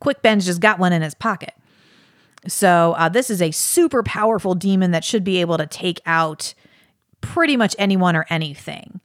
Quick 0.01 0.23
Ben's 0.23 0.47
just 0.47 0.63
got 0.63 0.79
one 0.79 0.95
in 0.95 1.03
his 1.03 1.13
pocket. 1.13 1.53
So 2.49 2.95
uh, 2.97 3.11
this 3.11 3.29
is 3.29 3.43
a 3.43 3.51
super 3.51 4.03
powerful 4.03 4.55
demon 4.55 4.93
that 4.93 5.05
should 5.05 5.25
be 5.25 5.43
able 5.43 5.59
to 5.59 5.67
take 5.67 6.01
out 6.07 6.55
pretty 7.21 7.55
much 7.55 7.77
anyone 7.79 8.17
or 8.17 8.25
anything. 8.31 9.01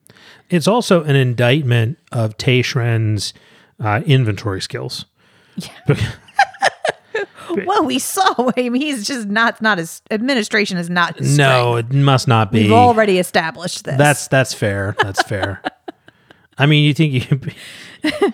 It's 0.49 0.65
also 0.65 1.03
an 1.03 1.17
indictment 1.17 1.99
of 2.13 2.37
Tayschrenn's 2.37 3.33
uh, 3.77 4.03
inventory 4.05 4.61
skills. 4.61 5.03
Well, 7.65 7.85
we 7.85 7.99
saw. 7.99 8.51
I 8.57 8.69
mean, 8.69 8.81
he's 8.81 9.07
just 9.07 9.27
not 9.27 9.61
not 9.61 9.77
his 9.77 10.01
administration 10.11 10.77
is 10.77 10.89
not 10.89 11.17
his 11.17 11.37
No, 11.37 11.73
strength. 11.77 11.93
it 11.93 11.97
must 11.97 12.27
not 12.27 12.51
be. 12.51 12.63
We've 12.63 12.71
already 12.71 13.19
established 13.19 13.83
this. 13.85 13.97
That's 13.97 14.27
that's 14.27 14.53
fair. 14.53 14.95
That's 15.01 15.21
fair. 15.23 15.61
I 16.57 16.65
mean, 16.65 16.83
you 16.83 16.93
think 16.93 17.29
you'd 17.31 17.41
be, 17.41 17.53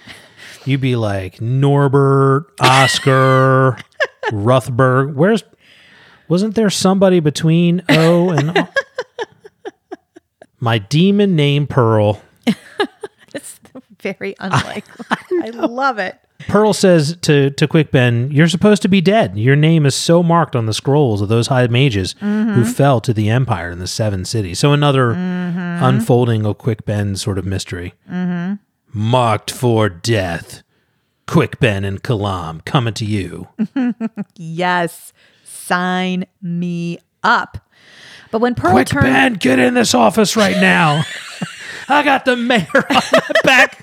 you'd 0.66 0.82
be 0.82 0.96
like 0.96 1.42
Norbert, 1.42 2.46
Oscar, 2.62 3.78
Ruthberg. 4.32 5.14
Where's 5.16 5.44
wasn't 6.30 6.56
there 6.56 6.70
somebody 6.70 7.20
between 7.20 7.84
O 7.90 8.30
and 8.30 8.58
O? 8.58 8.68
my 10.60 10.78
demon 10.78 11.36
name 11.36 11.68
Pearl? 11.68 12.22
It's 13.36 13.60
very 14.00 14.36
unlikely. 14.40 15.06
I 15.42 15.50
love 15.50 15.98
it. 16.00 16.18
Pearl 16.48 16.74
says 16.74 17.18
to 17.22 17.50
to 17.52 17.68
Quick 17.68 17.92
Ben, 17.92 18.30
"You're 18.32 18.48
supposed 18.48 18.82
to 18.84 18.88
be 18.88 19.02
dead. 19.02 19.38
Your 19.38 19.56
name 19.56 19.86
is 19.86 19.96
so 19.96 20.24
marked 20.24 20.56
on 20.56 20.66
the 20.66 20.74
scrolls 20.74 21.22
of 21.22 21.30
those 21.30 21.48
high 21.48 21.68
mages 21.68 22.16
who 22.20 22.26
mm-hmm. 22.26 22.64
fell 22.64 23.02
to 23.02 23.14
the 23.14 23.30
Empire 23.30 23.72
in 23.72 23.80
the 23.80 23.88
Seven 23.88 24.26
Cities." 24.26 24.60
So 24.60 24.74
another 24.74 25.14
mm-hmm. 25.14 25.84
unfolding 25.84 26.46
of 26.46 26.58
Quick 26.58 26.86
Ben's 26.86 27.22
sort 27.22 27.38
of 27.38 27.46
mystery, 27.46 27.94
mm-hmm. 28.10 28.56
marked 28.94 29.52
for 29.52 29.90
death. 29.90 30.64
Quick 31.26 31.60
Ben 31.60 31.86
and 31.86 32.04
Kalam 32.04 32.64
coming 32.66 32.94
to 32.96 33.06
you. 33.06 33.48
Yes, 34.36 35.14
sign 35.44 36.26
me 36.42 37.00
up. 37.24 37.70
But 38.32 38.40
when 38.40 38.56
Pearl 38.56 38.72
Quick 38.72 38.88
turns, 38.88 39.06
Ben, 39.06 39.34
get 39.36 39.60
in 39.60 39.74
this 39.74 39.94
office 39.94 40.36
right 40.36 40.58
now. 40.58 41.04
I 41.90 42.04
got 42.04 42.26
the 42.26 42.36
mayor 42.36 42.68
on 42.74 43.02
my 43.12 43.22
back. 43.44 43.82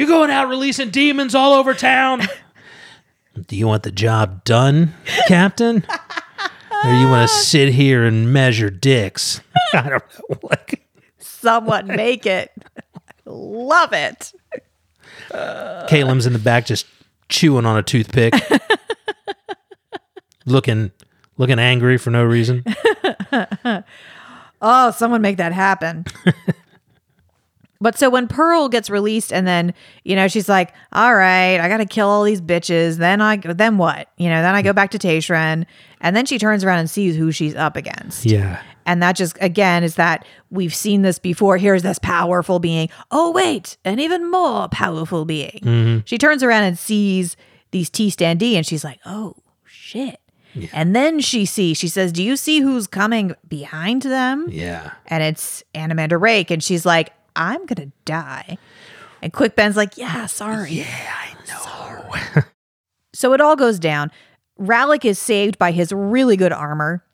You're 0.00 0.08
going 0.08 0.30
out 0.30 0.48
releasing 0.48 0.88
demons 0.88 1.34
all 1.34 1.52
over 1.52 1.74
town. 1.74 2.22
Do 3.46 3.54
you 3.54 3.66
want 3.66 3.82
the 3.82 3.92
job 3.92 4.44
done, 4.44 4.94
Captain? 5.26 5.84
or 6.84 6.94
you 6.94 7.06
want 7.06 7.28
to 7.28 7.36
sit 7.36 7.68
here 7.68 8.06
and 8.06 8.32
measure 8.32 8.70
dicks? 8.70 9.42
I 9.74 9.90
don't 9.90 10.02
know. 10.30 10.38
Like, 10.42 10.88
someone 11.18 11.86
make 11.86 12.24
it. 12.24 12.50
love 13.26 13.92
it. 13.92 14.32
Kalam's 15.30 16.24
in 16.24 16.32
the 16.32 16.38
back 16.38 16.64
just 16.64 16.86
chewing 17.28 17.66
on 17.66 17.76
a 17.76 17.82
toothpick. 17.82 18.32
looking 20.46 20.92
looking 21.36 21.58
angry 21.58 21.98
for 21.98 22.08
no 22.08 22.24
reason. 22.24 22.64
Oh, 24.62 24.92
someone 24.92 25.20
make 25.20 25.36
that 25.36 25.52
happen. 25.52 26.06
But 27.80 27.98
so 27.98 28.10
when 28.10 28.28
Pearl 28.28 28.68
gets 28.68 28.90
released 28.90 29.32
and 29.32 29.46
then, 29.46 29.72
you 30.04 30.14
know, 30.14 30.28
she's 30.28 30.48
like, 30.48 30.72
"All 30.92 31.14
right, 31.14 31.58
I 31.58 31.68
got 31.68 31.78
to 31.78 31.86
kill 31.86 32.08
all 32.08 32.24
these 32.24 32.40
bitches." 32.40 32.98
Then 32.98 33.20
I 33.20 33.36
then 33.36 33.78
what? 33.78 34.08
You 34.18 34.28
know, 34.28 34.42
then 34.42 34.54
I 34.54 34.62
go 34.62 34.72
back 34.72 34.90
to 34.90 34.98
Tayschrenn 34.98 35.64
and 36.00 36.16
then 36.16 36.26
she 36.26 36.38
turns 36.38 36.62
around 36.62 36.80
and 36.80 36.90
sees 36.90 37.16
who 37.16 37.32
she's 37.32 37.54
up 37.54 37.76
against. 37.76 38.26
Yeah. 38.26 38.62
And 38.86 39.02
that 39.02 39.16
just 39.16 39.36
again 39.40 39.84
is 39.84 39.94
that 39.96 40.24
we've 40.50 40.74
seen 40.74 41.02
this 41.02 41.18
before. 41.18 41.56
Here's 41.56 41.82
this 41.82 41.98
powerful 41.98 42.58
being. 42.58 42.90
Oh, 43.10 43.30
wait, 43.30 43.76
an 43.84 43.98
even 43.98 44.30
more 44.30 44.68
powerful 44.68 45.24
being. 45.24 45.60
Mm-hmm. 45.62 45.98
She 46.04 46.18
turns 46.18 46.42
around 46.42 46.64
and 46.64 46.78
sees 46.78 47.36
these 47.70 47.88
Tiste 47.88 48.20
Andii 48.20 48.54
and 48.54 48.66
she's 48.66 48.84
like, 48.84 49.00
oh 49.06 49.36
shit. 49.64 50.20
And 50.72 50.96
then 50.96 51.20
she 51.20 51.44
sees, 51.44 51.76
she 51.76 51.88
says, 51.88 52.12
Do 52.12 52.22
you 52.22 52.36
see 52.36 52.60
who's 52.60 52.86
coming 52.86 53.34
behind 53.48 54.02
them? 54.02 54.46
Yeah. 54.50 54.92
And 55.06 55.22
it's 55.22 55.62
Anomander 55.74 56.20
Rake. 56.20 56.50
And 56.50 56.62
she's 56.62 56.84
like, 56.84 57.12
I'm 57.36 57.66
gonna 57.66 57.92
die. 58.04 58.58
And 59.22 59.32
Quick 59.32 59.56
Ben's 59.56 59.76
like, 59.76 59.96
Yeah, 59.96 60.26
sorry. 60.26 60.72
Yeah, 60.72 60.86
I 60.86 61.34
know. 61.48 62.42
so 63.12 63.32
it 63.32 63.40
all 63.40 63.56
goes 63.56 63.78
down. 63.78 64.10
Rallick 64.58 65.04
is 65.04 65.18
saved 65.18 65.58
by 65.58 65.72
his 65.72 65.92
really 65.92 66.36
good 66.36 66.52
armor. 66.52 67.04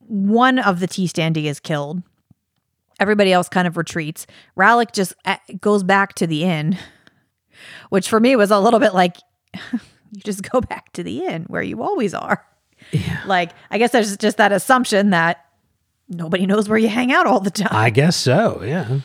One 0.00 0.58
of 0.58 0.80
the 0.80 0.86
Tiste 0.86 1.16
Andii 1.16 1.44
is 1.44 1.60
killed. 1.60 2.02
Everybody 2.98 3.32
else 3.32 3.48
kind 3.48 3.68
of 3.68 3.76
retreats. 3.76 4.26
Rallick 4.56 4.92
just 4.92 5.14
uh, 5.24 5.36
goes 5.60 5.82
back 5.82 6.14
to 6.14 6.26
the 6.26 6.44
inn, 6.44 6.78
which 7.90 8.08
for 8.08 8.18
me 8.18 8.34
was 8.36 8.50
a 8.50 8.58
little 8.58 8.80
bit 8.80 8.94
like, 8.94 9.16
you 9.72 10.20
just 10.24 10.50
go 10.50 10.60
back 10.60 10.92
to 10.94 11.02
the 11.02 11.24
inn 11.24 11.44
where 11.44 11.62
you 11.62 11.82
always 11.82 12.14
are. 12.14 12.44
Like, 13.26 13.50
I 13.70 13.78
guess 13.78 13.90
there's 13.90 14.16
just 14.16 14.36
that 14.36 14.52
assumption 14.52 15.10
that 15.10 15.44
nobody 16.08 16.46
knows 16.46 16.68
where 16.68 16.78
you 16.78 16.88
hang 16.88 17.12
out 17.12 17.26
all 17.26 17.40
the 17.40 17.50
time. 17.50 17.68
I 17.72 17.90
guess 17.90 18.16
so. 18.16 18.62
Yeah. 18.64 19.00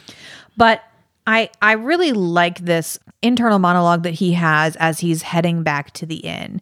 But 0.62 0.84
I 1.26 1.50
I 1.60 1.72
really 1.72 2.12
like 2.12 2.60
this 2.60 3.00
internal 3.24 3.58
monologue 3.58 4.04
that 4.04 4.14
he 4.14 4.34
has 4.34 4.76
as 4.76 5.00
he's 5.00 5.24
heading 5.24 5.64
back 5.64 5.90
to 5.94 6.06
the 6.06 6.18
inn. 6.18 6.62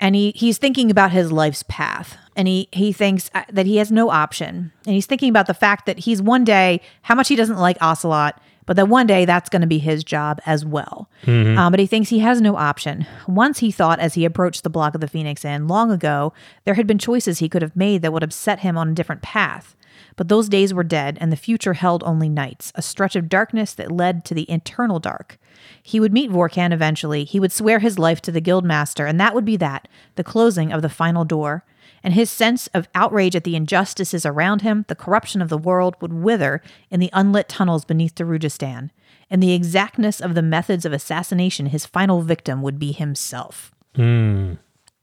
And 0.00 0.16
he 0.16 0.32
he's 0.34 0.58
thinking 0.58 0.90
about 0.90 1.12
his 1.12 1.30
life's 1.30 1.62
path. 1.68 2.16
And 2.34 2.48
he 2.48 2.68
he 2.72 2.92
thinks 2.92 3.30
uh, 3.36 3.44
that 3.52 3.64
he 3.64 3.76
has 3.76 3.92
no 3.92 4.10
option. 4.10 4.72
And 4.84 4.94
he's 4.96 5.06
thinking 5.06 5.28
about 5.28 5.46
the 5.46 5.54
fact 5.54 5.86
that 5.86 6.00
he's 6.00 6.20
one 6.20 6.42
day 6.42 6.80
how 7.02 7.14
much 7.14 7.28
he 7.28 7.36
doesn't 7.36 7.58
like 7.58 7.80
Ocelot, 7.80 8.40
but 8.66 8.74
that 8.74 8.88
one 8.88 9.06
day 9.06 9.24
that's 9.24 9.48
going 9.48 9.62
to 9.62 9.68
be 9.68 9.78
his 9.78 10.02
job 10.02 10.40
as 10.44 10.64
well. 10.64 11.08
Um, 11.56 11.70
but 11.70 11.78
he 11.78 11.86
thinks 11.86 12.08
he 12.08 12.18
has 12.18 12.40
no 12.40 12.56
option. 12.56 13.06
Once 13.28 13.60
he 13.60 13.70
thought 13.70 14.00
as 14.00 14.14
he 14.14 14.24
approached 14.24 14.64
the 14.64 14.70
block 14.70 14.96
of 14.96 15.00
the 15.00 15.06
Phoenix 15.06 15.44
Inn 15.44 15.68
long 15.68 15.92
ago, 15.92 16.32
there 16.64 16.74
had 16.74 16.88
been 16.88 16.98
choices 16.98 17.38
he 17.38 17.48
could 17.48 17.62
have 17.62 17.76
made 17.76 18.02
that 18.02 18.12
would 18.12 18.22
have 18.22 18.34
set 18.34 18.60
him 18.60 18.76
on 18.76 18.88
a 18.88 18.94
different 18.94 19.22
path. 19.22 19.76
But 20.18 20.28
those 20.28 20.48
days 20.48 20.74
were 20.74 20.82
dead, 20.82 21.16
and 21.20 21.30
the 21.30 21.36
future 21.36 21.74
held 21.74 22.02
only 22.02 22.28
nights, 22.28 22.72
a 22.74 22.82
stretch 22.82 23.14
of 23.14 23.28
darkness 23.28 23.72
that 23.74 23.92
led 23.92 24.24
to 24.24 24.34
the 24.34 24.50
eternal 24.52 24.98
dark. 24.98 25.38
He 25.80 26.00
would 26.00 26.12
meet 26.12 26.30
Vorkan 26.30 26.72
eventually. 26.72 27.22
He 27.22 27.38
would 27.38 27.52
swear 27.52 27.78
his 27.78 28.00
life 28.00 28.20
to 28.22 28.32
the 28.32 28.40
Guildmaster, 28.40 29.08
and 29.08 29.20
that 29.20 29.32
would 29.32 29.44
be 29.44 29.56
that, 29.58 29.86
the 30.16 30.24
closing 30.24 30.72
of 30.72 30.82
the 30.82 30.88
final 30.88 31.24
door. 31.24 31.64
and 32.02 32.14
his 32.14 32.30
sense 32.30 32.68
of 32.68 32.88
outrage 32.94 33.34
at 33.34 33.44
the 33.44 33.56
injustices 33.56 34.24
around 34.24 34.62
him, 34.62 34.84
the 34.88 34.94
corruption 34.94 35.42
of 35.42 35.48
the 35.48 35.58
world, 35.58 35.96
would 36.00 36.12
wither 36.12 36.62
in 36.90 37.00
the 37.00 37.10
unlit 37.12 37.48
tunnels 37.48 37.84
beneath 37.84 38.14
Darujhistan. 38.14 38.90
In 39.30 39.40
the 39.40 39.52
exactness 39.52 40.20
of 40.20 40.34
the 40.34 40.42
methods 40.42 40.84
of 40.84 40.92
assassination, 40.92 41.66
his 41.66 41.86
final 41.86 42.22
victim 42.22 42.62
would 42.62 42.78
be 42.78 42.92
himself. 42.92 43.72
Hmm. 43.94 44.54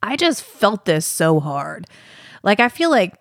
I 0.01 0.15
just 0.15 0.41
felt 0.41 0.85
this 0.85 1.05
so 1.05 1.39
hard. 1.39 1.87
Like, 2.43 2.59
I 2.59 2.69
feel 2.69 2.89
like 2.89 3.15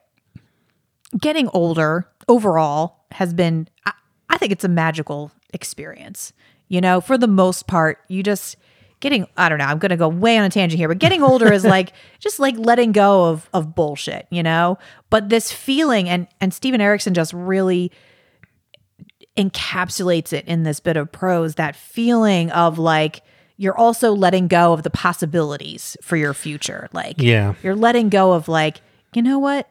getting 1.21 1.49
older 1.49 2.09
overall 2.29 3.05
has 3.13 3.33
been, 3.35 3.69
I, 3.87 3.93
I 4.29 4.39
think 4.39 4.53
it's 4.53 4.65
a 4.65 4.69
magical 4.69 5.31
experience. 5.53 6.33
You 6.69 6.81
know, 6.81 7.01
for 7.01 7.17
the 7.19 7.27
most 7.29 7.67
part, 7.67 7.99
you 8.09 8.23
just 8.23 8.57
getting, 9.01 9.27
I 9.37 9.49
don't 9.49 9.59
know, 9.59 9.67
I'm 9.67 9.79
going 9.79 9.91
to 9.91 9.97
go 9.97 10.09
way 10.09 10.39
on 10.39 10.45
a 10.45 10.51
tangent 10.51 10.79
here, 10.79 10.89
but 10.89 10.99
getting 10.99 11.23
older 11.23 11.53
is 11.53 11.65
like 11.65 11.93
just 12.21 12.39
like 12.41 12.57
letting 12.59 12.93
go 12.93 13.27
of, 13.27 13.49
of 13.53 13.75
bullshit, 13.75 14.27
you 14.31 14.43
know? 14.43 14.79
But 15.11 15.29
this 15.29 15.53
feeling, 15.53 16.09
and, 16.09 16.27
and 16.41 16.55
Steven 16.55 16.81
Erikson 16.81 17.13
just 17.15 17.33
really 17.35 17.93
encapsulates 19.37 20.33
it 20.33 20.47
in 20.47 20.63
this 20.63 20.81
bit 20.81 20.97
of 20.97 21.11
prose 21.13 21.57
that 21.57 21.77
feeling 21.77 22.51
of 22.53 22.79
like, 22.79 23.23
you're 23.57 23.77
also 23.77 24.13
letting 24.13 24.49
go 24.49 24.73
of 24.73 24.83
the 24.83 24.91
possibilities 24.91 25.97
for 26.03 26.17
your 26.17 26.35
future. 26.35 26.89
Like, 26.93 27.17
Yeah. 27.19 27.55
you're 27.63 27.77
letting 27.77 28.09
go 28.09 28.33
of 28.33 28.49
like, 28.49 28.81
you 29.15 29.23
know 29.23 29.39
what? 29.39 29.69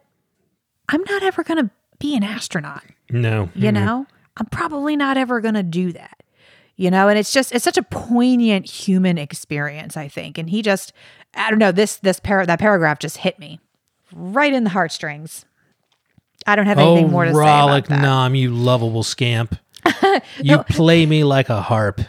I'm 0.90 1.04
not 1.10 1.24
ever 1.24 1.44
going 1.44 1.66
to 1.66 1.72
be 2.00 2.16
an 2.16 2.24
astronaut, 2.24 2.84
No. 3.10 3.50
you 3.56 3.72
know? 3.72 4.06
I'm 4.38 4.48
probably 4.48 4.96
not 4.96 5.18
ever 5.18 5.42
going 5.42 5.54
to 5.54 5.64
do 5.64 5.92
that. 5.94 6.24
You 6.76 6.90
know, 6.90 7.08
and 7.08 7.20
it's 7.20 7.32
just 7.32 7.54
it's 7.54 7.64
such 7.64 7.78
a 7.78 7.84
poignant 7.84 8.68
human 8.68 9.20
experience, 9.20 9.96
I 9.96 10.08
think. 10.08 10.40
And 10.40 10.50
he 10.50 10.64
just 10.64 10.92
I 11.36 11.52
don't 11.52 11.60
know, 11.60 11.72
this 11.72 11.98
this 11.98 12.20
par- 12.20 12.48
that 12.48 12.60
paragraph 12.60 12.98
just 12.98 13.18
hit 13.18 13.38
me 13.38 13.60
right 14.12 14.52
in 14.52 14.64
the 14.64 14.72
heartstrings. 14.72 15.46
I 16.48 16.56
don't 16.56 16.66
have 16.66 16.80
anything 16.80 17.06
oh, 17.06 17.10
more 17.10 17.26
to 17.26 17.32
say 17.32 17.38
Rallick 17.38 17.86
about 17.86 17.92
oh, 17.92 17.96
that. 17.96 18.02
Nom, 18.02 18.36
you 18.36 18.50
lovable 18.52 19.04
scamp. 19.04 19.56
you 20.42 20.58
play 20.64 21.06
me 21.06 21.24
like 21.24 21.50
a 21.50 21.62
harp. 21.62 22.02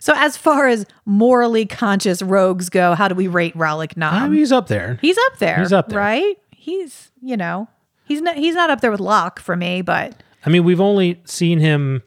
So 0.00 0.12
as 0.16 0.36
far 0.36 0.66
as 0.66 0.84
morally 1.04 1.64
conscious 1.64 2.20
rogues 2.20 2.68
go, 2.68 2.94
how 2.94 3.08
do 3.08 3.14
we 3.14 3.28
rate 3.28 3.54
Rallick 3.54 3.96
Nom? 3.96 4.14
mean, 4.14 4.32
oh, 4.32 4.34
he's 4.34 4.52
up 4.52 4.66
there. 4.66 4.98
he's 5.00 5.16
up 5.16 5.38
there. 5.38 5.60
he's 5.60 5.72
up 5.72 5.88
there. 5.88 5.98
Right? 5.98 6.36
He's, 6.50 7.10
you 7.22 7.36
know, 7.36 7.68
he's 8.08 8.20
not 8.22 8.36
he's 8.36 8.54
not 8.54 8.70
up 8.70 8.80
there 8.80 8.90
with 8.90 9.00
Locke 9.00 9.38
for 9.38 9.54
me, 9.56 9.82
but 9.82 10.20
I 10.44 10.50
mean, 10.50 10.64
we've 10.64 10.80
only 10.80 11.20
seen 11.24 11.60
him 11.60 12.02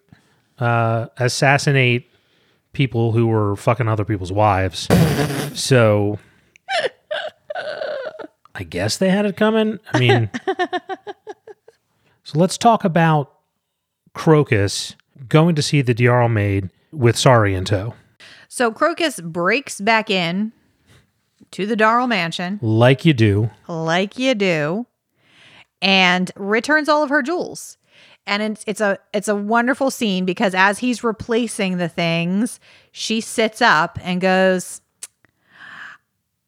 uh, 0.59 1.07
assassinate 1.17 2.09
people 2.73 3.11
who 3.11 3.27
were 3.27 3.55
fucking 3.55 3.87
other 3.87 4.05
people's 4.05 4.31
wives. 4.31 4.87
So 5.53 6.19
I 8.55 8.63
guess 8.63 8.97
they 8.97 9.09
had 9.09 9.25
it 9.25 9.37
coming. 9.37 9.79
I 9.93 9.99
mean, 9.99 10.29
so 12.23 12.39
let's 12.39 12.57
talk 12.57 12.83
about 12.83 13.33
Crokus 14.15 14.95
going 15.27 15.55
to 15.55 15.61
see 15.61 15.81
the 15.81 15.93
D'Arle 15.93 16.29
maid 16.29 16.69
with 16.91 17.17
Sorry 17.17 17.53
in 17.55 17.63
tow, 17.65 17.93
so 18.47 18.71
Crokus 18.71 19.23
breaks 19.23 19.79
back 19.79 20.09
in 20.09 20.51
to 21.51 21.65
the 21.65 21.75
D'Arle 21.75 22.07
mansion 22.07 22.59
like 22.61 23.05
you 23.05 23.13
do. 23.13 23.49
like 23.67 24.17
you 24.17 24.35
do 24.35 24.85
and 25.81 26.31
returns 26.35 26.89
all 26.89 27.03
of 27.03 27.09
her 27.09 27.21
jewels. 27.21 27.77
And 28.27 28.43
it's 28.43 28.63
it's 28.67 28.81
a 28.81 28.99
it's 29.13 29.27
a 29.27 29.35
wonderful 29.35 29.89
scene 29.89 30.25
because 30.25 30.53
as 30.53 30.79
he's 30.79 31.03
replacing 31.03 31.77
the 31.77 31.89
things, 31.89 32.59
she 32.91 33.19
sits 33.19 33.61
up 33.61 33.97
and 34.03 34.21
goes, 34.21 34.81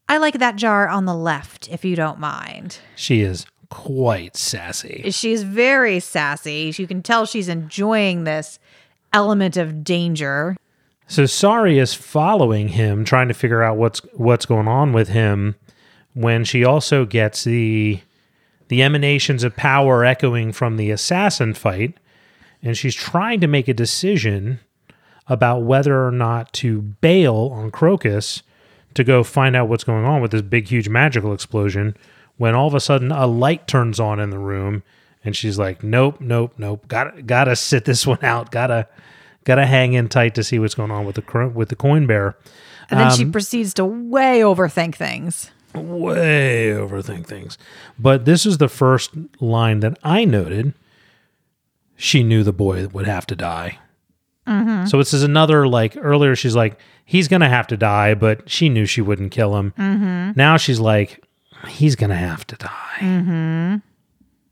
I 0.08 0.18
like 0.18 0.36
that 0.36 0.56
jar 0.56 0.88
on 0.88 1.06
the 1.06 1.16
left, 1.16 1.70
if 1.70 1.84
you 1.84 1.96
don't 1.96 2.20
mind. 2.20 2.78
She 2.96 3.22
is 3.22 3.48
quite 3.70 4.38
sassy. 4.38 5.10
She's 5.10 5.42
very 5.42 6.00
sassy. 6.00 6.72
You 6.76 6.86
can 6.86 7.02
tell 7.02 7.26
she's 7.26 7.50
enjoying 7.50 8.24
this 8.24 8.60
element 9.12 9.58
of 9.58 9.84
danger. 9.84 10.56
So 11.08 11.26
Sorry 11.26 11.80
is 11.80 11.96
following 11.96 12.70
him, 12.70 13.04
trying 13.04 13.30
to 13.30 13.34
figure 13.34 13.64
out 13.64 13.78
what's 13.78 14.00
what's 14.14 14.46
going 14.46 14.68
on 14.68 14.94
with 14.94 15.10
him. 15.10 15.56
When 16.14 16.44
she 16.44 16.64
also 16.64 17.06
gets 17.06 17.44
the 17.44 18.00
the 18.74 18.82
emanations 18.84 19.44
of 19.44 19.56
power 19.56 20.04
echoing 20.04 20.52
from 20.52 20.78
the 20.78 20.90
assassin 20.90 21.54
fight, 21.54 21.96
and 22.64 22.76
she's 22.76 22.96
trying 22.96 23.40
to 23.40 23.48
make 23.48 23.68
a 23.68 23.74
decision 23.74 24.60
about 25.28 25.62
whether 25.62 26.06
or 26.06 26.12
not 26.12 26.52
to 26.54 26.82
bail 26.82 27.52
on 27.54 27.72
Crokus 27.72 28.42
to 28.96 29.04
go 29.04 29.24
find 29.24 29.56
out 29.56 29.70
what's 29.70 29.84
going 29.84 30.06
on 30.06 30.22
with 30.22 30.32
this 30.32 30.42
big, 30.42 30.68
huge 30.68 30.90
magical 30.90 31.34
explosion. 31.34 31.96
When 32.38 32.56
all 32.56 32.68
of 32.68 32.74
a 32.74 32.80
sudden 32.80 33.12
a 33.12 33.28
light 33.28 33.68
turns 33.68 34.00
on 34.00 34.20
in 34.20 34.32
the 34.32 34.40
room, 34.40 34.82
and 35.24 35.36
she's 35.36 35.60
like, 35.60 35.84
"Nope, 35.84 36.20
nope, 36.20 36.54
nope. 36.58 36.88
Gotta 36.88 37.22
gotta 37.22 37.56
sit 37.56 37.86
this 37.86 38.08
one 38.08 38.24
out. 38.24 38.52
Gotta." 38.52 38.88
Got 39.46 39.56
to 39.56 39.66
hang 39.66 39.92
in 39.92 40.08
tight 40.08 40.36
to 40.36 40.44
see 40.44 40.58
what's 40.58 40.74
going 40.74 40.90
on 40.90 41.06
with 41.06 41.16
the 41.18 41.52
with 41.54 41.68
the 41.68 41.76
coin 41.76 42.08
bear. 42.08 42.38
And 42.90 42.98
then 42.98 43.08
Um, 43.08 43.14
she 43.18 43.26
proceeds 43.26 43.74
to 43.74 43.84
way 43.84 44.40
overthink 44.40 44.96
things. 44.96 45.52
Way 45.74 46.72
overthink 46.76 47.26
things. 47.26 47.58
But 47.98 48.26
this 48.26 48.46
is 48.46 48.58
the 48.58 48.70
first 48.70 49.12
line 49.40 49.80
that 49.82 49.98
I 50.04 50.26
noted. 50.26 50.74
She 51.96 52.24
knew 52.24 52.44
the 52.44 52.54
boy 52.54 52.88
would 52.88 53.08
have 53.08 53.26
to 53.28 53.36
die. 53.36 53.80
Mm-hmm. 54.48 54.88
So 54.88 54.98
this 54.98 55.14
is 55.14 55.24
another 55.24 55.68
like 55.68 55.96
earlier. 55.98 56.36
She's 56.36 56.56
like, 56.56 56.80
he's 57.06 57.28
gonna 57.28 57.50
have 57.50 57.68
to 57.68 57.78
die, 57.78 58.14
but 58.14 58.50
she 58.50 58.70
knew 58.70 58.86
she 58.86 59.02
wouldn't 59.02 59.32
kill 59.32 59.56
him. 59.58 59.74
Mm-hmm. 59.78 60.32
Now 60.36 60.58
she's 60.58 60.80
like, 60.80 61.24
he's 61.68 61.96
gonna 61.96 62.16
have 62.16 62.46
to 62.48 62.56
die. 62.56 62.98
Mm-hmm. 63.00 63.76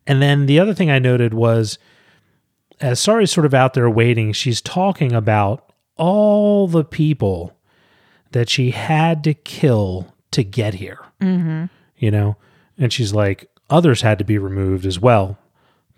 And 0.08 0.22
then 0.22 0.46
the 0.46 0.60
other 0.60 0.74
thing 0.74 0.90
I 0.90 1.00
noted 1.00 1.34
was 1.34 1.78
as 2.80 3.00
Sorry's 3.00 3.32
sort 3.32 3.46
of 3.46 3.54
out 3.54 3.74
there 3.74 3.90
waiting, 3.90 4.34
she's 4.34 4.62
talking 4.62 5.12
about 5.12 5.72
all 5.98 6.68
the 6.68 6.84
people 6.84 7.56
that 8.32 8.50
she 8.50 8.72
had 8.72 9.24
to 9.26 9.34
kill 9.34 10.14
to 10.32 10.44
get 10.44 10.76
here. 10.76 11.00
Mm-hmm. 11.22 11.66
You 11.98 12.12
know? 12.12 12.38
And 12.78 12.92
she's 12.92 13.14
like, 13.14 13.50
others 13.70 14.02
had 14.02 14.20
to 14.20 14.26
be 14.26 14.38
removed 14.38 14.86
as 14.86 15.00
well, 15.00 15.38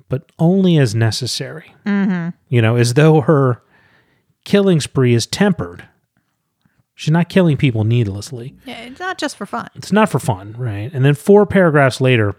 but 0.10 0.31
only 0.38 0.77
as 0.77 0.93
necessary. 0.93 1.73
Mm-hmm. 1.85 2.30
You 2.49 2.61
know, 2.61 2.76
as 2.76 2.93
though 2.93 3.22
her 3.22 3.64
killing 4.43 4.80
spree 4.80 5.14
is 5.14 5.26
tempered. 5.26 5.88
She's 6.95 7.11
not 7.11 7.30
killing 7.30 7.57
people 7.57 7.84
needlessly. 7.84 8.55
Yeah, 8.65 8.81
it's 8.81 8.99
not 8.99 9.18
just 9.18 9.35
for 9.35 9.45
fun. 9.45 9.69
It's 9.76 9.91
not 9.91 10.10
for 10.10 10.19
fun, 10.19 10.53
right? 10.57 10.91
And 10.93 11.03
then 11.03 11.15
four 11.15 11.45
paragraphs 11.45 11.99
later, 11.99 12.35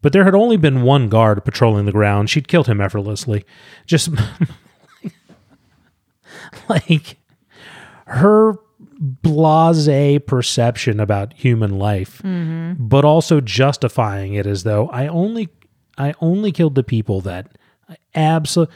but 0.00 0.12
there 0.12 0.24
had 0.24 0.34
only 0.34 0.56
been 0.56 0.82
one 0.82 1.08
guard 1.08 1.44
patrolling 1.44 1.84
the 1.84 1.92
ground. 1.92 2.30
She'd 2.30 2.48
killed 2.48 2.66
him 2.66 2.80
effortlessly. 2.80 3.44
Just 3.86 4.08
like 6.68 7.18
her 8.06 8.54
blase 9.00 10.20
perception 10.26 11.00
about 11.00 11.32
human 11.32 11.78
life, 11.78 12.20
mm-hmm. 12.22 12.74
but 12.78 13.04
also 13.04 13.40
justifying 13.40 14.34
it 14.34 14.46
as 14.46 14.62
though 14.62 14.88
I 14.88 15.06
only 15.08 15.48
I 15.98 16.14
only 16.20 16.52
killed 16.52 16.74
the 16.74 16.84
people 16.84 17.20
that 17.22 17.56
I 17.88 17.96
absolutely 18.14 18.74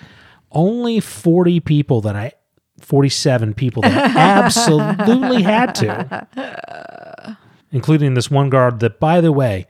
only 0.50 1.00
40 1.00 1.60
people 1.60 2.00
that 2.02 2.16
I 2.16 2.32
47 2.80 3.54
people 3.54 3.82
that 3.82 4.16
I 4.16 4.20
absolutely 4.44 5.42
had 5.42 5.74
to 5.76 7.36
including 7.74 8.14
this 8.14 8.30
one 8.30 8.48
guard 8.48 8.80
that, 8.80 8.98
by 9.00 9.20
the 9.20 9.32
way, 9.32 9.66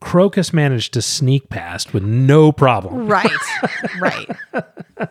Crokus 0.00 0.52
managed 0.52 0.92
to 0.92 1.02
sneak 1.02 1.48
past 1.48 1.94
with 1.94 2.04
no 2.04 2.52
problem. 2.52 3.08
Right. 3.08 3.30
right. 3.98 4.28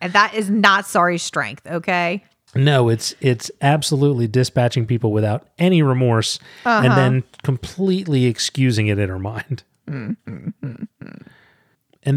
And 0.00 0.12
that 0.12 0.34
is 0.34 0.50
not 0.50 0.84
sorry 0.84 1.16
strength, 1.16 1.66
okay? 1.66 2.24
No, 2.54 2.88
it's 2.88 3.14
it's 3.20 3.50
absolutely 3.60 4.28
dispatching 4.28 4.86
people 4.86 5.12
without 5.12 5.48
any 5.58 5.82
remorse 5.82 6.38
and 6.84 6.92
then 6.96 7.24
completely 7.42 8.26
excusing 8.26 8.86
it 8.86 8.98
in 8.98 9.08
her 9.08 9.18
mind. 9.18 9.64
and 9.86 10.16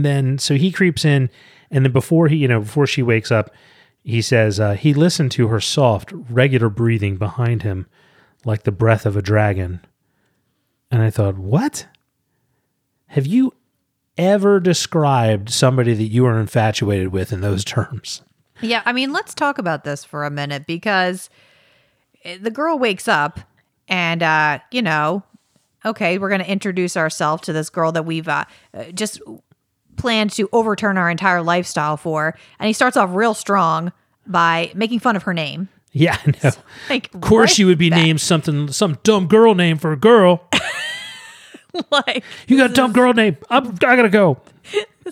then 0.06 0.38
so 0.38 0.56
he 0.56 0.72
creeps 0.72 1.06
in 1.06 1.30
and 1.72 1.86
then 1.86 1.92
before 1.92 2.28
he, 2.28 2.38
you 2.38 2.48
know, 2.48 2.62
before 2.62 2.88
she 2.88 3.04
wakes 3.04 3.32
up, 3.32 3.50
he 4.04 4.22
says 4.22 4.60
uh, 4.60 4.74
he 4.74 4.94
listened 4.94 5.32
to 5.34 5.48
her 5.48 5.60
soft, 5.60 6.14
regular 6.30 6.70
breathing 6.70 7.18
behind 7.18 7.64
him 7.64 7.88
like 8.46 8.64
the 8.64 8.72
breath 8.72 9.06
of 9.06 9.18
a 9.18 9.22
dragon. 9.22 9.82
And 10.90 11.02
I 11.02 11.10
thought, 11.10 11.38
"What? 11.38 11.88
Have 13.08 13.28
you 13.28 13.54
ever 14.18 14.60
described 14.60 15.50
somebody 15.50 15.94
that 15.94 16.04
you 16.04 16.26
are 16.26 16.40
infatuated 16.40 17.10
with 17.10 17.34
in 17.34 17.42
those 17.42 17.66
terms?" 17.66 18.22
Yeah, 18.62 18.82
I 18.86 18.92
mean, 18.94 19.12
let's 19.14 19.34
talk 19.34 19.58
about 19.58 19.84
this 19.84 20.04
for 20.04 20.26
a 20.26 20.30
minute 20.30 20.66
because 20.66 21.30
eh, 22.24 22.38
the 22.42 22.52
girl 22.52 22.78
wakes 22.80 23.08
up 23.08 23.40
and, 23.88 24.22
uh, 24.24 24.60
you 24.72 24.82
know, 24.82 25.24
okay, 25.86 26.18
we're 26.18 26.30
going 26.30 26.42
to 26.42 26.50
introduce 26.52 26.98
ourselves 26.98 27.44
to 27.44 27.54
this 27.54 27.70
girl 27.70 27.92
that 27.94 28.04
we've 28.06 28.28
uh, 28.28 28.46
just 28.94 29.22
planned 29.96 30.32
to 30.32 30.50
overturn 30.52 30.98
our 30.98 31.10
entire 31.10 31.42
lifestyle 31.42 31.98
for. 31.98 32.36
And 32.60 32.68
he 32.68 32.74
starts 32.74 32.98
off 32.98 33.10
real 33.14 33.34
strong 33.34 33.92
by 34.26 34.72
making 34.76 35.00
fun 35.00 35.16
of 35.16 35.24
her 35.24 35.34
name. 35.34 35.70
Yeah, 35.94 36.18
I 36.26 36.32
know. 36.44 36.52
Like, 36.90 37.14
Of 37.14 37.22
course, 37.22 37.58
you 37.58 37.66
would 37.68 37.78
be 37.78 37.90
the- 37.90 37.96
named 37.96 38.22
something, 38.22 38.72
some 38.72 38.98
dumb 39.04 39.28
girl 39.28 39.56
name 39.56 39.78
for 39.78 39.92
a 39.94 39.98
girl. 39.98 40.48
like 41.92 42.24
You 42.48 42.58
got 42.58 42.72
a 42.72 42.74
dumb 42.74 42.92
girl 42.92 43.14
name. 43.14 43.38
I'm, 43.50 43.68
I 43.68 43.96
gotta 43.96 44.10
go. 44.10 44.40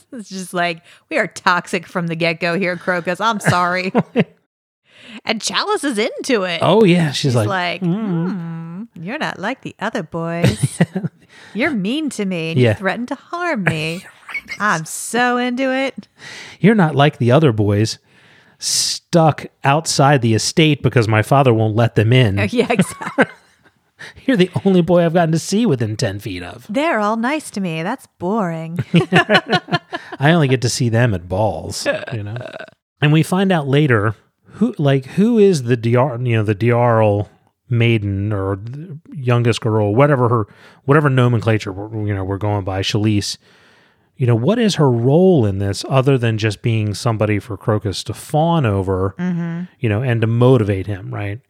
it's 0.12 0.30
just 0.30 0.54
like 0.54 0.84
we 1.10 1.18
are 1.18 1.28
toxic 1.28 1.86
from 1.88 2.08
the 2.08 2.16
get 2.16 2.40
go 2.40 2.58
here, 2.58 2.76
Crokus. 2.76 3.20
I'm 3.22 3.40
sorry. 3.40 3.92
and 5.26 5.40
Challice 5.42 5.84
is 5.84 5.98
into 5.98 6.44
it. 6.44 6.60
Oh 6.62 6.84
yeah, 6.84 7.12
she's, 7.12 7.32
She's 7.32 7.36
like, 7.36 7.48
like, 7.48 7.82
hmm, 7.82 8.84
you're 8.96 9.18
not 9.18 9.40
like 9.40 9.62
the 9.62 9.76
other 9.80 10.04
boys. 10.04 10.80
you're 11.54 11.72
mean 11.72 12.10
to 12.12 12.26
me 12.26 12.52
and 12.52 12.60
Yeah. 12.60 12.70
you 12.72 12.76
threaten 12.76 13.06
to 13.08 13.16
harm 13.16 13.64
me. 13.64 14.06
I'm 14.60 14.86
so 14.86 15.38
into 15.38 15.74
it. 15.74 16.08
you're 16.60 16.76
not 16.76 16.96
like 16.96 17.18
the 17.18 17.32
other 17.32 17.52
boys, 17.52 18.00
stuck 18.60 19.46
outside 19.64 20.22
the 20.22 20.34
estate 20.34 20.82
because 20.84 21.08
my 21.08 21.22
father 21.22 21.54
won't 21.54 21.76
let 21.76 21.96
them 21.96 22.12
in. 22.14 22.38
Yeah, 22.52 22.68
exactly. 22.70 23.26
You're 24.26 24.38
the 24.38 24.52
only 24.66 24.82
boy 24.82 25.06
I've 25.06 25.14
gotten 25.14 25.32
to 25.32 25.40
see 25.40 25.66
within 25.66 25.98
ten 25.98 26.20
feet 26.20 26.44
of. 26.44 26.66
They're 26.70 27.00
all 27.00 27.18
nice 27.18 27.50
to 27.52 27.62
me. 27.62 27.84
That's 27.84 28.08
boring. 28.20 28.80
I 30.20 30.32
only 30.32 30.48
get 30.48 30.62
to 30.62 30.70
see 30.70 30.90
them 30.90 31.14
at 31.14 31.28
balls, 31.28 31.88
you 32.14 32.24
know. 32.24 32.38
And 33.02 33.12
we 33.12 33.24
find 33.24 33.52
out 33.52 33.68
later 33.68 34.16
who, 34.44 34.74
like, 34.78 35.06
who 35.06 35.38
is 35.38 35.64
the 35.64 35.78
Diar, 35.78 36.26
you 36.26 36.38
know, 36.38 36.44
the 36.44 36.56
D'Arle 36.56 37.30
maiden 37.70 38.32
or 38.32 38.60
youngest 39.14 39.62
girl, 39.62 39.96
whatever 39.96 40.30
her, 40.30 40.48
whatever 40.86 41.10
nomenclature 41.10 41.72
we're, 41.72 42.06
you 42.06 42.14
know 42.14 42.24
we're 42.24 42.38
going 42.38 42.64
by, 42.64 42.82
Challice. 42.82 43.38
You 44.18 44.26
know, 44.28 44.36
what 44.36 44.60
is 44.60 44.76
her 44.76 44.90
role 44.90 45.46
in 45.46 45.58
this 45.60 45.84
other 45.90 46.18
than 46.18 46.38
just 46.38 46.62
being 46.62 46.94
somebody 46.94 47.38
for 47.38 47.58
Crokus 47.58 48.02
to 48.06 48.14
fawn 48.14 48.66
over, 48.66 49.14
mm-hmm. 49.20 49.64
you 49.80 49.90
know, 49.90 50.02
and 50.02 50.22
to 50.22 50.28
motivate 50.28 50.88
him, 50.88 51.14
right? 51.14 51.42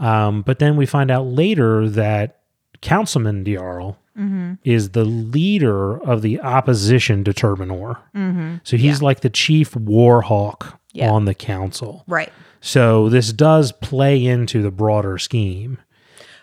Um, 0.00 0.42
but 0.42 0.58
then 0.58 0.76
we 0.76 0.86
find 0.86 1.10
out 1.10 1.26
later 1.26 1.88
that 1.88 2.40
Councilman 2.80 3.44
D'Arle 3.44 3.96
is 4.64 4.90
the 4.90 5.04
leader 5.04 5.96
of 6.02 6.20
the 6.20 6.40
opposition 6.40 7.24
to 7.24 7.32
Turban 7.32 7.70
Orr. 7.70 7.98
So 8.64 8.76
he's 8.76 9.00
like 9.00 9.20
the 9.20 9.30
chief 9.30 9.74
war 9.76 10.20
hawk 10.22 10.78
Yeah. 10.92 11.10
on 11.10 11.24
the 11.24 11.34
council. 11.34 12.04
right. 12.08 12.30
So 12.60 13.08
this 13.08 13.32
does 13.32 13.72
play 13.72 14.22
into 14.26 14.60
the 14.60 14.70
broader 14.70 15.16
scheme. 15.16 15.78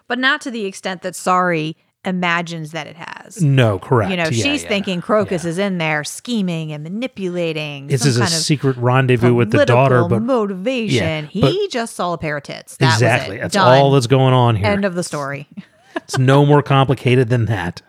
But 0.08 0.18
not 0.18 0.42
to 0.42 0.50
the 0.52 0.66
extent 0.66 1.04
that 1.04 1.16
Sorry 1.16 1.76
imagines 2.06 2.72
that 2.72 2.88
it 2.88 2.96
has. 2.96 3.42
No, 3.42 3.80
correct. 3.80 4.12
You 4.12 4.18
know, 4.18 4.24
Yeah, 4.24 4.44
she's 4.44 4.64
yeah. 4.64 4.70
thinking 4.70 5.02
Crokus 5.02 5.44
is 5.46 5.58
in 5.58 5.78
there 5.78 6.04
scheming 6.04 6.72
and 6.72 6.84
manipulating. 6.84 7.88
This 7.88 8.06
is 8.06 8.18
a 8.18 8.28
secret 8.28 8.78
rendezvous 8.78 9.34
with 9.34 9.52
the 9.52 9.66
daughter, 9.66 10.06
but 10.08 10.22
motivation. 10.22 11.30
Yeah, 11.32 11.42
but- 11.42 11.52
he 11.52 11.68
just 11.68 11.96
saw 11.96 12.14
a 12.14 12.18
pair 12.18 12.38
of 12.38 12.44
tits. 12.44 12.78
That 12.78 12.94
exactly. 12.94 13.36
Was 13.36 13.40
it. 13.40 13.42
That's 13.42 13.54
Done. 13.56 13.78
all 13.78 13.92
that's 13.92 14.08
going 14.08 14.34
on 14.34 14.56
here. 14.56 14.68
End 14.68 14.86
of 14.86 14.96
the 14.96 15.04
story. 15.04 15.48
It's 15.96 16.20
no 16.20 16.46
more 16.46 16.62
complicated 16.62 17.30
than 17.30 17.46
that. 17.46 17.82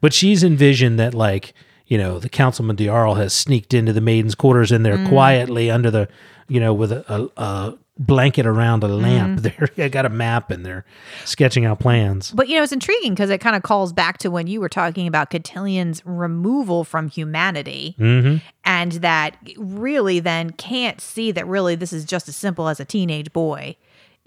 But 0.00 0.14
she's 0.14 0.42
envisioned 0.42 0.98
that, 0.98 1.12
like, 1.12 1.52
you 1.86 1.98
know, 1.98 2.18
the 2.18 2.30
councilman 2.30 2.76
D'Arle 2.76 3.16
has 3.16 3.34
sneaked 3.34 3.74
into 3.74 3.92
the 3.92 4.00
maiden's 4.00 4.34
quarters 4.34 4.72
in 4.72 4.80
Mm. 4.80 4.84
there 4.84 5.06
quietly 5.08 5.70
under 5.70 5.90
the, 5.90 6.08
you 6.48 6.58
know, 6.60 6.72
with 6.72 6.90
a, 6.92 7.04
a, 7.36 7.42
a 7.42 7.74
blanket 7.98 8.44
around 8.46 8.84
a 8.84 8.88
Mm. 8.88 9.02
lamp. 9.02 9.40
They're 9.76 9.88
got 9.88 10.04
a 10.04 10.10
map 10.10 10.50
and 10.50 10.64
they're 10.66 10.84
sketching 11.24 11.64
out 11.64 11.80
plans. 11.80 12.30
But 12.32 12.48
you 12.48 12.56
know, 12.56 12.62
it's 12.62 12.72
intriguing 12.72 13.14
because 13.14 13.30
it 13.30 13.38
kind 13.40 13.56
of 13.56 13.62
calls 13.62 13.92
back 13.92 14.18
to 14.18 14.30
when 14.30 14.46
you 14.46 14.60
were 14.60 14.68
talking 14.68 15.06
about 15.06 15.30
Cotillions' 15.30 16.02
removal 16.04 16.84
from 16.84 17.08
humanity, 17.08 17.94
Mm-hmm. 17.98 18.36
and 18.64 18.92
that 18.92 19.36
really 19.56 20.20
then 20.20 20.50
can't 20.50 21.00
see 21.00 21.32
that 21.32 21.46
really 21.46 21.74
this 21.74 21.92
is 21.92 22.04
just 22.04 22.28
as 22.28 22.36
simple 22.36 22.68
as 22.68 22.80
a 22.80 22.84
teenage 22.84 23.32
boy 23.32 23.76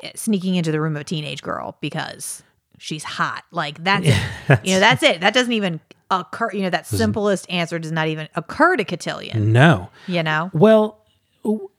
eh, 0.02 0.12
sneaking 0.16 0.56
into 0.56 0.72
the 0.72 0.82
room 0.82 0.96
of 0.96 1.02
a 1.02 1.06
teenage 1.06 1.42
girl 1.44 1.78
because 1.80 2.42
she's 2.80 3.04
hot. 3.04 3.44
Like 3.52 3.84
that's 3.84 4.08
it. 4.08 4.60
you 4.64 4.74
know, 4.74 4.80
that's 4.80 5.04
it. 5.04 5.22
That 5.22 5.34
doesn't 5.36 5.54
even 5.54 5.80
occur. 6.10 6.50
You 6.54 6.64
know, 6.64 6.70
that 6.72 6.88
simplest 6.88 7.48
answer 7.52 7.78
does 7.78 7.92
not 7.92 8.08
even 8.08 8.30
occur 8.36 8.78
to 8.78 8.84
Cotillion. 8.84 9.52
No. 9.54 9.90
You 10.08 10.24
know, 10.24 10.50
Well, 10.54 10.98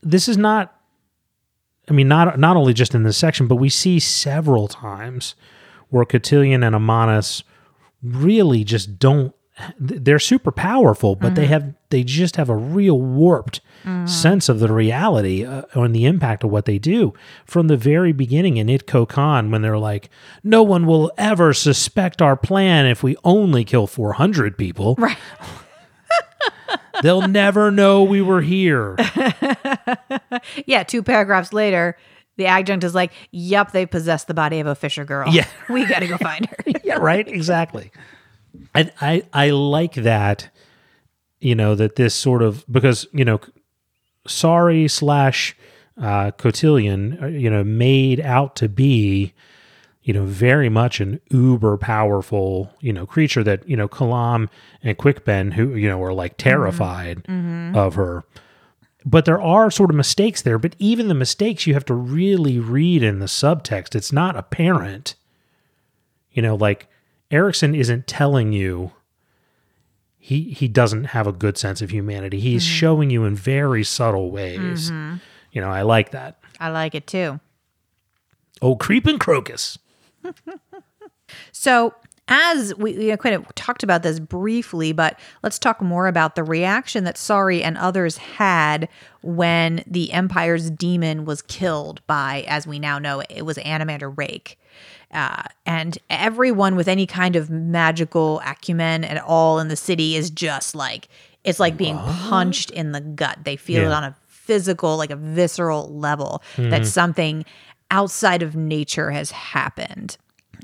this 0.03 0.29
is 0.29 0.37
not. 0.37 0.77
I 1.89 1.93
mean, 1.93 2.09
not 2.09 2.39
not 2.39 2.57
only 2.57 2.73
just 2.75 2.95
in 2.95 3.03
this 3.03 3.17
section, 3.17 3.47
but 3.47 3.57
we 3.57 3.69
see 3.69 3.99
several 3.99 4.69
times 4.69 5.35
where 5.89 6.05
Cotillion 6.05 6.63
and 6.63 6.75
Ammanas 6.77 7.43
really 8.03 8.65
just 8.65 8.99
don't. 8.99 9.35
They're 9.79 10.19
super 10.19 10.53
powerful, 10.53 11.17
but 11.17 11.35
they 11.35 11.47
have 11.47 11.75
they 11.91 12.03
just 12.03 12.37
have 12.37 12.49
a 12.49 12.57
real 12.57 12.99
warped 13.01 13.61
sense 14.07 14.49
of 14.49 14.59
the 14.61 14.73
reality 14.73 15.45
uh, 15.45 15.63
and 15.75 15.95
the 15.95 16.05
impact 16.07 16.45
of 16.45 16.51
what 16.51 16.65
they 16.67 16.79
do 16.79 17.13
from 17.45 17.67
the 17.69 17.77
very 17.77 18.13
beginning 18.13 18.57
in 18.59 18.69
Itko 18.69 19.07
Kan 19.09 19.51
when 19.51 19.61
they're 19.63 19.79
like, 19.79 20.09
"No 20.45 20.63
one 20.63 20.87
will 20.87 21.13
ever 21.19 21.53
suspect 21.53 22.23
our 22.23 22.37
plan 22.37 22.87
if 22.87 23.03
we 23.03 23.17
only 23.25 23.65
kill 23.65 23.87
four 23.87 24.15
hundred 24.15 24.57
people. 24.57 24.95
right? 24.97 25.19
They'll 27.03 27.29
never 27.29 27.71
know 27.71 28.03
we 28.03 28.23
were 28.23 28.43
here." 28.43 28.97
Yeah. 30.67 30.85
Two 30.85 31.03
paragraphs 31.03 31.53
later. 31.53 31.97
The 32.37 32.47
adjunct 32.47 32.85
is 32.85 32.95
like, 32.95 33.13
"Yup, 33.33 33.73
they 33.73 33.85
possessed 33.85 34.27
the 34.27 34.35
body 34.35 34.61
of 34.61 34.67
a 34.67 34.75
Fisher 34.75 35.05
girl. 35.05 35.29
Yeah. 35.31 35.47
we 35.69 35.85
got 35.85 35.99
to 36.01 36.07
go 36.07 36.17
find 36.17 36.47
her." 36.47 36.57
yeah, 36.85 36.95
right. 36.95 37.27
Exactly. 37.27 37.91
And 38.75 38.93
I 39.01 39.25
I 39.33 39.51
like 39.51 39.95
that. 39.95 40.51
You 41.41 41.55
know 41.55 41.75
that 41.75 41.97
this 41.97 42.15
sort 42.15 42.43
of 42.43 42.65
because 42.71 43.07
you 43.13 43.25
know, 43.25 43.41
sorry 44.27 44.89
slash 44.89 45.57
uh, 46.01 46.31
cotillion, 46.33 47.19
uh, 47.23 47.27
you 47.27 47.51
know, 47.51 47.63
made 47.65 48.21
out 48.21 48.57
to 48.57 48.69
be, 48.69 49.35
you 50.03 50.15
know, 50.15 50.25
very 50.25 50.69
much 50.69 51.01
an 51.01 51.21
uber 51.31 51.77
powerful, 51.77 52.71
you 52.81 52.93
know, 52.93 53.07
creature 53.07 53.45
that 53.45 53.69
you 53.69 53.77
know 53.77 53.89
Kalam 53.89 54.49
and 54.83 54.97
Quick 54.97 55.25
Ben, 55.25 55.53
who 55.53 55.75
you 55.75 55.89
know 55.89 56.03
are 56.03 56.13
like 56.13 56.33
mm-hmm. 56.33 56.49
terrified 56.49 57.25
mm-hmm. 57.25 57.77
of 57.77 57.95
her. 57.95 58.25
But 59.05 59.25
there 59.25 59.41
are 59.41 59.71
sort 59.71 59.91
of 59.91 59.97
mistakes 59.97 60.43
there. 60.43 60.59
But 60.59 60.77
even 60.79 61.09
the 61.09 61.15
mistakes 61.15 61.67
you 61.67 61.75
have 61.75 61.85
to 61.87 61.95
really 61.95 62.59
read 62.59 63.03
in 63.03 63.19
the 63.19 63.27
subtext. 63.27 63.95
It's 63.95 64.13
not 64.13 64.37
apparent. 64.37 65.15
You 66.33 66.43
know, 66.43 66.55
like 66.55 66.89
Erikson 67.31 67.75
isn't 67.75 68.07
telling 68.07 68.53
you 68.53 68.93
he 70.19 70.53
he 70.53 70.69
doesn't 70.69 71.05
have 71.05 71.27
a 71.27 71.33
good 71.33 71.59
sense 71.59 71.83
of 71.83 71.91
humanity. 71.91 72.41
He's 72.41 72.65
mm-hmm. 72.65 72.75
showing 72.75 73.11
you 73.11 73.25
in 73.25 73.35
very 73.35 73.85
subtle 73.85 74.31
ways. 74.31 74.91
You 75.53 75.61
know, 75.61 75.69
I 75.69 75.83
like 75.83 76.11
that. 76.13 76.39
I 76.59 76.69
like 76.71 76.95
it 76.95 77.07
too. 77.07 77.41
Oh, 78.63 78.77
creeping 78.77 79.19
crocus. 79.19 79.79
So, 81.53 81.95
as 82.29 82.75
we, 82.77 82.97
we 82.97 83.17
kind 83.17 83.35
of 83.35 83.53
talked 83.57 83.83
about 83.83 84.05
this 84.05 84.21
briefly, 84.21 84.93
but 84.93 85.19
let's 85.43 85.59
talk 85.59 85.83
more 85.83 86.07
about 86.07 86.37
the 86.37 86.45
reaction 86.45 87.03
that 87.05 87.19
Sorry 87.19 87.63
and 87.63 87.77
others 87.77 88.19
had 88.19 88.89
when 89.23 89.83
the 89.87 90.13
Empire's 90.13 90.71
demon 90.71 91.25
was 91.25 91.43
killed 91.43 92.07
by, 92.07 92.45
as 92.47 92.69
we 92.69 92.79
now 92.79 93.01
know, 93.01 93.23
it 93.29 93.43
was 93.45 93.59
Anomander 93.59 94.17
Rake. 94.17 94.59
Uh, 95.11 95.43
and 95.67 95.99
everyone 96.09 96.77
with 96.77 96.87
any 96.87 97.05
kind 97.05 97.35
of 97.35 97.51
magical 97.51 98.41
acumen 98.47 99.03
at 99.03 99.21
all 99.25 99.59
in 99.59 99.67
the 99.67 99.75
city 99.75 100.15
is 100.15 100.31
just 100.31 100.77
like, 100.77 101.09
it's 101.43 101.59
like 101.59 101.77
being 101.77 101.99
punched 101.99 102.71
in 102.71 102.93
the 102.93 103.01
gut. 103.01 103.39
They 103.43 103.57
feel 103.57 103.83
it 103.91 103.93
on 103.93 104.05
a 104.05 104.15
physical, 104.29 104.97
like 104.97 105.11
a 105.11 105.17
visceral 105.17 105.93
level 105.99 106.43
that 106.57 106.87
something 106.87 107.45
outside 107.91 108.43
of 108.43 108.57
nature 108.57 109.11
has 109.11 109.31
happened. 109.31 110.17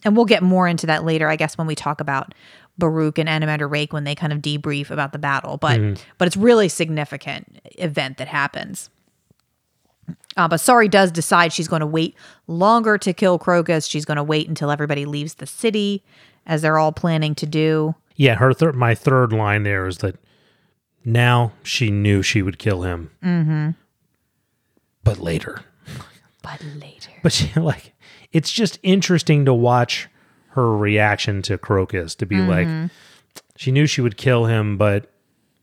And 0.05 0.15
we'll 0.15 0.27
get 0.27 0.43
more 0.43 0.69
into 0.69 0.87
that 0.87 1.05
later, 1.05 1.29
I 1.29 1.37
guess, 1.37 1.57
when 1.57 1.67
we 1.67 1.75
talk 1.75 2.01
about 2.01 2.35
Baruk 2.79 3.19
and 3.19 3.29
Anomander 3.29 3.71
Rake 3.71 3.93
when 3.93 4.05
they 4.05 4.15
kind 4.15 4.33
of 4.33 4.41
debrief 4.41 4.91
about 4.91 5.13
the 5.13 5.19
battle. 5.19 5.57
But 5.57 6.05
but 6.19 6.27
it's 6.27 6.37
really 6.37 6.69
significant 6.69 7.61
event 7.79 8.19
that 8.19 8.29
happens. 8.29 8.91
Uh, 10.37 10.47
but 10.47 10.59
Sorry 10.59 10.87
does 10.87 11.11
decide 11.11 11.53
she's 11.53 11.69
going 11.69 11.81
to 11.81 11.87
wait 11.87 12.15
longer 12.47 12.99
to 12.99 13.13
kill 13.13 13.39
Crokus. 13.39 13.89
She's 13.89 14.05
going 14.05 14.19
to 14.19 14.23
wait 14.23 14.49
until 14.49 14.71
everybody 14.71 15.07
leaves 15.07 15.35
the 15.35 15.47
city, 15.47 16.05
as 16.47 16.63
they're 16.63 16.79
all 16.79 16.93
planning 16.93 17.35
to 17.37 17.47
do. 17.47 17.95
Yeah, 18.17 18.35
her 18.37 18.53
third 18.53 18.77
my 18.77 18.95
third 18.95 19.33
line 19.33 19.63
there 19.63 19.87
is 19.87 19.99
that 19.99 20.17
now 21.05 21.53
she 21.63 21.91
knew 21.91 22.23
she 22.23 22.43
would 22.43 22.59
kill 22.59 22.83
him. 22.83 23.11
Mm-hmm. 23.23 23.71
But 25.03 25.19
later. 25.19 25.63
But 26.47 26.65
later. 26.81 27.11
But 27.23 27.33
she 27.33 27.53
like 27.61 27.95
it's 28.33 28.51
just 28.51 28.79
interesting 28.83 29.45
to 29.45 29.55
watch 29.55 30.09
her 30.51 30.77
reaction 30.77 31.43
to 31.43 31.59
Crokus 31.59 32.17
to 32.17 32.27
be 32.27 32.37
like 32.39 32.91
she 33.57 33.73
knew 33.73 33.87
she 33.87 34.01
would 34.01 34.17
kill 34.17 34.47
him, 34.47 34.79
but 34.79 35.11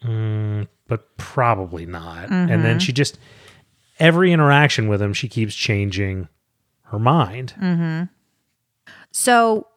mm, 0.04 0.68
but 0.88 1.18
probably 1.18 1.86
not. 1.86 2.30
And 2.30 2.64
then 2.64 2.80
she 2.80 2.92
just 2.92 3.18
every 4.00 4.32
interaction 4.32 4.88
with 4.88 5.02
him, 5.02 5.14
she 5.14 5.28
keeps 5.28 5.56
changing 5.56 6.28
her 6.84 7.00
mind. 7.00 7.54
So 9.12 9.68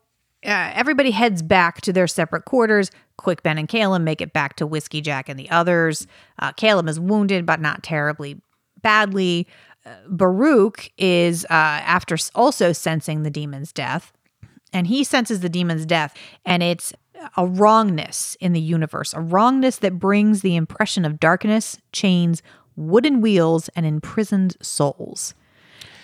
uh, 0.44 0.72
everybody 0.74 1.10
heads 1.10 1.42
back 1.42 1.80
to 1.82 1.92
their 1.92 2.06
separate 2.06 2.44
quarters. 2.44 2.90
Quick 3.16 3.42
Ben 3.42 3.58
and 3.58 3.68
Kalam 3.68 4.02
make 4.02 4.20
it 4.20 4.32
back 4.32 4.56
to 4.56 4.66
Whiskey 4.66 5.00
Jack 5.00 5.28
and 5.28 5.38
the 5.38 5.50
others. 5.50 6.06
Uh, 6.38 6.52
Kalam 6.52 6.88
is 6.88 7.00
wounded, 7.00 7.46
but 7.46 7.60
not 7.60 7.82
terribly 7.82 8.40
badly. 8.82 9.46
Baruk 10.08 10.90
is, 10.98 11.44
uh, 11.44 11.48
after 11.50 12.16
also 12.34 12.72
sensing 12.72 13.22
the 13.22 13.30
demon's 13.30 13.72
death, 13.72 14.12
and 14.72 14.86
he 14.86 15.04
senses 15.04 15.40
the 15.40 15.48
demon's 15.48 15.86
death, 15.86 16.14
and 16.44 16.62
it's 16.62 16.92
a 17.36 17.46
wrongness 17.46 18.36
in 18.40 18.52
the 18.52 18.60
universe, 18.60 19.14
a 19.14 19.20
wrongness 19.20 19.78
that 19.78 19.98
brings 19.98 20.42
the 20.42 20.56
impression 20.56 21.04
of 21.04 21.18
darkness, 21.20 21.78
chains, 21.92 22.42
wooden 22.76 23.20
wheels, 23.20 23.68
and 23.74 23.86
imprisoned 23.86 24.56
souls. 24.60 25.34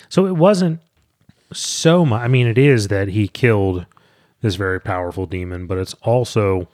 So 0.09 0.27
it 0.27 0.37
wasn't 0.37 0.81
so 1.53 2.05
much. 2.07 2.23
I 2.23 2.29
mean, 2.29 2.47
it 2.47 2.59
is 2.59 2.89
that 2.89 3.09
he 3.09 3.29
killed 3.29 3.87
this 4.41 4.55
very 4.55 4.81
powerful 4.81 5.27
demon, 5.27 5.67
but 5.67 5.79
it's 5.79 5.95
also, 6.03 6.69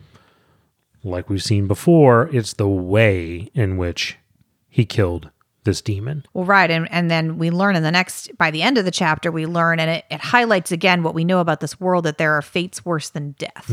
like 1.02 1.28
we've 1.28 1.42
seen 1.42 1.66
before, 1.66 2.28
it's 2.32 2.52
the 2.54 2.68
way 2.68 3.50
in 3.54 3.76
which 3.76 4.18
he 4.68 4.84
killed 4.84 5.30
this 5.68 5.82
demon. 5.82 6.24
Well, 6.32 6.44
right. 6.46 6.70
And, 6.70 6.88
and 6.90 7.10
then 7.10 7.36
we 7.36 7.50
learn 7.50 7.76
in 7.76 7.82
the 7.82 7.90
next, 7.90 8.36
by 8.38 8.50
the 8.50 8.62
end 8.62 8.78
of 8.78 8.86
the 8.86 8.90
chapter, 8.90 9.30
we 9.30 9.44
learn, 9.44 9.78
and 9.78 9.90
it, 9.90 10.04
it 10.10 10.20
highlights 10.20 10.72
again 10.72 11.02
what 11.02 11.14
we 11.14 11.24
know 11.24 11.40
about 11.40 11.60
this 11.60 11.78
world 11.78 12.04
that 12.06 12.16
there 12.16 12.32
are 12.32 12.42
fates 12.42 12.84
worse 12.84 13.10
than 13.10 13.32
death. 13.32 13.70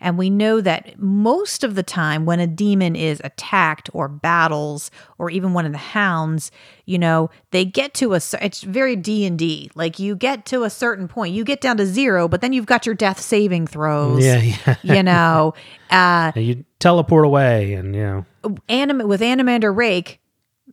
And 0.00 0.16
we 0.16 0.30
know 0.30 0.62
that 0.62 0.98
most 0.98 1.62
of 1.62 1.74
the 1.74 1.82
time 1.82 2.24
when 2.24 2.40
a 2.40 2.46
demon 2.46 2.96
is 2.96 3.20
attacked 3.22 3.90
or 3.92 4.08
battles, 4.08 4.90
or 5.18 5.30
even 5.30 5.52
one 5.52 5.66
of 5.66 5.72
the 5.72 5.78
hounds, 5.78 6.50
you 6.86 6.98
know, 6.98 7.28
they 7.50 7.64
get 7.66 7.92
to 7.94 8.14
a, 8.14 8.20
it's 8.40 8.62
very 8.62 8.96
D&D. 8.96 9.70
Like 9.74 9.98
you 9.98 10.16
get 10.16 10.46
to 10.46 10.64
a 10.64 10.70
certain 10.70 11.06
point, 11.06 11.34
you 11.34 11.44
get 11.44 11.60
down 11.60 11.76
to 11.76 11.86
zero, 11.86 12.28
but 12.28 12.40
then 12.40 12.54
you've 12.54 12.66
got 12.66 12.86
your 12.86 12.94
death 12.94 13.20
saving 13.20 13.66
throws. 13.66 14.24
Yeah, 14.24 14.40
yeah. 14.66 14.76
You 14.82 15.02
know, 15.02 15.54
uh, 15.90 16.32
you 16.34 16.64
teleport 16.78 17.26
away, 17.26 17.74
and 17.74 17.94
you 17.94 18.02
know, 18.02 18.26
anim- 18.68 19.06
with 19.06 19.20
Anomander 19.20 19.74
Rake, 19.74 20.20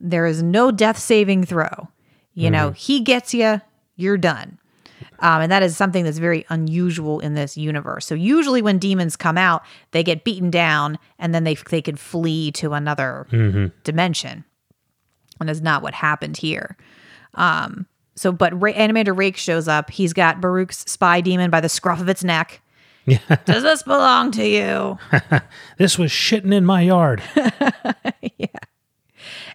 there 0.03 0.25
is 0.25 0.43
no 0.43 0.69
death 0.69 0.99
saving 0.99 1.45
throw. 1.45 1.87
You 2.35 2.49
know, 2.49 2.71
he 2.71 2.99
gets 2.99 3.33
you, 3.33 3.61
you're 3.95 4.17
done. 4.17 4.59
Um, 5.19 5.43
and 5.43 5.51
that 5.51 5.63
is 5.63 5.77
something 5.77 6.03
that's 6.03 6.17
very 6.17 6.45
unusual 6.49 7.19
in 7.19 7.35
this 7.35 7.55
universe. 7.55 8.05
So 8.05 8.15
usually 8.15 8.61
when 8.61 8.79
demons 8.79 9.15
come 9.15 9.37
out, 9.37 9.63
they 9.91 10.03
get 10.03 10.23
beaten 10.23 10.49
down 10.49 10.99
and 11.19 11.33
then 11.33 11.43
they 11.43 11.55
they 11.69 11.81
could 11.81 11.99
flee 11.99 12.51
to 12.53 12.73
another 12.73 13.27
dimension. 13.83 14.43
And 15.39 15.47
that's 15.47 15.61
not 15.61 15.81
what 15.81 15.93
happened 15.93 16.37
here. 16.37 16.75
Um, 17.35 17.85
so, 18.15 18.31
but 18.31 18.59
Ra- 18.61 18.73
Anomander 18.73 19.15
Rake 19.15 19.37
shows 19.37 19.67
up. 19.67 19.89
He's 19.89 20.13
got 20.13 20.41
Baruk's 20.41 20.79
spy 20.91 21.21
demon 21.21 21.49
by 21.49 21.61
the 21.61 21.69
scruff 21.69 21.99
of 22.01 22.09
its 22.09 22.23
neck. 22.23 22.61
Yeah. 23.05 23.19
Does 23.45 23.63
this 23.63 23.83
belong 23.83 24.31
to 24.31 24.47
you? 24.47 24.97
this 25.77 25.97
was 25.97 26.11
shitting 26.11 26.53
in 26.53 26.65
my 26.65 26.81
yard. 26.81 27.23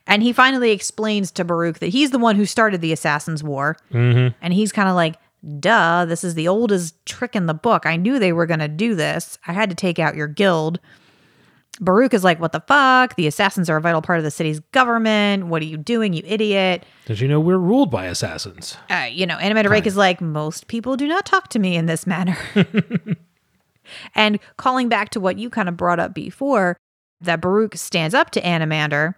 And 0.09 0.23
he 0.23 0.33
finally 0.33 0.71
explains 0.71 1.31
to 1.33 1.45
Baruk 1.45 1.79
that 1.79 1.89
he's 1.89 2.11
the 2.11 2.19
one 2.19 2.35
who 2.35 2.47
started 2.47 2.81
the 2.81 2.93
Assassin's 2.93 3.45
War. 3.45 3.77
Mm-hmm. 3.93 4.35
And 4.41 4.55
he's 4.55 4.73
kind 4.73 4.89
of 4.89 4.97
like, 4.97 5.17
duh, 5.61 6.07
this 6.07 6.25
is 6.25 6.35
the 6.35 6.49
oldest 6.49 7.05
trick 7.07 7.37
in 7.37 7.47
the 7.47 7.55
book. 7.55 7.85
I 7.85 7.97
knew 7.97 8.19
they 8.19 8.33
were 8.33 8.47
going 8.47 8.61
to 8.61 8.69
do 8.69 8.95
this. 8.95 9.39
I 9.47 9.53
had 9.53 9.69
to 9.69 9.77
take 9.77 9.99
out 9.99 10.17
your 10.17 10.27
guild. 10.27 10.81
Baruk 11.79 12.15
is 12.15 12.25
like, 12.25 12.41
what 12.41 12.53
the 12.53 12.63
fuck? 12.67 13.15
The 13.17 13.27
assassins 13.27 13.69
are 13.69 13.77
a 13.77 13.81
vital 13.81 14.03
part 14.03 14.19
of 14.19 14.25
the 14.25 14.31
city's 14.31 14.61
government. 14.73 15.47
What 15.47 15.61
are 15.63 15.67
you 15.67 15.77
doing, 15.77 16.15
you 16.15 16.23
idiot? 16.25 16.85
Did 17.05 17.21
you 17.21 17.29
know 17.29 17.39
we're 17.39 17.59
ruled 17.59 17.91
by 17.91 18.07
assassins? 18.07 18.79
Uh, 18.91 19.09
you 19.11 19.27
know, 19.27 19.37
Anomander 19.37 19.71
Rake 19.71 19.87
is 19.87 19.97
like, 19.97 20.21
most 20.21 20.69
people 20.69 20.97
do 20.97 21.07
not 21.07 21.27
talk 21.27 21.49
to 21.49 21.59
me 21.59 21.77
in 21.77 21.85
this 21.85 22.07
manner. 22.07 22.37
and 24.15 24.41
calling 24.57 24.89
back 24.89 25.11
to 25.11 25.21
what 25.21 25.39
you 25.39 25.51
kind 25.51 25.69
of 25.69 25.77
brought 25.77 26.01
up 26.01 26.15
before, 26.15 26.79
that 27.21 27.41
Baruk 27.41 27.77
stands 27.77 28.15
up 28.15 28.31
to 28.31 28.41
Anomander, 28.41 29.15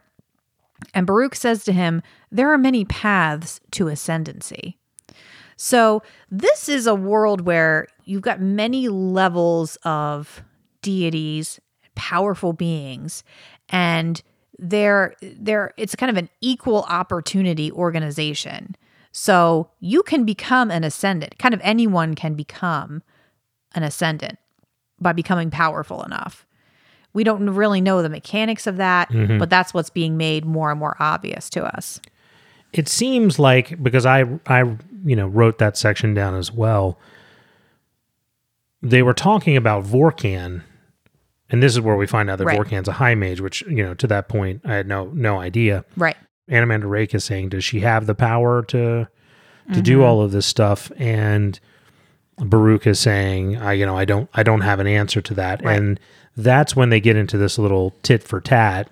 and 0.94 1.06
Baruk 1.06 1.34
says 1.34 1.64
to 1.64 1.72
him, 1.72 2.02
There 2.30 2.52
are 2.52 2.58
many 2.58 2.84
paths 2.84 3.60
to 3.72 3.88
ascendancy. 3.88 4.76
So, 5.56 6.02
this 6.30 6.68
is 6.68 6.86
a 6.86 6.94
world 6.94 7.42
where 7.42 7.86
you've 8.04 8.22
got 8.22 8.40
many 8.40 8.88
levels 8.88 9.76
of 9.84 10.42
deities, 10.80 11.60
powerful 11.94 12.54
beings, 12.54 13.22
and 13.68 14.22
they're, 14.58 15.14
they're, 15.20 15.74
it's 15.76 15.94
kind 15.94 16.08
of 16.08 16.16
an 16.16 16.30
equal 16.40 16.84
opportunity 16.88 17.70
organization. 17.72 18.74
So, 19.12 19.68
you 19.80 20.02
can 20.02 20.24
become 20.24 20.70
an 20.70 20.82
ascendant, 20.82 21.38
kind 21.38 21.52
of 21.52 21.60
anyone 21.62 22.14
can 22.14 22.34
become 22.34 23.02
an 23.74 23.82
ascendant 23.82 24.38
by 24.98 25.12
becoming 25.12 25.50
powerful 25.50 26.02
enough. 26.02 26.46
We 27.12 27.24
don't 27.24 27.50
really 27.50 27.80
know 27.80 28.02
the 28.02 28.08
mechanics 28.08 28.66
of 28.66 28.76
that, 28.76 29.08
but 29.38 29.50
that's 29.50 29.74
what's 29.74 29.90
being 29.90 30.16
made 30.16 30.44
more 30.44 30.70
and 30.70 30.78
more 30.78 30.96
obvious 31.00 31.50
to 31.50 31.64
us. 31.76 32.00
It 32.72 32.88
seems 32.88 33.38
like 33.38 33.82
because 33.82 34.06
I 34.06 34.24
I 34.46 34.60
you 35.04 35.16
know 35.16 35.26
wrote 35.26 35.58
that 35.58 35.76
section 35.76 36.14
down 36.14 36.34
as 36.36 36.52
well. 36.52 36.98
They 38.82 39.02
were 39.02 39.12
talking 39.14 39.56
about 39.56 39.84
Vorcan, 39.84 40.62
and 41.50 41.62
this 41.62 41.72
is 41.72 41.80
where 41.80 41.96
we 41.96 42.06
find 42.06 42.30
out 42.30 42.38
that 42.38 42.44
Right. 42.46 42.58
Vorcan's 42.58 42.88
a 42.88 42.92
high 42.92 43.14
mage, 43.14 43.40
which 43.40 43.62
you 43.62 43.82
know 43.82 43.94
to 43.94 44.06
that 44.06 44.28
point 44.28 44.62
I 44.64 44.74
had 44.74 44.86
no 44.86 45.06
no 45.12 45.40
idea. 45.40 45.84
Right. 45.96 46.16
Anomander 46.48 46.88
Rake 46.88 47.14
is 47.14 47.24
saying, 47.24 47.50
does 47.50 47.62
she 47.64 47.80
have 47.80 48.06
the 48.06 48.14
power 48.14 48.62
to 48.64 48.76
to 48.78 49.08
Mm-hmm. 49.72 49.82
do 49.82 50.02
all 50.02 50.20
of 50.22 50.32
this 50.32 50.46
stuff? 50.46 50.90
And 50.96 51.60
Baruk 52.38 52.86
is 52.86 52.98
saying, 52.98 53.56
I 53.58 53.72
you 53.74 53.84
know 53.84 53.96
I 53.98 54.04
don't 54.04 54.30
I 54.32 54.42
don't 54.42 54.62
have 54.62 54.80
an 54.80 54.86
answer 54.86 55.20
to 55.20 55.34
that, 55.34 55.62
Right. 55.62 55.76
and 55.78 56.00
that's 56.36 56.74
when 56.76 56.90
they 56.90 57.00
get 57.00 57.16
into 57.16 57.36
this 57.38 57.58
little 57.58 57.94
tit 58.02 58.22
for 58.22 58.40
tat. 58.40 58.88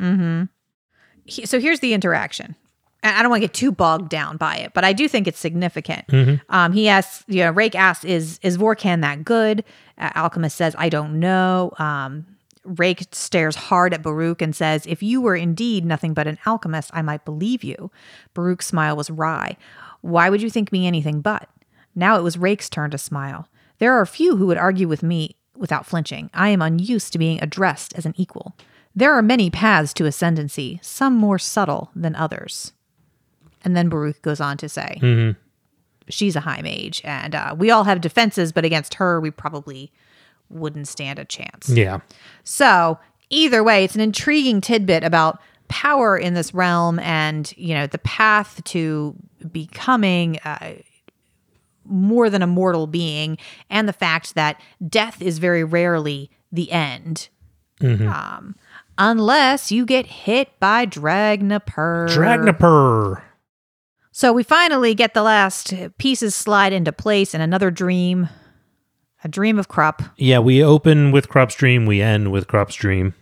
He- 1.25 1.47
so 1.47 1.61
here's 1.61 1.81
the 1.81 1.93
interaction. 1.95 2.55
I 3.03 3.23
don't 3.23 3.31
want 3.31 3.41
to 3.43 3.47
get 3.47 3.55
too 3.55 3.71
bogged 3.71 4.09
down 4.09 4.39
by 4.39 4.57
it, 4.57 4.73
but 4.75 4.85
I 4.85 4.93
do 4.93 5.07
think 5.07 5.29
it's 5.29 5.39
significant. 5.39 6.05
Um, 6.49 6.73
he 6.73 6.89
asks, 6.89 7.25
you 7.29 7.45
know, 7.45 7.53
Rake 7.53 7.77
asks, 7.77 8.05
"Is 8.05 8.41
is 8.43 8.59
Vorcan 8.59 9.03
that 9.03 9.25
good?" 9.25 9.63
Uh, 9.97 10.11
Alchemist 10.17 10.57
says, 10.57 10.75
"I 10.77 10.89
don't 10.89 11.21
know." 11.21 11.73
Um, 11.79 12.27
Rake 12.65 13.05
stares 13.13 13.55
hard 13.55 13.95
at 13.95 14.03
Baruk 14.03 14.43
and 14.43 14.55
says, 14.55 14.85
"If 14.85 15.01
you 15.01 15.21
were 15.21 15.37
indeed 15.37 15.85
nothing 15.87 16.13
but 16.13 16.27
an 16.27 16.39
alchemist, 16.45 16.91
I 16.93 17.03
might 17.03 17.25
believe 17.25 17.63
you." 17.63 17.91
Baruk's 18.35 18.67
smile 18.67 18.97
was 18.97 19.11
wry. 19.11 19.57
Why 20.01 20.29
would 20.29 20.43
you 20.43 20.51
think 20.51 20.73
me 20.73 20.87
anything 20.87 21.21
but? 21.21 21.49
Now 21.95 22.19
it 22.19 22.23
was 22.23 22.37
Rake's 22.37 22.69
turn 22.69 22.91
to 22.91 22.99
smile. 22.99 23.49
There 23.79 23.93
are 23.95 24.05
few 24.07 24.37
who 24.39 24.47
would 24.47 24.59
argue 24.59 24.89
with 24.89 25.05
me 25.05 25.37
without 25.59 25.87
flinching. 25.87 26.31
I 26.33 26.49
am 26.49 26.63
unused 26.63 27.13
to 27.13 27.19
being 27.19 27.41
addressed 27.43 27.95
as 27.97 28.07
an 28.07 28.15
equal. 28.17 28.57
There 28.95 29.13
are 29.13 29.23
many 29.23 29.51
paths 29.51 29.93
to 29.95 30.07
ascendancy, 30.07 30.79
some 30.83 31.15
more 31.15 31.39
subtle 31.39 31.91
than 31.95 32.15
others. 32.17 32.73
And 33.65 33.77
then 33.77 33.89
Baruk 33.89 34.23
goes 34.23 34.41
on 34.41 34.57
to 34.59 34.69
say, 34.69 34.99
she's 36.09 36.37
a 36.37 36.41
high 36.41 36.63
mage, 36.63 37.03
and 37.05 37.35
uh, 37.35 37.55
we 37.59 37.71
all 37.71 37.85
have 37.85 38.01
defenses, 38.01 38.53
but 38.53 38.65
against 38.65 38.95
her, 38.95 39.21
we 39.21 39.31
probably 39.31 39.93
wouldn't 40.49 40.89
stand 40.89 41.19
a 41.19 41.25
chance. 41.25 41.69
Yeah, 41.69 42.01
So, 42.45 42.99
either 43.31 43.63
way, 43.63 43.85
it's 43.85 43.95
an 43.95 44.01
intriguing 44.01 44.61
tidbit 44.61 45.05
about 45.05 45.41
power 45.69 46.17
in 46.17 46.33
this 46.35 46.55
realm 46.55 46.99
and, 47.01 47.53
you 47.57 47.75
know, 47.75 47.87
the 47.87 47.99
path 47.99 48.65
to 48.65 49.15
becoming 49.53 50.39
uh, 50.45 50.73
more 51.89 52.31
than 52.31 52.43
a 52.43 52.47
mortal 52.47 52.87
being 52.87 53.39
and 53.71 53.89
the 53.89 53.93
fact 53.93 54.35
that 54.35 54.61
death 54.87 55.21
is 55.23 55.39
very 55.39 55.65
rarely 55.65 56.31
the 56.53 56.71
end. 56.71 57.29
Um, 57.81 58.57
unless 58.97 59.71
you 59.71 59.87
get 59.87 60.07
hit 60.07 60.59
by 60.59 60.87
Dragnipur. 60.87 62.09
Dragnipur. 62.09 63.23
So 64.11 64.33
we 64.33 64.43
finally 64.43 64.95
get 64.95 65.15
the 65.15 65.23
last 65.23 65.73
pieces 65.99 66.35
slide 66.35 66.73
into 66.73 66.93
place 66.93 67.35
in 67.35 67.41
another 67.41 67.71
dream, 67.71 68.29
a 69.23 69.29
dream 69.29 69.61
of 69.61 69.69
Kruppe. 69.69 70.11
Yeah, 70.17 70.41
we 70.41 70.63
open 70.63 71.13
with 71.13 71.29
Kruppe's 71.29 71.55
dream, 71.55 71.87
we 71.87 72.03
end 72.03 72.33
with 72.33 72.49
Kruppe's 72.49 72.75
dream. 72.75 73.15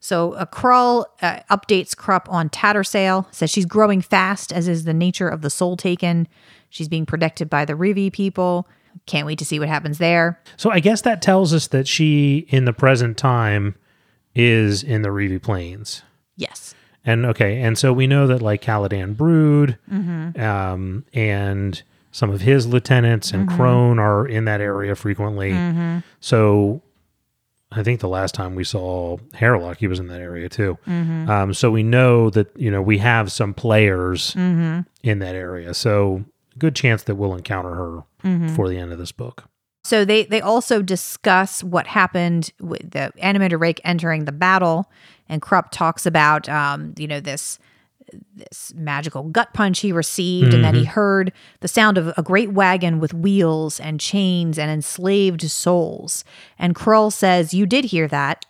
So 0.00 0.34
a 0.34 0.44
K'rul 0.44 1.04
uh, 1.22 1.38
updates 1.50 1.94
Kruppe 1.94 2.28
on 2.28 2.50
Tattersail, 2.50 3.32
says 3.32 3.48
she's 3.48 3.64
growing 3.64 4.02
fast, 4.02 4.52
as 4.52 4.66
is 4.66 4.84
the 4.84 4.92
nature 4.92 5.28
of 5.28 5.40
the 5.40 5.48
Soletaken. 5.48 6.26
She's 6.74 6.88
being 6.88 7.06
protected 7.06 7.48
by 7.48 7.64
the 7.64 7.74
Rhivi 7.74 8.12
people. 8.12 8.66
Can't 9.06 9.26
wait 9.26 9.38
to 9.38 9.44
see 9.44 9.60
what 9.60 9.68
happens 9.68 9.98
there. 9.98 10.40
So 10.56 10.72
I 10.72 10.80
guess 10.80 11.02
that 11.02 11.22
tells 11.22 11.54
us 11.54 11.68
that 11.68 11.86
she, 11.86 12.46
in 12.48 12.64
the 12.64 12.72
present 12.72 13.16
time, 13.16 13.76
is 14.34 14.82
in 14.82 15.02
the 15.02 15.10
Rhivi 15.10 15.40
Plains. 15.40 16.02
Yes. 16.36 16.74
And 17.04 17.26
okay, 17.26 17.60
and 17.60 17.78
so 17.78 17.92
we 17.92 18.08
know 18.08 18.26
that 18.26 18.42
like 18.42 18.60
Caladan 18.60 19.16
Brood 19.16 19.78
mm-hmm. 19.88 20.40
um, 20.40 21.04
and 21.12 21.80
some 22.10 22.30
of 22.30 22.40
his 22.40 22.66
lieutenants 22.66 23.30
and 23.30 23.46
mm-hmm. 23.46 23.56
Crone 23.56 23.98
are 24.00 24.26
in 24.26 24.46
that 24.46 24.60
area 24.60 24.96
frequently. 24.96 25.52
Mm-hmm. 25.52 25.98
So 26.18 26.82
I 27.70 27.84
think 27.84 28.00
the 28.00 28.08
last 28.08 28.34
time 28.34 28.56
we 28.56 28.64
saw 28.64 29.18
Hairlock, 29.34 29.78
he 29.78 29.86
was 29.86 30.00
in 30.00 30.08
that 30.08 30.20
area 30.20 30.48
too. 30.48 30.76
Um, 30.86 31.54
so 31.54 31.70
we 31.70 31.84
know 31.84 32.30
that 32.30 32.48
you 32.56 32.72
know 32.72 32.82
we 32.82 32.98
have 32.98 33.30
some 33.30 33.54
players 33.54 34.34
in 34.34 34.86
that 35.20 35.36
area. 35.36 35.72
So 35.72 36.24
good 36.58 36.74
chance 36.74 37.02
that 37.04 37.14
we'll 37.16 37.34
encounter 37.34 37.74
her 37.74 38.02
before 38.46 38.68
the 38.68 38.78
end 38.78 38.92
of 38.92 38.98
this 38.98 39.12
book. 39.12 39.44
So 39.84 40.04
they 40.04 40.24
they 40.24 40.40
also 40.40 40.80
discuss 40.80 41.62
what 41.62 41.86
happened 41.86 42.52
with 42.60 42.92
the 42.92 43.12
Anomander 43.22 43.58
Rake 43.60 43.80
entering 43.84 44.24
the 44.24 44.32
battle, 44.32 44.90
and 45.28 45.42
Kruppe 45.42 45.70
talks 45.70 46.06
about 46.06 46.48
um, 46.48 46.94
you 46.96 47.06
know 47.06 47.20
this 47.20 47.58
this 48.34 48.72
magical 48.76 49.24
gut 49.24 49.52
punch 49.54 49.80
he 49.80 49.90
received, 49.92 50.54
and 50.54 50.62
then 50.64 50.74
he 50.74 50.84
heard 50.84 51.32
the 51.60 51.68
sound 51.68 51.98
of 51.98 52.12
a 52.16 52.22
great 52.22 52.52
wagon 52.52 53.00
with 53.00 53.12
wheels 53.12 53.80
and 53.80 53.98
chains 54.00 54.58
and 54.58 54.70
enslaved 54.70 55.42
souls. 55.50 56.24
And 56.58 56.74
K'rul 56.74 57.12
says, 57.12 57.52
You 57.54 57.66
did 57.66 57.86
hear 57.86 58.06
that. 58.08 58.46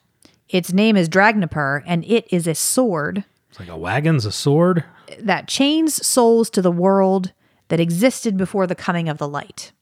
Its 0.48 0.72
name 0.72 0.96
is 0.96 1.08
Dragnipur, 1.08 1.82
and 1.86 2.04
it 2.04 2.26
is 2.30 2.46
a 2.46 2.54
sword 2.54 3.24
It's 3.48 3.58
like 3.58 3.68
a 3.70 3.76
wagon's 3.76 4.26
a 4.26 4.32
sword. 4.32 4.84
that 5.18 5.48
chains 5.48 6.04
souls 6.06 6.50
to 6.50 6.60
the 6.62 6.72
world 6.72 7.32
that 7.74 7.80
existed 7.80 8.36
before 8.36 8.68
the 8.68 8.74
coming 8.76 9.08
of 9.08 9.18
the 9.18 9.26
light. 9.26 9.72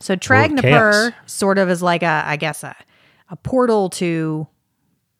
So 0.00 0.16
Dragnipur 0.16 1.14
sort 1.26 1.56
of 1.58 1.70
is 1.70 1.80
like 1.80 2.02
a, 2.02 2.24
I 2.26 2.34
guess, 2.36 2.64
a, 2.64 2.74
a 3.30 3.36
portal 3.36 3.88
to 3.90 4.48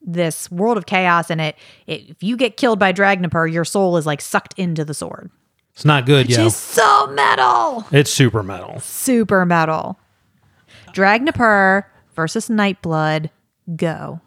this 0.04 0.50
world 0.50 0.76
of 0.78 0.86
chaos. 0.86 1.30
And 1.30 1.40
it, 1.40 1.56
it, 1.86 2.10
if 2.10 2.22
you 2.24 2.36
get 2.36 2.56
killed 2.56 2.80
by 2.80 2.92
Dragnipur, 2.92 3.52
your 3.52 3.64
soul 3.64 3.96
is 3.98 4.04
like 4.04 4.20
sucked 4.20 4.54
into 4.58 4.84
the 4.84 4.94
sword. 4.94 5.30
It's 5.74 5.84
not 5.84 6.06
good, 6.06 6.28
yo. 6.28 6.42
She's 6.42 6.56
so 6.56 7.06
metal, 7.08 7.86
It's 7.92 8.10
super 8.10 8.42
metal. 8.42 8.80
super 8.80 9.46
metal. 9.46 9.96
Dragnipur 10.92 11.84
versus 12.16 12.48
Nightblood. 12.48 13.30
Go. 13.76 14.20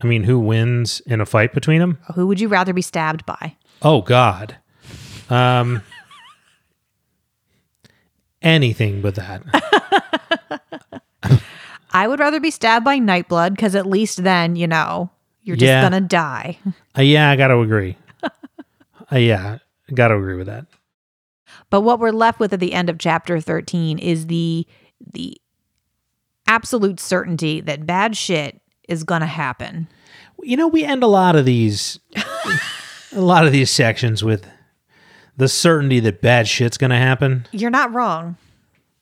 I 0.00 0.06
mean, 0.08 0.24
who 0.24 0.40
wins 0.40 0.98
in 1.06 1.20
a 1.20 1.26
fight 1.26 1.52
between 1.54 1.78
them? 1.78 1.98
Who 2.16 2.26
would 2.26 2.40
you 2.40 2.48
rather 2.48 2.72
be 2.72 2.82
stabbed 2.82 3.24
by? 3.24 3.56
Oh 3.82 4.02
God. 4.02 4.56
Um 5.30 5.82
anything 8.42 9.00
but 9.02 9.14
that. 9.16 9.42
I 11.90 12.06
would 12.06 12.20
rather 12.20 12.38
be 12.40 12.50
stabbed 12.50 12.84
by 12.84 12.98
Nightblood 12.98 13.50
because 13.50 13.74
at 13.74 13.86
least 13.86 14.22
then, 14.22 14.56
you 14.56 14.66
know, 14.66 15.10
you're 15.42 15.56
just 15.56 15.66
Yeah. 15.68 15.82
gonna 15.82 16.00
die. 16.00 16.58
Uh, 16.98 17.02
yeah, 17.02 17.30
I 17.30 17.36
got 17.36 17.48
to 17.48 17.60
agree. 17.60 17.96
uh, 19.12 19.16
yeah, 19.16 19.58
got 19.94 20.08
to 20.08 20.16
agree 20.16 20.34
with 20.34 20.48
that. 20.48 20.66
But 21.70 21.82
what 21.82 22.00
we're 22.00 22.10
left 22.10 22.40
with 22.40 22.52
at 22.52 22.58
the 22.58 22.72
end 22.72 22.90
of 22.90 22.98
chapter 22.98 23.40
13 23.40 23.98
is 24.00 24.26
the 24.26 24.66
the 25.14 25.40
absolute 26.48 26.98
certainty 26.98 27.60
that 27.60 27.86
bad 27.86 28.16
shit 28.16 28.60
is 28.88 29.04
going 29.04 29.20
to 29.20 29.26
happen. 29.28 29.86
You 30.42 30.56
know, 30.56 30.66
we 30.66 30.82
end 30.84 31.04
a 31.04 31.06
lot 31.06 31.36
of 31.36 31.44
these 31.44 32.00
a 33.12 33.20
lot 33.20 33.46
of 33.46 33.52
these 33.52 33.70
sections 33.70 34.24
with 34.24 34.44
the 35.38 35.48
certainty 35.48 36.00
that 36.00 36.20
bad 36.20 36.46
shit's 36.46 36.76
going 36.76 36.90
to 36.90 36.96
happen, 36.96 37.46
You're 37.52 37.70
not 37.70 37.92
wrong. 37.92 38.36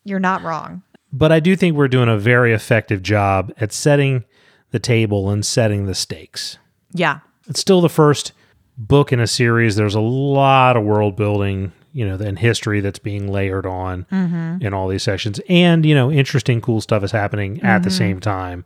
You're 0.04 0.20
not 0.20 0.42
wrong. 0.42 0.82
but 1.12 1.32
I 1.32 1.40
do 1.40 1.56
think 1.56 1.76
we're 1.76 1.88
doing 1.88 2.08
a 2.08 2.18
very 2.18 2.52
effective 2.52 3.02
job 3.02 3.52
at 3.58 3.72
setting 3.72 4.24
the 4.70 4.78
table 4.78 5.30
and 5.30 5.44
setting 5.44 5.86
the 5.86 5.94
stakes. 5.94 6.58
Yeah. 6.92 7.20
it's 7.48 7.60
still 7.60 7.80
the 7.80 7.88
first 7.88 8.32
book 8.78 9.12
in 9.12 9.20
a 9.20 9.26
series. 9.26 9.76
There's 9.76 9.94
a 9.94 10.00
lot 10.00 10.76
of 10.76 10.84
world 10.84 11.16
building, 11.16 11.72
you 11.92 12.06
know, 12.06 12.14
and 12.14 12.38
history 12.38 12.80
that's 12.80 12.98
being 12.98 13.32
layered 13.32 13.66
on 13.66 14.06
mm-hmm. 14.12 14.64
in 14.64 14.74
all 14.74 14.88
these 14.88 15.02
sections. 15.02 15.40
And, 15.48 15.84
you 15.84 15.94
know, 15.94 16.10
interesting, 16.10 16.60
cool 16.60 16.80
stuff 16.80 17.02
is 17.02 17.12
happening 17.12 17.62
at 17.62 17.82
the 17.82 17.88
mm-hmm. 17.88 17.98
same 17.98 18.20
time. 18.20 18.64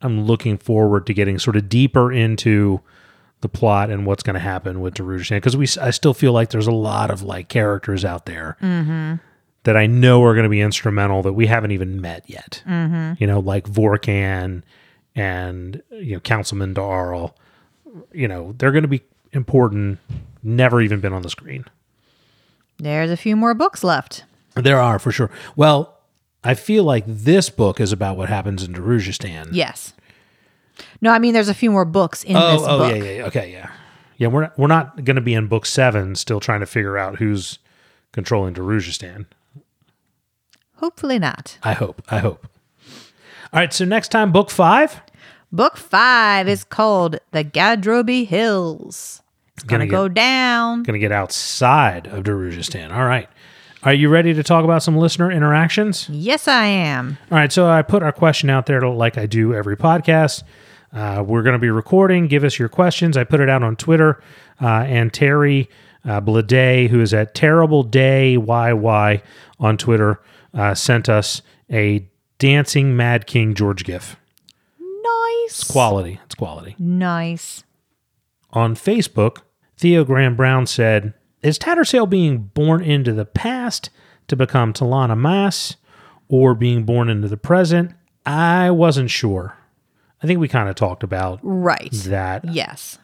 I'm 0.00 0.26
looking 0.26 0.58
forward 0.58 1.06
to 1.06 1.14
getting 1.14 1.38
sort 1.38 1.56
of 1.56 1.68
deeper 1.68 2.12
into 2.12 2.80
the 3.40 3.48
plot 3.48 3.90
and 3.90 4.04
what's 4.04 4.22
going 4.22 4.34
to 4.34 4.40
happen 4.40 4.80
with 4.80 4.94
Darujhistan 4.94 5.36
because 5.36 5.56
we, 5.56 5.66
I 5.80 5.90
still 5.90 6.14
feel 6.14 6.32
like 6.32 6.50
there's 6.50 6.66
a 6.66 6.72
lot 6.72 7.10
of 7.10 7.22
like 7.22 7.48
characters 7.48 8.04
out 8.04 8.26
there 8.26 8.56
mm-hmm. 8.60 9.16
that 9.62 9.76
I 9.76 9.86
know 9.86 10.22
are 10.24 10.34
going 10.34 10.44
to 10.44 10.50
be 10.50 10.60
instrumental 10.60 11.22
that 11.22 11.34
we 11.34 11.46
haven't 11.46 11.70
even 11.70 12.00
met 12.00 12.28
yet. 12.28 12.62
Mm-hmm. 12.66 13.14
You 13.22 13.26
know, 13.26 13.38
like 13.40 13.68
Vorkan 13.68 14.62
and 15.14 15.82
you 15.90 16.14
know 16.14 16.20
Councilman 16.20 16.74
D'Arle 16.74 17.34
you 18.12 18.28
know, 18.28 18.54
they're 18.58 18.72
going 18.72 18.82
to 18.82 18.88
be 18.88 19.02
important, 19.32 19.98
never 20.42 20.80
even 20.80 21.00
been 21.00 21.12
on 21.12 21.22
the 21.22 21.30
screen. 21.30 21.64
There's 22.78 23.10
a 23.10 23.16
few 23.16 23.36
more 23.36 23.54
books 23.54 23.82
left. 23.82 24.24
There 24.54 24.80
are 24.80 24.98
for 24.98 25.12
sure. 25.12 25.30
Well, 25.56 25.98
I 26.44 26.54
feel 26.54 26.84
like 26.84 27.04
this 27.06 27.50
book 27.50 27.80
is 27.80 27.92
about 27.92 28.16
what 28.16 28.28
happens 28.28 28.62
in 28.62 28.72
Darujhistan. 28.72 29.48
Yes. 29.52 29.92
No, 31.00 31.10
I 31.12 31.18
mean 31.18 31.34
there's 31.34 31.48
a 31.48 31.54
few 31.54 31.70
more 31.70 31.84
books 31.84 32.24
in 32.24 32.36
Oh, 32.36 32.52
this 32.52 32.62
oh, 32.68 32.78
book. 32.78 32.96
yeah, 32.96 33.02
yeah, 33.02 33.10
yeah. 33.18 33.24
Okay, 33.26 33.52
yeah, 33.52 33.70
yeah. 34.16 34.28
We're 34.28 34.42
not, 34.42 34.58
we're 34.58 34.66
not 34.66 35.04
going 35.04 35.16
to 35.16 35.22
be 35.22 35.34
in 35.34 35.46
book 35.46 35.66
seven, 35.66 36.14
still 36.14 36.40
trying 36.40 36.60
to 36.60 36.66
figure 36.66 36.96
out 36.98 37.18
who's 37.18 37.58
controlling 38.12 38.54
Darujhistan. 38.54 39.26
Hopefully 40.76 41.18
not. 41.18 41.58
I 41.62 41.72
hope. 41.72 42.02
I 42.10 42.18
hope. 42.18 42.46
All 43.52 43.60
right. 43.60 43.72
So 43.72 43.84
next 43.84 44.08
time, 44.08 44.32
book 44.32 44.50
five. 44.50 45.00
Book 45.50 45.78
5 45.78 46.46
is 46.46 46.62
called 46.62 47.20
The 47.30 47.42
Gadrobi 47.42 48.26
Hills. 48.26 49.22
It's 49.54 49.64
going 49.64 49.80
to 49.80 49.86
Gonna 49.86 50.02
go 50.02 50.08
down. 50.08 50.82
Going 50.82 50.92
to 50.92 50.98
get 50.98 51.10
outside 51.10 52.06
of 52.06 52.24
Darujhistan. 52.24 52.92
All 52.94 53.06
right. 53.06 53.30
Are 53.82 53.94
you 53.94 54.10
ready 54.10 54.34
to 54.34 54.42
talk 54.42 54.62
about 54.64 54.82
some 54.82 54.98
listener 54.98 55.32
interactions? 55.32 56.06
Yes, 56.10 56.48
I 56.48 56.66
am. 56.66 57.16
All 57.30 57.38
right, 57.38 57.50
so 57.50 57.66
I 57.66 57.80
put 57.80 58.02
our 58.02 58.12
question 58.12 58.50
out 58.50 58.66
there 58.66 58.86
like 58.86 59.16
I 59.16 59.24
do 59.24 59.54
every 59.54 59.74
podcast. 59.76 60.42
Uh, 60.92 61.22
we're 61.26 61.42
going 61.42 61.54
to 61.54 61.58
be 61.58 61.70
recording. 61.70 62.26
Give 62.26 62.44
us 62.44 62.58
your 62.58 62.68
questions. 62.68 63.16
I 63.16 63.24
put 63.24 63.40
it 63.40 63.48
out 63.48 63.62
on 63.62 63.76
Twitter. 63.76 64.22
Uh, 64.60 64.84
and 64.86 65.12
Terry 65.12 65.68
uh, 66.04 66.20
Blade, 66.20 66.90
who 66.90 67.00
is 67.00 67.12
at 67.12 67.34
Terrible 67.34 67.82
Day 67.82 68.36
YY 68.38 69.22
on 69.60 69.76
Twitter, 69.76 70.20
uh, 70.54 70.74
sent 70.74 71.08
us 71.08 71.42
a 71.70 72.08
Dancing 72.38 72.96
Mad 72.96 73.26
King 73.26 73.54
George 73.54 73.84
GIF. 73.84 74.16
Nice. 74.78 75.60
It's 75.60 75.70
Quality. 75.70 76.20
It's 76.24 76.34
quality. 76.34 76.76
Nice. 76.78 77.64
On 78.52 78.74
Facebook, 78.74 79.38
Theo 79.76 80.04
Graham 80.04 80.36
Brown 80.36 80.66
said, 80.66 81.12
Is 81.42 81.58
Tattersail 81.58 82.08
being 82.08 82.38
born 82.38 82.82
into 82.82 83.12
the 83.12 83.26
past 83.26 83.90
to 84.28 84.36
become 84.36 84.72
T'lan 84.72 85.10
Imass 85.10 85.76
or 86.28 86.54
being 86.54 86.84
born 86.84 87.08
into 87.10 87.28
the 87.28 87.36
present? 87.36 87.92
I 88.24 88.70
wasn't 88.70 89.10
sure. 89.10 89.57
I 90.22 90.26
think 90.26 90.40
we 90.40 90.48
kind 90.48 90.68
of 90.68 90.74
talked 90.74 91.02
about 91.02 91.40
Right. 91.42 91.92
that. 91.92 92.44
Yes. 92.52 92.98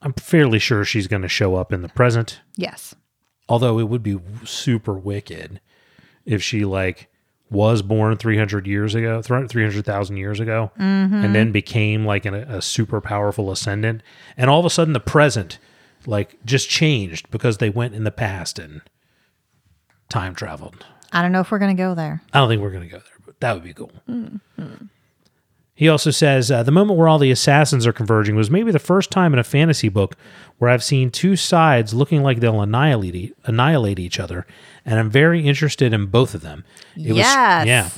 I'm 0.00 0.12
fairly 0.14 0.58
sure 0.58 0.84
she's 0.84 1.08
going 1.08 1.22
to 1.22 1.28
show 1.28 1.56
up 1.56 1.72
in 1.72 1.82
the 1.82 1.88
present, 1.88 2.40
Yes. 2.56 2.94
although 3.48 3.78
it 3.78 3.88
would 3.88 4.02
be 4.02 4.18
super 4.44 4.94
wicked 4.94 5.60
if 6.24 6.42
she 6.42 6.64
like 6.64 7.08
was 7.50 7.80
born 7.80 8.14
300 8.16 8.66
years 8.66 8.94
ago 8.94 9.22
300,000 9.22 10.16
years 10.18 10.38
ago 10.38 10.70
mm-hmm. 10.78 11.14
and 11.14 11.34
then 11.34 11.50
became 11.50 12.04
like 12.04 12.26
an, 12.26 12.34
a 12.34 12.60
super 12.60 13.00
powerful 13.00 13.50
ascendant 13.50 14.02
and 14.36 14.50
all 14.50 14.60
of 14.60 14.66
a 14.66 14.70
sudden 14.70 14.92
the 14.92 15.00
present 15.00 15.58
like 16.04 16.36
just 16.44 16.68
changed 16.68 17.30
because 17.30 17.56
they 17.56 17.70
went 17.70 17.94
in 17.94 18.04
the 18.04 18.10
past 18.10 18.58
and 18.58 18.82
time 20.10 20.34
traveled 20.34 20.84
I 21.12 21.22
don't 21.22 21.32
know 21.32 21.40
if 21.40 21.50
we're 21.50 21.58
going 21.58 21.74
to 21.74 21.82
go 21.82 21.94
there. 21.94 22.22
I 22.32 22.38
don't 22.38 22.48
think 22.48 22.60
we're 22.60 22.70
going 22.70 22.82
to 22.82 22.88
go 22.88 22.98
there, 22.98 23.16
but 23.24 23.40
that 23.40 23.54
would 23.54 23.64
be 23.64 23.72
cool. 23.72 23.92
Mm-hmm. 24.08 24.86
He 25.78 25.88
also 25.88 26.10
says 26.10 26.50
uh, 26.50 26.64
the 26.64 26.72
moment 26.72 26.98
where 26.98 27.06
all 27.06 27.20
the 27.20 27.30
assassins 27.30 27.86
are 27.86 27.92
converging 27.92 28.34
was 28.34 28.50
maybe 28.50 28.72
the 28.72 28.80
first 28.80 29.12
time 29.12 29.32
in 29.32 29.38
a 29.38 29.44
fantasy 29.44 29.88
book 29.88 30.16
where 30.56 30.70
I've 30.70 30.82
seen 30.82 31.08
two 31.08 31.36
sides 31.36 31.94
looking 31.94 32.20
like 32.20 32.40
they'll 32.40 32.60
annihilate 32.60 33.14
e- 33.14 33.32
annihilate 33.44 34.00
each 34.00 34.18
other, 34.18 34.44
and 34.84 34.98
I'm 34.98 35.08
very 35.08 35.46
interested 35.46 35.92
in 35.92 36.06
both 36.06 36.34
of 36.34 36.40
them. 36.40 36.64
It 36.96 37.14
yes. 37.14 37.64
yeah. 37.64 37.90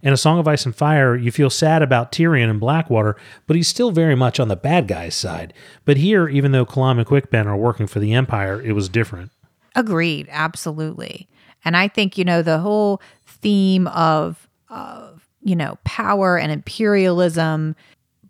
In 0.00 0.12
A 0.12 0.16
Song 0.16 0.38
of 0.38 0.46
Ice 0.46 0.64
and 0.64 0.76
Fire, 0.76 1.16
you 1.16 1.32
feel 1.32 1.50
sad 1.50 1.82
about 1.82 2.12
Tyrion 2.12 2.48
and 2.48 2.60
Blackwater, 2.60 3.16
but 3.48 3.56
he's 3.56 3.66
still 3.66 3.90
very 3.90 4.14
much 4.14 4.38
on 4.38 4.46
the 4.46 4.54
bad 4.54 4.86
guy's 4.86 5.16
side. 5.16 5.52
But 5.84 5.96
here, 5.96 6.28
even 6.28 6.52
though 6.52 6.64
Kalam 6.64 6.98
and 6.98 7.06
Quick 7.06 7.32
Ben 7.32 7.48
are 7.48 7.56
working 7.56 7.88
for 7.88 7.98
the 7.98 8.14
Empire, 8.14 8.62
it 8.62 8.74
was 8.74 8.88
different. 8.88 9.32
Agreed. 9.74 10.28
Absolutely. 10.30 11.28
And 11.64 11.76
I 11.76 11.88
think, 11.88 12.16
you 12.16 12.22
know, 12.24 12.42
the 12.42 12.58
whole 12.58 13.02
theme 13.26 13.88
of, 13.88 14.48
of, 14.70 15.17
you 15.42 15.56
know, 15.56 15.78
power 15.84 16.38
and 16.38 16.50
imperialism, 16.52 17.76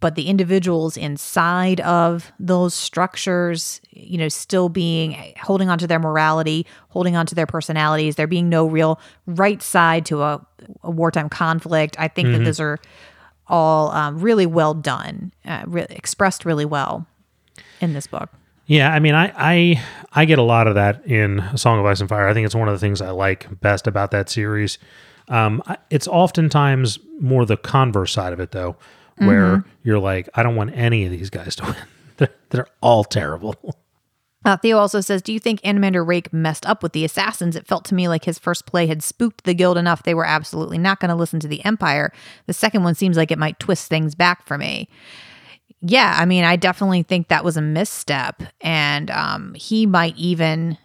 but 0.00 0.14
the 0.14 0.28
individuals 0.28 0.96
inside 0.96 1.80
of 1.80 2.30
those 2.38 2.74
structures, 2.74 3.80
you 3.90 4.18
know, 4.18 4.28
still 4.28 4.68
being 4.68 5.34
holding 5.40 5.68
on 5.68 5.78
to 5.78 5.86
their 5.86 5.98
morality, 5.98 6.66
holding 6.88 7.16
on 7.16 7.26
to 7.26 7.34
their 7.34 7.46
personalities, 7.46 8.16
there 8.16 8.26
being 8.26 8.48
no 8.48 8.66
real 8.66 9.00
right 9.26 9.60
side 9.62 10.06
to 10.06 10.22
a, 10.22 10.46
a 10.82 10.90
wartime 10.90 11.28
conflict. 11.28 11.96
I 11.98 12.08
think 12.08 12.28
that 12.32 12.44
those 12.44 12.60
are 12.60 12.78
all 13.48 13.90
um, 13.90 14.20
really 14.20 14.46
well 14.46 14.74
done, 14.74 15.32
uh, 15.44 15.64
re- 15.66 15.86
expressed 15.90 16.44
really 16.44 16.66
well 16.66 17.06
in 17.80 17.92
this 17.92 18.06
book. 18.06 18.30
Yeah, 18.66 18.92
I 18.92 18.98
mean, 18.98 19.14
I, 19.14 19.32
I 19.34 19.84
I 20.12 20.24
get 20.26 20.38
a 20.38 20.42
lot 20.42 20.66
of 20.66 20.74
that 20.74 21.06
in 21.06 21.38
A 21.40 21.56
Song 21.56 21.80
of 21.80 21.86
Ice 21.86 22.00
and 22.00 22.08
Fire. 22.08 22.28
I 22.28 22.34
think 22.34 22.44
it's 22.44 22.54
one 22.54 22.68
of 22.68 22.74
the 22.74 22.78
things 22.78 23.00
I 23.00 23.10
like 23.10 23.60
best 23.62 23.86
about 23.86 24.10
that 24.10 24.28
series. 24.28 24.78
Um, 25.28 25.62
it's 25.90 26.08
oftentimes 26.08 26.98
more 27.20 27.44
the 27.44 27.56
converse 27.56 28.12
side 28.12 28.32
of 28.32 28.40
it, 28.40 28.52
though, 28.52 28.76
where 29.18 29.64
you're 29.82 29.98
like, 29.98 30.28
I 30.34 30.42
don't 30.42 30.56
want 30.56 30.72
any 30.74 31.04
of 31.04 31.10
these 31.10 31.30
guys 31.30 31.56
to 31.56 31.64
win. 31.64 31.76
they're, 32.16 32.34
they're 32.50 32.68
all 32.80 33.04
terrible. 33.04 33.76
Uh, 34.44 34.56
Theo 34.56 34.78
also 34.78 35.00
says, 35.00 35.20
Do 35.20 35.32
you 35.32 35.40
think 35.40 35.60
Anomander 35.62 36.06
Rake 36.06 36.32
messed 36.32 36.64
up 36.64 36.82
with 36.82 36.92
the 36.92 37.04
assassins? 37.04 37.56
It 37.56 37.66
felt 37.66 37.84
to 37.86 37.94
me 37.94 38.08
like 38.08 38.24
his 38.24 38.38
first 38.38 38.66
play 38.66 38.86
had 38.86 39.02
spooked 39.02 39.44
the 39.44 39.54
guild 39.54 39.76
enough 39.76 40.04
they 40.04 40.14
were 40.14 40.24
absolutely 40.24 40.78
not 40.78 41.00
going 41.00 41.08
to 41.10 41.14
listen 41.14 41.40
to 41.40 41.48
the 41.48 41.64
Empire. 41.64 42.12
The 42.46 42.52
second 42.52 42.84
one 42.84 42.94
seems 42.94 43.16
like 43.16 43.30
it 43.30 43.38
might 43.38 43.58
twist 43.58 43.88
things 43.88 44.14
back 44.14 44.46
for 44.46 44.56
me. 44.56 44.88
yeah, 45.80 46.16
I 46.18 46.24
mean, 46.24 46.44
I 46.44 46.56
definitely 46.56 47.02
think 47.02 47.28
that 47.28 47.44
was 47.44 47.56
a 47.56 47.62
misstep. 47.62 48.42
And 48.60 49.10
um, 49.10 49.54
he 49.54 49.86
might 49.86 50.16
even 50.16 50.78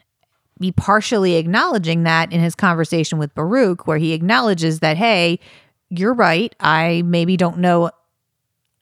be 0.59 0.71
partially 0.71 1.35
acknowledging 1.35 2.03
that 2.03 2.31
in 2.31 2.39
his 2.39 2.55
conversation 2.55 3.17
with 3.17 3.33
Baruk, 3.35 3.87
where 3.87 3.97
he 3.97 4.13
acknowledges 4.13 4.79
that, 4.79 4.97
hey, 4.97 5.39
you're 5.89 6.13
right. 6.13 6.55
I 6.59 7.01
maybe 7.05 7.37
don't 7.37 7.57
know 7.59 7.91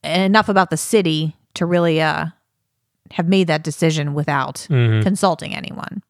enough 0.03 0.49
about 0.49 0.69
the 0.69 0.77
city 0.77 1.35
to 1.55 1.65
really 1.65 2.01
uh, 2.01 2.27
have 3.11 3.27
made 3.27 3.47
that 3.47 3.63
decision 3.63 4.13
without 4.13 4.67
Mhm. 4.69 5.03
consulting 5.03 5.55
anyone. 5.55 6.01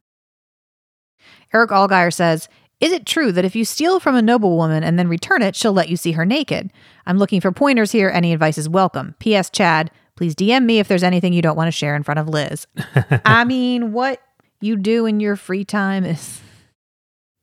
Eric 1.53 1.71
Allgeier 1.71 2.13
says, 2.13 2.47
Is 2.79 2.91
it 2.91 3.05
true 3.05 3.31
that 3.31 3.45
if 3.45 3.55
you 3.55 3.63
steal 3.63 3.99
from 3.99 4.15
a 4.15 4.23
noblewoman 4.23 4.83
and 4.83 4.97
then 4.97 5.07
return 5.07 5.43
it, 5.43 5.55
she'll 5.55 5.71
let 5.73 5.87
you 5.89 5.95
see 5.95 6.13
her 6.13 6.25
naked? 6.25 6.71
I'm 7.05 7.19
looking 7.19 7.39
for 7.39 7.51
pointers 7.51 7.91
here. 7.91 8.09
Any 8.09 8.33
advice 8.33 8.57
is 8.57 8.67
welcome. 8.67 9.13
P.S. 9.19 9.51
Chad, 9.51 9.91
please 10.15 10.33
DM 10.33 10.65
me 10.65 10.79
if 10.79 10.87
there's 10.87 11.03
anything 11.03 11.31
you 11.31 11.43
don't 11.43 11.55
want 11.55 11.67
to 11.67 11.71
share 11.71 11.95
in 11.95 12.01
front 12.01 12.19
of 12.19 12.27
Liz. 12.27 12.65
I 13.25 13.43
mean, 13.43 13.91
what 13.93 14.19
you 14.61 14.75
do 14.77 15.05
in 15.05 15.19
your 15.19 15.35
free 15.35 15.65
time 15.65 16.05
is. 16.05 16.39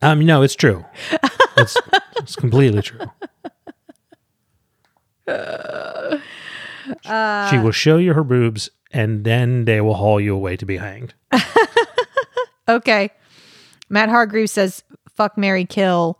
Um, 0.00 0.24
no, 0.24 0.42
it's 0.42 0.54
true. 0.54 0.84
It's, 1.56 1.76
it's 2.16 2.36
completely 2.36 2.82
true. 2.82 3.06
she 7.50 7.58
will 7.58 7.72
show 7.72 7.96
you 7.98 8.14
her 8.14 8.24
boobs, 8.24 8.70
and 8.92 9.24
then 9.24 9.64
they 9.64 9.80
will 9.80 9.94
haul 9.94 10.20
you 10.20 10.34
away 10.34 10.56
to 10.56 10.66
be 10.66 10.76
hanged. 10.78 11.14
Okay. 12.68 13.10
Matt 13.88 14.10
Hargreaves 14.10 14.52
says, 14.52 14.84
fuck 15.14 15.38
Mary 15.38 15.64
Kill, 15.64 16.18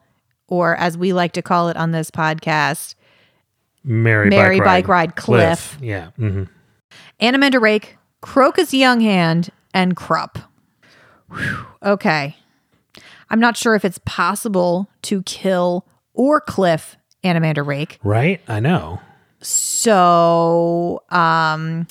or 0.49 0.75
as 0.77 0.97
we 0.97 1.13
like 1.13 1.33
to 1.33 1.43
call 1.43 1.69
it 1.69 1.77
on 1.77 1.91
this 1.91 2.11
podcast, 2.11 2.95
Mary, 3.85 4.31
Mary 4.31 4.59
bike, 4.59 4.65
Bike 4.65 4.89
Ride 4.89 5.17
Cliff. 5.17 5.77
Yeah. 5.81 6.11
hmm 6.17 6.45
Anomander 7.21 7.61
Rake, 7.61 7.99
Crokus 8.23 8.73
Younghand, 8.73 9.51
and 9.75 9.95
Kruppe. 9.95 10.43
Whew, 11.31 11.67
Okay. 11.83 12.37
I'm 13.31 13.41
not 13.41 13.57
sure 13.57 13.75
if 13.75 13.85
it's 13.85 14.01
possible 14.07 14.89
to 15.03 15.23
kill 15.23 15.87
or 16.15 16.41
cliff 16.41 16.97
Anomander 17.23 17.65
Rake. 17.67 17.99
Right? 18.03 18.41
I 18.49 18.61
know. 18.61 19.01
So, 19.41 21.03
um, 21.11 21.87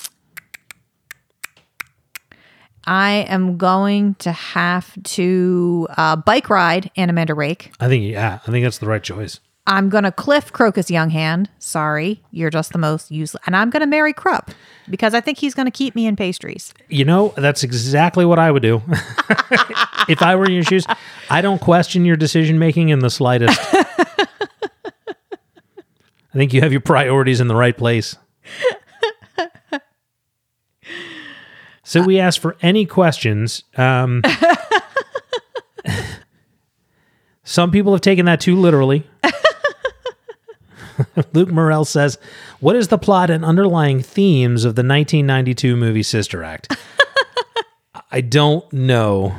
I 2.84 3.26
am 3.28 3.56
going 3.56 4.14
to 4.16 4.32
have 4.32 5.00
to 5.02 5.86
uh, 5.96 6.16
bike 6.16 6.50
ride 6.50 6.90
Anomander 6.96 7.36
Rake. 7.36 7.70
I 7.78 7.86
think, 7.88 8.04
yeah, 8.04 8.40
I 8.46 8.50
think 8.50 8.64
that's 8.64 8.78
the 8.78 8.86
right 8.86 9.02
choice. 9.02 9.40
I'm 9.68 9.90
going 9.90 10.04
to 10.04 10.10
cliff 10.10 10.50
Crokus 10.52 10.90
Younghand. 10.90 11.48
Sorry, 11.58 12.22
you're 12.30 12.48
just 12.48 12.72
the 12.72 12.78
most 12.78 13.10
useless. 13.10 13.42
And 13.46 13.54
I'm 13.54 13.68
going 13.68 13.82
to 13.82 13.86
marry 13.86 14.14
Kruppe 14.14 14.54
because 14.88 15.12
I 15.12 15.20
think 15.20 15.36
he's 15.36 15.54
going 15.54 15.66
to 15.66 15.70
keep 15.70 15.94
me 15.94 16.06
in 16.06 16.16
pastries. 16.16 16.72
You 16.88 17.04
know, 17.04 17.34
that's 17.36 17.62
exactly 17.62 18.24
what 18.24 18.38
I 18.38 18.50
would 18.50 18.62
do. 18.62 18.80
if 20.08 20.22
I 20.22 20.36
were 20.36 20.46
in 20.46 20.52
your 20.52 20.64
shoes, 20.64 20.86
I 21.28 21.42
don't 21.42 21.60
question 21.60 22.06
your 22.06 22.16
decision 22.16 22.58
making 22.58 22.88
in 22.88 23.00
the 23.00 23.10
slightest. 23.10 23.60
I 23.74 24.26
think 26.32 26.54
you 26.54 26.62
have 26.62 26.72
your 26.72 26.80
priorities 26.80 27.40
in 27.40 27.48
the 27.48 27.54
right 27.54 27.76
place. 27.76 28.16
So 31.88 32.02
we 32.02 32.20
asked 32.20 32.40
for 32.40 32.54
any 32.60 32.84
questions. 32.84 33.64
Um, 33.74 34.22
some 37.44 37.70
people 37.70 37.92
have 37.92 38.02
taken 38.02 38.26
that 38.26 38.40
too 38.40 38.56
literally. 38.56 39.06
Luke 41.32 41.50
Morell 41.50 41.84
says, 41.84 42.18
What 42.60 42.76
is 42.76 42.88
the 42.88 42.98
plot 42.98 43.30
and 43.30 43.44
underlying 43.44 44.02
themes 44.02 44.64
of 44.64 44.74
the 44.74 44.80
1992 44.80 45.76
movie 45.76 46.02
Sister 46.02 46.42
Act? 46.42 46.76
I 48.10 48.20
don't 48.20 48.70
know. 48.72 49.34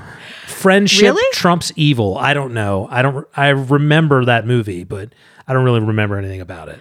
Friendship 0.46 1.16
Really? 1.16 1.34
trumps 1.34 1.72
evil. 1.76 2.18
I 2.18 2.34
don't 2.34 2.54
know. 2.54 2.88
I 2.92 3.02
don't. 3.02 3.28
I 3.36 3.50
remember 3.50 4.26
that 4.26 4.46
movie, 4.46 4.84
but 4.84 5.14
I 5.48 5.54
don't 5.54 5.64
really 5.64 5.80
remember 5.80 6.18
anything 6.18 6.42
about 6.42 6.70
it. 6.70 6.80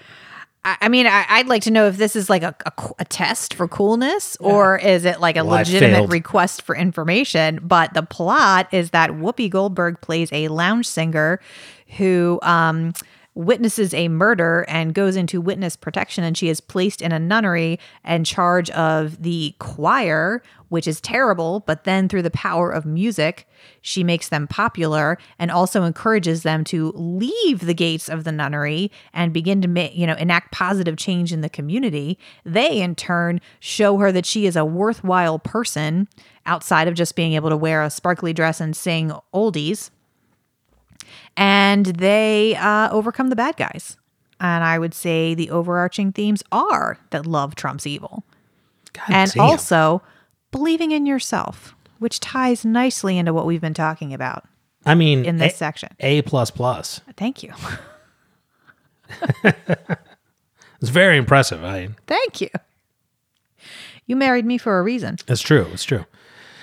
I, 0.65 0.89
mean, 0.89 1.07
I, 1.07 1.25
I'd 1.29 1.47
like 1.47 1.63
to 1.63 1.71
know 1.71 1.87
if 1.87 1.97
this 1.97 2.15
is 2.15 2.29
like 2.29 2.43
a, 2.43 2.55
a, 2.67 2.73
a 2.99 3.05
test 3.05 3.55
for 3.55 3.69
coolness 3.69 4.37
or 4.37 4.77
is 4.77 5.05
it 5.07 5.21
like 5.21 5.37
a 5.37 5.45
Well, 5.45 5.59
legitimate 5.59 6.11
request 6.11 6.63
for 6.63 6.77
information. 6.77 7.61
But 7.63 7.95
the 7.95 8.03
plot 8.03 8.69
is 8.73 8.91
that 8.91 9.11
Whoopi 9.11 9.49
Goldberg 9.49 10.01
plays 10.03 10.31
a 10.33 10.49
lounge 10.49 10.87
singer 10.87 11.41
who 11.97 12.39
um, 12.43 12.93
witnesses 13.39 13.94
a 13.94 14.09
murder 14.09 14.65
and 14.69 14.93
goes 14.93 15.15
into 15.15 15.40
witness 15.40 15.77
protection. 15.77 16.24
And 16.24 16.36
she 16.36 16.48
is 16.48 16.60
placed 16.60 17.01
in 17.01 17.12
a 17.12 17.20
nunnery 17.20 17.78
in 18.05 18.24
charge 18.24 18.69
of 18.70 19.23
the 19.23 19.55
choir, 19.60 20.43
which 20.70 20.89
is 20.89 21.01
terrible. 21.01 21.60
But 21.60 21.85
then 21.85 22.09
through 22.09 22.23
the 22.23 22.32
power 22.32 22.73
of 22.73 22.85
music, 22.85 23.48
she 23.81 24.02
makes 24.02 24.28
them 24.28 24.48
popular 24.48 25.19
and 25.39 25.52
also 25.52 25.85
encourages 25.85 26.43
them 26.43 26.65
to 26.65 26.90
leave 26.97 27.60
the 27.60 27.74
gates 27.74 28.09
of 28.09 28.24
the 28.24 28.32
nunnery 28.32 28.90
and 29.12 29.32
begin 29.32 29.62
to 29.62 29.69
make, 29.69 29.94
you 29.94 30.06
know, 30.06 30.16
enact 30.16 30.51
positive 30.51 30.97
change 30.97 31.32
in 31.32 31.40
the 31.40 31.48
community. 31.48 32.19
They 32.44 32.81
in 32.81 32.97
turn 32.97 33.40
show 33.60 33.98
her 33.98 34.10
that 34.10 34.27
she 34.27 34.47
is 34.47 34.56
a 34.56 34.65
worthwhile 34.65 35.39
person 35.39 36.09
outside 36.44 36.89
of 36.89 36.94
just 36.94 37.15
being 37.15 37.35
able 37.35 37.51
to 37.51 37.56
wear 37.56 37.85
a 37.85 37.90
sparkly 37.90 38.32
dress 38.32 38.60
and 38.60 38.77
sing 38.77 39.12
oldies. 39.32 39.90
And 41.39 41.86
they 41.86 42.56
uh, 42.56 42.90
overcome 42.90 43.28
the 43.31 43.36
bad 43.36 43.56
guys. 43.56 43.97
And 44.40 44.62
I 44.65 44.78
would 44.78 44.93
say 44.93 45.35
the 45.35 45.51
overarching 45.51 46.12
themes 46.12 46.43
are 46.52 46.98
that 47.10 47.27
love 47.27 47.55
trumps 47.55 47.86
evil 47.86 48.24
God 48.93 49.05
and 49.09 49.32
damn. 49.32 49.43
also 49.43 50.02
believing 50.51 50.90
in 50.93 51.06
yourself, 51.06 51.74
which 51.98 52.20
ties 52.20 52.65
nicely 52.65 53.19
into 53.19 53.32
what 53.32 53.47
we've 53.47 53.60
been 53.60 53.74
talking 53.74 54.12
about 54.12 54.44
I 54.85 54.94
mean, 54.94 55.24
in 55.24 55.39
this 55.39 55.55
a, 55.55 55.56
section. 55.56 55.89
a 56.01 56.23
plus 56.23 56.51
plus. 56.51 57.01
Thank 57.16 57.43
you. 57.43 57.52
It's 60.81 60.90
very 60.90 61.16
impressive. 61.16 61.65
I. 61.65 61.89
Thank 62.06 62.40
you. 62.40 62.51
You 64.06 64.16
married 64.16 64.47
me 64.47 64.59
for 64.59 64.78
a 64.78 64.82
reason. 64.82 65.16
It's 65.27 65.40
true. 65.40 65.66
It's 65.73 65.85
true. 65.85 66.05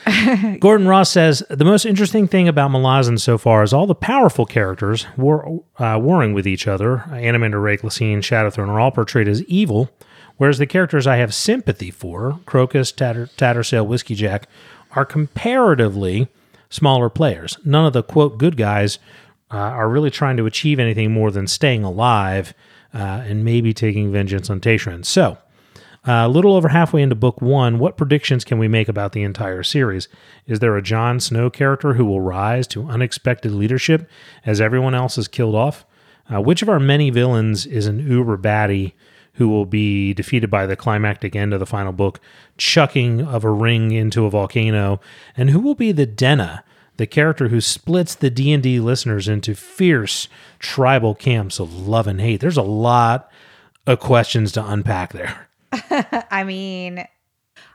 Gordon 0.60 0.88
Ross 0.88 1.10
says 1.10 1.42
the 1.50 1.66
most 1.66 1.86
interesting 1.86 2.28
thing 2.28 2.48
about 2.48 2.72
Malazan 2.72 3.20
so 3.20 3.38
far 3.38 3.64
is 3.64 3.74
all 3.74 3.88
the 3.88 3.96
powerful 3.96 4.46
characters 4.46 5.08
war, 5.18 5.64
uh, 5.80 5.98
warring 6.02 6.34
with 6.34 6.48
each 6.48 6.68
other. 6.68 7.04
Anomander 7.08 7.62
Rake, 7.62 7.82
Laseen, 7.82 8.20
Shadowthrone 8.20 8.68
are 8.70 8.80
all 8.80 8.92
portrayed 8.92 9.28
as 9.28 9.44
evil, 9.44 9.90
whereas 10.38 10.58
the 10.58 10.68
characters 10.68 11.08
I 11.08 11.18
have 11.18 11.34
sympathy 11.34 11.90
for, 11.90 12.40
Crokus, 12.46 12.96
Tatter, 12.96 13.30
Tattersail, 13.38 13.88
Whiskey 13.88 14.16
Jack, 14.16 14.48
are 14.92 15.06
comparatively 15.06 16.28
smaller 16.70 17.10
players. 17.10 17.58
None 17.66 17.86
of 17.86 17.94
the 17.94 18.04
quote 18.04 18.38
good 18.38 18.58
guys 18.58 19.00
uh, 19.52 19.58
are 19.58 19.90
really 19.90 20.12
trying 20.12 20.38
to 20.38 20.46
achieve 20.46 20.80
anything 20.80 21.12
more 21.12 21.32
than 21.32 21.48
staying 21.48 21.84
alive 21.84 22.54
uh, 22.94 23.24
and 23.26 23.44
maybe 23.44 23.74
taking 23.74 24.12
vengeance 24.12 24.50
on 24.50 24.60
Tayschrenn. 24.60 25.06
So, 25.06 25.38
a 26.06 26.30
little 26.30 26.56
over 26.56 26.70
halfway 26.70 27.02
into 27.02 27.16
book 27.16 27.42
one, 27.42 27.80
what 27.80 27.98
predictions 27.98 28.44
can 28.44 28.60
we 28.60 28.68
make 28.68 28.88
about 28.88 29.14
the 29.14 29.24
entire 29.24 29.64
series? 29.64 30.08
Is 30.46 30.60
there 30.60 30.78
a 30.78 30.82
Jon 30.82 31.20
Snow 31.20 31.50
character 31.50 31.94
who 31.94 32.06
will 32.06 32.22
rise 32.22 32.68
to 32.68 32.88
unexpected 32.88 33.52
leadership 33.52 34.08
as 34.46 34.62
everyone 34.62 34.94
else 34.94 35.18
is 35.18 35.28
killed 35.28 35.56
off? 35.56 35.86
Uh, 36.32 36.42
which 36.42 36.62
of 36.62 36.70
our 36.70 36.80
many 36.80 37.10
villains 37.10 37.66
is 37.66 37.88
an 37.88 38.00
uber 38.00 38.38
baddie 38.38 38.94
who 39.34 39.50
will 39.50 39.66
be 39.66 40.14
defeated 40.14 40.50
by 40.50 40.66
the 40.66 40.76
climactic 40.76 41.36
end 41.36 41.54
of 41.54 41.60
the 41.60 41.66
final 41.66 41.92
book, 41.92 42.20
chucking 42.58 43.22
of 43.22 43.44
a 43.44 43.50
ring 43.50 43.92
into 43.92 44.26
a 44.26 44.30
volcano? 44.30 45.00
And 45.36 45.50
who 45.50 45.60
will 45.60 45.76
be 45.76 45.92
the 45.92 46.06
Denna, 46.06 46.64
the 46.98 47.08
character 47.08 47.50
who 47.50 47.62
splits 47.62 48.16
the 48.16 48.30
D&D 48.30 48.80
listeners 48.80 49.28
into 49.28 49.56
fierce 49.56 50.28
tribal 50.60 51.16
camps 51.16 51.60
of 51.60 51.74
love 51.74 52.08
and 52.08 52.22
hate? 52.22 52.42
There's 52.42 52.58
a 52.58 52.62
lot 52.64 53.30
of 53.86 54.00
questions 54.00 54.52
to 54.54 54.66
unpack 54.66 55.14
there. 55.14 55.48
I 56.32 56.44
mean, 56.44 57.06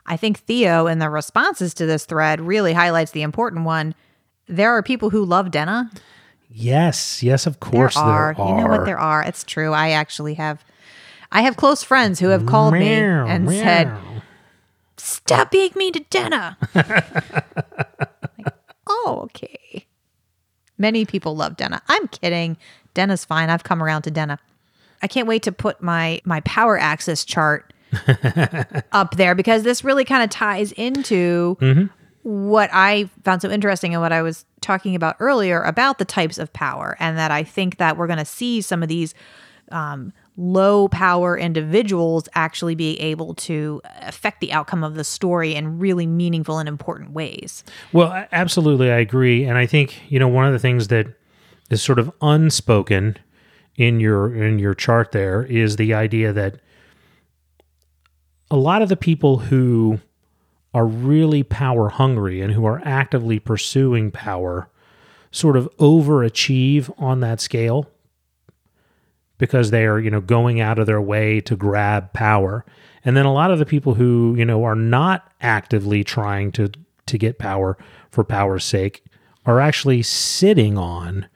I 0.05 0.17
think 0.17 0.39
Theo 0.39 0.87
in 0.87 0.99
the 0.99 1.09
responses 1.09 1.73
to 1.75 1.85
this 1.85 2.05
thread 2.05 2.41
really 2.41 2.73
highlights 2.73 3.11
the 3.11 3.21
important 3.21 3.65
one. 3.65 3.95
There 4.47 4.71
are 4.71 4.83
people 4.83 5.09
who 5.09 5.23
love 5.23 5.51
Denna. 5.51 5.89
Yes, 6.49 7.23
yes, 7.23 7.45
of 7.47 7.59
There 7.59 7.69
course 7.71 7.95
are. 7.97 8.33
there 8.35 8.45
are. 8.45 8.49
You 8.49 8.61
know 8.63 8.67
what 8.69 8.85
there 8.85 8.99
are. 8.99 9.23
It's 9.23 9.43
true. 9.43 9.71
I 9.73 9.91
actually 9.91 10.33
have 10.33 10.63
I 11.31 11.43
have 11.43 11.55
close 11.55 11.81
friends 11.83 12.19
who 12.19 12.27
have 12.27 12.45
called 12.45 12.73
me 12.73 12.89
and 12.89 13.45
meow. 13.45 13.63
said, 13.63 13.93
Stop 14.97 15.49
being 15.51 15.71
mean 15.75 15.93
to 15.93 15.99
Denna. 16.09 16.57
Like, 18.37 18.55
oh, 18.87 19.21
okay. 19.25 19.85
Many 20.77 21.05
people 21.05 21.35
love 21.35 21.55
Denna. 21.57 21.81
I'm 21.87 22.07
kidding. 22.09 22.57
Denna's 22.93 23.23
fine. 23.23 23.49
I've 23.49 23.63
come 23.63 23.81
around 23.81 24.01
to 24.03 24.11
Denna. 24.11 24.39
I 25.01 25.07
can't 25.07 25.27
wait 25.27 25.43
to 25.43 25.51
put 25.51 25.81
my 25.81 26.21
my 26.25 26.41
power 26.41 26.77
axis 26.77 27.23
chart 27.23 27.70
up 28.91 29.15
there 29.17 29.35
because 29.35 29.63
this 29.63 29.83
really 29.83 30.05
kind 30.05 30.23
of 30.23 30.29
ties 30.29 30.71
into 30.73 31.57
what 32.23 32.69
I 32.71 33.09
found 33.23 33.41
so 33.41 33.49
interesting 33.49 33.93
and 33.93 34.01
what 34.01 34.13
I 34.13 34.21
was 34.21 34.45
talking 34.61 34.95
about 34.95 35.15
earlier 35.19 35.61
about 35.63 35.97
the 35.97 36.05
types 36.05 36.37
of 36.37 36.53
power, 36.53 36.95
and 36.99 37.17
that 37.17 37.31
I 37.31 37.43
think 37.43 37.77
that 37.77 37.97
we're 37.97 38.07
going 38.07 38.19
to 38.19 38.25
see 38.25 38.61
some 38.61 38.83
of 38.83 38.89
these 38.89 39.13
um, 39.71 40.13
low 40.37 40.87
power 40.87 41.37
individuals 41.37 42.29
actually 42.35 42.75
be 42.75 42.99
able 42.99 43.33
to 43.35 43.81
affect 44.01 44.39
the 44.39 44.51
outcome 44.53 44.83
of 44.83 44.95
the 44.95 45.03
story 45.03 45.55
in 45.55 45.79
really 45.79 46.05
meaningful 46.05 46.59
and 46.59 46.69
important 46.69 47.11
ways. 47.11 47.63
Well, 47.91 48.25
absolutely, 48.31 48.91
I 48.91 48.99
agree, 48.99 49.45
and 49.45 49.57
I 49.57 49.65
think 49.65 50.01
you 50.09 50.19
know 50.19 50.27
one 50.27 50.45
of 50.45 50.53
the 50.53 50.59
things 50.59 50.87
that 50.89 51.07
is 51.69 51.81
sort 51.81 51.99
of 51.99 52.11
unspoken 52.21 53.17
in 53.77 53.99
your 53.99 54.35
in 54.35 54.59
your 54.59 54.75
chart 54.75 55.11
there 55.11 55.43
is 55.43 55.77
the 55.77 55.93
idea 55.93 56.33
that 56.33 56.59
a 58.51 58.57
lot 58.57 58.81
of 58.81 58.89
the 58.89 58.97
people 58.97 59.37
who 59.37 59.99
are 60.73 60.85
really 60.85 61.41
power 61.41 61.89
hungry 61.89 62.41
and 62.41 62.53
who 62.53 62.65
are 62.65 62.81
actively 62.83 63.39
pursuing 63.39 64.11
power 64.11 64.69
sort 65.31 65.55
of 65.55 65.69
overachieve 65.77 66.93
on 67.01 67.21
that 67.21 67.39
scale 67.39 67.89
because 69.37 69.71
they 69.71 69.85
are, 69.85 69.99
you 69.99 70.11
know, 70.11 70.21
going 70.21 70.59
out 70.59 70.77
of 70.77 70.85
their 70.85 71.01
way 71.01 71.39
to 71.41 71.55
grab 71.55 72.11
power. 72.13 72.65
And 73.03 73.15
then 73.17 73.25
a 73.25 73.33
lot 73.33 73.51
of 73.51 73.57
the 73.57 73.65
people 73.65 73.95
who, 73.95 74.35
you 74.37 74.45
know, 74.45 74.63
are 74.63 74.75
not 74.75 75.31
actively 75.41 76.03
trying 76.03 76.51
to 76.53 76.69
to 77.07 77.17
get 77.17 77.39
power 77.39 77.77
for 78.11 78.23
power's 78.23 78.63
sake 78.63 79.03
are 79.45 79.59
actually 79.59 80.03
sitting 80.03 80.77
on, 80.77 81.27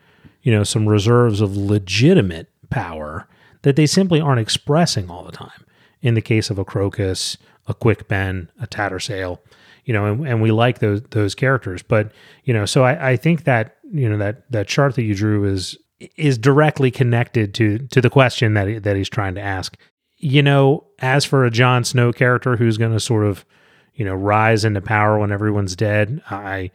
you 0.43 0.51
know, 0.51 0.63
some 0.63 0.87
reserves 0.87 1.41
of 1.41 1.57
legitimate 1.57 2.49
power 2.69 3.27
that 3.63 3.75
they 3.75 3.87
simply 3.87 4.21
aren't 4.21 4.39
expressing 4.39 5.09
all 5.09 5.23
the 5.23 5.31
time. 5.31 5.65
In 6.05 6.13
the 6.13 6.21
case 6.21 6.51
of 6.51 6.59
a 6.59 6.65
Crocus, 6.65 7.35
a 7.67 7.73
Quick 7.73 8.07
Ben, 8.07 8.51
a 8.61 8.67
Tattersail, 8.67 9.39
you 9.85 9.93
know, 9.93 10.05
and, 10.05 10.27
and 10.27 10.41
we 10.41 10.51
like 10.51 10.79
those 10.79 11.01
those 11.09 11.33
characters. 11.33 11.81
But 11.81 12.11
you 12.43 12.53
know, 12.53 12.65
so 12.65 12.83
I, 12.83 13.11
I 13.11 13.15
think 13.15 13.45
that 13.45 13.77
you 13.91 14.07
know 14.07 14.17
that 14.17 14.49
that 14.51 14.67
chart 14.67 14.95
that 14.95 15.03
you 15.03 15.15
drew 15.15 15.45
is 15.45 15.77
is 16.15 16.37
directly 16.37 16.91
connected 16.91 17.53
to 17.55 17.79
to 17.79 18.01
the 18.01 18.09
question 18.09 18.53
that 18.53 18.67
he, 18.67 18.77
that 18.79 18.95
he's 18.95 19.09
trying 19.09 19.35
to 19.35 19.41
ask. 19.41 19.77
You 20.17 20.43
know, 20.43 20.85
as 20.99 21.25
for 21.25 21.43
a 21.43 21.51
Jon 21.51 21.83
Snow 21.83 22.11
character 22.13 22.55
who's 22.55 22.77
going 22.77 22.93
to 22.93 22.99
sort 22.99 23.25
of, 23.25 23.45
you 23.95 24.05
know, 24.05 24.15
rise 24.15 24.63
into 24.63 24.81
power 24.81 25.19
when 25.19 25.31
everyone's 25.31 25.75
dead, 25.75 26.21
I 26.29 26.71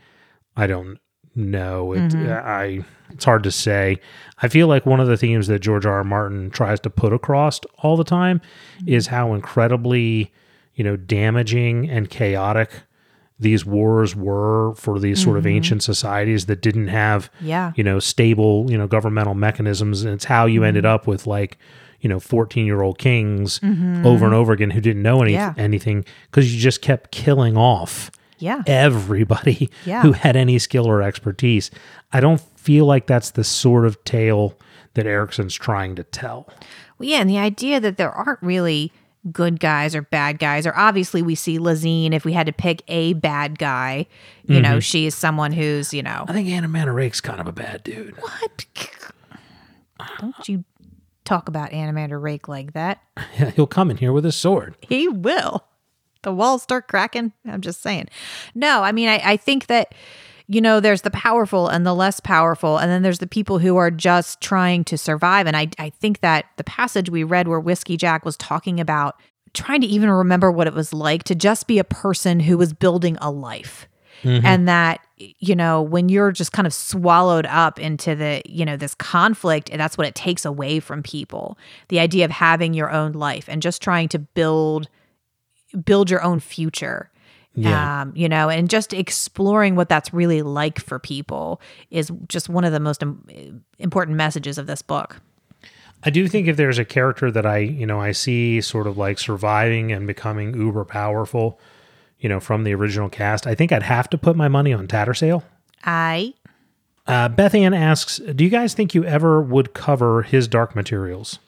I 0.57 0.67
don't 0.67 0.99
know. 1.35 1.93
It, 1.93 2.01
mm-hmm. 2.13 2.31
I 2.47 2.85
it's 3.13 3.25
hard 3.25 3.43
to 3.43 3.51
say. 3.51 4.01
I 4.43 4.49
feel 4.49 4.69
like 4.69 4.87
one 4.87 5.01
of 5.01 5.09
the 5.09 5.17
themes 5.17 5.47
that 5.49 5.61
George 5.61 5.85
R. 5.85 5.95
R. 5.95 6.05
Martin 6.05 6.51
tries 6.51 6.81
to 6.81 6.91
put 6.91 7.13
across 7.13 7.61
all 7.79 7.97
the 7.97 8.05
time 8.05 8.41
mm-hmm. 8.79 8.89
is 8.89 9.09
how 9.09 9.35
incredibly, 9.35 10.33
you 10.75 10.85
know, 10.85 10.97
damaging 10.97 11.89
and 11.91 12.09
chaotic 12.09 12.71
these 13.41 13.65
wars 13.65 14.15
were 14.15 14.75
for 14.75 14.99
these 15.01 15.23
sort 15.23 15.39
of 15.39 15.45
mm-hmm. 15.45 15.57
ancient 15.57 15.83
societies 15.83 16.47
that 16.47 16.61
didn't 16.61 16.89
have 16.89 17.31
Yeah. 17.41 17.73
you 17.75 17.83
know 17.83 17.99
stable 17.99 18.67
you 18.71 18.77
know 18.77 18.87
governmental 18.87 19.35
mechanisms 19.35 20.03
and 20.03 20.13
it's 20.13 20.27
how 20.27 20.45
you 20.45 20.63
ended 20.63 20.85
up 20.85 21.07
with 21.07 21.27
like 21.27 21.57
you 22.01 22.09
know 22.11 22.21
14 22.21 22.67
year 22.67 22.83
old 22.83 22.99
kings 22.99 23.59
over 24.05 24.27
and 24.27 24.35
over 24.35 24.53
again 24.53 24.71
who 24.71 24.81
didn't 24.83 25.03
know 25.03 25.23
any, 25.23 25.33
Yeah. 25.33 25.55
anything 25.57 26.05
because 26.31 26.55
you 26.55 26.61
just 26.61 26.83
kept 26.83 27.11
killing 27.13 27.57
off 27.57 28.11
Yeah. 28.41 28.63
everybody 28.67 29.71
Yeah. 29.85 30.03
who 30.03 30.13
had 30.13 30.37
any 30.37 30.59
skill 30.59 30.87
or 30.89 31.03
expertise 31.03 31.71
i 32.13 32.21
don't 32.21 32.41
feel 32.41 32.87
like 32.87 33.07
that's 33.07 33.31
the 33.31 33.45
sort 33.45 33.87
of 33.87 34.03
tale 34.05 34.59
that 34.95 35.07
Erikson's 35.07 35.55
trying 35.55 35.95
to 35.97 36.03
tell 36.03 36.49
Well, 36.99 37.09
yeah, 37.09 37.19
and 37.21 37.31
the 37.31 37.39
idea 37.39 37.79
that 37.81 37.97
there 37.97 38.11
aren't 38.11 38.43
really 38.43 38.93
good 39.33 39.61
guys 39.61 39.95
or 39.95 40.03
bad 40.03 40.39
guys, 40.39 40.67
or 40.67 40.77
obviously 40.77 41.23
we 41.23 41.35
see 41.35 41.59
Laseen, 41.59 42.13
if 42.13 42.25
we 42.25 42.33
had 42.33 42.47
to 42.47 42.53
pick 42.53 42.83
a 42.89 43.13
bad 43.13 43.59
guy, 43.59 44.07
you 44.47 44.61
know, 44.61 44.71
mm-hmm. 44.71 44.79
she 44.81 45.07
is 45.07 45.15
someone 45.15 45.53
who's, 45.53 45.93
you 45.95 46.03
know, 46.03 46.25
i 46.27 46.33
think 46.33 46.49
Anomander 46.49 46.95
Rake's 46.95 47.21
kind 47.21 47.41
of 47.41 47.47
a 47.47 47.53
bad 47.53 47.83
dude 47.85 48.17
what? 48.17 48.67
Don't 50.19 50.49
you 50.49 50.65
talk 51.25 51.49
about 51.49 51.71
Anomander 51.71 52.21
Rake 52.21 52.49
like 52.49 52.73
that. 52.73 53.01
Yeah, 53.39 53.51
he'll 53.57 53.67
come 53.67 53.91
in 53.91 53.99
here 53.99 54.13
with 54.13 54.25
his 54.25 54.37
sword 54.37 54.75
He 54.81 55.09
will. 55.09 55.65
The 56.23 56.33
walls 56.33 56.63
start 56.63 56.89
cracking. 56.89 57.33
I'm 57.47 57.61
just 57.61 57.83
saying. 57.83 58.09
No, 58.55 58.83
I 58.83 58.93
mean, 58.93 59.09
I, 59.09 59.21
I 59.25 59.37
think 59.37 59.67
that, 59.67 59.95
you 60.47 60.61
know, 60.61 60.81
there's 60.81 61.03
the 61.03 61.11
powerful 61.11 61.69
and 61.69 61.87
the 61.87 61.95
less 61.95 62.21
powerful. 62.21 62.79
And 62.79 62.91
then 62.91 63.03
there's 63.03 63.21
the 63.21 63.27
people 63.27 63.59
who 63.59 63.77
are 63.77 63.91
just 63.91 64.41
trying 64.41 64.85
to 64.85 64.99
survive. 64.99 65.47
And 65.47 65.57
I, 65.57 65.69
I 65.79 65.91
think 65.91 66.21
that 66.21 66.47
the 66.57 66.65
passage 66.65 67.09
we 67.09 67.25
read 67.25 67.49
where 67.49 67.61
Whiskey 67.61 67.97
Jack 67.97 68.25
was 68.25 68.37
talking 68.37 68.81
about 68.81 69.17
trying 69.53 69.81
to 69.81 69.87
even 69.87 70.11
remember 70.11 70.51
what 70.51 70.67
it 70.67 70.75
was 70.75 70.93
like 70.93 71.25
to 71.25 71.35
just 71.35 71.67
be 71.67 71.79
a 71.79 71.85
person 71.85 72.41
who 72.41 72.59
was 72.59 72.73
building 72.73 73.17
a 73.21 73.31
life. 73.31 73.89
Mm-hmm. 74.23 74.45
And 74.45 74.69
that, 74.69 75.01
you 75.17 75.57
know, 75.57 75.81
when 75.81 76.11
you're 76.11 76.31
just 76.31 76.53
kind 76.53 76.67
of 76.67 76.75
swallowed 76.75 77.47
up 77.47 77.79
into 77.79 78.15
the, 78.15 78.43
you 78.45 78.67
know, 78.67 78.77
this 78.77 78.95
conflict, 78.95 79.71
that's 79.73 79.97
what 79.97 80.07
it 80.07 80.15
takes 80.15 80.45
away 80.45 80.79
from 80.79 81.03
people. 81.03 81.57
The 81.89 82.01
idea 82.01 82.27
of 82.27 82.31
having 82.31 82.75
your 82.75 82.91
own 82.91 83.13
life 83.13 83.47
and 83.49 83.63
just 83.63 83.81
trying 83.81 84.09
to 84.11 84.19
build 84.19 84.89
build 85.85 86.11
your 86.11 86.23
own 86.23 86.41
future. 86.41 87.11
Yeah. 87.55 88.03
Um, 88.03 88.13
you 88.15 88.29
know, 88.29 88.49
and 88.49 88.71
just 88.71 88.93
exploring 88.93 89.75
what 89.75 89.89
that's 89.89 90.15
really 90.15 90.41
like 90.43 90.81
for 90.81 91.01
people 91.01 91.61
is 91.91 92.11
just 92.29 92.49
one 92.49 92.65
of 92.65 92.73
the 92.73 92.79
most 92.79 93.03
im- 93.03 93.65
important 93.79 94.17
messages 94.17 94.57
of 94.57 94.69
this 94.69 94.83
book. 94.83 95.21
I 96.05 96.11
do 96.11 96.29
think 96.29 96.47
if 96.47 96.57
there's 96.57 96.79
a 96.79 96.85
character 96.85 97.31
that 97.33 97.45
I, 97.45 97.59
you 97.59 97.87
know, 97.87 98.01
I 98.01 98.13
see 98.13 98.61
sort 98.61 98.87
of 98.87 98.97
like 98.97 99.19
surviving 99.19 99.91
and 99.93 100.07
becoming 100.07 100.55
uber 100.55 100.85
powerful, 100.85 101.59
you 102.21 102.29
know, 102.29 102.39
from 102.41 102.63
the 102.65 102.73
original 102.75 103.09
cast, 103.09 103.47
I 103.47 103.55
think 103.57 103.73
I'd 103.73 103.83
have 103.83 104.09
to 104.11 104.17
put 104.19 104.37
my 104.37 104.49
money 104.49 104.73
on 104.73 104.87
Tattersail. 104.87 105.43
I 105.85 106.35
Uh, 107.07 107.29
Beth 107.29 107.55
Ann 107.55 107.75
asks, 107.75 108.19
"Do 108.19 108.45
you 108.45 108.51
guys 108.51 108.75
think 108.75 108.95
you 108.95 109.05
ever 109.05 109.43
would 109.43 109.75
cover 109.75 110.23
his 110.23 110.47
Dark 110.47 110.77
Materials?" 110.77 111.41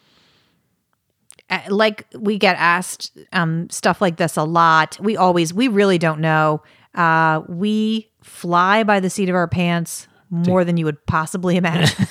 Like 1.68 2.06
we 2.18 2.38
get 2.38 2.56
asked 2.56 3.16
um, 3.32 3.68
stuff 3.70 4.00
like 4.00 4.16
this 4.16 4.36
a 4.36 4.44
lot. 4.44 4.98
We 5.00 5.16
always, 5.16 5.52
we 5.52 5.68
really 5.68 5.98
don't 5.98 6.20
know. 6.20 6.62
Uh, 6.94 7.42
we 7.48 8.10
fly 8.22 8.84
by 8.84 9.00
the 9.00 9.10
seat 9.10 9.28
of 9.28 9.34
our 9.34 9.48
pants 9.48 10.08
more 10.30 10.64
than 10.64 10.76
you 10.76 10.86
would 10.86 11.04
possibly 11.06 11.56
imagine. 11.58 12.06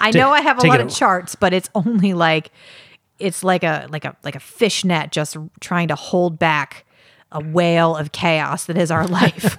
I 0.00 0.10
know 0.10 0.30
I 0.30 0.40
have 0.40 0.62
a 0.62 0.66
lot 0.66 0.80
of 0.80 0.90
charts, 0.90 1.34
but 1.34 1.52
it's 1.52 1.70
only 1.74 2.12
like 2.12 2.50
it's 3.18 3.42
like 3.42 3.62
a 3.62 3.86
like 3.90 4.04
a 4.04 4.16
like 4.24 4.34
a 4.34 4.40
fishnet 4.40 5.12
just 5.12 5.36
trying 5.60 5.88
to 5.88 5.94
hold 5.94 6.38
back 6.38 6.84
a 7.32 7.40
whale 7.40 7.96
of 7.96 8.12
chaos 8.12 8.66
that 8.66 8.76
is 8.76 8.90
our 8.90 9.06
life. 9.08 9.58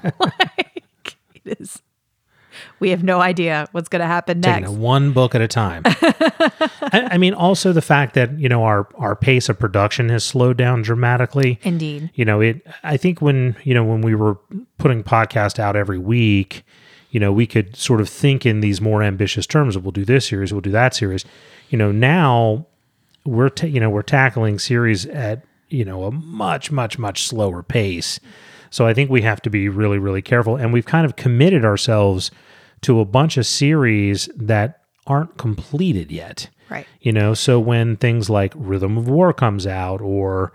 Like, 2.79 2.85
it 2.85 2.85
is. 2.85 2.87
We 2.87 2.89
have 2.91 3.03
no 3.03 3.19
idea 3.21 3.67
what's 3.71 3.89
going 3.89 4.01
to 4.01 4.05
happen 4.07 4.41
Taking 4.41 4.61
next. 4.61 4.73
one 4.73 5.11
book 5.13 5.35
at 5.35 5.41
a 5.41 5.47
time. 5.47 5.83
I, 5.85 7.09
I 7.11 7.17
mean, 7.17 7.33
also 7.33 7.73
the 7.73 7.81
fact 7.81 8.13
that 8.15 8.37
you 8.39 8.49
know 8.49 8.63
our 8.63 8.87
our 8.95 9.15
pace 9.15 9.49
of 9.49 9.59
production 9.59 10.09
has 10.09 10.23
slowed 10.23 10.57
down 10.57 10.81
dramatically. 10.81 11.59
Indeed. 11.63 12.11
you 12.15 12.25
know 12.25 12.41
it 12.41 12.65
i 12.83 12.97
think 12.97 13.21
when 13.21 13.55
you 13.63 13.73
know 13.73 13.83
when 13.83 14.01
we 14.01 14.15
were 14.15 14.35
putting 14.77 15.03
podcast 15.03 15.59
out 15.59 15.75
every 15.75 15.97
week 15.97 16.63
you 17.11 17.19
know 17.19 17.31
we 17.31 17.45
could 17.47 17.75
sort 17.75 18.01
of 18.01 18.09
think 18.09 18.45
in 18.45 18.59
these 18.61 18.79
more 18.81 19.01
ambitious 19.03 19.45
terms 19.47 19.75
of 19.75 19.83
we'll 19.83 19.91
do 19.91 20.05
this 20.05 20.27
series 20.27 20.51
we'll 20.53 20.61
do 20.61 20.71
that 20.71 20.93
series 20.93 21.25
you 21.69 21.77
know 21.77 21.91
now 21.91 22.65
we're 23.25 23.49
ta- 23.49 23.67
you 23.67 23.79
know 23.79 23.89
we're 23.89 24.01
tackling 24.01 24.59
series 24.59 25.05
at 25.07 25.43
you 25.69 25.83
know 25.85 26.03
a 26.05 26.11
much 26.11 26.71
much 26.71 26.97
much 26.99 27.23
slower 27.23 27.61
pace 27.63 28.19
so 28.69 28.85
i 28.87 28.93
think 28.93 29.09
we 29.09 29.21
have 29.21 29.41
to 29.41 29.49
be 29.49 29.67
really 29.69 29.97
really 29.97 30.21
careful 30.21 30.55
and 30.55 30.71
we've 30.73 30.85
kind 30.85 31.05
of 31.05 31.15
committed 31.15 31.63
ourselves 31.65 32.31
to 32.87 32.99
a 32.99 33.05
bunch 33.05 33.37
of 33.37 33.45
series 33.45 34.27
that 34.35 34.81
aren't 35.05 35.37
completed 35.37 36.11
yet 36.11 36.49
Right. 36.69 36.85
you 37.01 37.11
know 37.13 37.33
so 37.33 37.59
when 37.59 37.95
things 37.97 38.29
like 38.29 38.51
rhythm 38.55 38.97
of 38.97 39.07
war 39.07 39.31
comes 39.33 39.65
out 39.65 40.01
or 40.01 40.51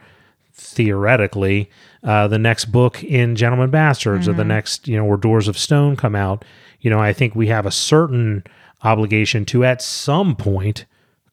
theoretically 0.52 1.70
uh, 2.02 2.28
the 2.28 2.38
next 2.38 2.66
book 2.66 3.02
in 3.04 3.36
gentleman 3.36 3.70
bastards 3.70 4.28
or 4.28 4.32
the 4.32 4.44
next 4.44 4.88
you 4.88 4.96
know 4.96 5.04
or 5.04 5.16
doors 5.16 5.48
of 5.48 5.56
stone 5.58 5.96
come 5.96 6.14
out 6.14 6.44
you 6.80 6.90
know 6.90 6.98
i 7.00 7.12
think 7.12 7.34
we 7.34 7.46
have 7.48 7.66
a 7.66 7.70
certain 7.70 8.42
obligation 8.82 9.44
to 9.44 9.64
at 9.64 9.80
some 9.82 10.34
point 10.36 10.84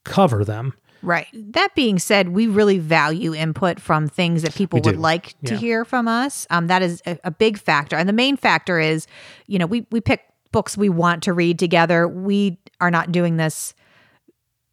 cover 0.03 0.43
them 0.43 0.73
Right. 1.01 1.27
That 1.33 1.73
being 1.75 1.97
said, 1.97 2.27
we 2.27 2.47
really 2.47 2.77
value 2.77 3.33
input 3.33 3.79
from 3.79 4.09
things 4.09 4.41
that 4.41 4.53
people 4.53 4.81
would 4.83 4.95
do. 4.95 4.99
like 4.99 5.33
to 5.45 5.53
Yeah. 5.53 5.57
hear 5.61 5.85
from 5.85 6.09
us. 6.09 6.45
Um, 6.49 6.67
that 6.67 6.81
is 6.81 7.01
a, 7.05 7.17
a 7.23 7.31
big 7.31 7.57
factor. 7.57 7.95
And 7.95 8.09
the 8.09 8.11
main 8.11 8.35
factor 8.35 8.81
is, 8.81 9.07
you 9.47 9.57
know, 9.57 9.65
we, 9.65 9.85
we 9.91 10.01
pick 10.01 10.23
books 10.51 10.77
we 10.77 10.89
want 10.89 11.23
to 11.23 11.33
read 11.33 11.59
together. 11.59 12.07
We 12.07 12.57
are 12.79 12.91
not 12.91 13.11
doing 13.11 13.37
this 13.37 13.73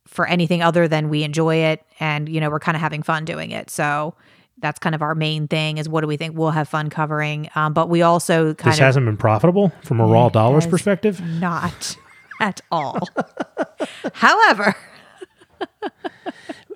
for 0.06 0.26
anything 0.26 0.62
other 0.62 0.88
than 0.88 1.08
we 1.08 1.24
enjoy 1.24 1.56
it. 1.56 1.82
And, 2.00 2.28
you 2.28 2.40
know, 2.40 2.50
we're 2.50 2.60
kind 2.60 2.76
of 2.76 2.80
having 2.80 3.02
fun 3.02 3.24
doing 3.24 3.50
it. 3.50 3.70
So 3.70 4.14
that's 4.58 4.78
kind 4.78 4.94
of 4.94 5.02
our 5.02 5.14
main 5.14 5.48
thing 5.48 5.78
is 5.78 5.88
what 5.88 6.00
do 6.00 6.06
we 6.06 6.16
think 6.16 6.36
we'll 6.36 6.50
have 6.50 6.68
fun 6.68 6.88
covering. 6.88 7.48
Um, 7.54 7.72
but 7.74 7.88
we 7.88 8.02
also 8.02 8.54
kind 8.54 8.72
this 8.72 8.78
of 8.78 8.84
hasn't 8.84 9.04
been 9.04 9.16
profitable 9.16 9.72
from 9.82 10.00
a 10.00 10.06
raw 10.06 10.28
dollars 10.28 10.66
perspective 10.66 11.20
not 11.20 11.96
at 12.40 12.60
all. 12.70 13.00
However, 14.14 14.74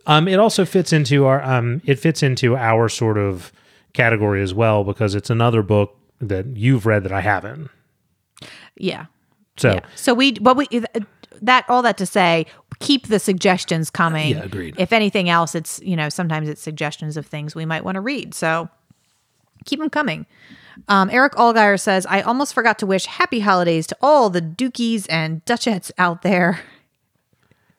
Um, 0.07 0.27
it 0.27 0.39
also 0.39 0.65
fits 0.65 0.93
into 0.93 1.27
our 1.27 1.43
um, 1.43 1.83
it 1.85 1.99
fits 1.99 2.23
into 2.23 2.57
our 2.57 2.89
sort 2.89 3.19
of 3.19 3.53
category 3.93 4.43
as 4.43 4.55
well 4.55 4.83
because 4.83 5.15
it's 5.15 5.31
another 5.31 5.63
book 5.63 5.97
that 6.21 6.57
you've 6.57 6.87
read 6.87 7.05
that 7.05 7.13
I 7.13 7.21
haven't. 7.21 7.71
Yeah. 8.81 9.07
So 9.57 9.73
Yeah. 9.75 9.81
So 9.95 10.15
we, 10.15 10.33
but 10.33 10.57
we, 10.57 10.67
that 11.43 11.65
all 11.69 11.83
that 11.83 11.97
to 11.99 12.07
say, 12.07 12.47
keep 12.79 13.09
the 13.09 13.19
suggestions 13.19 13.91
coming. 13.91 14.31
Yeah, 14.31 14.45
agreed. 14.45 14.75
If 14.79 14.93
anything 14.93 15.29
else, 15.29 15.55
it's 15.55 15.81
you 15.83 15.97
know 15.97 16.09
sometimes 16.09 16.49
it's 16.49 16.63
suggestions 16.63 17.17
of 17.17 17.27
things 17.27 17.55
we 17.55 17.67
might 17.67 17.85
want 17.85 17.97
to 17.97 18.01
read. 18.01 18.35
So 18.35 18.69
keep 19.65 19.79
them 19.79 19.91
coming. 19.91 20.27
Um, 20.89 21.11
Eric 21.11 21.35
Allgaier 21.35 21.79
says, 21.79 22.07
I 22.07 22.23
almost 22.23 22.55
forgot 22.55 22.79
to 22.79 22.87
wish 22.87 23.05
happy 23.07 23.41
holidays 23.41 23.87
to 23.89 23.97
all 24.01 24.31
the 24.31 24.41
Dukies 24.41 25.07
and 25.11 25.45
Duchettes 25.45 25.91
out 25.99 26.23
there. 26.23 26.61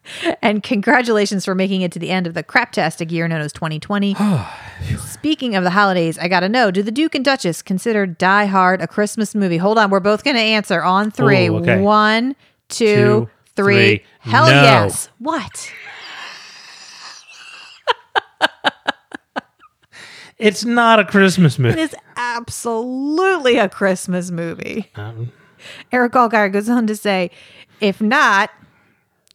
and 0.42 0.64
congratulations 0.64 1.46
for 1.46 1.54
making 1.56 1.82
it 1.82 1.92
to 1.92 2.00
the 2.00 2.10
end 2.10 2.28
of 2.28 2.34
the 2.34 2.44
craptastic 2.44 3.12
year 3.12 3.28
known 3.28 3.42
as 3.42 3.54
2020. 3.54 4.16
Speaking 5.00 5.56
of 5.56 5.64
the 5.64 5.70
holidays, 5.70 6.18
I 6.18 6.28
gotta 6.28 6.50
know 6.50 6.72
do 6.72 6.82
the 6.84 6.92
Duke 6.92 7.14
and 7.16 7.24
Duchess 7.24 7.62
consider 7.62 8.06
Die 8.06 8.46
Hard 8.46 8.82
a 8.82 8.88
Christmas 8.88 9.36
movie? 9.36 9.58
Hold 9.58 9.78
on, 9.78 9.90
we're 9.92 10.00
both 10.00 10.24
gonna 10.24 10.40
answer 10.40 10.82
on 10.82 11.12
three. 11.12 11.48
Ooh, 11.48 11.58
okay. 11.58 11.80
One, 11.80 12.36
two, 12.70 12.86
Two, 12.86 13.30
three. 13.56 13.76
three. 13.98 14.04
Hell 14.20 14.46
No. 14.48 14.52
yes. 14.64 15.10
What? 15.20 15.72
It's 20.38 20.66
not 20.66 21.00
a 21.00 21.06
Christmas 21.06 21.60
It 21.60 21.62
movie. 21.62 21.80
is 21.82 21.96
absolutely 22.16 23.58
a 23.60 23.70
Christmas 23.70 24.32
movie. 24.32 24.90
Um, 24.96 25.32
Eric 25.92 26.14
Allgaier 26.14 26.52
goes 26.52 26.68
on 26.68 26.88
to 26.88 26.96
say, 26.96 27.30
if 27.80 28.02
not, 28.02 28.50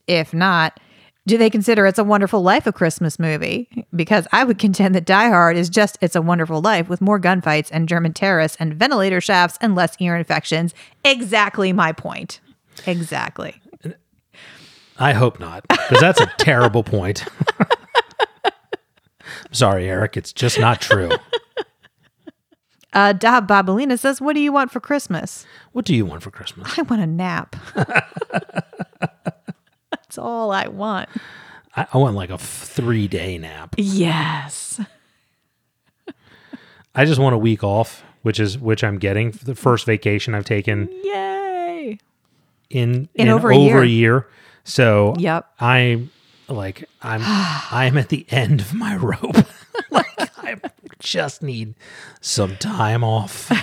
if 0.06 0.34
not, 0.34 0.78
do 1.26 1.36
they 1.36 1.50
consider 1.50 1.86
It's 1.86 1.98
a 1.98 2.04
Wonderful 2.04 2.42
Life 2.42 2.66
a 2.66 2.72
Christmas 2.72 3.18
movie? 3.18 3.68
Because 3.94 4.28
I 4.30 4.44
would 4.44 4.58
contend 4.58 4.94
that 4.94 5.06
Die 5.06 5.28
Hard 5.28 5.56
is 5.56 5.68
just 5.68 5.98
It's 6.00 6.14
a 6.14 6.22
Wonderful 6.22 6.60
Life 6.60 6.88
with 6.88 7.00
more 7.00 7.18
gunfights 7.18 7.68
and 7.72 7.88
German 7.88 8.12
terrorists 8.12 8.56
and 8.60 8.74
ventilator 8.74 9.20
shafts 9.20 9.58
and 9.60 9.74
less 9.74 9.96
ear 9.98 10.16
infections. 10.16 10.72
Exactly 11.04 11.72
my 11.72 11.92
point. 11.92 12.40
Exactly. 12.86 13.60
I 14.98 15.12
hope 15.12 15.40
not, 15.40 15.66
because 15.68 16.00
that's 16.00 16.20
a 16.20 16.26
terrible 16.38 16.82
point. 16.82 17.24
Sorry, 19.50 19.88
Eric. 19.88 20.16
It's 20.16 20.32
just 20.32 20.58
not 20.58 20.80
true. 20.80 21.10
Uh, 22.92 23.12
Dab 23.12 23.46
Babalina 23.46 23.98
says, 23.98 24.22
What 24.22 24.32
do 24.32 24.40
you 24.40 24.50
want 24.50 24.70
for 24.70 24.80
Christmas? 24.80 25.44
What 25.72 25.84
do 25.84 25.94
you 25.94 26.06
want 26.06 26.22
for 26.22 26.30
Christmas? 26.30 26.78
I 26.78 26.82
want 26.82 27.02
a 27.02 27.06
nap. 27.06 27.54
That's 30.16 30.24
all 30.24 30.50
I 30.50 30.68
want. 30.68 31.10
I, 31.76 31.86
I 31.92 31.98
want 31.98 32.16
like 32.16 32.30
a 32.30 32.38
three 32.38 33.06
day 33.06 33.36
nap. 33.36 33.74
Yes. 33.76 34.80
I 36.94 37.04
just 37.04 37.20
want 37.20 37.34
a 37.34 37.38
week 37.38 37.62
off, 37.62 38.02
which 38.22 38.40
is 38.40 38.56
which 38.58 38.82
I'm 38.82 38.98
getting 38.98 39.30
for 39.30 39.44
the 39.44 39.54
first 39.54 39.84
vacation 39.84 40.34
I've 40.34 40.46
taken 40.46 40.88
Yay. 41.04 41.98
in 42.70 43.10
In 43.14 43.28
over 43.28 43.50
a 43.50 43.56
year. 43.58 43.84
year. 43.84 44.26
So 44.64 45.14
Yep. 45.18 45.46
I'm 45.60 46.10
like 46.48 46.88
I'm 47.02 47.20
I'm 47.70 47.98
at 47.98 48.08
the 48.08 48.24
end 48.30 48.62
of 48.62 48.72
my 48.72 48.96
rope. 48.96 49.36
like 49.90 50.06
I 50.38 50.56
just 50.98 51.42
need 51.42 51.74
some 52.22 52.56
time 52.56 53.04
off. 53.04 53.52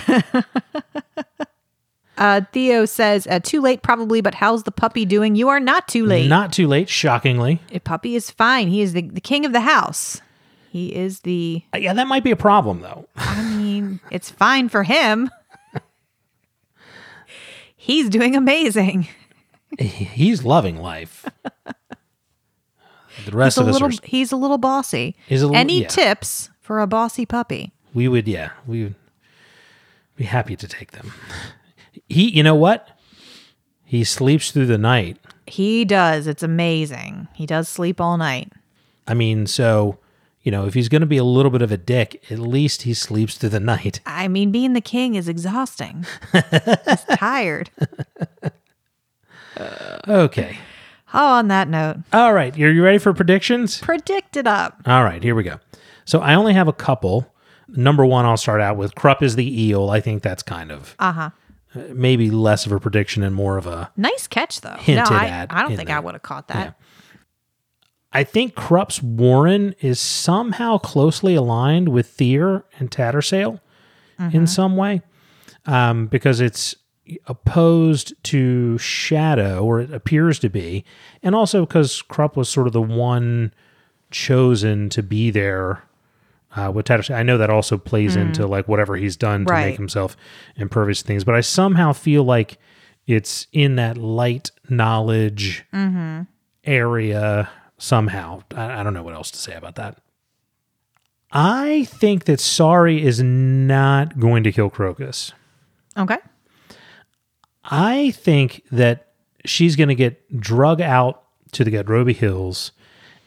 Uh, 2.16 2.42
Theo 2.52 2.84
says, 2.84 3.26
uh, 3.26 3.40
too 3.40 3.60
late 3.60 3.82
probably, 3.82 4.20
but 4.20 4.34
how's 4.36 4.62
the 4.62 4.70
puppy 4.70 5.04
doing? 5.04 5.34
You 5.34 5.48
are 5.48 5.58
not 5.60 5.88
too 5.88 6.06
late. 6.06 6.28
Not 6.28 6.52
too 6.52 6.68
late, 6.68 6.88
shockingly. 6.88 7.60
A 7.72 7.80
puppy 7.80 8.14
is 8.14 8.30
fine. 8.30 8.68
He 8.68 8.82
is 8.82 8.92
the, 8.92 9.02
the 9.02 9.20
king 9.20 9.44
of 9.44 9.52
the 9.52 9.60
house. 9.62 10.20
He 10.70 10.94
is 10.94 11.20
the, 11.20 11.62
Uh, 11.74 11.78
Yeah, 11.78 11.92
that 11.92 12.06
might 12.06 12.22
be 12.24 12.30
a 12.30 12.36
problem 12.36 12.80
though. 12.82 13.08
I 13.16 13.42
mean, 13.54 14.00
it's 14.10 14.30
fine 14.30 14.68
for 14.68 14.82
him. 14.84 15.30
He's 17.76 18.08
doing 18.08 18.34
amazing. 18.36 19.08
He's 19.78 20.44
loving 20.44 20.76
life. 20.78 21.26
The 23.26 23.32
rest 23.32 23.56
He's 23.56 23.58
a 23.58 23.62
of 23.62 23.68
us 23.68 23.72
little, 23.74 23.88
are. 23.88 24.00
he's 24.04 24.32
a 24.32 24.36
little 24.36 24.58
bossy. 24.58 25.16
He's 25.26 25.42
a 25.42 25.46
little- 25.46 25.56
Any 25.60 25.82
yeah. 25.82 25.88
tips 25.88 26.50
for 26.60 26.80
a 26.80 26.86
bossy 26.86 27.26
puppy? 27.26 27.72
We 27.92 28.08
would, 28.08 28.26
yeah, 28.26 28.50
we 28.66 28.82
would 28.84 28.94
be 30.16 30.24
happy 30.24 30.56
to 30.56 30.66
take 30.68 30.92
them. 30.92 31.12
He, 32.14 32.30
you 32.30 32.42
know 32.42 32.54
what? 32.54 32.88
He 33.84 34.04
sleeps 34.04 34.50
through 34.50 34.66
the 34.66 34.78
night. 34.78 35.18
He 35.46 35.84
does. 35.84 36.26
It's 36.26 36.42
amazing. 36.42 37.28
He 37.34 37.44
does 37.46 37.68
sleep 37.68 38.00
all 38.00 38.16
night. 38.16 38.50
I 39.06 39.14
mean, 39.14 39.46
so 39.46 39.98
you 40.42 40.50
know, 40.50 40.66
if 40.66 40.74
he's 40.74 40.88
going 40.90 41.00
to 41.00 41.06
be 41.06 41.16
a 41.16 41.24
little 41.24 41.50
bit 41.50 41.62
of 41.62 41.72
a 41.72 41.76
dick, 41.78 42.22
at 42.30 42.38
least 42.38 42.82
he 42.82 42.92
sleeps 42.94 43.36
through 43.38 43.48
the 43.48 43.60
night. 43.60 44.00
I 44.06 44.28
mean, 44.28 44.52
being 44.52 44.74
the 44.74 44.80
king 44.82 45.14
is 45.14 45.26
exhausting. 45.28 46.04
He's 46.32 47.04
tired. 47.16 47.70
Okay. 50.08 50.58
Oh, 51.12 51.34
on 51.34 51.48
that 51.48 51.68
note, 51.68 51.98
All 52.12 52.34
right. 52.34 52.54
Are 52.58 52.70
you 52.72 52.82
ready 52.82 52.98
for 52.98 53.14
predictions? 53.14 53.78
predict 53.78 54.36
it 54.36 54.46
up. 54.48 54.82
All 54.86 55.04
right. 55.04 55.22
Here 55.22 55.34
we 55.34 55.44
go. 55.44 55.60
So 56.04 56.18
I 56.20 56.34
only 56.34 56.54
have 56.54 56.66
a 56.68 56.72
couple. 56.72 57.32
Number 57.68 58.04
one, 58.04 58.24
I'll 58.26 58.36
start 58.36 58.60
out 58.60 58.76
with 58.76 58.94
Kruppe 58.96 59.22
is 59.22 59.36
the 59.36 59.62
eel. 59.62 59.90
I 59.90 60.00
think 60.00 60.22
that's 60.22 60.42
kind 60.42 60.70
of 60.72 60.94
Uh 60.98 61.12
huh. 61.12 61.30
Maybe 61.74 62.30
less 62.30 62.66
of 62.66 62.72
a 62.72 62.78
prediction 62.78 63.22
and 63.22 63.34
more 63.34 63.58
of 63.58 63.66
a. 63.66 63.90
Nice 63.96 64.26
catch, 64.26 64.60
though. 64.60 64.76
Hinted 64.78 65.10
no, 65.10 65.16
I, 65.16 65.26
at 65.26 65.52
I 65.52 65.62
don't 65.62 65.76
think 65.76 65.88
there. 65.88 65.96
I 65.96 66.00
would 66.00 66.14
have 66.14 66.22
caught 66.22 66.48
that. 66.48 66.78
I 68.12 68.22
think 68.22 68.54
Kruppe's 68.54 69.02
Warren 69.02 69.74
is 69.80 69.98
somehow 69.98 70.78
closely 70.78 71.34
aligned 71.34 71.88
with 71.88 72.08
Thyr 72.10 72.64
and 72.78 72.88
Tattersail 72.90 73.60
in 74.32 74.46
some 74.46 74.76
way 74.76 75.02
um, 75.66 76.06
because 76.06 76.40
it's 76.40 76.76
opposed 77.26 78.14
to 78.24 78.78
Shadow, 78.78 79.64
or 79.64 79.80
it 79.80 79.92
appears 79.92 80.38
to 80.38 80.48
be, 80.48 80.84
and 81.22 81.34
also 81.34 81.66
because 81.66 82.02
Kruppe 82.02 82.36
was 82.36 82.48
sort 82.48 82.66
of 82.66 82.72
the 82.72 82.80
one 82.80 83.52
chosen 84.10 84.88
to 84.90 85.02
be 85.02 85.30
there 85.30 85.82
uh, 86.56 86.70
with 86.72 86.86
Tattersail. 86.86 87.14
I 87.16 87.22
know 87.22 87.38
that 87.38 87.50
also 87.50 87.76
plays 87.78 88.16
into 88.16 88.46
like 88.46 88.68
whatever 88.68 88.96
he's 88.96 89.16
done 89.16 89.44
to 89.46 89.52
Right. 89.52 89.66
make 89.66 89.76
himself 89.76 90.16
impervious 90.56 91.00
to 91.02 91.06
things, 91.06 91.24
but 91.24 91.34
I 91.34 91.40
somehow 91.40 91.92
feel 91.92 92.24
like 92.24 92.58
it's 93.06 93.46
in 93.52 93.76
that 93.76 93.96
light 93.98 94.50
knowledge 94.68 95.64
area 96.64 97.50
somehow. 97.78 98.42
I, 98.54 98.80
I 98.80 98.82
don't 98.82 98.94
know 98.94 99.02
what 99.02 99.14
else 99.14 99.30
to 99.32 99.38
say 99.38 99.54
about 99.54 99.74
that. 99.76 99.98
I 101.32 101.84
think 101.90 102.24
that 102.26 102.38
Sorry 102.40 103.04
is 103.04 103.20
not 103.22 104.18
going 104.20 104.44
to 104.44 104.52
kill 104.52 104.70
Crokus. 104.70 105.32
Okay. 105.96 106.18
I 107.64 108.12
think 108.12 108.62
that 108.70 109.08
she's 109.44 109.74
going 109.74 109.88
to 109.88 109.94
get 109.94 110.40
drug 110.40 110.80
out 110.80 111.22
to 111.52 111.64
the 111.64 111.70
Gadrobi 111.72 112.14
Hills 112.14 112.72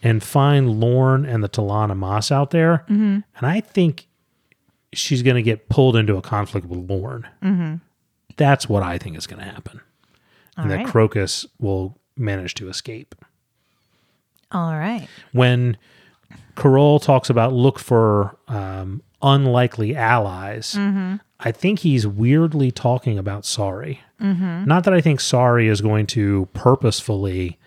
and 0.04 0.24
find 0.24 0.80
Lorn 0.80 1.26
and 1.26 1.44
the 1.44 1.50
T'lan 1.50 1.92
Imass 1.92 2.32
out 2.32 2.52
there. 2.52 2.86
Mm-hmm. 2.90 3.20
And 3.36 3.42
I 3.42 3.62
think 3.62 4.08
she's 4.94 5.24
going 5.24 5.36
to 5.36 5.42
get 5.42 5.70
pulled 5.70 5.96
into 5.96 6.18
a 6.18 6.22
conflict 6.22 6.68
with 6.68 6.90
Lorn. 6.90 7.28
Mm-hmm. 7.44 7.76
That's 8.38 8.70
what 8.70 8.84
I 8.84 8.98
think 8.98 9.18
is 9.18 9.28
going 9.28 9.40
to 9.40 9.50
happen. 9.50 9.82
and 10.56 10.72
that. 10.72 10.86
Crokus 10.88 11.46
will 11.60 11.98
manage 12.16 12.54
to 12.56 12.70
escape. 12.70 13.16
All 14.52 14.74
right. 14.74 15.08
when 15.34 15.78
K'rul 16.56 17.02
talks 17.02 17.30
about 17.30 17.52
look 17.52 17.80
for 17.80 18.38
um, 18.48 19.04
unlikely 19.22 19.96
allies, 19.96 20.74
mm-hmm. 20.74 21.16
I 21.40 21.52
think 21.52 21.80
he's 21.80 22.08
weirdly 22.08 22.72
talking 22.72 23.20
about 23.20 23.46
Sorry. 23.46 24.02
Not 24.66 24.84
that 24.86 24.94
I 24.94 25.02
think 25.02 25.20
Sorry 25.20 25.68
is 25.68 25.82
going 25.82 26.08
to 26.08 26.48
purposefully 26.54 27.60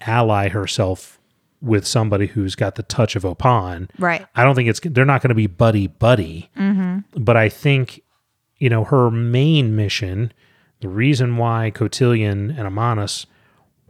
ally 0.00 0.48
herself 0.48 1.19
with 1.62 1.86
somebody 1.86 2.26
who's 2.26 2.54
got 2.54 2.74
the 2.74 2.82
touch 2.82 3.16
of 3.16 3.22
Oponn. 3.22 3.90
Right. 3.98 4.26
I 4.34 4.44
don't 4.44 4.54
think 4.54 4.68
it's 4.68 4.80
they're 4.82 5.04
not 5.04 5.22
going 5.22 5.30
to 5.30 5.34
be 5.34 5.46
buddy 5.46 5.86
buddy. 5.86 6.50
Mm-hmm. 6.56 7.22
But 7.22 7.36
I 7.36 7.48
think 7.48 8.02
you 8.58 8.68
know 8.68 8.84
her 8.84 9.10
main 9.10 9.76
mission, 9.76 10.32
the 10.80 10.88
reason 10.88 11.36
why 11.36 11.70
Cotillion 11.70 12.50
and 12.50 12.68
Ammanas 12.68 13.26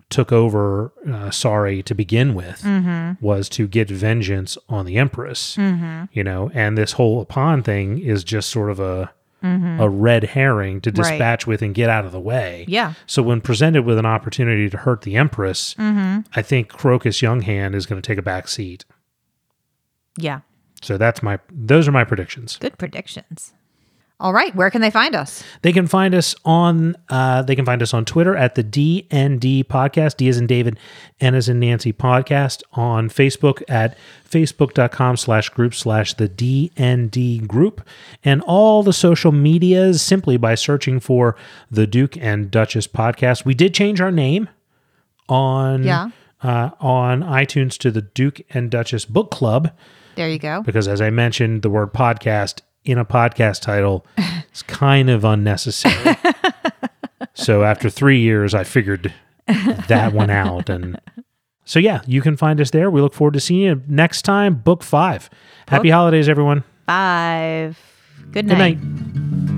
took 0.09 0.33
over 0.33 0.93
uh, 1.09 1.31
Sorry 1.31 1.83
to 1.85 1.95
begin 1.95 2.35
with 2.35 2.63
mm-hmm. 2.63 3.25
was 3.25 3.49
to 3.51 3.69
get 3.69 3.89
vengeance 3.89 4.59
on 4.69 4.85
the 4.85 4.97
Empress. 4.99 5.57
Mm-hmm. 5.57 6.07
You 6.13 6.25
know, 6.25 6.51
and 6.53 6.77
this 6.77 6.93
whole 6.93 7.25
Opon 7.25 7.65
thing 7.65 7.99
is 7.99 8.25
just 8.25 8.51
sort 8.51 8.71
of 8.71 8.81
a 8.81 9.13
Mm-hmm. 9.43 9.81
a 9.81 9.89
red 9.89 10.25
herring 10.25 10.81
to 10.83 10.91
Right. 10.91 10.97
dispatch 10.97 11.47
with 11.47 11.63
and 11.63 11.75
get 11.75 11.89
out 11.89 12.05
of 12.05 12.13
the 12.13 12.21
way. 12.21 12.65
Yeah. 12.69 12.93
So 13.07 13.23
when 13.23 13.41
presented 13.41 13.85
with 13.85 13.99
an 13.99 14.07
opportunity 14.07 14.69
to 14.69 14.77
hurt 14.77 15.03
the 15.03 15.17
Empress, 15.17 15.75
mm-hmm. 15.75 16.21
I 16.35 16.43
think 16.43 16.71
Crokus 16.71 17.23
Younghand 17.23 17.75
is 17.75 17.87
going 17.87 18.01
to 18.01 18.07
take 18.07 18.19
a 18.19 18.23
back 18.23 18.49
seat. 18.49 18.85
Yeah. 20.19 20.41
So 20.83 20.97
that's 20.99 21.23
my 21.23 21.39
those 21.51 21.89
are 21.89 21.93
my 21.93 22.05
predictions. 22.05 22.57
Good 22.59 22.79
predictions. 22.79 23.55
All 24.21 24.33
right. 24.35 24.55
Where 24.55 24.71
can 24.71 24.83
they 24.83 24.91
find 24.91 25.15
us? 25.15 25.43
They 25.63 25.73
can 25.73 25.87
find 25.87 26.15
us 26.15 26.35
on 26.45 26.95
uh, 27.09 27.41
they 27.43 27.57
can 27.57 27.65
find 27.65 27.81
us 27.83 27.95
on 27.95 28.05
Twitter 28.05 28.37
at 28.37 28.55
the 28.55 28.63
DND 28.63 29.65
podcast, 29.65 30.19
D 30.19 30.29
as 30.29 30.37
in 30.37 30.47
David, 30.47 30.79
N 31.21 31.35
as 31.35 31.49
in 31.49 31.59
Nancy 31.59 31.93
podcast, 31.93 32.63
on 32.75 33.09
Facebook 33.09 33.63
at 33.69 33.97
facebook.com 34.31 35.17
slash 35.17 35.49
group 35.49 35.75
slash 35.75 36.15
the 36.15 36.29
DND 36.29 37.47
group, 37.47 37.81
and 38.23 38.43
all 38.43 38.83
the 38.83 38.93
social 38.93 39.33
medias 39.33 40.03
simply 40.03 40.37
by 40.37 40.55
searching 40.55 41.01
for 41.01 41.35
the 41.71 41.87
Duke 41.87 42.17
and 42.19 42.51
Duchess 42.51 42.87
podcast. 42.87 43.45
We 43.47 43.55
did 43.55 43.73
change 43.75 44.01
our 44.01 44.13
name 44.13 44.49
on 45.29 45.83
Yeah. 45.85 46.11
uh, 46.43 46.71
on 46.81 47.23
iTunes 47.23 47.79
to 47.79 47.91
the 47.91 48.03
Duke 48.03 48.41
and 48.51 48.71
Duchess 48.71 49.05
Book 49.05 49.31
Club 49.31 49.71
There 50.17 50.29
you 50.29 50.39
go. 50.39 50.63
because, 50.63 50.89
as 50.89 51.01
I 51.01 51.11
mentioned, 51.11 51.63
the 51.63 51.71
word 51.71 51.93
podcast 51.93 52.61
in 52.85 52.99
a 52.99 53.05
podcast 53.05 53.61
title 53.61 54.07
is 54.53 54.63
kind 54.63 55.11
of 55.11 55.25
unnecessary. 55.25 56.17
so 57.35 57.63
after 57.65 57.91
three 57.91 58.21
years, 58.21 58.55
I 58.55 58.65
figured 58.65 59.13
that 59.47 60.13
one 60.13 60.31
out. 60.31 60.69
And 60.69 61.01
so, 61.65 61.79
yeah, 61.79 62.03
you 62.07 62.21
can 62.23 62.37
find 62.37 62.61
us 62.61 62.71
there. 62.71 62.91
We 62.91 63.01
look 63.01 63.15
forward 63.15 63.35
to 63.35 63.41
seeing 63.41 63.61
you 63.63 63.83
next 63.87 64.23
time, 64.23 64.55
book 64.55 64.83
five. 64.83 65.31
Happy 65.69 65.91
holidays, 65.91 66.29
everyone. 66.29 66.65
Five. 66.87 67.79
Good 68.33 68.49
Good 68.49 68.59
night. 68.59 68.79
night. 68.83 69.50